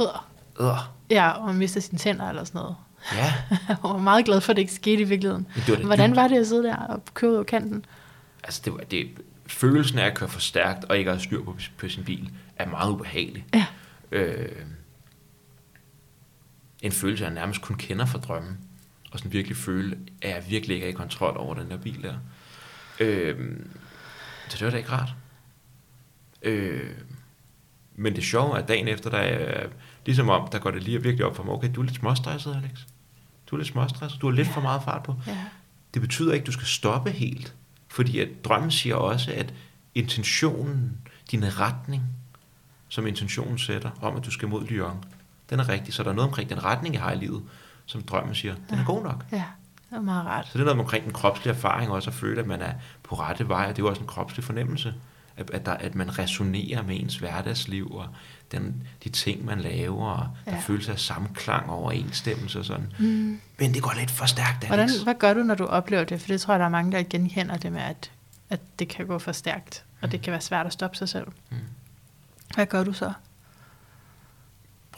[0.00, 0.66] Øh.
[0.66, 0.72] Øh.
[1.10, 2.76] Ja, og man mister sine tænder eller sådan noget.
[3.14, 3.32] Ja,
[3.68, 5.46] Jeg var meget glad for, at det ikke skete i virkeligheden.
[5.54, 7.84] Men det var da Hvordan var det at sidde der og køre ud over kanten?
[8.44, 9.08] altså det, var- det,
[9.46, 12.30] følelsen af at køre for stærkt og ikke at have styr på, på sin bil,
[12.56, 13.44] er meget ubehagelig.
[13.54, 13.64] Ja.
[14.12, 14.48] Øh,
[16.82, 18.58] en følelse, jeg nærmest kun kender fra drømmen.
[19.10, 22.02] Og sådan virkelig føle, at jeg virkelig ikke er i kontrol over den der bil
[22.02, 22.14] der.
[23.00, 23.56] Øh,
[24.48, 25.14] så det var da ikke rart.
[26.42, 26.90] Øh,
[27.94, 29.68] men det sjove er, at dagen efter, der er,
[30.06, 32.56] ligesom om, der går det lige virkelig op for mig, okay, du er lidt småstresset,
[32.56, 32.80] Alex.
[33.46, 35.14] Du er lidt småstresset, du har lidt for meget fart på.
[35.26, 35.38] Ja.
[35.94, 37.54] Det betyder ikke, at du skal stoppe helt.
[37.88, 39.54] Fordi at drømmen siger også, at
[39.94, 40.98] intentionen,
[41.30, 42.02] din retning,
[42.88, 45.04] som intentionen sætter, om at du skal mod Lyon,
[45.52, 45.94] den er rigtig.
[45.94, 47.42] Så der er noget omkring den retning, jeg har i livet,
[47.86, 49.24] som drømmen siger, den er god nok.
[49.32, 50.46] Ja, det var meget rart.
[50.46, 52.72] Så det er noget omkring den kropslige erfaring også at føle, at man er
[53.02, 54.94] på rette vej, og det er jo også en kropslig fornemmelse,
[55.36, 58.06] at, at, der, at man resonerer med ens hverdagsliv, og
[58.52, 60.56] den, de ting, man laver, og der Ja.
[60.56, 60.62] ja.
[60.62, 62.92] føles af samklang og overensstemmelse og sådan.
[62.98, 63.40] Mm.
[63.58, 64.68] Men det går lidt for stærkt, Alex.
[64.68, 66.20] Hvordan, hvad gør du, når du oplever det?
[66.20, 68.10] For det tror jeg, der er mange, der genkender det med, at,
[68.50, 71.26] at det kan gå for stærkt, og det kan være svært at stoppe sig selv.
[71.50, 71.56] Mm.
[72.54, 73.12] Hvad gør du så?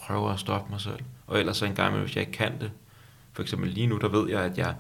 [0.06, 0.98] Prøver at stoppe mig selv.
[1.26, 2.70] Og ellers så en gang, imellem, hvis jeg ikke kan det.
[3.32, 4.74] For eksempel lige nu, der ved jeg, at jeg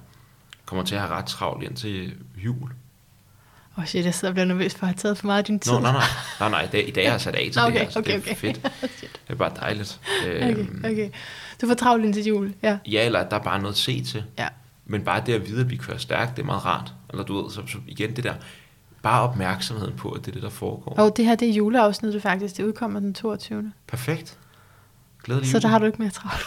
[0.64, 2.70] kommer til at have ret travlt ind til jul.
[3.76, 5.44] Åh oh shit, jeg sidder og bliver nervøs for at have taget for meget af
[5.44, 5.72] din tid.
[5.72, 6.02] Nå, nej, nej,
[6.40, 7.90] nej, nej, i dag, i dag har jeg sat af til Nå, det okay, her,
[7.90, 8.36] så okay, det er okay.
[8.36, 8.62] fedt.
[9.26, 10.00] Det er bare dejligt.
[10.20, 11.10] okay, Øhm, okay.
[11.60, 12.78] Du får travlt ind til jul, ja.
[12.86, 14.24] Ja, eller at der er bare noget at se til.
[14.38, 14.48] Ja.
[14.86, 16.92] Men bare det at vide, at vi kører stærkt, det er meget rart.
[17.10, 18.34] Eller du ved, så, så igen det der,
[19.02, 20.94] bare opmærksomheden på, at det er det, der foregår.
[20.94, 22.56] Og det her, det er juleafsnittet faktisk.
[22.56, 23.72] Det udkommer den 22.
[23.86, 24.38] Perfekt.
[25.24, 26.44] Glædelig Så der har du ikke mere travlt.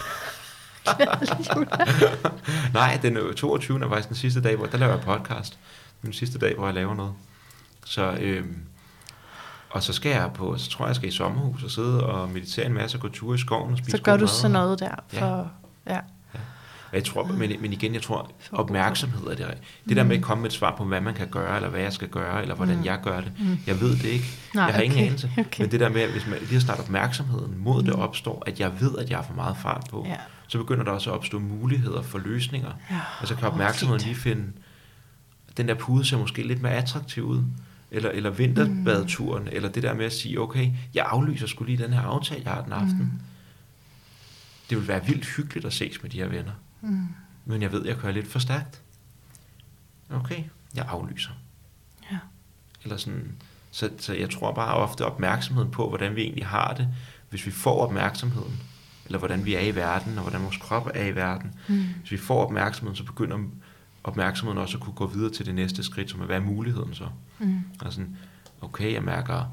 [2.73, 3.83] Nej, den øh, 22.
[3.83, 5.59] er faktisk den sidste dag, hvor der laver jeg podcast.
[6.01, 7.13] Den sidste dag, hvor jeg laver noget.
[7.85, 8.57] Så, øhm,
[9.69, 12.29] og så skal jeg på, så tror jeg, jeg skal i sommerhus og sidde og
[12.29, 14.27] meditere en masse og gå ture i skoven og spise Så gør du mad.
[14.27, 14.95] sådan noget der.
[15.07, 15.51] For,
[15.87, 15.97] ja.
[15.97, 16.03] Og
[16.97, 19.57] Jeg tror, men, men igen, jeg tror, opmærksomhed er det.
[19.89, 21.81] Det der med at komme med et svar på, hvad man kan gøre, eller hvad
[21.81, 22.85] jeg skal gøre, eller hvordan Mm.
[22.85, 23.31] jeg gør det.
[23.39, 23.57] Mm.
[23.67, 24.25] Jeg ved det ikke.
[24.55, 25.31] Nej, jeg har ingen okay, anelse.
[25.37, 25.61] okay.
[25.63, 27.99] Men det der med, at hvis man lige har snart opmærksomheden mod det Mm.
[28.01, 30.15] opstår, at jeg ved, at jeg har for meget fart på, Ja.
[30.47, 32.71] så begynder der også at opstå muligheder for løsninger.
[32.91, 32.99] Ja.
[33.21, 34.43] Og så kan Åh, opmærksomheden lige finde,
[35.57, 37.43] den der pude ser måske lidt mere attraktiv ud.
[37.91, 39.49] Eller, eller vinterbadeturen, mm.
[39.51, 42.53] eller det der med at sige, okay, jeg aflyser skulle lige den her aftale, jeg
[42.53, 42.97] har den aften.
[42.99, 43.11] Mm.
[44.69, 46.51] Det vil være vildt hyggeligt at ses med de her venner.
[46.81, 47.07] Mm.
[47.45, 48.81] Men jeg ved, jeg kører lidt for stærkt.
[50.09, 50.43] Okay,
[50.75, 51.31] jeg aflyser.
[52.11, 52.17] Ja.
[52.83, 53.31] Eller sådan,
[53.71, 56.87] så, så jeg tror bare ofte opmærksomheden på, hvordan vi egentlig har det,
[57.29, 58.59] hvis vi får opmærksomheden,
[59.05, 61.53] eller hvordan vi er i verden, og hvordan vores krop er i verden.
[61.67, 61.83] Mm.
[61.99, 63.37] Hvis vi får opmærksomheden, så begynder
[64.03, 66.95] opmærksomheden også at kunne gå videre til det næste skridt, som er, hvad er muligheden
[66.95, 67.07] så?
[67.39, 67.61] Mm.
[67.81, 68.17] Og sådan,
[68.61, 69.45] okay, jeg mærker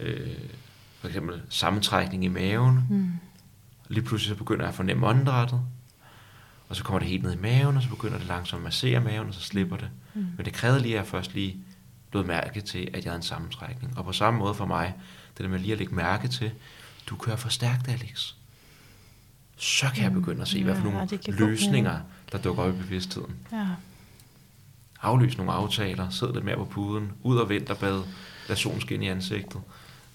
[0.00, 0.36] øh,
[1.00, 3.10] for eksempel sammentrækning i maven, Mm.
[3.88, 5.60] lige pludselig så begynder jeg at fornemme åndedrættet,
[6.72, 9.00] og så kommer det helt ned i maven, og så begynder det langsomt at massere
[9.00, 9.88] maven, og så slipper det.
[10.14, 10.26] Mm.
[10.36, 11.56] Men det krævede lige, at jeg først lige
[12.12, 13.98] lod mærke til, at jeg havde en sammentrækning.
[13.98, 14.94] Og på samme måde for mig,
[15.36, 16.50] det der med lige at lægge mærke til,
[17.06, 18.32] du kører for stærkt, Alex.
[19.56, 20.20] Så kan jeg Mm.
[20.20, 22.00] begynde at se, hvad for Ja, nogle løsninger,
[22.32, 23.34] der dukker op i bevidstheden.
[23.52, 23.66] Ja.
[25.02, 28.02] Aflys nogle aftaler, sid lidt mere på puden, ud og vinterbad,
[28.48, 29.60] lad solen skinne i ansigtet.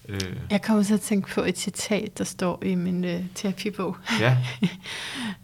[0.08, 0.20] Øh,
[0.50, 3.96] Jeg kommer til at tænke på et citat, der står i min øh, terapibog.
[4.20, 4.36] ja,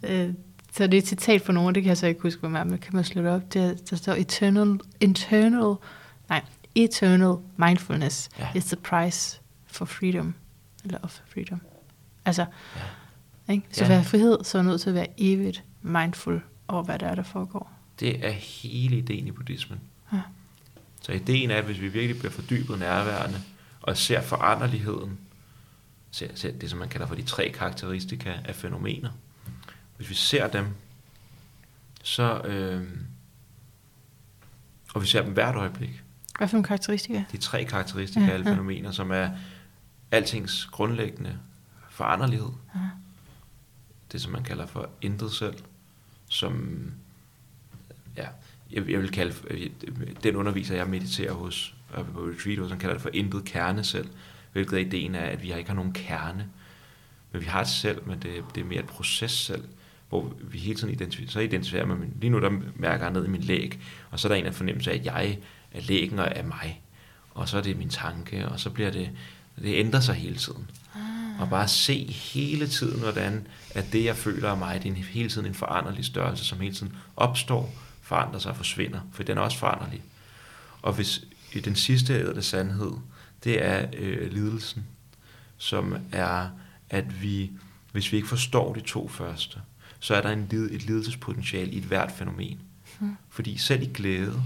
[0.02, 0.30] Øh,
[0.76, 2.68] så det er et citat fra nogen, det kan jeg så ikke huske, hvad man,
[2.70, 3.54] men kan man slå det op.
[3.54, 5.74] Der, der står eternal, internal,
[6.28, 6.42] nej,
[6.74, 8.48] eternal mindfulness Ja.
[8.54, 10.34] is the price for freedom,
[10.84, 11.60] eller of freedom.
[12.24, 12.46] Altså,
[13.46, 13.52] Ja.
[13.52, 13.66] ikke?
[13.72, 13.88] så ja.
[13.88, 17.22] være frihed, så er nødt til at være evigt mindful over, hvad der er, der
[17.22, 17.70] foregår.
[18.00, 19.80] det er hele ideen i buddhismen.
[20.12, 20.20] Ja.
[21.02, 23.40] Så ideen er, at hvis vi virkelig bliver fordybet nærværende,
[23.82, 25.18] og ser foranderligheden,
[26.10, 29.10] ser, ser det, som man kalder for de tre karakteristika af fænomener,
[29.96, 30.66] hvis vi ser dem,
[32.02, 32.82] så, øh,
[34.94, 36.02] og vi ser dem hvert øjeblik,
[36.38, 37.24] Hvad for nogle karakteristika?
[37.32, 38.52] de tre karakteristika Ja, af alle ja.
[38.52, 39.30] fænomener, som er
[40.10, 41.38] altings grundlæggende
[41.90, 42.48] foranderlighed.
[42.74, 42.80] Ja.
[44.12, 45.54] Det, som man kalder for intet selv,
[46.28, 46.82] som,
[48.16, 48.26] ja,
[48.70, 49.34] jeg, jeg vil kalde,
[50.22, 54.08] den underviser, jeg mediterer hos, på retreat hos, han kalder det for intet kerne selv,
[54.52, 56.48] hvilket er ideen af, at vi ikke har nogen kerne,
[57.32, 59.64] men vi har et selv, men det, det er mere et proces selv,
[60.08, 63.28] hvor vi hele tiden identificerer, så identificerer man, lige nu der mærker jeg ned i
[63.28, 65.38] min læg, og så er der en af fornemmelse af, at jeg
[65.72, 66.82] er lægen og er mig,
[67.30, 69.10] og så er det min tanke, og så bliver det,
[69.62, 70.70] det ændrer sig hele tiden.
[71.38, 75.02] Og bare se hele tiden, hvordan at det, jeg føler af mig, det er en,
[75.02, 79.38] hele tiden en foranderlig størrelse, som hele tiden opstår, forandrer sig og forsvinder, for den
[79.38, 80.02] er også foranderlig.
[80.82, 82.92] Og hvis i den sidste ædle sandhed,
[83.44, 84.86] det er øh, lidelsen,
[85.56, 86.48] som er,
[86.90, 87.50] at vi,
[87.92, 89.58] hvis vi ikke forstår de to første,
[90.04, 92.58] så er der en, lid- et lidelsespotentiale i et hvert fænomen.
[92.98, 93.16] Hmm.
[93.30, 94.42] Fordi selv i glæde,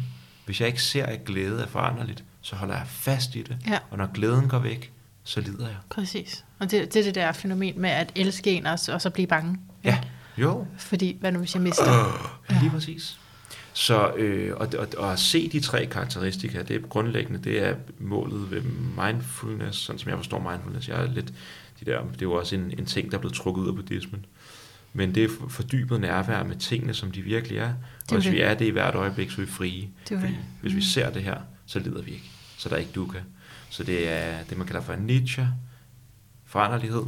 [0.47, 3.57] hvis jeg ikke ser, at glæde er foranderligt, så holder jeg fast i det.
[3.67, 3.79] Ja.
[3.91, 4.93] Og når glæden går væk,
[5.25, 5.77] så lider jeg.
[5.91, 6.45] Præcis.
[6.59, 9.27] Og det, det er det der fænomen med at elske en også, og så blive
[9.27, 9.59] bange.
[9.85, 9.99] Ja,
[10.37, 10.67] jo.
[10.79, 12.21] Fordi, hvad nu hvis jeg mister?
[12.51, 12.59] Ja.
[12.61, 13.19] Lige præcis.
[13.73, 17.75] Så øh, og, og, og at se de tre karakteristika, det er grundlæggende, det er
[17.99, 18.63] målet ved
[19.07, 20.89] mindfulness, sådan som jeg forstår mindfulness.
[20.89, 21.33] Jeg er lidt,
[21.81, 23.75] de der, det er jo også en, en ting, der er blevet trukket ud af
[23.75, 24.27] buddhismen.
[24.93, 27.69] Men det er for- fordybet nærvær med tingene, som de virkelig er.
[28.09, 28.33] Og hvis det.
[28.33, 29.81] vi er det i hvert øjeblik, så er vi frie.
[30.09, 30.39] Det Fordi det.
[30.61, 30.83] hvis vi Mm.
[30.83, 32.31] ser det her, så lider vi ikke.
[32.59, 33.19] Så der er ikke dukkha.
[33.71, 35.49] Så det er det, man kalder for anicca,
[36.47, 37.03] foranderlighed,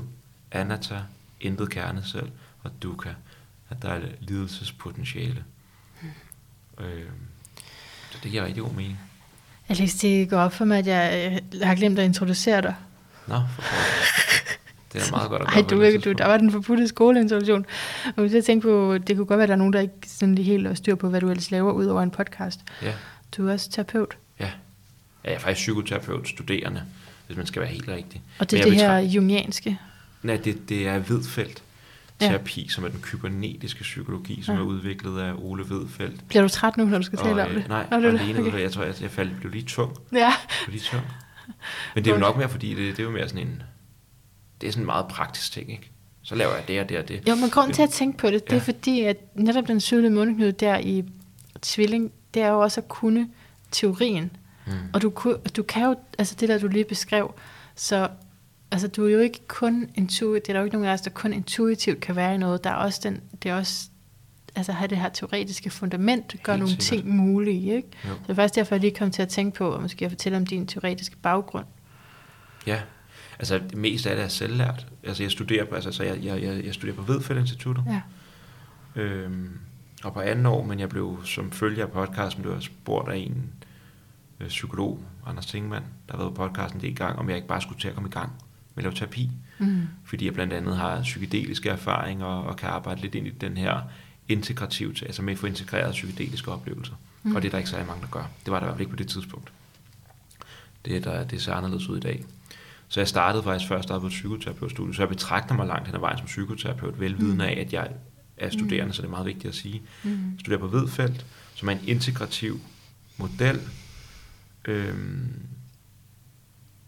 [0.52, 1.00] anatta,
[1.40, 2.30] intet kerne selv,
[2.62, 3.10] og dukkha,
[3.70, 5.44] at der er lidelsespotentiale.
[6.02, 6.84] Mm.
[6.84, 7.06] Øh,
[8.10, 8.98] så det giver rigtig god mening.
[9.68, 12.74] Alex, det går op for mig, at jeg øh, har glemt at introducere dig.
[13.26, 13.62] Nå, for.
[14.92, 16.88] Det er meget godt at Ej, gøre på du, ikke, du, der var den forbudte
[16.88, 17.66] skoleintroduktion.
[18.16, 19.94] Og hvis jeg tænker på, det kunne godt være, at der er nogen, der ikke
[20.06, 22.60] sådan lige helt styr på, hvad du ellers laver ud over en podcast.
[22.82, 22.92] Ja,
[23.36, 24.16] Du er også terapeut.
[24.40, 24.44] ja.
[24.44, 24.50] ja.
[25.24, 26.82] Jeg er faktisk psykoterapeut, studerende,
[27.26, 28.22] hvis man skal være helt rigtig.
[28.38, 29.78] Og det er det her jungianske.
[30.22, 31.62] Nej, det, det er Vedfeldt
[32.20, 32.26] Ja.
[32.26, 34.60] terapi, som er den kybernetiske psykologi, som Ja.
[34.60, 36.28] er udviklet af Ole Vedfeldt.
[36.28, 37.68] Bliver du træt nu, når du skal tale og, om øh, det?
[37.68, 38.60] Nej, Nå, det alene, okay.
[38.62, 39.96] jeg tror, jeg, jeg faldt, blev lige tung.
[40.12, 40.32] Ja, Jeg
[40.64, 41.02] blev lige tung.
[41.94, 43.62] Men det er jo nok mere, fordi det, det er jo mere sådan en,
[44.60, 45.90] det er sådan en meget praktisk ting, ikke?
[46.22, 47.28] Så laver jeg det og det og det.
[47.28, 50.10] jo, men grunden til at tænke på det, det er fordi, at netop den sydlige
[50.10, 51.04] mundknude der i
[51.62, 53.28] tvilling, det er jo også at kunne
[53.70, 54.36] teorien.
[54.66, 54.72] Mm.
[54.92, 55.12] Og du,
[55.56, 57.34] du kan jo, altså det der, du lige beskrev,
[57.74, 58.08] så
[58.70, 61.00] altså, du er jo ikke kun intuitivt, det er der jo ikke nogen af os,
[61.00, 62.64] der kun intuitivt kan være i noget.
[62.64, 63.88] Der er også den, det er også,
[64.56, 67.04] altså have det her teoretiske fundament, gør Helt nogle sikkert.
[67.04, 67.88] ting mulige, ikke?
[68.04, 68.08] Jo.
[68.08, 70.10] Så det er faktisk derfor, jeg lige kom til at tænke på, og måske at
[70.10, 71.66] fortælle om din teoretiske baggrund.
[72.66, 72.80] Ja,
[73.40, 74.86] altså det meste af det er selvlært.
[75.02, 77.84] Altså jeg studerer på, altså, så jeg, jeg, jeg, jeg studerer på Vedfeldt Instituttet.
[77.86, 78.02] Ja.
[79.02, 79.58] Øhm,
[80.04, 83.16] og på anden år, men jeg blev som følger af podcasten, blev jeg spurgt af
[83.16, 83.44] en
[84.40, 87.60] øh, psykolog, Anders Tingmann, der har været på podcasten en gang, om jeg ikke bare
[87.60, 88.32] skulle til at komme i gang
[88.74, 89.30] med at lave terapi.
[89.58, 89.82] Mm.
[90.04, 93.80] Fordi jeg blandt andet har psykedeliske erfaringer og kan arbejde lidt ind i den her
[94.28, 96.94] integrativt, altså med at få integreret psykedeliske oplevelser.
[97.22, 97.36] Mm.
[97.36, 98.30] Og det er der ikke særlig mange, der gør.
[98.44, 99.52] Det var der i hvert fald ikke på det tidspunkt.
[100.84, 102.24] Det, er der, det ser anderledes ud i dag.
[102.92, 106.00] Så jeg startede faktisk først på et psykoterapeutstudie, så jeg betragter mig langt hen ad
[106.00, 107.90] vejen som psykoterapeut, velvidende af, at jeg
[108.36, 109.82] er studerende, så det er meget vigtigt at sige.
[110.04, 110.10] Mm.
[110.10, 112.60] Jeg studerer på Vedfeldt, som er en integrativ
[113.16, 113.60] model.
[114.64, 115.32] Øhm,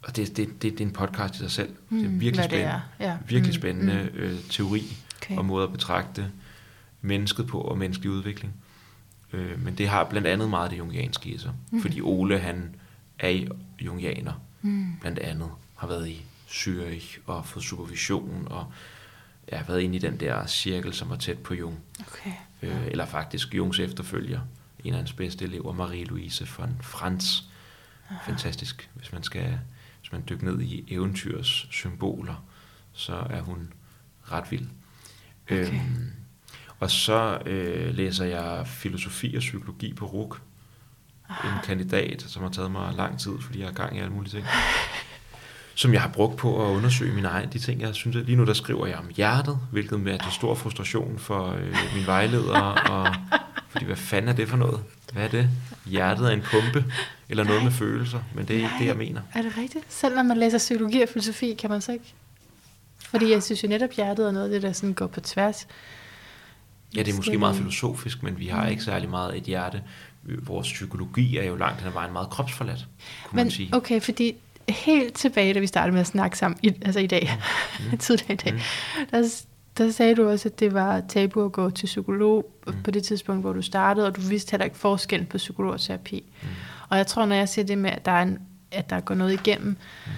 [0.03, 1.70] og det, det, det, det er en podcast i sig selv.
[1.89, 3.11] Mm, det er Mm, virkelig hvad det spændende, er.
[3.11, 3.16] Ja.
[3.29, 5.37] virkelig Mm, spændende øh, teori Okay.
[5.37, 6.31] og måde at betragte
[7.01, 8.53] mennesket på og menneskelig udvikling.
[9.33, 11.53] Øh, men det har blandt andet meget det jungianske i sig.
[11.73, 11.83] Mm.
[11.83, 12.74] Fordi Ole, han
[13.19, 13.47] er
[13.81, 14.87] jungianer, Mm.
[15.01, 15.49] blandt andet.
[15.82, 18.72] Har været i Zürich og fået supervision og
[19.52, 21.80] ja, været inde i den der cirkel, som var tæt på Jung.
[22.00, 22.32] Okay.
[22.62, 24.40] Øh, eller faktisk Jungs efterfølger.
[24.84, 27.40] En af hans bedste elever, Marie-Louise von Franz.
[28.26, 28.90] Fantastisk.
[28.94, 29.59] Hvis man skal
[30.00, 32.44] hvis man dykker ned i eventyrs symboler,
[32.92, 33.72] så er hun
[34.32, 34.68] ret vild.
[35.44, 35.74] Okay.
[35.74, 36.12] Øhm,
[36.78, 40.42] og så øh, læser jeg filosofi og psykologi på RUK.
[41.28, 44.32] En kandidat, som har taget mig lang tid, fordi jeg har gang i alle mulige
[44.32, 44.46] ting.
[45.74, 48.16] Som jeg har brugt på at undersøge mine egne de ting, jeg synes.
[48.16, 51.77] At lige nu der skriver jeg om hjertet, hvilket er til stor frustration for øh,
[51.94, 52.59] min vejleder.
[52.61, 53.15] Og,
[53.69, 54.81] fordi hvad fanden er det for noget?
[55.12, 55.49] Hvad er det?
[55.86, 56.85] Hjertet er en pumpe,
[57.28, 59.20] eller noget med følelser, men det er ikke det, jeg mener.
[59.35, 59.85] Er det rigtigt?
[59.89, 62.15] Selv når man læser psykologi og filosofi, kan man så ikke?
[62.99, 65.66] Fordi jeg synes jo netop, hjertet er noget af det, der sådan går på tværs.
[66.97, 69.82] Ja, det er måske meget filosofisk, men vi har ikke særlig meget et hjerte.
[70.23, 72.86] Vores psykologi er jo langt hen ad vejen meget kropsforladt,
[73.24, 73.74] kunne Men man sige.
[73.74, 74.35] okay, fordi
[74.68, 77.30] helt tilbage, da vi startede med at snakke sammen, i, altså i dag,
[77.93, 77.98] mm.
[77.98, 78.55] tidligere i dag,
[79.10, 79.43] der,
[79.78, 82.82] der sagde du også, at det var tabu at gå til psykolog mm.
[82.84, 85.80] på det tidspunkt, hvor du startede, og du vidste heller ikke forskellen på psykolog og
[85.80, 86.24] terapi.
[86.43, 86.48] Mm.
[86.89, 88.39] Og jeg tror, når jeg siger det med, at der, er en,
[88.72, 90.12] at der går noget igennem mm.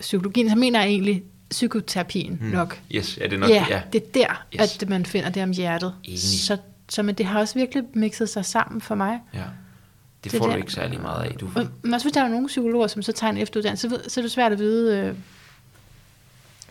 [0.00, 2.46] psykologien, så mener jeg egentlig psykoterapien Mm.
[2.48, 2.80] nok.
[2.94, 3.82] Yes, ja, det er nok, Ja, ja.
[3.92, 4.82] det er der, Yes.
[4.82, 5.94] at man finder det om hjertet.
[6.04, 6.20] Enig.
[6.20, 6.56] Så,
[6.88, 9.18] så men det har også virkelig mixet sig sammen for mig.
[9.34, 9.42] ja.
[10.32, 11.36] Det Det får du der- ikke særlig meget af.
[11.40, 11.50] Du,
[11.82, 14.22] Men også hvis der er nogle psykologer, som så tager en efteruddannelse, så, så er
[14.22, 15.14] det svært at vide øh,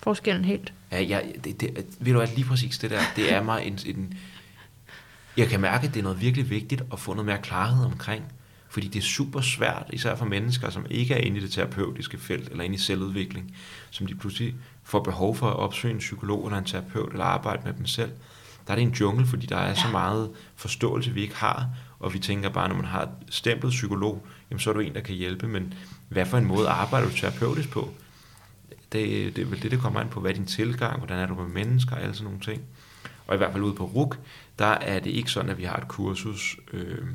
[0.03, 0.73] forskellen helt.
[0.91, 3.79] Ja, ja det, det, ved du hvad, lige præcis det der, det er mig en,
[3.85, 4.13] en...
[5.37, 8.23] Jeg kan mærke, at det er noget virkelig vigtigt at få noget mere klarhed omkring.
[8.69, 12.17] Fordi det er super svært, især for mennesker, som ikke er inde i det terapeutiske
[12.17, 13.55] felt, eller inde i selvudvikling,
[13.91, 17.61] som de pludselig får behov for at opsøge en psykolog eller en terapeut, eller arbejde
[17.65, 18.11] med dem selv.
[18.67, 21.67] Der er det en jungle, fordi der er så meget forståelse, vi ikke har,
[21.99, 24.93] og vi tænker bare, når man har et stemplet psykolog, jamen så er du en,
[24.93, 25.73] der kan hjælpe, men
[26.09, 27.89] hvad for en måde arbejder du terapeutisk på?
[28.95, 31.25] det, det er vel det, det kommer an på, hvad er din tilgang, hvordan er
[31.25, 32.61] du med mennesker, og alle sådan nogle ting.
[33.27, 34.19] Og i hvert fald ude på RUK,
[34.59, 37.07] der er det ikke sådan, at vi har et kursus, øh,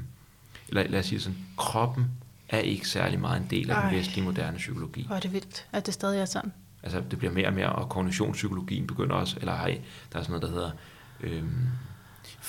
[0.69, 2.07] eller lad os sige sådan, kroppen
[2.48, 3.94] er ikke særlig meget en del af den Ej.
[3.94, 5.07] vestlige moderne psykologi.
[5.07, 6.52] Hvor er det vildt, at det stadig er sådan.
[6.82, 9.81] Altså, det bliver mere og mere, og kognitionspsykologien begynder også, eller hej,
[10.12, 10.70] der er sådan noget, der hedder
[11.20, 11.66] øhm,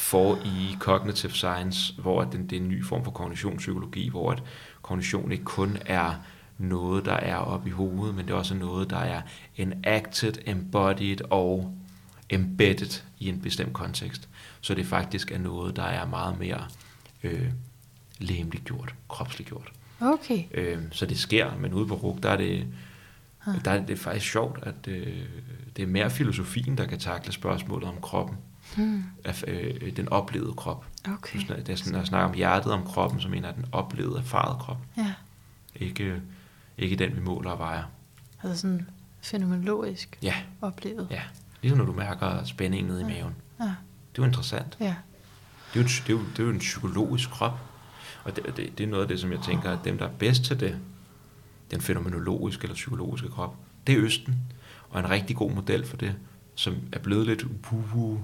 [0.02, 4.44] for i cognitive science, hvor den, det er en ny form for kognitionspsykologi, hvor at
[4.82, 6.14] kognition ikke kun er
[6.57, 9.22] noget, der er oppe i hovedet, men det er også noget, der er
[9.57, 11.78] enacted, embodied og
[12.30, 14.30] embedded i en bestemt kontekst.
[14.61, 16.68] Så det faktisk er noget, der er meget mere
[17.23, 17.49] øh,
[18.19, 19.72] læmeligt gjort, kropsligt gjort.
[19.99, 20.44] Okay.
[20.53, 22.68] Øh, så det sker, men ude på RUG, der er det,
[23.65, 25.26] der er det faktisk sjovt, at øh,
[25.76, 28.38] det er mere filosofien, der kan takle spørgsmålet om kroppen.
[28.76, 29.03] Hmm.
[29.26, 30.85] Af, øh, den oplevede krop.
[31.07, 31.39] Okay.
[31.39, 33.65] Snak- Det er sådan, når jeg snakker om hjertet om kroppen, så mener jeg den
[33.72, 34.77] oplevede, erfarede krop.
[34.98, 35.14] Ja,
[35.76, 36.22] Ikke,
[36.77, 37.84] ikke den, vi måler og vejer.
[38.43, 38.89] altså sådan
[39.22, 41.07] fænomenologisk Ja, oplevet.
[41.11, 41.22] ja.
[41.61, 43.35] Ligesom når du mærker spændingen nede i maven.
[43.60, 43.73] Ja, Det er
[44.18, 44.77] jo interessant.
[44.80, 44.95] ja.
[45.73, 47.60] Det er jo, en- det er jo, det er jo en psykologisk krop.
[48.23, 50.11] Og det, det, det er noget af det, som jeg tænker, at dem, der er
[50.19, 50.77] bedst til det,
[51.72, 53.56] den fænomenologiske eller psykologiske krop,
[53.88, 54.35] det er Østen.
[54.89, 56.15] Og en rigtig god model for det,
[56.56, 58.19] som er blevet lidt upuhu,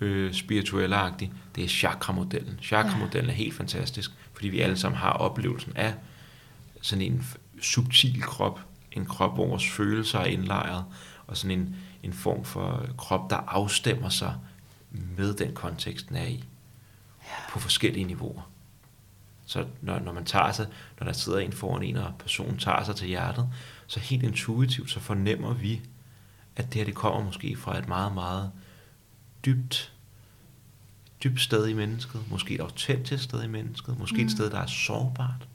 [0.00, 2.58] øh, spirituelagtig, det er chakra-modellen.
[2.62, 5.94] Chakra-modellen er helt fantastisk, fordi vi alle sammen har oplevelsen af
[6.80, 7.26] sådan en
[7.60, 8.60] subtil krop,
[8.92, 10.84] en krop, hvor vores følelser er indlejret,
[11.26, 14.34] og sådan en, en form for krop, der afstemmer sig
[14.90, 16.44] med den kontekst, den er i,
[17.50, 18.50] på forskellige niveauer.
[19.46, 20.66] Så når, når man tager sig,
[21.00, 23.48] når der sidder en foran en, og personen tager sig til hjertet,
[23.86, 25.80] så helt intuitivt, så fornemmer vi,
[26.56, 28.50] at det her, det kommer måske fra et meget, meget
[29.44, 29.92] dybt,
[31.24, 34.24] dybt sted i mennesket, måske et autentisk sted i mennesket, måske mm.
[34.24, 35.48] et sted, der er sårbart.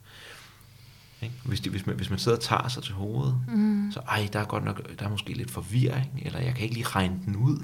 [1.22, 1.34] Ikke?
[1.44, 3.90] Hvis, det, hvis, man, hvis man sidder og tager sig til hovedet, mm.
[3.92, 6.74] så ej, der er godt nok, der er måske lidt forvirring, eller jeg kan ikke
[6.74, 7.58] lige regne den ud.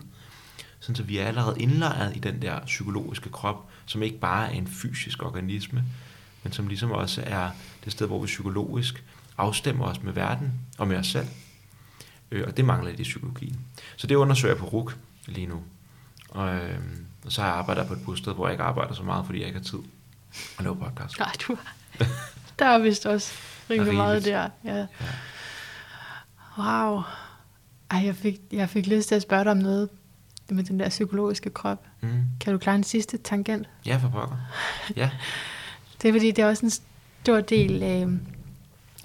[0.80, 4.58] Sådan så vi er allerede indlejret i den der psykologiske krop, som ikke bare er
[4.58, 5.84] en fysisk organisme,
[6.42, 7.50] men som ligesom også er
[7.84, 9.04] det sted, hvor vi psykologisk
[9.38, 11.26] afstemmer os med verden og med os selv.
[12.30, 13.60] Øh, og det mangler lidt i psykologien.
[13.96, 15.62] Så det undersøger jeg på RUK lige nu.
[16.30, 16.78] Og, øh,
[17.24, 19.38] og så har jeg arbejdet på et bosted, hvor jeg ikke arbejder så meget, fordi
[19.38, 19.78] jeg ikke har tid
[20.58, 21.18] at lave podcast.
[21.18, 21.56] Nej, du
[22.58, 23.32] Der er vist også
[23.70, 24.48] rimelig meget der.
[24.64, 24.86] Ja.
[26.58, 27.02] Wow.
[27.90, 29.88] Ej, jeg fik, jeg fik lyst til at spørge dig om noget
[30.50, 31.86] med den der psykologiske krop.
[32.00, 32.08] Mm.
[32.40, 33.68] Kan du klare en sidste tangent?
[33.86, 34.36] Ja, for pokker.
[34.96, 35.10] Ja.
[36.02, 36.72] Det er fordi, det er også en
[37.22, 38.08] stor del af,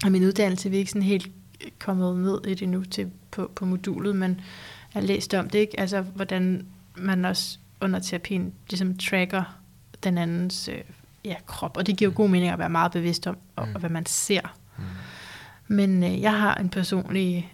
[0.04, 0.70] af min uddannelse.
[0.70, 1.30] Vi er ikke sådan helt
[1.78, 4.30] kommet ned i det nu til, på, på modulet, men
[4.94, 5.80] jeg har læst om det, ikke?
[5.80, 6.66] Altså, hvordan
[6.96, 9.42] man også under terapien ligesom tracker
[10.04, 10.78] den andens øh,
[11.24, 11.76] ja, krop.
[11.76, 13.74] Og det giver jo god mening at være meget bevidst om, og, Mm.
[13.74, 14.56] og hvad man ser.
[14.78, 14.84] Mm.
[15.68, 17.52] Men øh, jeg har en personlig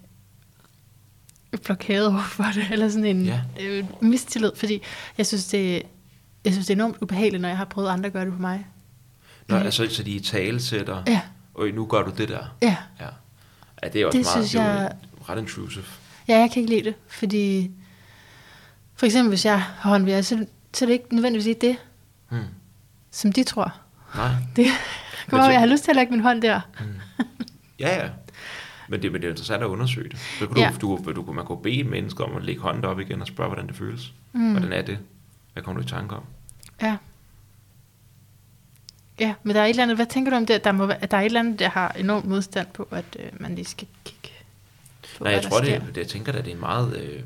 [1.62, 3.40] blokade over for det, eller sådan en Ja.
[3.60, 4.82] øh, mistillid, fordi
[5.18, 5.82] jeg synes, det,
[6.44, 8.38] jeg synes, det er enormt ubehageligt, når jeg har prøvet andre at gøre det på
[8.40, 8.66] mig.
[9.48, 9.64] Nå, Øh.
[9.64, 11.20] altså, så de tale sætter, Ja,
[11.54, 12.56] og nu gør du det der.
[12.62, 12.76] ja.
[13.00, 13.06] Ja.
[13.82, 14.92] ja det er også Det meget, synes det er jeg-
[15.28, 15.84] ret intrusive.
[16.28, 17.70] Ja, jeg kan ikke lide det, fordi
[19.02, 21.76] for eksempel hvis jeg har håndvejr, så, så er det ikke nødvendigvis det,
[22.28, 22.42] Hmm.
[23.10, 23.74] som de tror.
[24.16, 24.28] Nej.
[24.56, 26.60] Det kan så- jeg har lyst til at lægge min hånd der.
[27.78, 28.08] Ja, ja.
[28.88, 30.18] Men det, men det er interessant at undersøge det.
[30.38, 30.70] Så kan Ja.
[30.80, 33.26] du, du, du, man kunne bede et menneske om at lægge hånden op igen og
[33.26, 34.12] spørge, hvordan det føles.
[34.32, 34.50] Mm.
[34.52, 34.98] Hvordan er det?
[35.52, 36.22] Hvad kommer du i tanke om?
[36.82, 36.96] Ja.
[39.20, 40.64] Ja, men der er et eller andet, hvad tænker du om det?
[40.64, 43.54] Der, må, der er et eller andet, der har enormt modstand på, at øh, man
[43.54, 44.28] lige skal kigge
[45.18, 46.96] på, Nej, jeg tror, det, det, jeg tænker, at det er en meget...
[46.96, 47.22] Øh,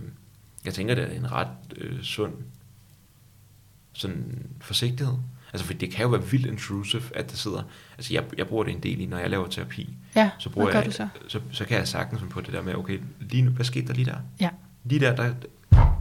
[0.67, 2.33] jeg tænker, det er en ret øh, sund
[3.93, 5.15] sådan forsigtighed.
[5.53, 7.63] Altså, for det kan jo være vildt intrusive, at der sidder...
[7.99, 9.97] Altså, jeg, jeg bruger det en del i, når jeg laver terapi.
[10.17, 11.09] Ja, Så, bruger jeg, så?
[11.29, 11.41] så?
[11.53, 14.05] Så kan jeg sagtens på det der med, okay, lige nu, hvad skete der lige
[14.05, 14.17] der?
[14.41, 14.51] Ja,
[14.85, 15.35] Lige der, der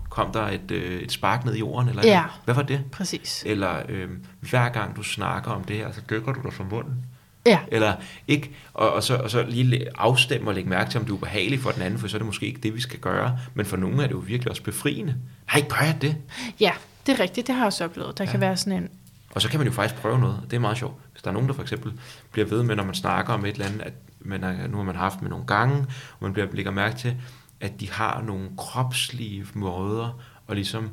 [0.09, 2.23] kom der et, øh, et spark ned i jorden, eller Ja.
[2.45, 2.81] hvad var det?
[2.91, 3.43] præcis.
[3.45, 4.09] Eller øh,
[4.39, 7.05] hver gang du snakker om det her, så dykker du dig fra munden.
[7.45, 7.93] Ja, Eller
[8.27, 11.17] ikke, og, og, så, og så lige afstemme og lægge mærke til, om du er
[11.17, 13.39] ubehagelig for den anden, for så er det måske ikke det, vi skal gøre.
[13.53, 15.15] Men for nogle er det jo virkelig også befriende.
[15.53, 16.17] Nej, gør jeg det?
[16.59, 16.71] ja,
[17.05, 17.47] det er rigtigt.
[17.47, 18.17] Det har jeg også oplevet.
[18.17, 18.31] Der ja.
[18.31, 18.89] kan være sådan en...
[19.29, 20.41] Og så kan man jo faktisk prøve noget.
[20.49, 21.01] Det er meget sjovt.
[21.11, 21.93] Hvis der er nogen, der for eksempel
[22.31, 24.83] bliver ved med, når man snakker om et eller andet, at man er, nu har
[24.83, 27.15] man haft med nogle gange, og man bliver, lægger mærke til,
[27.59, 30.19] at de har nogle kropslige måder
[30.49, 30.89] at ligesom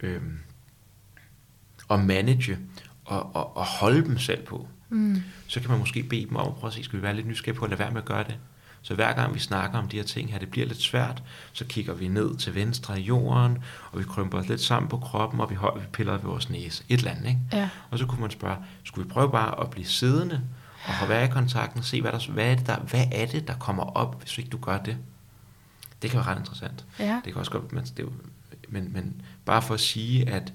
[0.00, 0.38] øhm,
[1.90, 2.58] at manage
[3.04, 4.68] og, og, og holde dem selv på.
[4.88, 5.22] Mm.
[5.46, 7.26] Så kan man måske bede dem om at prøve at se, skal vi være lidt
[7.26, 8.36] nysgerrige på at lade være med at gøre det?
[8.82, 11.64] Så hver gang vi snakker om de her ting her, det bliver lidt svært, så
[11.64, 13.58] kigger vi ned til venstre i jorden,
[13.92, 16.50] og vi krymper os lidt sammen på kroppen, og vi, hold, vi piller ved vores
[16.50, 16.84] næse.
[16.88, 17.40] Et eller andet, ikke?
[17.52, 17.68] Ja.
[17.90, 20.42] Og så kunne man spørge, skulle vi prøve bare at blive siddende,
[20.86, 23.48] og have være i kontakten, se, hvad, der, hvad, er det, der, hvad er det,
[23.48, 24.96] der kommer op, hvis ikke du gør det?
[26.02, 26.84] Det kan være ret interessant.
[26.98, 27.20] Ja.
[27.24, 28.12] Det kan også godt, men, det er jo,
[28.68, 30.52] men, men bare for at sige, at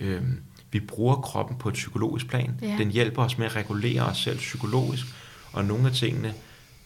[0.00, 0.42] øhm,
[0.72, 2.58] vi bruger kroppen på et psykologisk plan.
[2.62, 2.74] Ja.
[2.78, 5.06] Den hjælper os med at regulere os selv psykologisk,
[5.52, 6.34] og nogle af tingene,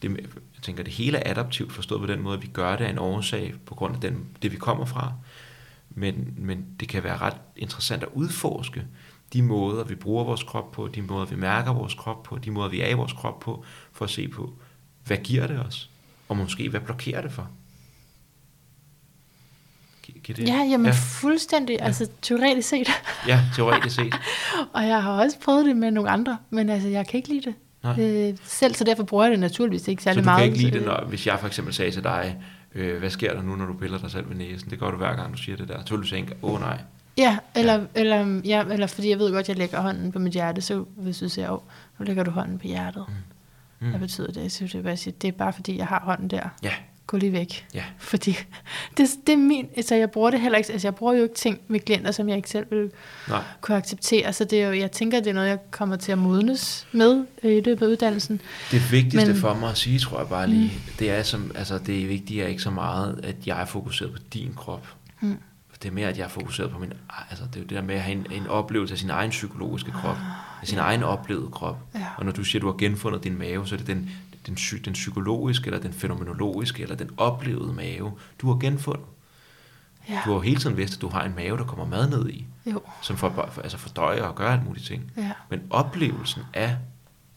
[0.03, 0.11] det,
[0.55, 2.91] jeg tænker, det hele er adaptivt forstået på den måde, at vi gør det af
[2.91, 5.13] en årsag på grund af den, det, vi kommer fra.
[5.91, 8.85] Men, men det kan være ret interessant at udforske
[9.33, 12.51] de måder, vi bruger vores krop på, de måder, vi mærker vores krop på, de
[12.51, 14.53] måder, vi er i vores krop på, for at se på,
[15.05, 15.91] hvad giver det os,
[16.29, 17.51] og måske hvad blokerer det for.
[20.07, 20.49] Gi- giver det?
[20.49, 20.93] Ja, jamen ja.
[20.95, 21.85] fuldstændig, Ja.
[21.85, 22.89] altså teoretisk set.
[23.29, 24.15] ja, teoretisk set.
[24.73, 27.41] Og jeg har også prøvet det med nogle andre, men altså, jeg kan ikke lide
[27.41, 27.55] det.
[27.83, 28.01] Nej.
[28.31, 30.39] Øh, selv, så derfor bruger jeg det naturligvis ikke Så særlig du meget.
[30.39, 32.37] kan ikke lide det, når, hvis jeg for eksempel sagde til dig,
[32.75, 34.71] øh, hvad sker der nu, når du piller dig selv ved næsen?
[34.71, 35.79] Det gør du hver gang, du siger det der.
[35.87, 36.79] Så vil du tænke, åh oh, nej.
[37.17, 37.85] Ja, eller, ja.
[37.95, 40.85] Eller, ja, eller fordi jeg ved godt, at jeg lægger hånden på mit hjerte, så
[40.97, 41.59] hvis du siger, åh,
[41.99, 43.05] nu lægger du hånden på hjertet.
[43.09, 43.15] Mm.
[43.87, 43.91] Mm.
[43.91, 44.53] Hvad betyder det?
[44.53, 46.49] Så vil jeg bare det er bare fordi, jeg har hånden der.
[46.63, 46.73] Ja,
[47.07, 47.67] Gå lige væk.
[47.75, 47.85] ja.
[47.99, 48.37] Fordi
[48.97, 51.35] det, det er min, altså jeg bruger det heller ikke, altså jeg bruger jo ikke
[51.35, 52.91] ting med klienter, som jeg ikke selv vil
[53.29, 53.43] Nej.
[53.61, 56.19] kunne acceptere, så det er jo, jeg tænker, det er noget, jeg kommer til at
[56.19, 58.41] modnes med øh, i løbet af uddannelsen.
[58.71, 60.93] Det vigtigste Men- for mig at sige, tror jeg bare lige, mm.
[60.99, 62.05] det er som, altså det
[62.43, 64.87] er ikke så meget, at jeg er fokuseret på din krop.
[65.21, 65.37] Mm.
[65.83, 66.93] Det er mere, at jeg er fokuseret på min,
[67.31, 69.31] altså det er jo det der med at have en, en oplevelse af sin egen
[69.31, 70.17] psykologiske krop,
[70.63, 71.79] af sin egen oplevede krop.
[71.95, 72.01] Ja.
[72.17, 74.11] Og når du siger, at du har genfundet din mave, så er det den,
[74.47, 74.55] den,
[74.85, 79.07] den psykologiske, eller den fænomenologiske, eller den oplevede mave, du har genfundet.
[80.09, 80.15] Ja.
[80.25, 82.29] Du har jo hele tiden vidst, at du har en mave, der kommer mad ned
[82.29, 82.81] i, Jo.
[83.03, 85.13] som for, for, altså fordøjer og gør alt muligt ting.
[85.17, 85.33] Ja.
[85.51, 86.77] Men oplevelsen af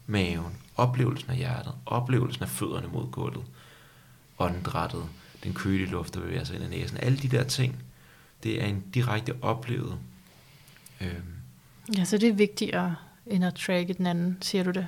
[0.06, 3.44] maven, oplevelsen af hjertet, oplevelsen af fødderne mod gulvet,
[4.38, 5.02] åndedrættet,
[5.44, 7.76] den kølige luft, der bevæger sig ind i næsen, alle de der ting,
[8.42, 9.98] det er en direkte oplevet.
[11.00, 11.34] Øhm,
[11.96, 12.94] ja, så det er vigtigere
[13.26, 14.86] end at tracke den anden, siger du det?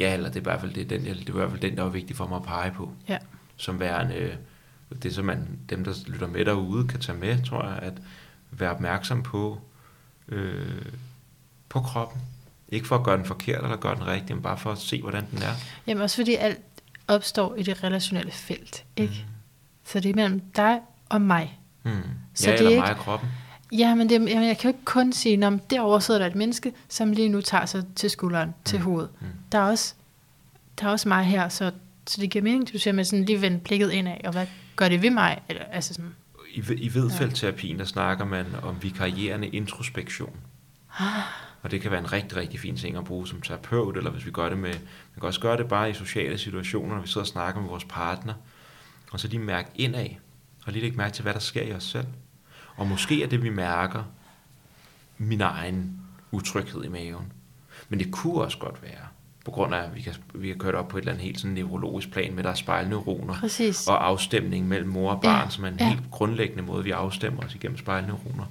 [0.00, 1.76] Ja, eller det er i hvert fald det, den, det er i hvert fald den,
[1.76, 2.92] der var vigtig for mig at pege på.
[3.08, 3.18] Ja.
[3.56, 4.34] Som værende, øh,
[5.02, 7.92] det som man, dem, der lytter med derude, kan tage med, tror jeg, at
[8.50, 9.60] være opmærksom på,
[10.28, 10.82] øh,
[11.68, 12.20] på kroppen.
[12.68, 15.00] Ikke for at gøre den forkert eller gøre den rigtig, men bare for at se,
[15.00, 15.52] hvordan den er.
[15.86, 16.60] Jamen også fordi alt
[17.08, 19.24] opstår i det relationelle felt, ikke?
[19.28, 19.30] Mm.
[19.84, 21.60] Så det er mellem dig og mig.
[21.82, 21.92] Hmm.
[22.34, 23.28] Så ja, det er eller ikke- mig og kroppen.
[23.78, 26.34] Ja, men det, jamen, jeg kan jo ikke kun sige, at derovre sidder der et
[26.34, 28.54] menneske, som lige nu tager sig til skulderen, mm.
[28.64, 29.10] til hovedet.
[29.20, 29.26] Mm.
[29.52, 29.94] Der, er også,
[30.80, 31.70] der er også mig her, så,
[32.06, 34.46] så det giver mening, du siger med sådan lige vende blikket indad, og hvad
[34.76, 35.40] gør det ved mig?
[35.48, 36.14] Eller, altså sådan,
[36.54, 40.36] I, I vedfældterapien, der snakker man om vikarierende introspektion.
[41.62, 44.26] Og det kan være en rigtig, rigtig fin ting at bruge som terapeut, eller hvis
[44.26, 47.08] vi gør det med, man kan også gøre det bare i sociale situationer, når vi
[47.08, 48.34] sidder og snakker med vores partner,
[49.12, 50.08] og så lige mærke indad,
[50.66, 52.06] og lige lægge mærke til, hvad der sker i os selv.
[52.76, 54.02] Og måske er det, vi mærker,
[55.18, 57.32] min egen utryghed i maven.
[57.88, 59.00] Men det kunne også godt være,
[59.44, 61.24] på grund af, at vi kan, vi kan køre det op på et eller andet
[61.24, 63.86] helt sådan neurologisk plan med, der er spejlneuroner Præcis.
[63.86, 65.88] og afstemning mellem mor og barn, Ja, som er en ja.
[65.88, 68.44] helt grundlæggende måde, vi afstemmer os igennem spejlneuroner.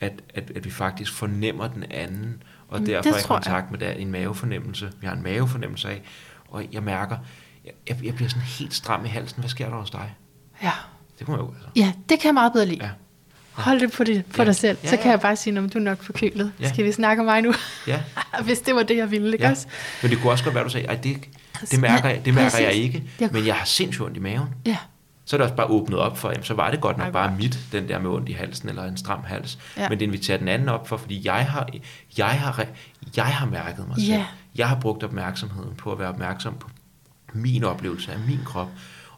[0.00, 3.24] At, at, at vi faktisk fornemmer den anden, og Mm, derfor er i jeg.
[3.24, 4.92] kontakt med der, en mavefornemmelse.
[5.00, 6.02] Vi har en mavefornemmelse af,
[6.48, 7.16] og jeg mærker,
[7.64, 9.40] jeg, jeg, bliver sådan helt stram i halsen.
[9.40, 10.14] Hvad sker der hos dig?
[10.62, 10.72] ja.
[11.18, 11.68] Det må jeg jo altså.
[11.76, 12.84] ja, det kan jeg meget bedre lide.
[12.84, 12.90] Ja.
[13.54, 14.44] Hold det på, det, på Ja.
[14.44, 14.78] dig selv.
[14.82, 15.02] Ja, så ja.
[15.02, 16.52] kan jeg bare sige, om du er nok forkølet.
[16.60, 16.68] Ja.
[16.68, 17.52] Skal vi snakke om mig nu?
[17.86, 18.00] Ja,
[18.44, 19.50] Hvis det var det, jeg ville, ikke ja.
[19.50, 19.66] også?
[20.02, 21.16] Men det kunne også godt være, at du sagde, Ej, det,
[21.70, 23.02] det mærker, jeg, det mærker jeg ikke,
[23.32, 24.48] men jeg har sindssygt ondt i maven.
[24.66, 24.76] Ja,
[25.24, 27.34] Så er det også bare åbnet op for, jamen, så var det godt nok bare
[27.38, 29.58] mit, den der med ondt i halsen, eller en stram hals.
[29.76, 29.88] Ja.
[29.88, 31.68] Men det inviterer den anden op for, fordi jeg har,
[32.18, 32.66] jeg har,
[33.16, 34.08] jeg har mærket mig selv.
[34.08, 34.24] Ja.
[34.56, 36.70] Jeg har brugt opmærksomheden på at være opmærksom på
[37.32, 38.68] min oplevelse af min krop,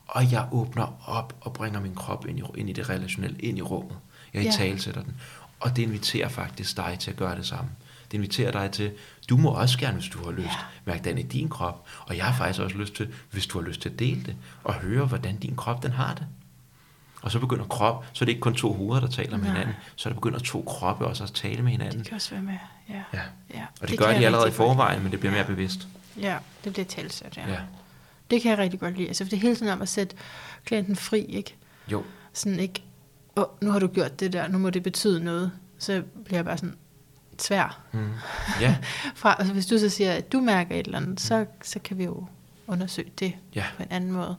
[0.07, 3.59] og jeg åbner op og bringer min krop ind i, ind i det relationelle, ind
[3.59, 3.97] i rummet.
[4.37, 4.51] Jeg Ja.
[4.51, 5.17] talsætter den.
[5.61, 7.71] Og det inviterer faktisk dig til at gøre det samme.
[8.11, 8.93] Det inviterer dig til,
[9.29, 10.53] du må også gerne, hvis du har lyst, Ja.
[10.85, 11.87] mærke den i din krop.
[12.01, 14.37] Og jeg har faktisk også lyst til, hvis du har lyst til at dele det,
[14.65, 16.27] og høre, hvordan din krop den har det.
[17.23, 19.53] Og så begynder krop, så er det ikke kun to hoveder, der taler med Nej.
[19.53, 21.99] hinanden, så er det begynder to kroppe også at tale med hinanden.
[21.99, 22.55] Det kan også være med.
[22.89, 22.95] Ja.
[23.13, 23.21] Ja.
[23.55, 23.65] ja.
[23.81, 25.89] Og det, kan gør de allerede i godt forvejen, men det bliver mere bevidst.
[26.21, 27.47] Ja, det bliver talsat, ja.
[27.47, 27.53] Ja.
[27.53, 27.59] ja.
[28.31, 29.09] Det kan jeg rigtig godt lide.
[29.09, 30.17] Altså, for det er hele tiden om at sætte
[30.65, 31.55] klienten fri, ikke?
[31.93, 32.83] Jo, Sådan ikke,
[33.37, 35.53] åh, nu har du gjort det der, nu må det betyde noget.
[35.79, 36.75] Så bliver jeg bare sådan
[37.39, 37.81] svær.
[37.93, 38.11] mm.
[38.61, 38.77] ja,
[39.15, 41.99] Fra, altså, hvis du så siger, at du mærker et eller andet, så, så kan
[41.99, 42.27] vi jo
[42.67, 43.65] undersøge det Ja.
[43.77, 44.37] på en anden måde.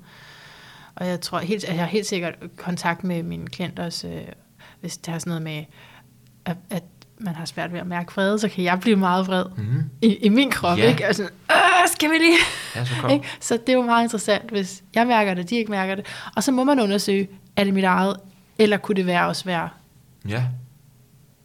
[0.95, 4.21] Og jeg tror helt, at jeg har helt sikkert kontakt med mine klienter også, øh,
[4.81, 5.63] hvis det har sådan noget med,
[6.45, 6.83] at, at
[7.19, 9.83] man har svært ved at mærke fred, så kan jeg blive meget vred mm.
[10.01, 10.89] i, i min krop, ja.
[10.89, 11.07] ikke?
[11.07, 12.37] Og sådan, "Åh, skal vi lige?
[12.75, 13.21] ja så kom.
[13.39, 16.05] Så det er jo meget interessant, hvis jeg mærker det, de ikke mærker det.
[16.35, 18.17] Og så må man undersøge, er det mit eget,
[18.59, 19.69] eller kunne det være også være
[20.27, 20.45] Ja,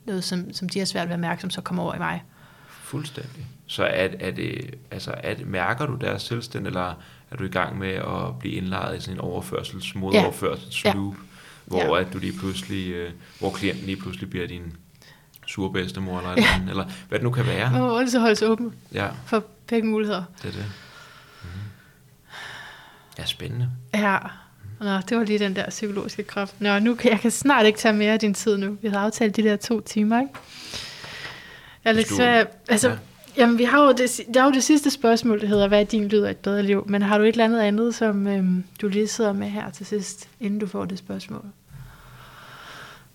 [0.05, 2.23] noget, som, som de har svært ved at mærke, som så kommer over i mig.
[2.69, 3.47] fuldstændig.
[3.67, 6.95] Så er, er det, altså, er det, mærker du deres tilstand, eller
[7.31, 11.19] er du i gang med at blive indlejet i sådan en overførsels, modoverførselsloop, Ja.
[11.67, 14.77] hvor at du lige pludselig, øh, hvor klienten lige pludselig bliver din
[15.47, 16.37] sure bedstemor, eller, ja.
[16.61, 17.71] eller, eller hvad det nu kan være.
[17.73, 20.25] Man må altid holde sig åben Ja, for begge muligheder.
[20.43, 20.65] det er det.
[21.43, 21.49] Mm.
[23.19, 23.71] Ja, spændende.
[23.95, 24.19] Ja,
[24.83, 26.55] Nå, det var lige den der psykologiske krop.
[26.59, 28.77] Nå, nu kan jeg kan snart ikke tage mere af din tid nu.
[28.83, 31.95] Vi har aftalt de der to timer, ikke?
[31.95, 32.95] Hvis du- hvad, altså, ja.
[32.95, 32.99] ja.
[33.37, 35.85] jamen, vi har jo det, der er jo det sidste spørgsmål, der hedder, hvad er
[35.85, 36.85] din lyd af et bedre liv?
[36.89, 39.87] Men har du et eller andet andet, som øhm, du lige sidder med her til
[39.87, 41.45] sidst, inden du får det spørgsmål?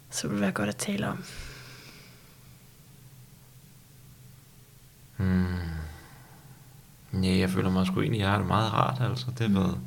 [0.09, 1.23] Så vil det være godt at tale om.
[5.17, 5.45] Hmm.
[7.23, 9.25] Ja, jeg føler mig sgu egentlig, jeg har det meget rart, altså.
[9.37, 9.77] Det har været,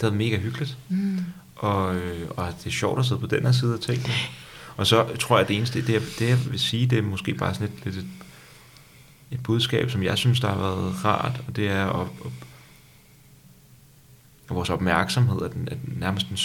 [0.00, 0.78] det har været mega hyggeligt.
[0.88, 1.18] Mm.
[1.56, 4.12] Og, øh, og det er sjovt at sidde på den her side af tingene.
[4.76, 7.02] Og så tror jeg, at det eneste, det, jeg- det jeg vil sige, det er
[7.02, 8.06] måske bare sådan et, lidt et,
[9.30, 12.30] et budskab, som jeg synes, der har været rart, og det er at, at,
[14.50, 16.36] at vores opmærksomhed er, den, er nærmest den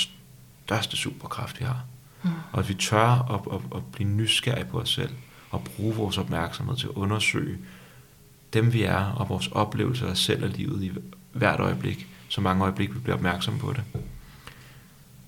[0.66, 1.84] største superkraft, vi har.
[2.24, 2.30] Mm.
[2.52, 5.10] Og at vi tør at, at, at blive nysgerrige på os selv,
[5.50, 7.58] og bruge vores opmærksomhed til at undersøge
[8.54, 10.92] dem, vi er, og vores oplevelser af selv og livet i
[11.34, 13.84] hvert øjeblik, så mange øjeblik, vi bliver opmærksomme på det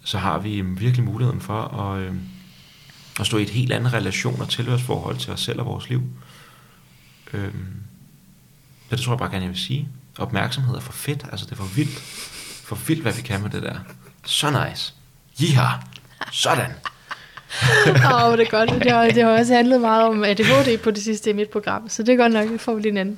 [0.07, 2.13] så har vi øhm, virkelig muligheden for at, øh,
[3.19, 6.03] at stå i et helt andet relation og tilhørsforhold til os selv og vores liv.
[7.33, 7.53] Øh,
[8.89, 9.89] så det tror jeg bare gerne, jeg vil sige.
[10.17, 11.99] Opmærksomhed er for fedt, altså det er for vildt.
[12.63, 13.79] For vildt, hvad vi kan med det der.
[14.25, 14.93] Så nice.
[15.41, 15.67] Jiha.
[16.31, 16.71] Sådan.
[18.11, 18.83] Åh, oh, det er godt.
[18.83, 21.89] Det har, det har også handlet meget om ADHD på det sidste i mit program,
[21.89, 23.17] så det er godt nok, at får vi lige en anden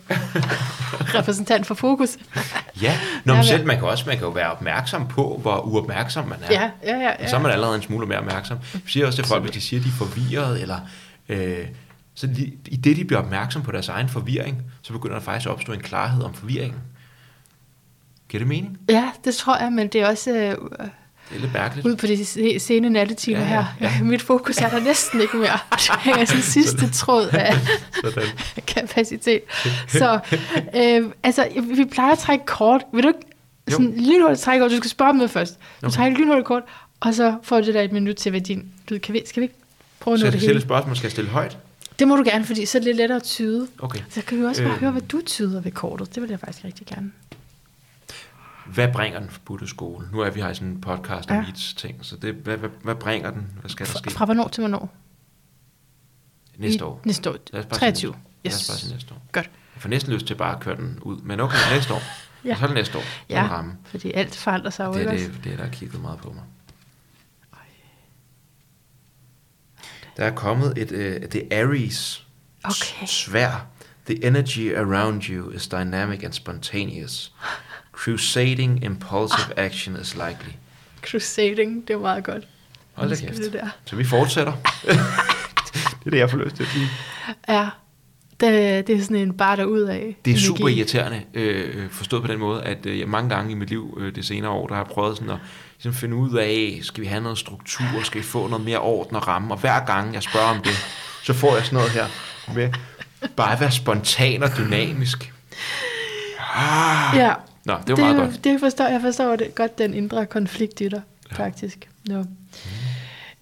[1.15, 2.18] repræsentant for fokus.
[2.81, 3.49] Ja, Nå, Ja, men ja.
[3.49, 6.53] selv, man kan også man kan jo være opmærksom på, hvor uopmærksom man er.
[6.53, 7.23] Ja, ja, ja.
[7.23, 8.57] Og så er man allerede en smule mere opmærksom.
[8.73, 10.80] Vi siger også til folk, hvis de siger, at de er forvirret, eller
[11.30, 11.65] øh,
[12.15, 15.47] så de, i det, de bliver opmærksom på deres egen forvirring, så begynder der faktisk
[15.47, 16.80] at opstå en klarhed om forvirringen.
[18.30, 18.77] Giver det mening?
[18.89, 20.56] Ja, det tror jeg, men det er også øh,
[21.30, 21.88] Det er lidt mærkeligt.
[21.88, 24.03] ud på de se- sene nattetimer Ja, ja, ja, her.
[24.11, 25.57] Mit fokus er der næsten ikke mere.
[25.72, 27.56] Det hænger sådan sidste tråd af
[28.03, 28.23] Sådan.
[28.68, 29.41] kapacitet.
[29.88, 30.19] Så
[30.76, 32.81] øh, altså, vi plejer at trække kort.
[32.93, 33.19] Vil du ikke
[33.69, 34.72] sådan lynhurtigt trække kort?
[34.72, 35.53] Du skal spørge om noget først.
[35.81, 35.95] Du Okay.
[35.95, 36.64] trækker lynhurtigt kort,
[36.99, 39.45] og så får du der et minut til, hvad din lyd kan vi, Skal vi
[39.45, 39.56] ikke
[39.99, 40.57] prøve Så noget jeg det hele?
[40.57, 41.57] et spørgsmål, skal jeg stille højt?
[41.99, 43.68] Det må du gerne, fordi så er det lidt lettere at tyde.
[43.80, 43.99] Okay.
[44.10, 44.80] Så kan vi også bare Øh.
[44.80, 46.15] høre, hvad du tyder ved kortet.
[46.15, 47.11] Det vil jeg faktisk rigtig gerne.
[48.73, 50.07] Hvad bringer den forbudte skole?
[50.11, 51.41] Nu er vi her i sådan en podcast om Ja.
[51.47, 51.51] ja.
[51.77, 53.47] ting, så det, hvad, hvad, hvad bringer den?
[53.59, 54.11] Hvad skal der ske?
[54.11, 54.95] Fra, hvornår til hvornår?
[56.57, 57.01] Næste I, år.
[57.05, 57.35] Næste år.
[57.53, 58.11] Lad os bare sige 23.
[58.11, 58.67] næste- Lad os Yes.
[58.69, 59.21] bare sige næste år.
[59.31, 59.49] Godt.
[59.75, 62.01] Jeg får næsten lyst til bare at køre den ud, men okay, næste år.
[62.45, 62.55] Ja.
[62.55, 63.01] Så er det næste år.
[63.29, 63.47] Ja.
[63.51, 63.73] Ramme.
[63.85, 66.43] Fordi alt forandrer sig jo, Det det, det, er der har kigget meget på mig.
[70.17, 72.25] Der er kommet et, uh, det Aries
[72.63, 73.05] Okay.
[73.07, 73.67] svær.
[74.05, 77.33] The energy around you is dynamic and spontaneous.
[78.03, 80.53] Crusading impulsive action is likely.
[81.01, 82.47] Crusading, det er meget godt.
[82.93, 83.38] Hold da kæft.
[83.38, 83.67] Det der.
[83.85, 84.53] Så vi fortsætter.
[85.99, 86.88] det er det, jeg får lyst til at sige.
[87.49, 87.69] Ja,
[88.39, 90.17] det, det er sådan en bar derud af.
[90.26, 93.55] Det er super irriterende, øh, forstået på den måde, at øh, jeg mange gange i
[93.55, 95.39] mit liv øh, det senere år, der har jeg prøvet sådan at
[95.77, 99.15] ligesom finde ud af, skal vi have noget struktur, skal vi få noget mere orden
[99.15, 100.73] og ramme, og hver gang jeg spørger om det,
[101.23, 102.05] så får jeg sådan noget her
[102.53, 102.73] med
[103.35, 105.34] bare at være spontan og dynamisk.
[107.13, 107.34] Ja,
[107.65, 108.44] Nå, det var meget godt.
[108.44, 111.36] Det forstår, jeg forstår det godt, den indre konflikt i dig, ja.
[111.44, 111.90] faktisk.
[112.06, 112.26] Nå.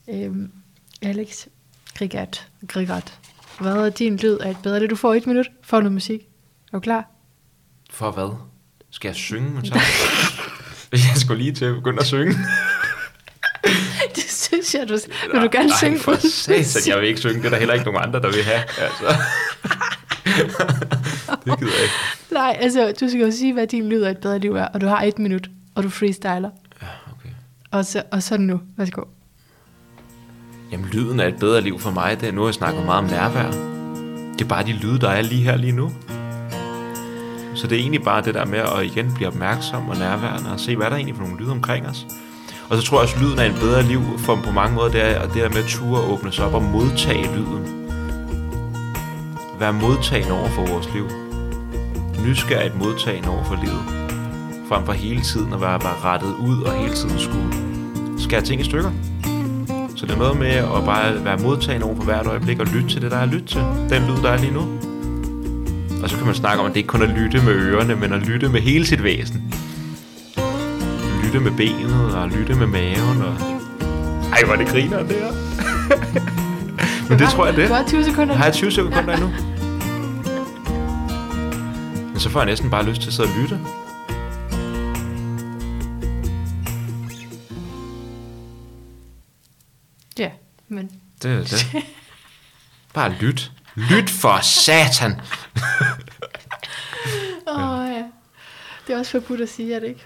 [0.10, 0.52] Øhm,
[1.02, 1.45] Alex,
[1.98, 3.14] Grigat, Grigat.
[3.60, 4.89] Hvad er din lyd af et bedre liv?
[4.89, 5.48] Du får et minut.
[5.64, 6.22] Får noget musik.
[6.22, 7.06] Er du klar?
[7.89, 8.35] For hvad?
[8.91, 9.49] Skal jeg synge?
[9.49, 9.73] Men så?
[10.91, 12.34] jeg skulle lige til at begynde at synge.
[14.15, 14.98] det synes jeg, du,
[15.34, 17.38] vil du gerne Ej, synge for uden satan, jeg vil ikke synge.
[17.38, 18.64] Det er der heller ikke nogen andre, der vil have.
[18.77, 19.15] Altså.
[21.47, 21.93] det gider jeg ikke.
[22.31, 24.81] Nej, altså, du skal jo sige, hvad din lyd af et bedre liv er, og
[24.81, 26.49] du har et minut, og du freestyler.
[26.81, 27.29] Ja, okay.
[27.71, 28.61] Og så, og så nu.
[28.77, 29.01] Værsgo.
[30.71, 33.09] Jamen, lyden af et bedre liv for mig, det er nu, jeg snakker meget om
[33.09, 33.51] nærvær.
[34.33, 35.91] Det er bare de lyde, der er lige her lige nu.
[37.55, 40.59] Så det er egentlig bare det der med at igen blive opmærksom og nærværende og
[40.59, 42.07] se, hvad der er egentlig for nogle lyde omkring os.
[42.69, 44.91] Og så tror jeg også, at lyden af et bedre liv for på mange måder,
[44.91, 47.89] det er og det der med at ture åbne sig op og modtage lyden.
[49.59, 51.26] Være modtagen over for vores liv.
[52.27, 53.83] Nysgerrigt modtagen over for livet.
[54.69, 57.53] Frem for hele tiden at være bare rettet ud og hele tiden skulle
[58.17, 58.91] skære ting i stykker.
[59.95, 62.89] Så det er noget med at bare være modtagen over for hvert øjeblik og lytte
[62.89, 63.61] til det, der er lytte til.
[63.89, 64.61] Den lyd, der er lige nu.
[66.03, 67.95] Og så kan man snakke om, at det ikke kun er at lytte med ørerne,
[67.95, 69.53] men at lytte med hele sit væsen.
[71.23, 73.21] Lytte med benet og lytte med maven.
[73.21, 73.35] Og...
[74.31, 75.31] Ej, hvor er det griner det her.
[77.09, 77.69] men det tror jeg det.
[77.69, 78.33] Du har 20 sekunder.
[78.33, 79.31] Jeg har 20 sekunder endnu.
[82.18, 83.60] Men så får jeg næsten bare lyst til at sidde og lytte.
[90.19, 90.31] Ja,
[90.68, 90.91] men
[91.23, 91.65] Det er det.
[92.94, 93.52] Bare lyt.
[93.76, 95.11] Lyt for satan.
[97.48, 98.03] Åh, ja.
[98.88, 100.06] Det er også forbudt at sige, er det ikke?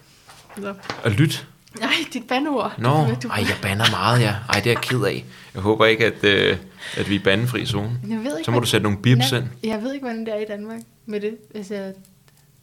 [0.58, 0.74] Nå.
[1.04, 1.48] Og lyt.
[1.80, 2.74] Nej, dit bandord.
[2.78, 4.36] Nå, Du- ej, jeg banner meget, ja.
[4.50, 5.26] Ej, det er jeg ked af.
[5.54, 6.58] Jeg håber ikke, at, øh,
[6.98, 8.00] at vi er bandefri zone.
[8.10, 9.44] Jeg ved ikke, Så må du sætte nogle bips ind.
[9.64, 11.38] Jeg ved ikke, hvordan det er i Danmark med det.
[11.70, 11.94] Jeg,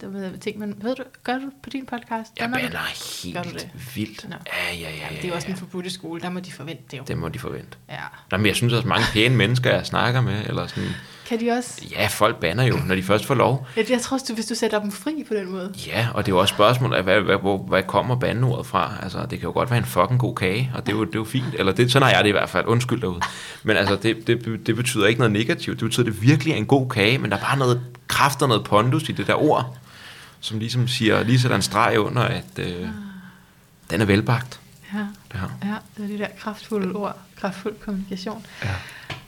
[0.01, 2.33] der ved ting, man, ved du, gør du på din podcast?
[2.39, 2.55] Jeg du?
[2.55, 2.71] banner
[3.35, 3.97] Gør du helt det?
[3.97, 4.29] vildt.
[4.29, 4.37] Nå.
[4.47, 6.99] Ja, ja, ja, ja, Det er også en forbudte skole, der må de forvente det
[6.99, 7.05] jo.
[7.09, 7.79] Det må de forvente.
[7.89, 8.03] Ja.
[8.31, 10.91] Nå, men jeg synes også, mange pæne mennesker, jeg snakker med, eller sådan,
[11.29, 11.83] Kan de også?
[11.91, 13.67] ja, folk banner jo, når de først får lov.
[13.77, 15.75] Jeg, jeg tror også, hvis du sætter dem fri på den måde.
[15.87, 18.93] Ja, og det er jo også spørgsmål af, hvad, hvad, hvor, hvad kommer bandeordet fra?
[19.03, 21.15] Altså, det kan jo godt være en fucking god kage, og det er jo, det
[21.15, 21.55] er jo fint.
[21.59, 22.67] Eller det, sådan har jeg det i hvert fald.
[22.67, 23.21] Undskyld derude.
[23.63, 25.81] Men altså, det, det, det betyder ikke noget negativt.
[25.81, 28.43] Det betyder, at det virkelig er en god kage, men der er bare noget kraft
[28.43, 29.77] og noget pondus i det der ord,
[30.41, 32.89] som ligesom siger, lige sætter en streg under, at øh,
[33.91, 34.61] den er velbagt.
[35.35, 35.69] Ja, Det her.
[35.73, 38.47] ja det er de der kraftfulde ord, kraftfuld kommunikation.
[38.65, 38.75] Ja.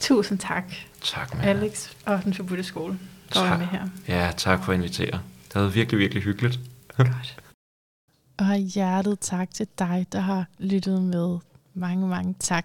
[0.00, 0.64] Tusind tak,
[1.02, 1.44] Tak, man.
[1.44, 2.98] Alex og den forbudte skole,
[3.32, 3.88] for at være med her.
[4.08, 5.10] Ja, tak for at invitere.
[5.44, 6.60] Det har været virkelig, virkelig hyggeligt.
[6.96, 7.40] Godt.
[8.38, 11.38] Og hjertet tak til dig, der har lyttet med.
[11.74, 12.64] Mange, mange tak.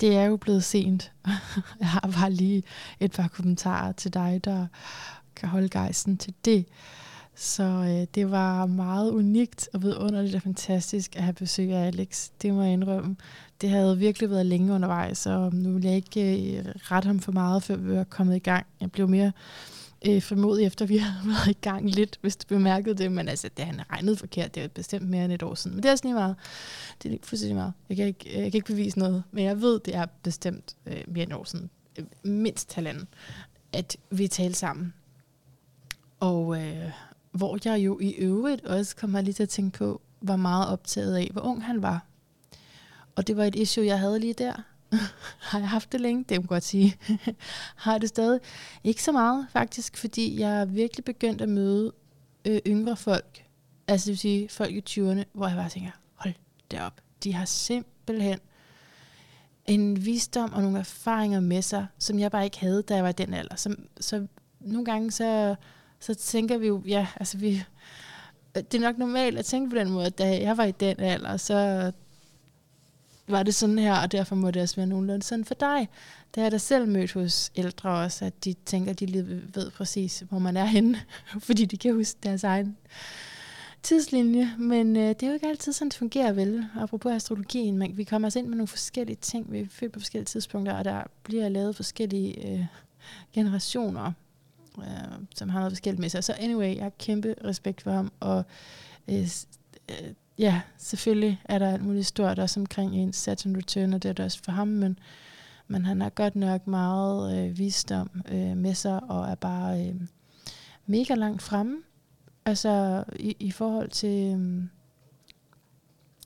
[0.00, 1.12] Det er jo blevet sent.
[1.80, 2.62] Jeg har bare lige
[3.00, 4.66] et par kommentarer til dig, der
[5.36, 6.66] kan holde gejsten til det.
[7.38, 12.30] Så øh, det var meget unikt og vidunderligt og fantastisk at have besøg af Alex.
[12.42, 13.16] Det må jeg indrømme.
[13.60, 17.20] Det havde virkelig været længe undervejs, og øhm, nu vil jeg ikke øh, rette ham
[17.20, 18.66] for meget, før vi var kommet i gang.
[18.80, 19.32] Jeg blev mere
[20.06, 23.12] øh, formodig efter, vi havde været i gang lidt, hvis du bemærkede det.
[23.12, 25.76] Men altså, det han regnede forkert, det er bestemt mere end et år siden.
[25.76, 26.36] Men det er også lige meget.
[27.02, 27.72] Det er fuldstændig meget.
[27.88, 30.76] Jeg kan ikke, øh, jeg kan ikke bevise noget, men jeg ved, det er bestemt
[30.86, 31.70] øh, mere end et år siden.
[31.98, 33.08] Øh, mindst halvanden,
[33.72, 34.94] at vi talte sammen.
[36.20, 36.90] Og øh,
[37.36, 41.16] hvor jeg jo i øvrigt også kommer lige til at tænke på, var meget optaget
[41.16, 42.06] af, hvor ung han var.
[43.16, 44.52] Og det var et issue, jeg havde lige der.
[45.50, 46.18] har jeg haft det længe?
[46.18, 46.96] Det kan jeg godt sige.
[47.76, 48.40] har jeg det stadig?
[48.84, 51.92] Ikke så meget, faktisk, fordi jeg er virkelig begyndt at møde
[52.44, 53.44] øh, yngre folk.
[53.88, 56.34] Altså det vil sige folk i 20'erne, hvor jeg bare tænker, hold
[56.70, 57.00] det op.
[57.24, 58.38] De har simpelthen
[59.66, 63.10] en visdom og nogle erfaringer med sig, som jeg bare ikke havde, da jeg var
[63.10, 63.56] i den alder.
[63.56, 64.26] Så, så
[64.60, 65.54] nogle gange så,
[66.06, 67.62] så tænker vi jo, ja, altså vi,
[68.56, 70.72] øh, det er nok normalt at tænke på den måde, at da jeg var i
[70.72, 71.92] den alder, så
[73.28, 75.88] var det sådan her, og derfor må det også være nogenlunde sådan for dig.
[76.34, 79.42] Det har jeg da selv mødt hos ældre også, at de tænker, at de lige
[79.54, 81.00] ved præcis, hvor man er henne,
[81.46, 82.76] fordi de kan huske deres egen
[83.82, 86.66] tidslinje, men øh, det er jo ikke altid sådan, det fungerer vel.
[86.78, 90.00] Apropos astrologien, man, vi kommer altså ind med nogle forskellige ting, vi er født på
[90.00, 92.64] forskellige tidspunkter, og der bliver lavet forskellige øh,
[93.34, 94.12] generationer,
[94.78, 96.24] øh, som har noget forskelligt med sig.
[96.24, 98.44] Så anyway, jeg har kæmpe respekt for ham, og
[99.08, 99.28] øh,
[99.88, 104.08] øh, ja, selvfølgelig er der alt muligt stort også omkring en Saturn Return, og det
[104.08, 104.98] er det også for ham, men,
[105.68, 109.94] men han har godt nok meget øh, visdom øh, med sig, og er bare øh,
[110.86, 111.76] mega langt fremme.
[112.44, 114.62] Altså i, i forhold til Øh,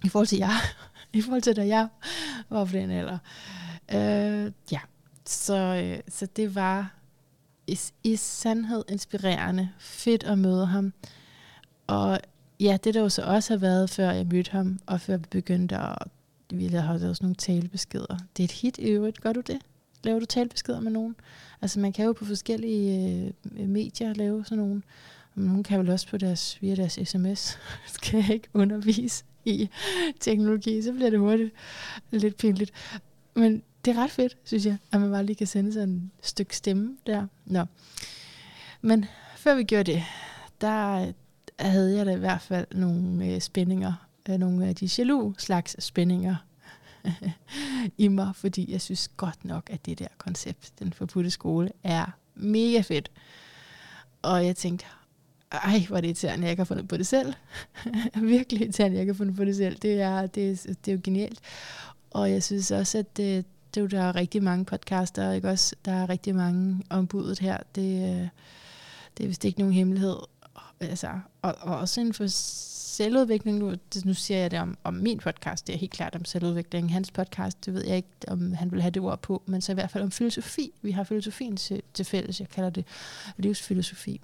[0.05, 0.57] i forhold til jeg,
[1.13, 1.89] i forhold til da jeg
[2.49, 3.19] var på den alder.
[3.93, 4.81] Øh, ja,
[5.25, 6.95] så, øh, så det var
[7.71, 10.93] i, i sandhed inspirerende, fedt at møde ham.
[11.87, 12.21] Og
[12.61, 15.25] ja, det der jo så også har været, før jeg mødte ham, og før vi
[15.31, 15.99] begyndte at
[16.53, 18.19] vi har lavet sådan nogle talebeskeder.
[18.37, 19.21] Det er et hit i øvrigt.
[19.21, 19.59] Gør du det?
[20.05, 21.17] Laver du talebeskeder med nogen?
[21.63, 24.83] Altså man kan jo på forskellige øh, medier lave sådan nogle
[25.35, 27.59] nogen kan vel også på deres, via deres sms,
[27.95, 29.69] skal jeg ikke undervise i
[30.21, 31.55] teknologi, så bliver det hurtigt
[32.11, 32.73] lidt pinligt.
[33.35, 36.27] Men det er ret fedt, synes jeg, at man bare lige kan sende sådan et
[36.27, 37.27] stykke stemme der.
[37.45, 37.65] Nå.
[38.81, 39.05] Men
[39.37, 40.03] før vi gjorde det,
[40.61, 41.13] der øh,
[41.61, 45.85] havde jeg da i hvert fald nogle øh, spændinger, øh, nogle af de jaloux slags
[45.85, 46.37] spændinger
[47.99, 52.07] i mig, fordi jeg synes godt nok, at det der koncept, den forbudte skole, er
[52.35, 53.11] mega fedt.
[54.23, 54.87] Og jeg tænkte,
[55.53, 57.35] ej, hvor er det irriterende, jeg ikke har fundet på det selv.
[58.23, 59.77] Virkelig irriterende, jeg ikke har fundet på det selv.
[59.77, 61.41] Det er, det, er, det er jo genialt.
[62.11, 63.45] Og jeg synes også, at det,
[63.75, 65.77] det er jo, der er rigtig mange podcaster, ikke også?
[65.85, 67.59] Der er rigtig mange ombudet her.
[67.75, 68.29] Det, øh,
[69.19, 70.17] det er vist ikke nogen hemmelighed.
[70.81, 71.09] Altså,
[71.43, 75.19] og, og også inden for selvudvikling, nu, det, nu siger jeg det om, om min
[75.19, 76.93] podcast, det er helt klart om selvudvikling.
[76.93, 79.73] Hans podcast, det ved jeg ikke, om han vil have det ord på, men så
[79.73, 80.73] i hvert fald om filosofi.
[80.83, 82.85] Vi har filosofien til, til fælles, jeg kalder det
[83.37, 84.21] livsfilosofi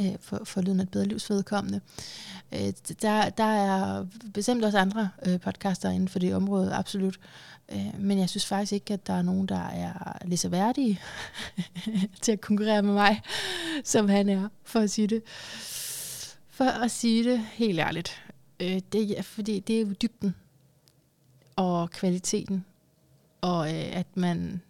[0.00, 1.80] øh, for, for lyden af et bedre livsvedkommende.
[2.52, 7.18] Øh, der, der er bestemt også andre øh, podcaster inden for det område, absolut.
[7.72, 11.00] Øh, men jeg synes faktisk ikke, at der er nogen, der er lige så værdige
[12.22, 13.22] til at konkurrere med mig,
[13.84, 15.22] som han er, for at sige det.
[16.48, 18.22] For at sige det helt ærligt.
[18.60, 20.34] Øh, det er, fordi det er jo dybden
[21.56, 22.64] og kvaliteten,
[23.40, 24.62] og øh, at man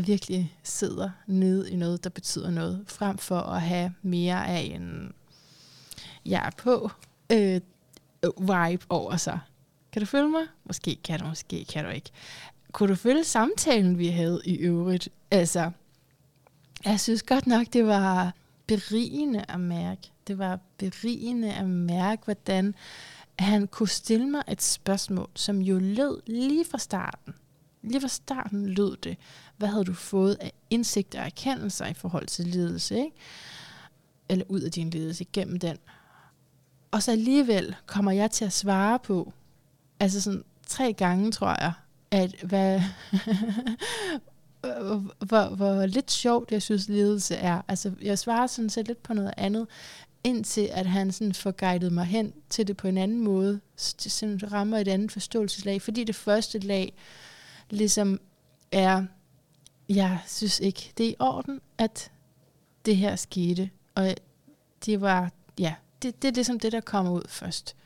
[0.00, 5.12] virkelig sidder nede i noget, der betyder noget, frem for at have mere af en
[6.26, 6.90] jeg er på
[7.32, 7.60] øh,
[8.38, 9.38] vibe over sig.
[9.92, 10.46] Kan du følge mig?
[10.64, 12.10] Måske kan du, måske kan du ikke.
[12.72, 15.08] Kunne du følge samtalen, vi havde i øvrigt?
[15.30, 15.70] Altså,
[16.84, 18.34] jeg synes godt nok, det var
[18.66, 20.10] berigende at mærke.
[20.26, 22.74] Det var berigende at mærke, hvordan
[23.38, 27.34] han kunne stille mig et spørgsmål, som jo lød lige fra starten.
[27.82, 29.16] Lige fra starten lød det,
[29.56, 33.16] hvad havde du fået af indsigt og erkendelser i forhold til lidelse, ikke?
[34.28, 35.78] Eller ud af din lidelse, gennem den.
[36.90, 39.32] Og så alligevel kommer jeg til at svare på,
[40.00, 41.72] altså sådan tre gange, tror jeg,
[42.10, 42.80] at hvad,
[45.28, 47.62] hvor, hvor lidt sjovt, jeg synes, ledelse er.
[47.68, 49.66] Altså, jeg svarer sådan set lidt på noget andet,
[50.24, 53.60] indtil at han sådan får guidet mig hen til det på en anden måde.
[54.04, 55.82] Det rammer et andet forståelseslag.
[55.82, 56.92] Fordi det første lag
[57.70, 58.20] ligesom
[58.72, 59.04] er,
[59.88, 62.10] jeg synes ikke, det er i orden, at
[62.84, 63.70] det her skete.
[63.94, 64.14] Og
[64.86, 67.76] det var, ja, det, det er ligesom det, der kommer ud først.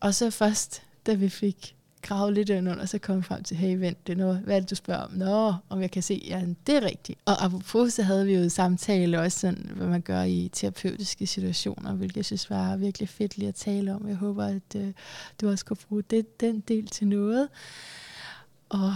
[0.00, 4.06] Og så først, da vi fik gravet lidt under, så kom frem til, hey vent,
[4.06, 5.10] det er noget, hvad er det, du spørger om?
[5.12, 7.18] Nå, om jeg kan se, ja, det er rigtigt.
[7.24, 11.92] Og apropos, så havde vi jo samtale også sådan, hvad man gør i terapeutiske situationer,
[11.92, 14.08] hvilket jeg synes var virkelig fedt lige at tale om.
[14.08, 14.92] Jeg håber, at øh,
[15.40, 17.48] du også kunne bruge det, den del til noget.
[18.68, 18.94] Og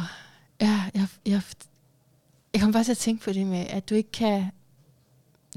[0.61, 1.43] ja, jeg, jeg,
[2.55, 4.45] jeg kom bare til at tænke på det med, at du ikke kan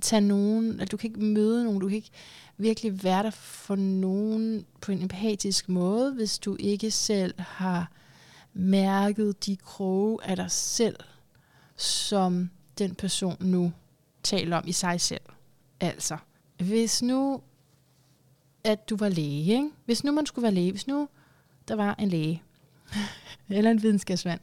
[0.02, 2.12] tage nogen, at du kan ikke møde nogen, du kan ikke
[2.60, 7.92] virkelig være der for nogen på en empatisk måde, hvis du ikke selv har
[8.54, 10.96] mærket de kroge af dig selv,
[11.76, 13.72] som den person nu
[14.24, 15.22] taler om i sig selv.
[15.80, 16.18] Altså,
[16.58, 17.42] hvis nu,
[18.64, 19.70] at du var læge, ikke?
[19.86, 21.10] hvis nu man skulle være læge, hvis nu
[21.68, 22.44] der var en læge,
[23.50, 24.40] eller en videnskabsmand,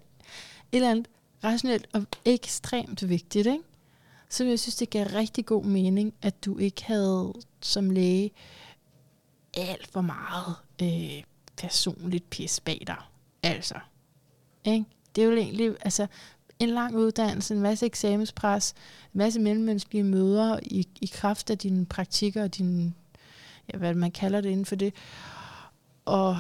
[0.72, 1.09] eller andet
[1.44, 3.64] rationelt og ekstremt vigtigt, ikke?
[4.28, 7.32] så jeg synes, det gav rigtig god mening, at du ikke havde
[7.66, 8.30] som læge
[9.55, 11.22] alt for meget øh,
[11.56, 12.97] personligt pis bag dig.
[13.43, 13.74] Altså,
[14.64, 14.84] ikke?
[15.16, 16.06] Det er jo egentlig, altså,
[16.59, 18.74] en lang uddannelse, en masse eksamenspres,
[19.14, 22.94] en masse mellemmenneskelige møder i, i kraft af dine praktikker og dine,
[23.72, 24.94] ja, hvad man kalder det inden for det,
[26.05, 26.38] og,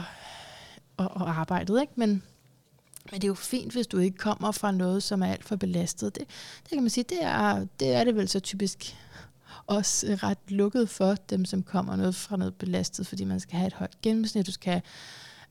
[0.96, 1.92] og, og arbejdet, ikke?
[1.96, 2.22] Men
[3.12, 5.56] men det er jo fint, hvis du ikke kommer fra noget, som er alt for
[5.56, 6.14] belastet.
[6.14, 6.28] Det,
[6.62, 8.96] det kan man sige, det er, det er det vel så typisk
[9.66, 13.58] også øh, ret lukket for dem, som kommer noget fra noget belastet, fordi man skal
[13.58, 14.82] have et højt gennemsnit, du skal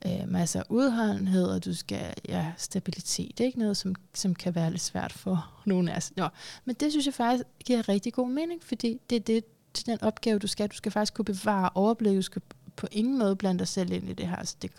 [0.01, 4.55] have øh, masser af udholdenhed, og du skal ja, stabilitet, ikke noget, som, som kan
[4.55, 6.13] være lidt svært for nogen af os.
[6.15, 6.27] Nå,
[6.65, 9.43] men det synes jeg faktisk giver rigtig god mening, fordi det er det,
[9.73, 10.69] til den opgave, du skal.
[10.69, 12.41] Du skal faktisk kunne bevare overblik, du skal
[12.75, 14.35] på ingen måde blande dig selv ind i det her.
[14.35, 14.71] Altså, det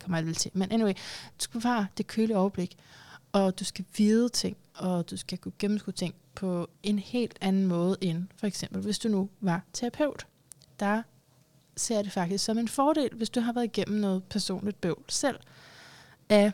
[0.00, 0.50] kommer jeg vel til.
[0.54, 0.92] Men anyway,
[1.38, 2.76] du skal bevare det kølige overblik,
[3.32, 7.66] og du skal vide ting, og du skal kunne gennemskue ting på en helt anden
[7.66, 10.26] måde end for eksempel, hvis du nu var terapeut.
[10.80, 11.02] Der
[11.76, 15.04] ser jeg det faktisk som en fordel, hvis du har været igennem noget personligt bøvl
[15.08, 15.38] selv
[16.28, 16.52] af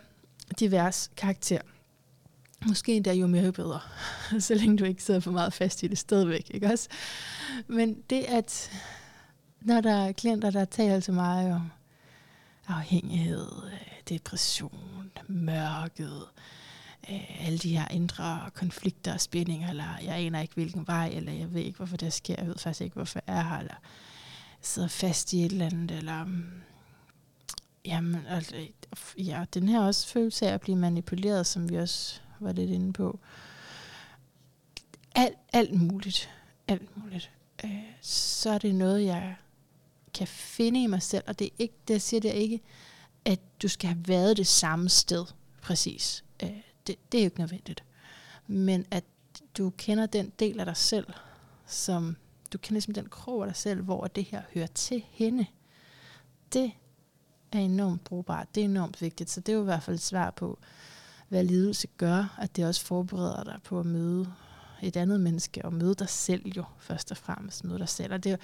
[0.60, 1.60] divers karakter.
[2.66, 3.80] Måske endda jo mere bedre,
[4.40, 6.88] så længe du ikke sidder for meget fast i det stadigvæk, ikke også?
[7.66, 8.70] Men det at,
[9.60, 11.70] når der er klienter, der taler til mig om
[12.68, 13.78] afhængighed, øh,
[14.08, 16.44] depression, mørket, øh,
[17.10, 21.32] Øh, alle de her indre konflikter og spændinger, eller jeg aner ikke hvilken vej, eller
[21.32, 23.74] jeg ved ikke, hvorfor det sker, jeg ved faktisk ikke, hvorfor jeg er her, eller
[24.60, 26.44] sidder fast i et eller andet, eller mm,
[27.84, 32.20] jamen, altså, øh, ja, den her også følelse af at blive manipuleret, som vi også
[32.40, 33.18] var lidt inde på.
[35.14, 36.30] Alt, alt muligt.
[36.68, 37.30] Alt muligt.
[37.64, 39.36] Øh, så er det noget, jeg
[40.14, 42.60] kan finde i mig selv, og det er ikke, det siger det ikke,
[43.24, 45.24] at du skal have været det samme sted,
[45.62, 46.24] præcis.
[46.42, 46.50] Øh,
[46.86, 47.84] det, det er jo ikke nødvendigt.
[48.46, 49.04] Men at
[49.58, 51.06] du kender den del af dig selv,
[51.66, 52.16] som
[52.52, 55.46] du kender ligesom den krog af dig selv, hvor det her hører til hende.
[56.52, 56.72] Det
[57.52, 58.54] er enormt brugbart.
[58.54, 59.30] Det er enormt vigtigt.
[59.30, 60.58] Så det er jo i hvert fald et svar på,
[61.28, 64.32] hvad lidelse gør, at det også forbereder dig på at møde
[64.82, 68.12] et andet menneske, og møde dig selv jo, først og fremmest møde dig selv.
[68.12, 68.38] Og det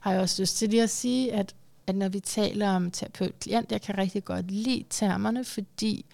[0.00, 1.54] har jeg også lyst til lige at sige, at,
[1.86, 6.06] at når vi taler om terapeut-klient, jeg kan rigtig godt lide termerne, fordi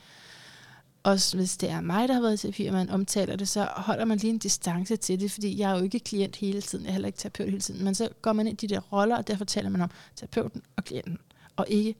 [1.02, 3.68] også hvis det er mig, der har været i terapi, og man omtaler det, så
[3.76, 6.84] holder man lige en distance til det, fordi jeg er jo ikke klient hele tiden,
[6.84, 8.80] jeg er heller ikke terapeut hele tiden, men så går man ind i de der
[8.80, 11.18] roller, og derfor taler man om terapeuten og klienten,
[11.56, 11.94] og ikke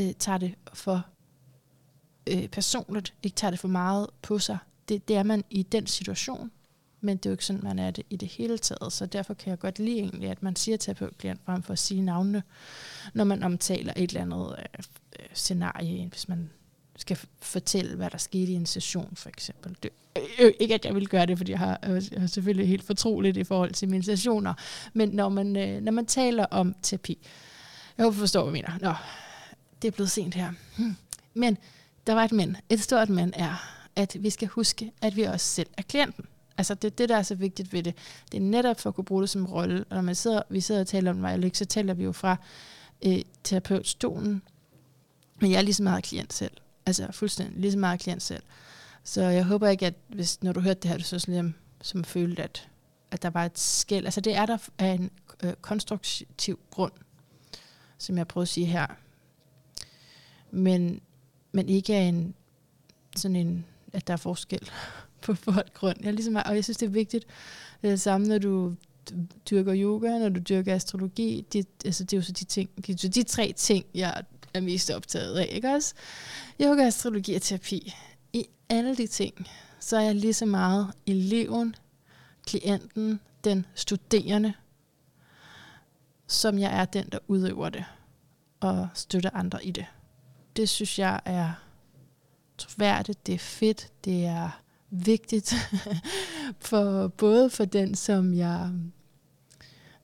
[0.00, 1.06] øh, tager det for
[2.26, 4.58] øh, personligt, ikke tager det for meget på sig.
[4.88, 6.50] Det, det er man i den situation,
[7.00, 8.92] men det er jo ikke sådan, man er det i det hele taget.
[8.92, 12.00] Så derfor kan jeg godt lide egentlig, at man siger terapeut-klient frem for at sige
[12.00, 12.42] navnene,
[13.14, 14.64] når man omtaler et eller andet øh,
[15.20, 16.50] øh scenarie, hvis man
[16.98, 19.76] skal fortælle, hvad der skete i en session, for eksempel.
[19.82, 19.90] Det,
[20.40, 22.84] øh, ikke at jeg vil gøre det, fordi jeg har, øh, jeg har selvfølgelig helt
[22.84, 24.54] fortroligt i forhold til mine sessioner,
[24.92, 27.18] men når man, øh, når man taler om terapi,
[27.98, 28.90] jeg håber, du forstår, hvad jeg mener.
[28.90, 28.94] Nå,
[29.82, 30.52] det er blevet sent her.
[30.76, 30.96] Hmm.
[31.34, 31.58] Men
[32.06, 32.56] der var et men.
[32.68, 36.24] Et stort men er, at vi skal huske, at vi også selv er klienten.
[36.58, 37.94] Altså det er det, der er så vigtigt ved det.
[38.32, 39.84] Det er netop for at kunne bruge det som rolle.
[39.90, 42.36] Og når man sidder, vi sidder og taler om mig, så taler vi jo fra
[43.04, 44.42] øh, terapeutstolen.
[45.40, 46.52] Men jeg er lige så meget klient selv.
[46.88, 48.42] Altså fuldstændig lige så meget klient selv.
[49.04, 52.04] Så jeg håber ikke, at hvis, når du hørte det her, du så sådan som
[52.04, 52.68] følte, at,
[53.10, 54.04] at der var et skæld.
[54.04, 55.10] Altså det er der af en
[55.44, 56.92] øh, konstruktiv grund,
[57.98, 58.86] som jeg prøver at sige her.
[60.50, 61.00] Men,
[61.52, 62.34] men ikke af en
[63.16, 64.70] sådan en, at der er forskel
[65.22, 65.96] på folk grund.
[66.02, 67.26] Jeg ligesom, og jeg synes, det er vigtigt.
[67.82, 68.74] Det er det samme, når du
[69.50, 71.46] dyrker yoga, når du dyrker astrologi.
[71.52, 74.22] Det, altså, det er jo så de, ting, de, de tre ting, jeg
[74.54, 75.48] er mest optaget af.
[75.52, 75.94] Ikke også?
[76.60, 77.94] Yoga, astrologi og terapi.
[78.32, 79.48] I alle de ting,
[79.80, 81.76] så er jeg lige så meget eleven,
[82.46, 84.52] klienten, den studerende,
[86.26, 87.84] som jeg er den, der udøver det
[88.60, 89.86] og støtter andre i det.
[90.56, 91.52] Det synes jeg er
[92.58, 94.60] troværdigt, det er fedt, det er
[94.90, 95.54] vigtigt
[96.68, 98.70] for både for den, som jeg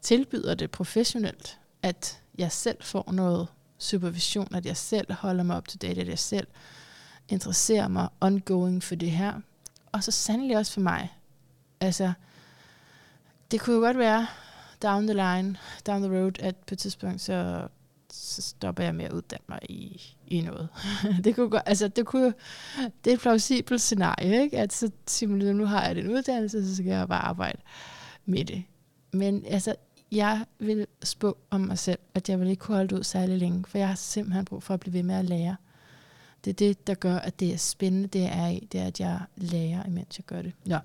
[0.01, 3.49] tilbyder det professionelt, at jeg selv får noget
[3.85, 6.47] supervision, at jeg selv holder mig op til date, at jeg selv
[7.28, 9.40] interesserer mig ongoing for det her.
[9.93, 11.12] Og så sandelig også for mig.
[11.81, 12.12] Altså,
[13.51, 14.27] det kunne jo godt være
[14.82, 15.56] down the line,
[15.86, 17.69] down the road, at på et tidspunkt, så
[18.15, 20.69] så stopper jeg med at uddanne mig i, i noget.
[21.24, 22.35] det kunne godt, altså det kunne
[23.05, 24.59] det er et plausibelt scenarie, ikke?
[24.59, 27.59] At så simpelthen, nu har jeg den uddannelse, så skal jeg bare arbejde
[28.27, 28.65] med det.
[29.12, 29.74] Men altså,
[30.15, 33.65] jeg vil spå om mig selv, at jeg vil ikke kunne holde ud særlig længe,
[33.69, 35.57] for jeg har simpelthen brug for at blive ved med at lære.
[36.45, 39.01] Det er det, der gør, at det er spændende, det er i, det er, at
[39.01, 40.53] jeg lærer, imens jeg gør det.
[40.66, 40.78] Ja.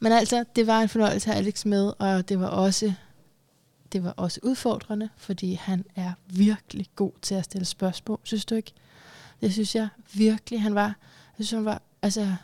[0.00, 2.92] Men altså, det var en fornøjelse at have Alex med, og det var også
[3.92, 8.54] det var også udfordrende, fordi han er virkelig god til at stille spørgsmål, synes du
[8.54, 8.72] ikke?
[9.40, 10.96] Det synes jeg virkelig, han var.
[11.38, 12.34] Jeg synes, han var, altså,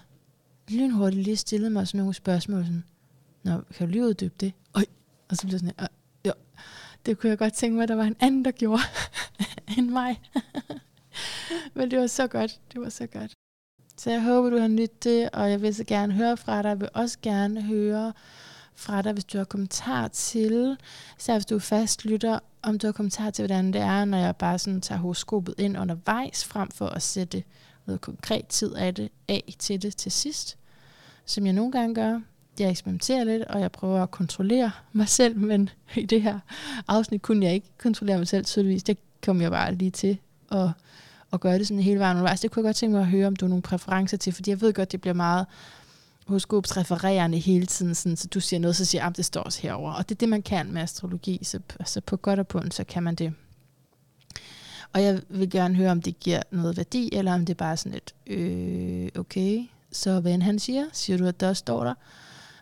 [0.69, 2.85] lynhurtigt lige stillede mig sådan nogle spørgsmål, sådan,
[3.43, 4.53] Nå, kan du lige uddybe det?
[4.75, 4.85] Øj.
[5.35, 5.87] Og så blev sådan, jo,
[6.25, 6.33] ja,
[7.07, 8.83] det kunne jeg godt tænke mig, at der var en anden, der gjorde,
[9.79, 10.21] end mig.
[11.75, 13.33] Men det var så godt, det var så godt.
[13.97, 16.69] Så jeg håber, du har nyttet det, og jeg vil så gerne høre fra dig.
[16.69, 18.13] Jeg vil også gerne høre,
[18.75, 20.77] fra dig, hvis du har kommentar til,
[21.19, 24.19] især hvis du er fast lytter, om du har kommentar til, hvordan det er, når
[24.19, 27.43] jeg bare sådan tager horoskopet ind undervejs, frem for at sætte
[27.87, 30.59] noget konkret tid af det af til det til sidst,
[31.25, 32.21] som jeg nogle gange gør.
[32.59, 36.39] Jeg eksperimenterer lidt, og jeg prøver at kontrollere mig selv, men i det her
[36.89, 38.83] afsnit kunne jeg ikke kontrollere mig selv tydeligvis.
[38.83, 40.19] Det kom jeg bare lige til
[40.53, 40.69] at,
[41.33, 42.41] at gøre det sådan hele vejen undervejs.
[42.41, 44.51] Det kunne jeg godt tænke mig at høre, om du har nogle præferencer til, fordi
[44.51, 45.47] jeg ved godt, det bliver meget
[46.27, 49.41] horoskops refererende hele tiden, sådan, så du siger noget, så siger jeg, at det står
[49.41, 49.93] også herover.
[49.93, 52.75] Og det er det, man kan med astrologi, så altså på godt og på ondt,
[52.75, 53.33] så kan man det.
[54.93, 57.77] Og jeg vil gerne høre, om det giver noget værdi, eller om det bare er
[57.77, 61.95] sådan et, øh, okay, så hvad han siger, siger du, at der står der.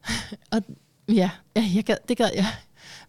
[0.53, 0.63] og
[1.09, 2.47] ja, ja jeg gad, det gad jeg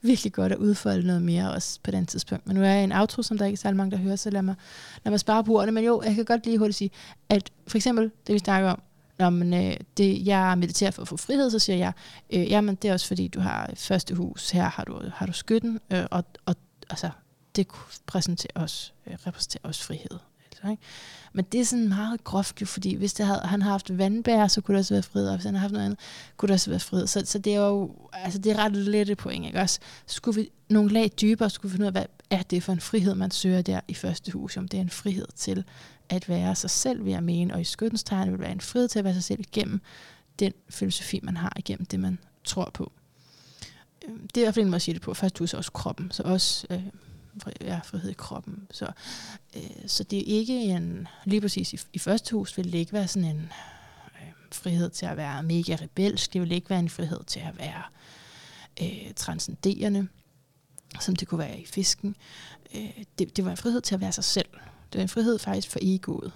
[0.02, 2.48] virkelig godt at udfolde noget mere også på den tidspunkt.
[2.48, 4.30] Men nu er jeg en outro, som der ikke er særlig mange, der hører, så
[4.30, 4.56] lad mig,
[5.04, 5.72] lad mig spare på ordene.
[5.72, 6.92] Men jo, jeg kan godt lige hurtigt sige,
[7.30, 8.82] at for eksempel det, vi snakker om,
[9.20, 11.94] når man, øh, det, jeg mediterer for at få frihed, så siger jeg,
[12.34, 15.34] øh, jamen det er også fordi, du har første hus, her har du, har du
[15.34, 16.56] skytten, øh, og, og
[16.90, 17.10] altså,
[17.56, 17.68] det
[18.06, 20.20] præsenterer også, øh, repræsenterer også frihed.
[20.52, 20.84] Altså, ikke?
[21.34, 24.48] Men det er sådan meget groft jo, fordi hvis det havde, han har haft vandbær,
[24.48, 26.00] så kunne det også være frihed, og hvis han har haft noget andet,
[26.38, 27.08] kunne det også være frihed.
[27.08, 29.80] Så, så det er jo altså det er ret lette point, ikke også?
[30.06, 32.80] Skulle vi nogle lag dybere, skulle vi finde ud af, hvad er det for en
[32.80, 35.64] frihed, man søger der i første hus, om det er en frihed til
[36.10, 38.88] at være sig selv, vil jeg mene, og i skyttens tegn vil være en frihed
[38.88, 39.82] til at være sig selv igennem
[40.40, 42.92] den filosofi, man har igennem det, man tror på.
[44.08, 45.14] Øhm, det er i hvert fald en måde at sige det på.
[45.14, 46.84] Først hus er også kroppen, så også øh,
[47.62, 48.68] ja, frihed i kroppen.
[48.72, 48.92] Så,
[49.56, 52.94] øh, så det er ikke en, lige præcis i, i første hus vil det ikke
[52.94, 53.52] være sådan en
[54.22, 57.58] øh, frihed til at være mega rebelsk, det vil ikke være en frihed til at
[57.58, 57.84] være
[58.82, 60.08] øh, transcenderende,
[61.00, 62.16] som det kunne være i fisken.
[62.76, 64.50] Øh, det, det var en frihed til at være sig selv.
[64.92, 66.32] Det var en frihed faktisk for egoet.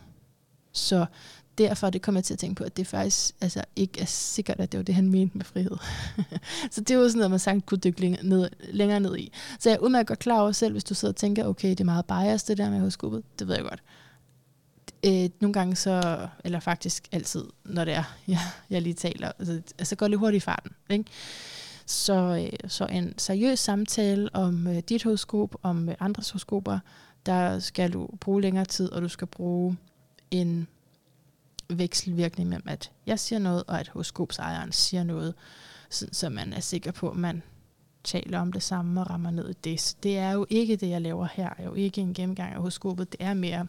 [0.72, 1.06] Så
[1.58, 4.60] derfor det kommer jeg til at tænke på, at det faktisk altså, ikke er sikkert,
[4.60, 5.78] at det var det, han mente med frihed.
[6.72, 9.32] så det er jo sådan noget, man sagt kunne dykke længere ned, længere ned i.
[9.60, 11.80] Så jeg er udmærket godt klar over selv, hvis du sidder og tænker, okay, det
[11.80, 13.24] er meget bias, det der med horoskopet.
[13.40, 13.84] Det ved jeg godt.
[15.06, 18.40] Øh, nogle gange så, eller faktisk altid, når det er, jeg,
[18.70, 20.72] jeg lige taler, altså, altså går lidt hurtigt i farten.
[20.90, 21.06] Ikke?
[21.86, 26.80] Så, øh, så en seriøs samtale om øh, dit horoskop, om øh, andres horoskoper,
[27.26, 29.78] der skal du bruge længere tid, og du skal bruge
[30.32, 30.68] en
[31.70, 35.34] vekselvirkning mellem, at jeg siger noget, og at horoskopsejeren siger noget,
[35.90, 37.44] så, så man er sikker på, at man
[38.04, 39.82] taler om det samme og rammer ned i det.
[39.82, 41.50] Så det er jo ikke det, jeg laver her.
[41.50, 43.12] Det er jo ikke en gennemgang af horoskopet.
[43.12, 43.68] Det er mere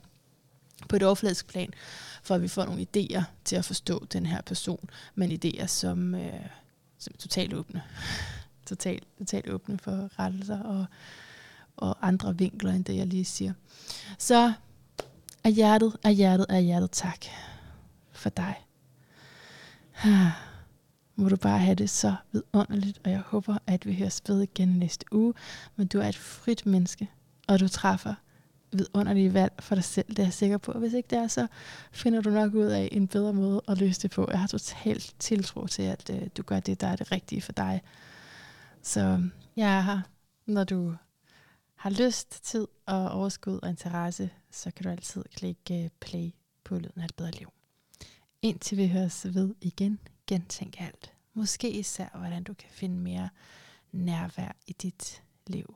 [0.89, 1.73] på et overfladisk plan,
[2.23, 6.15] for at vi får nogle idéer til at forstå den her person, men idéer, som,
[6.15, 6.41] øh,
[6.99, 7.83] som er totalt åbne.
[8.67, 10.87] totalt, totalt åbne for rettelser og,
[11.77, 13.53] og andre vinkler, end det jeg lige siger.
[14.19, 14.53] Så
[15.45, 17.25] af hjertet, af hjertet, af hjertet tak
[18.19, 18.55] for dig.
[21.17, 24.69] Må du bare have det så vidunderligt, og jeg håber, at vi hører ved igen
[24.69, 25.35] næste uge.
[25.77, 27.09] Men du er et frit menneske,
[27.49, 28.15] og du træffer
[28.73, 30.73] vidunderlige valg for dig selv, det er jeg sikker på.
[30.73, 31.47] Og hvis ikke det er, så
[31.93, 34.27] finder du nok ud af en bedre måde at løse det på.
[34.31, 37.53] Jeg har totalt tiltro til, at øh, du gør det, der er det rigtige for
[37.53, 37.83] dig.
[38.83, 40.01] Så jeg er her,
[40.47, 40.95] når du
[41.75, 46.31] har lyst, tid og overskud og interesse, så kan du altid klikke øh, play
[46.65, 47.58] på Lyden af et bedre liv.
[48.43, 51.13] Indtil vi høres ved igen, gentænk alt.
[51.35, 53.29] Måske især, hvordan du kan finde mere
[53.93, 55.75] nærvær i dit liv.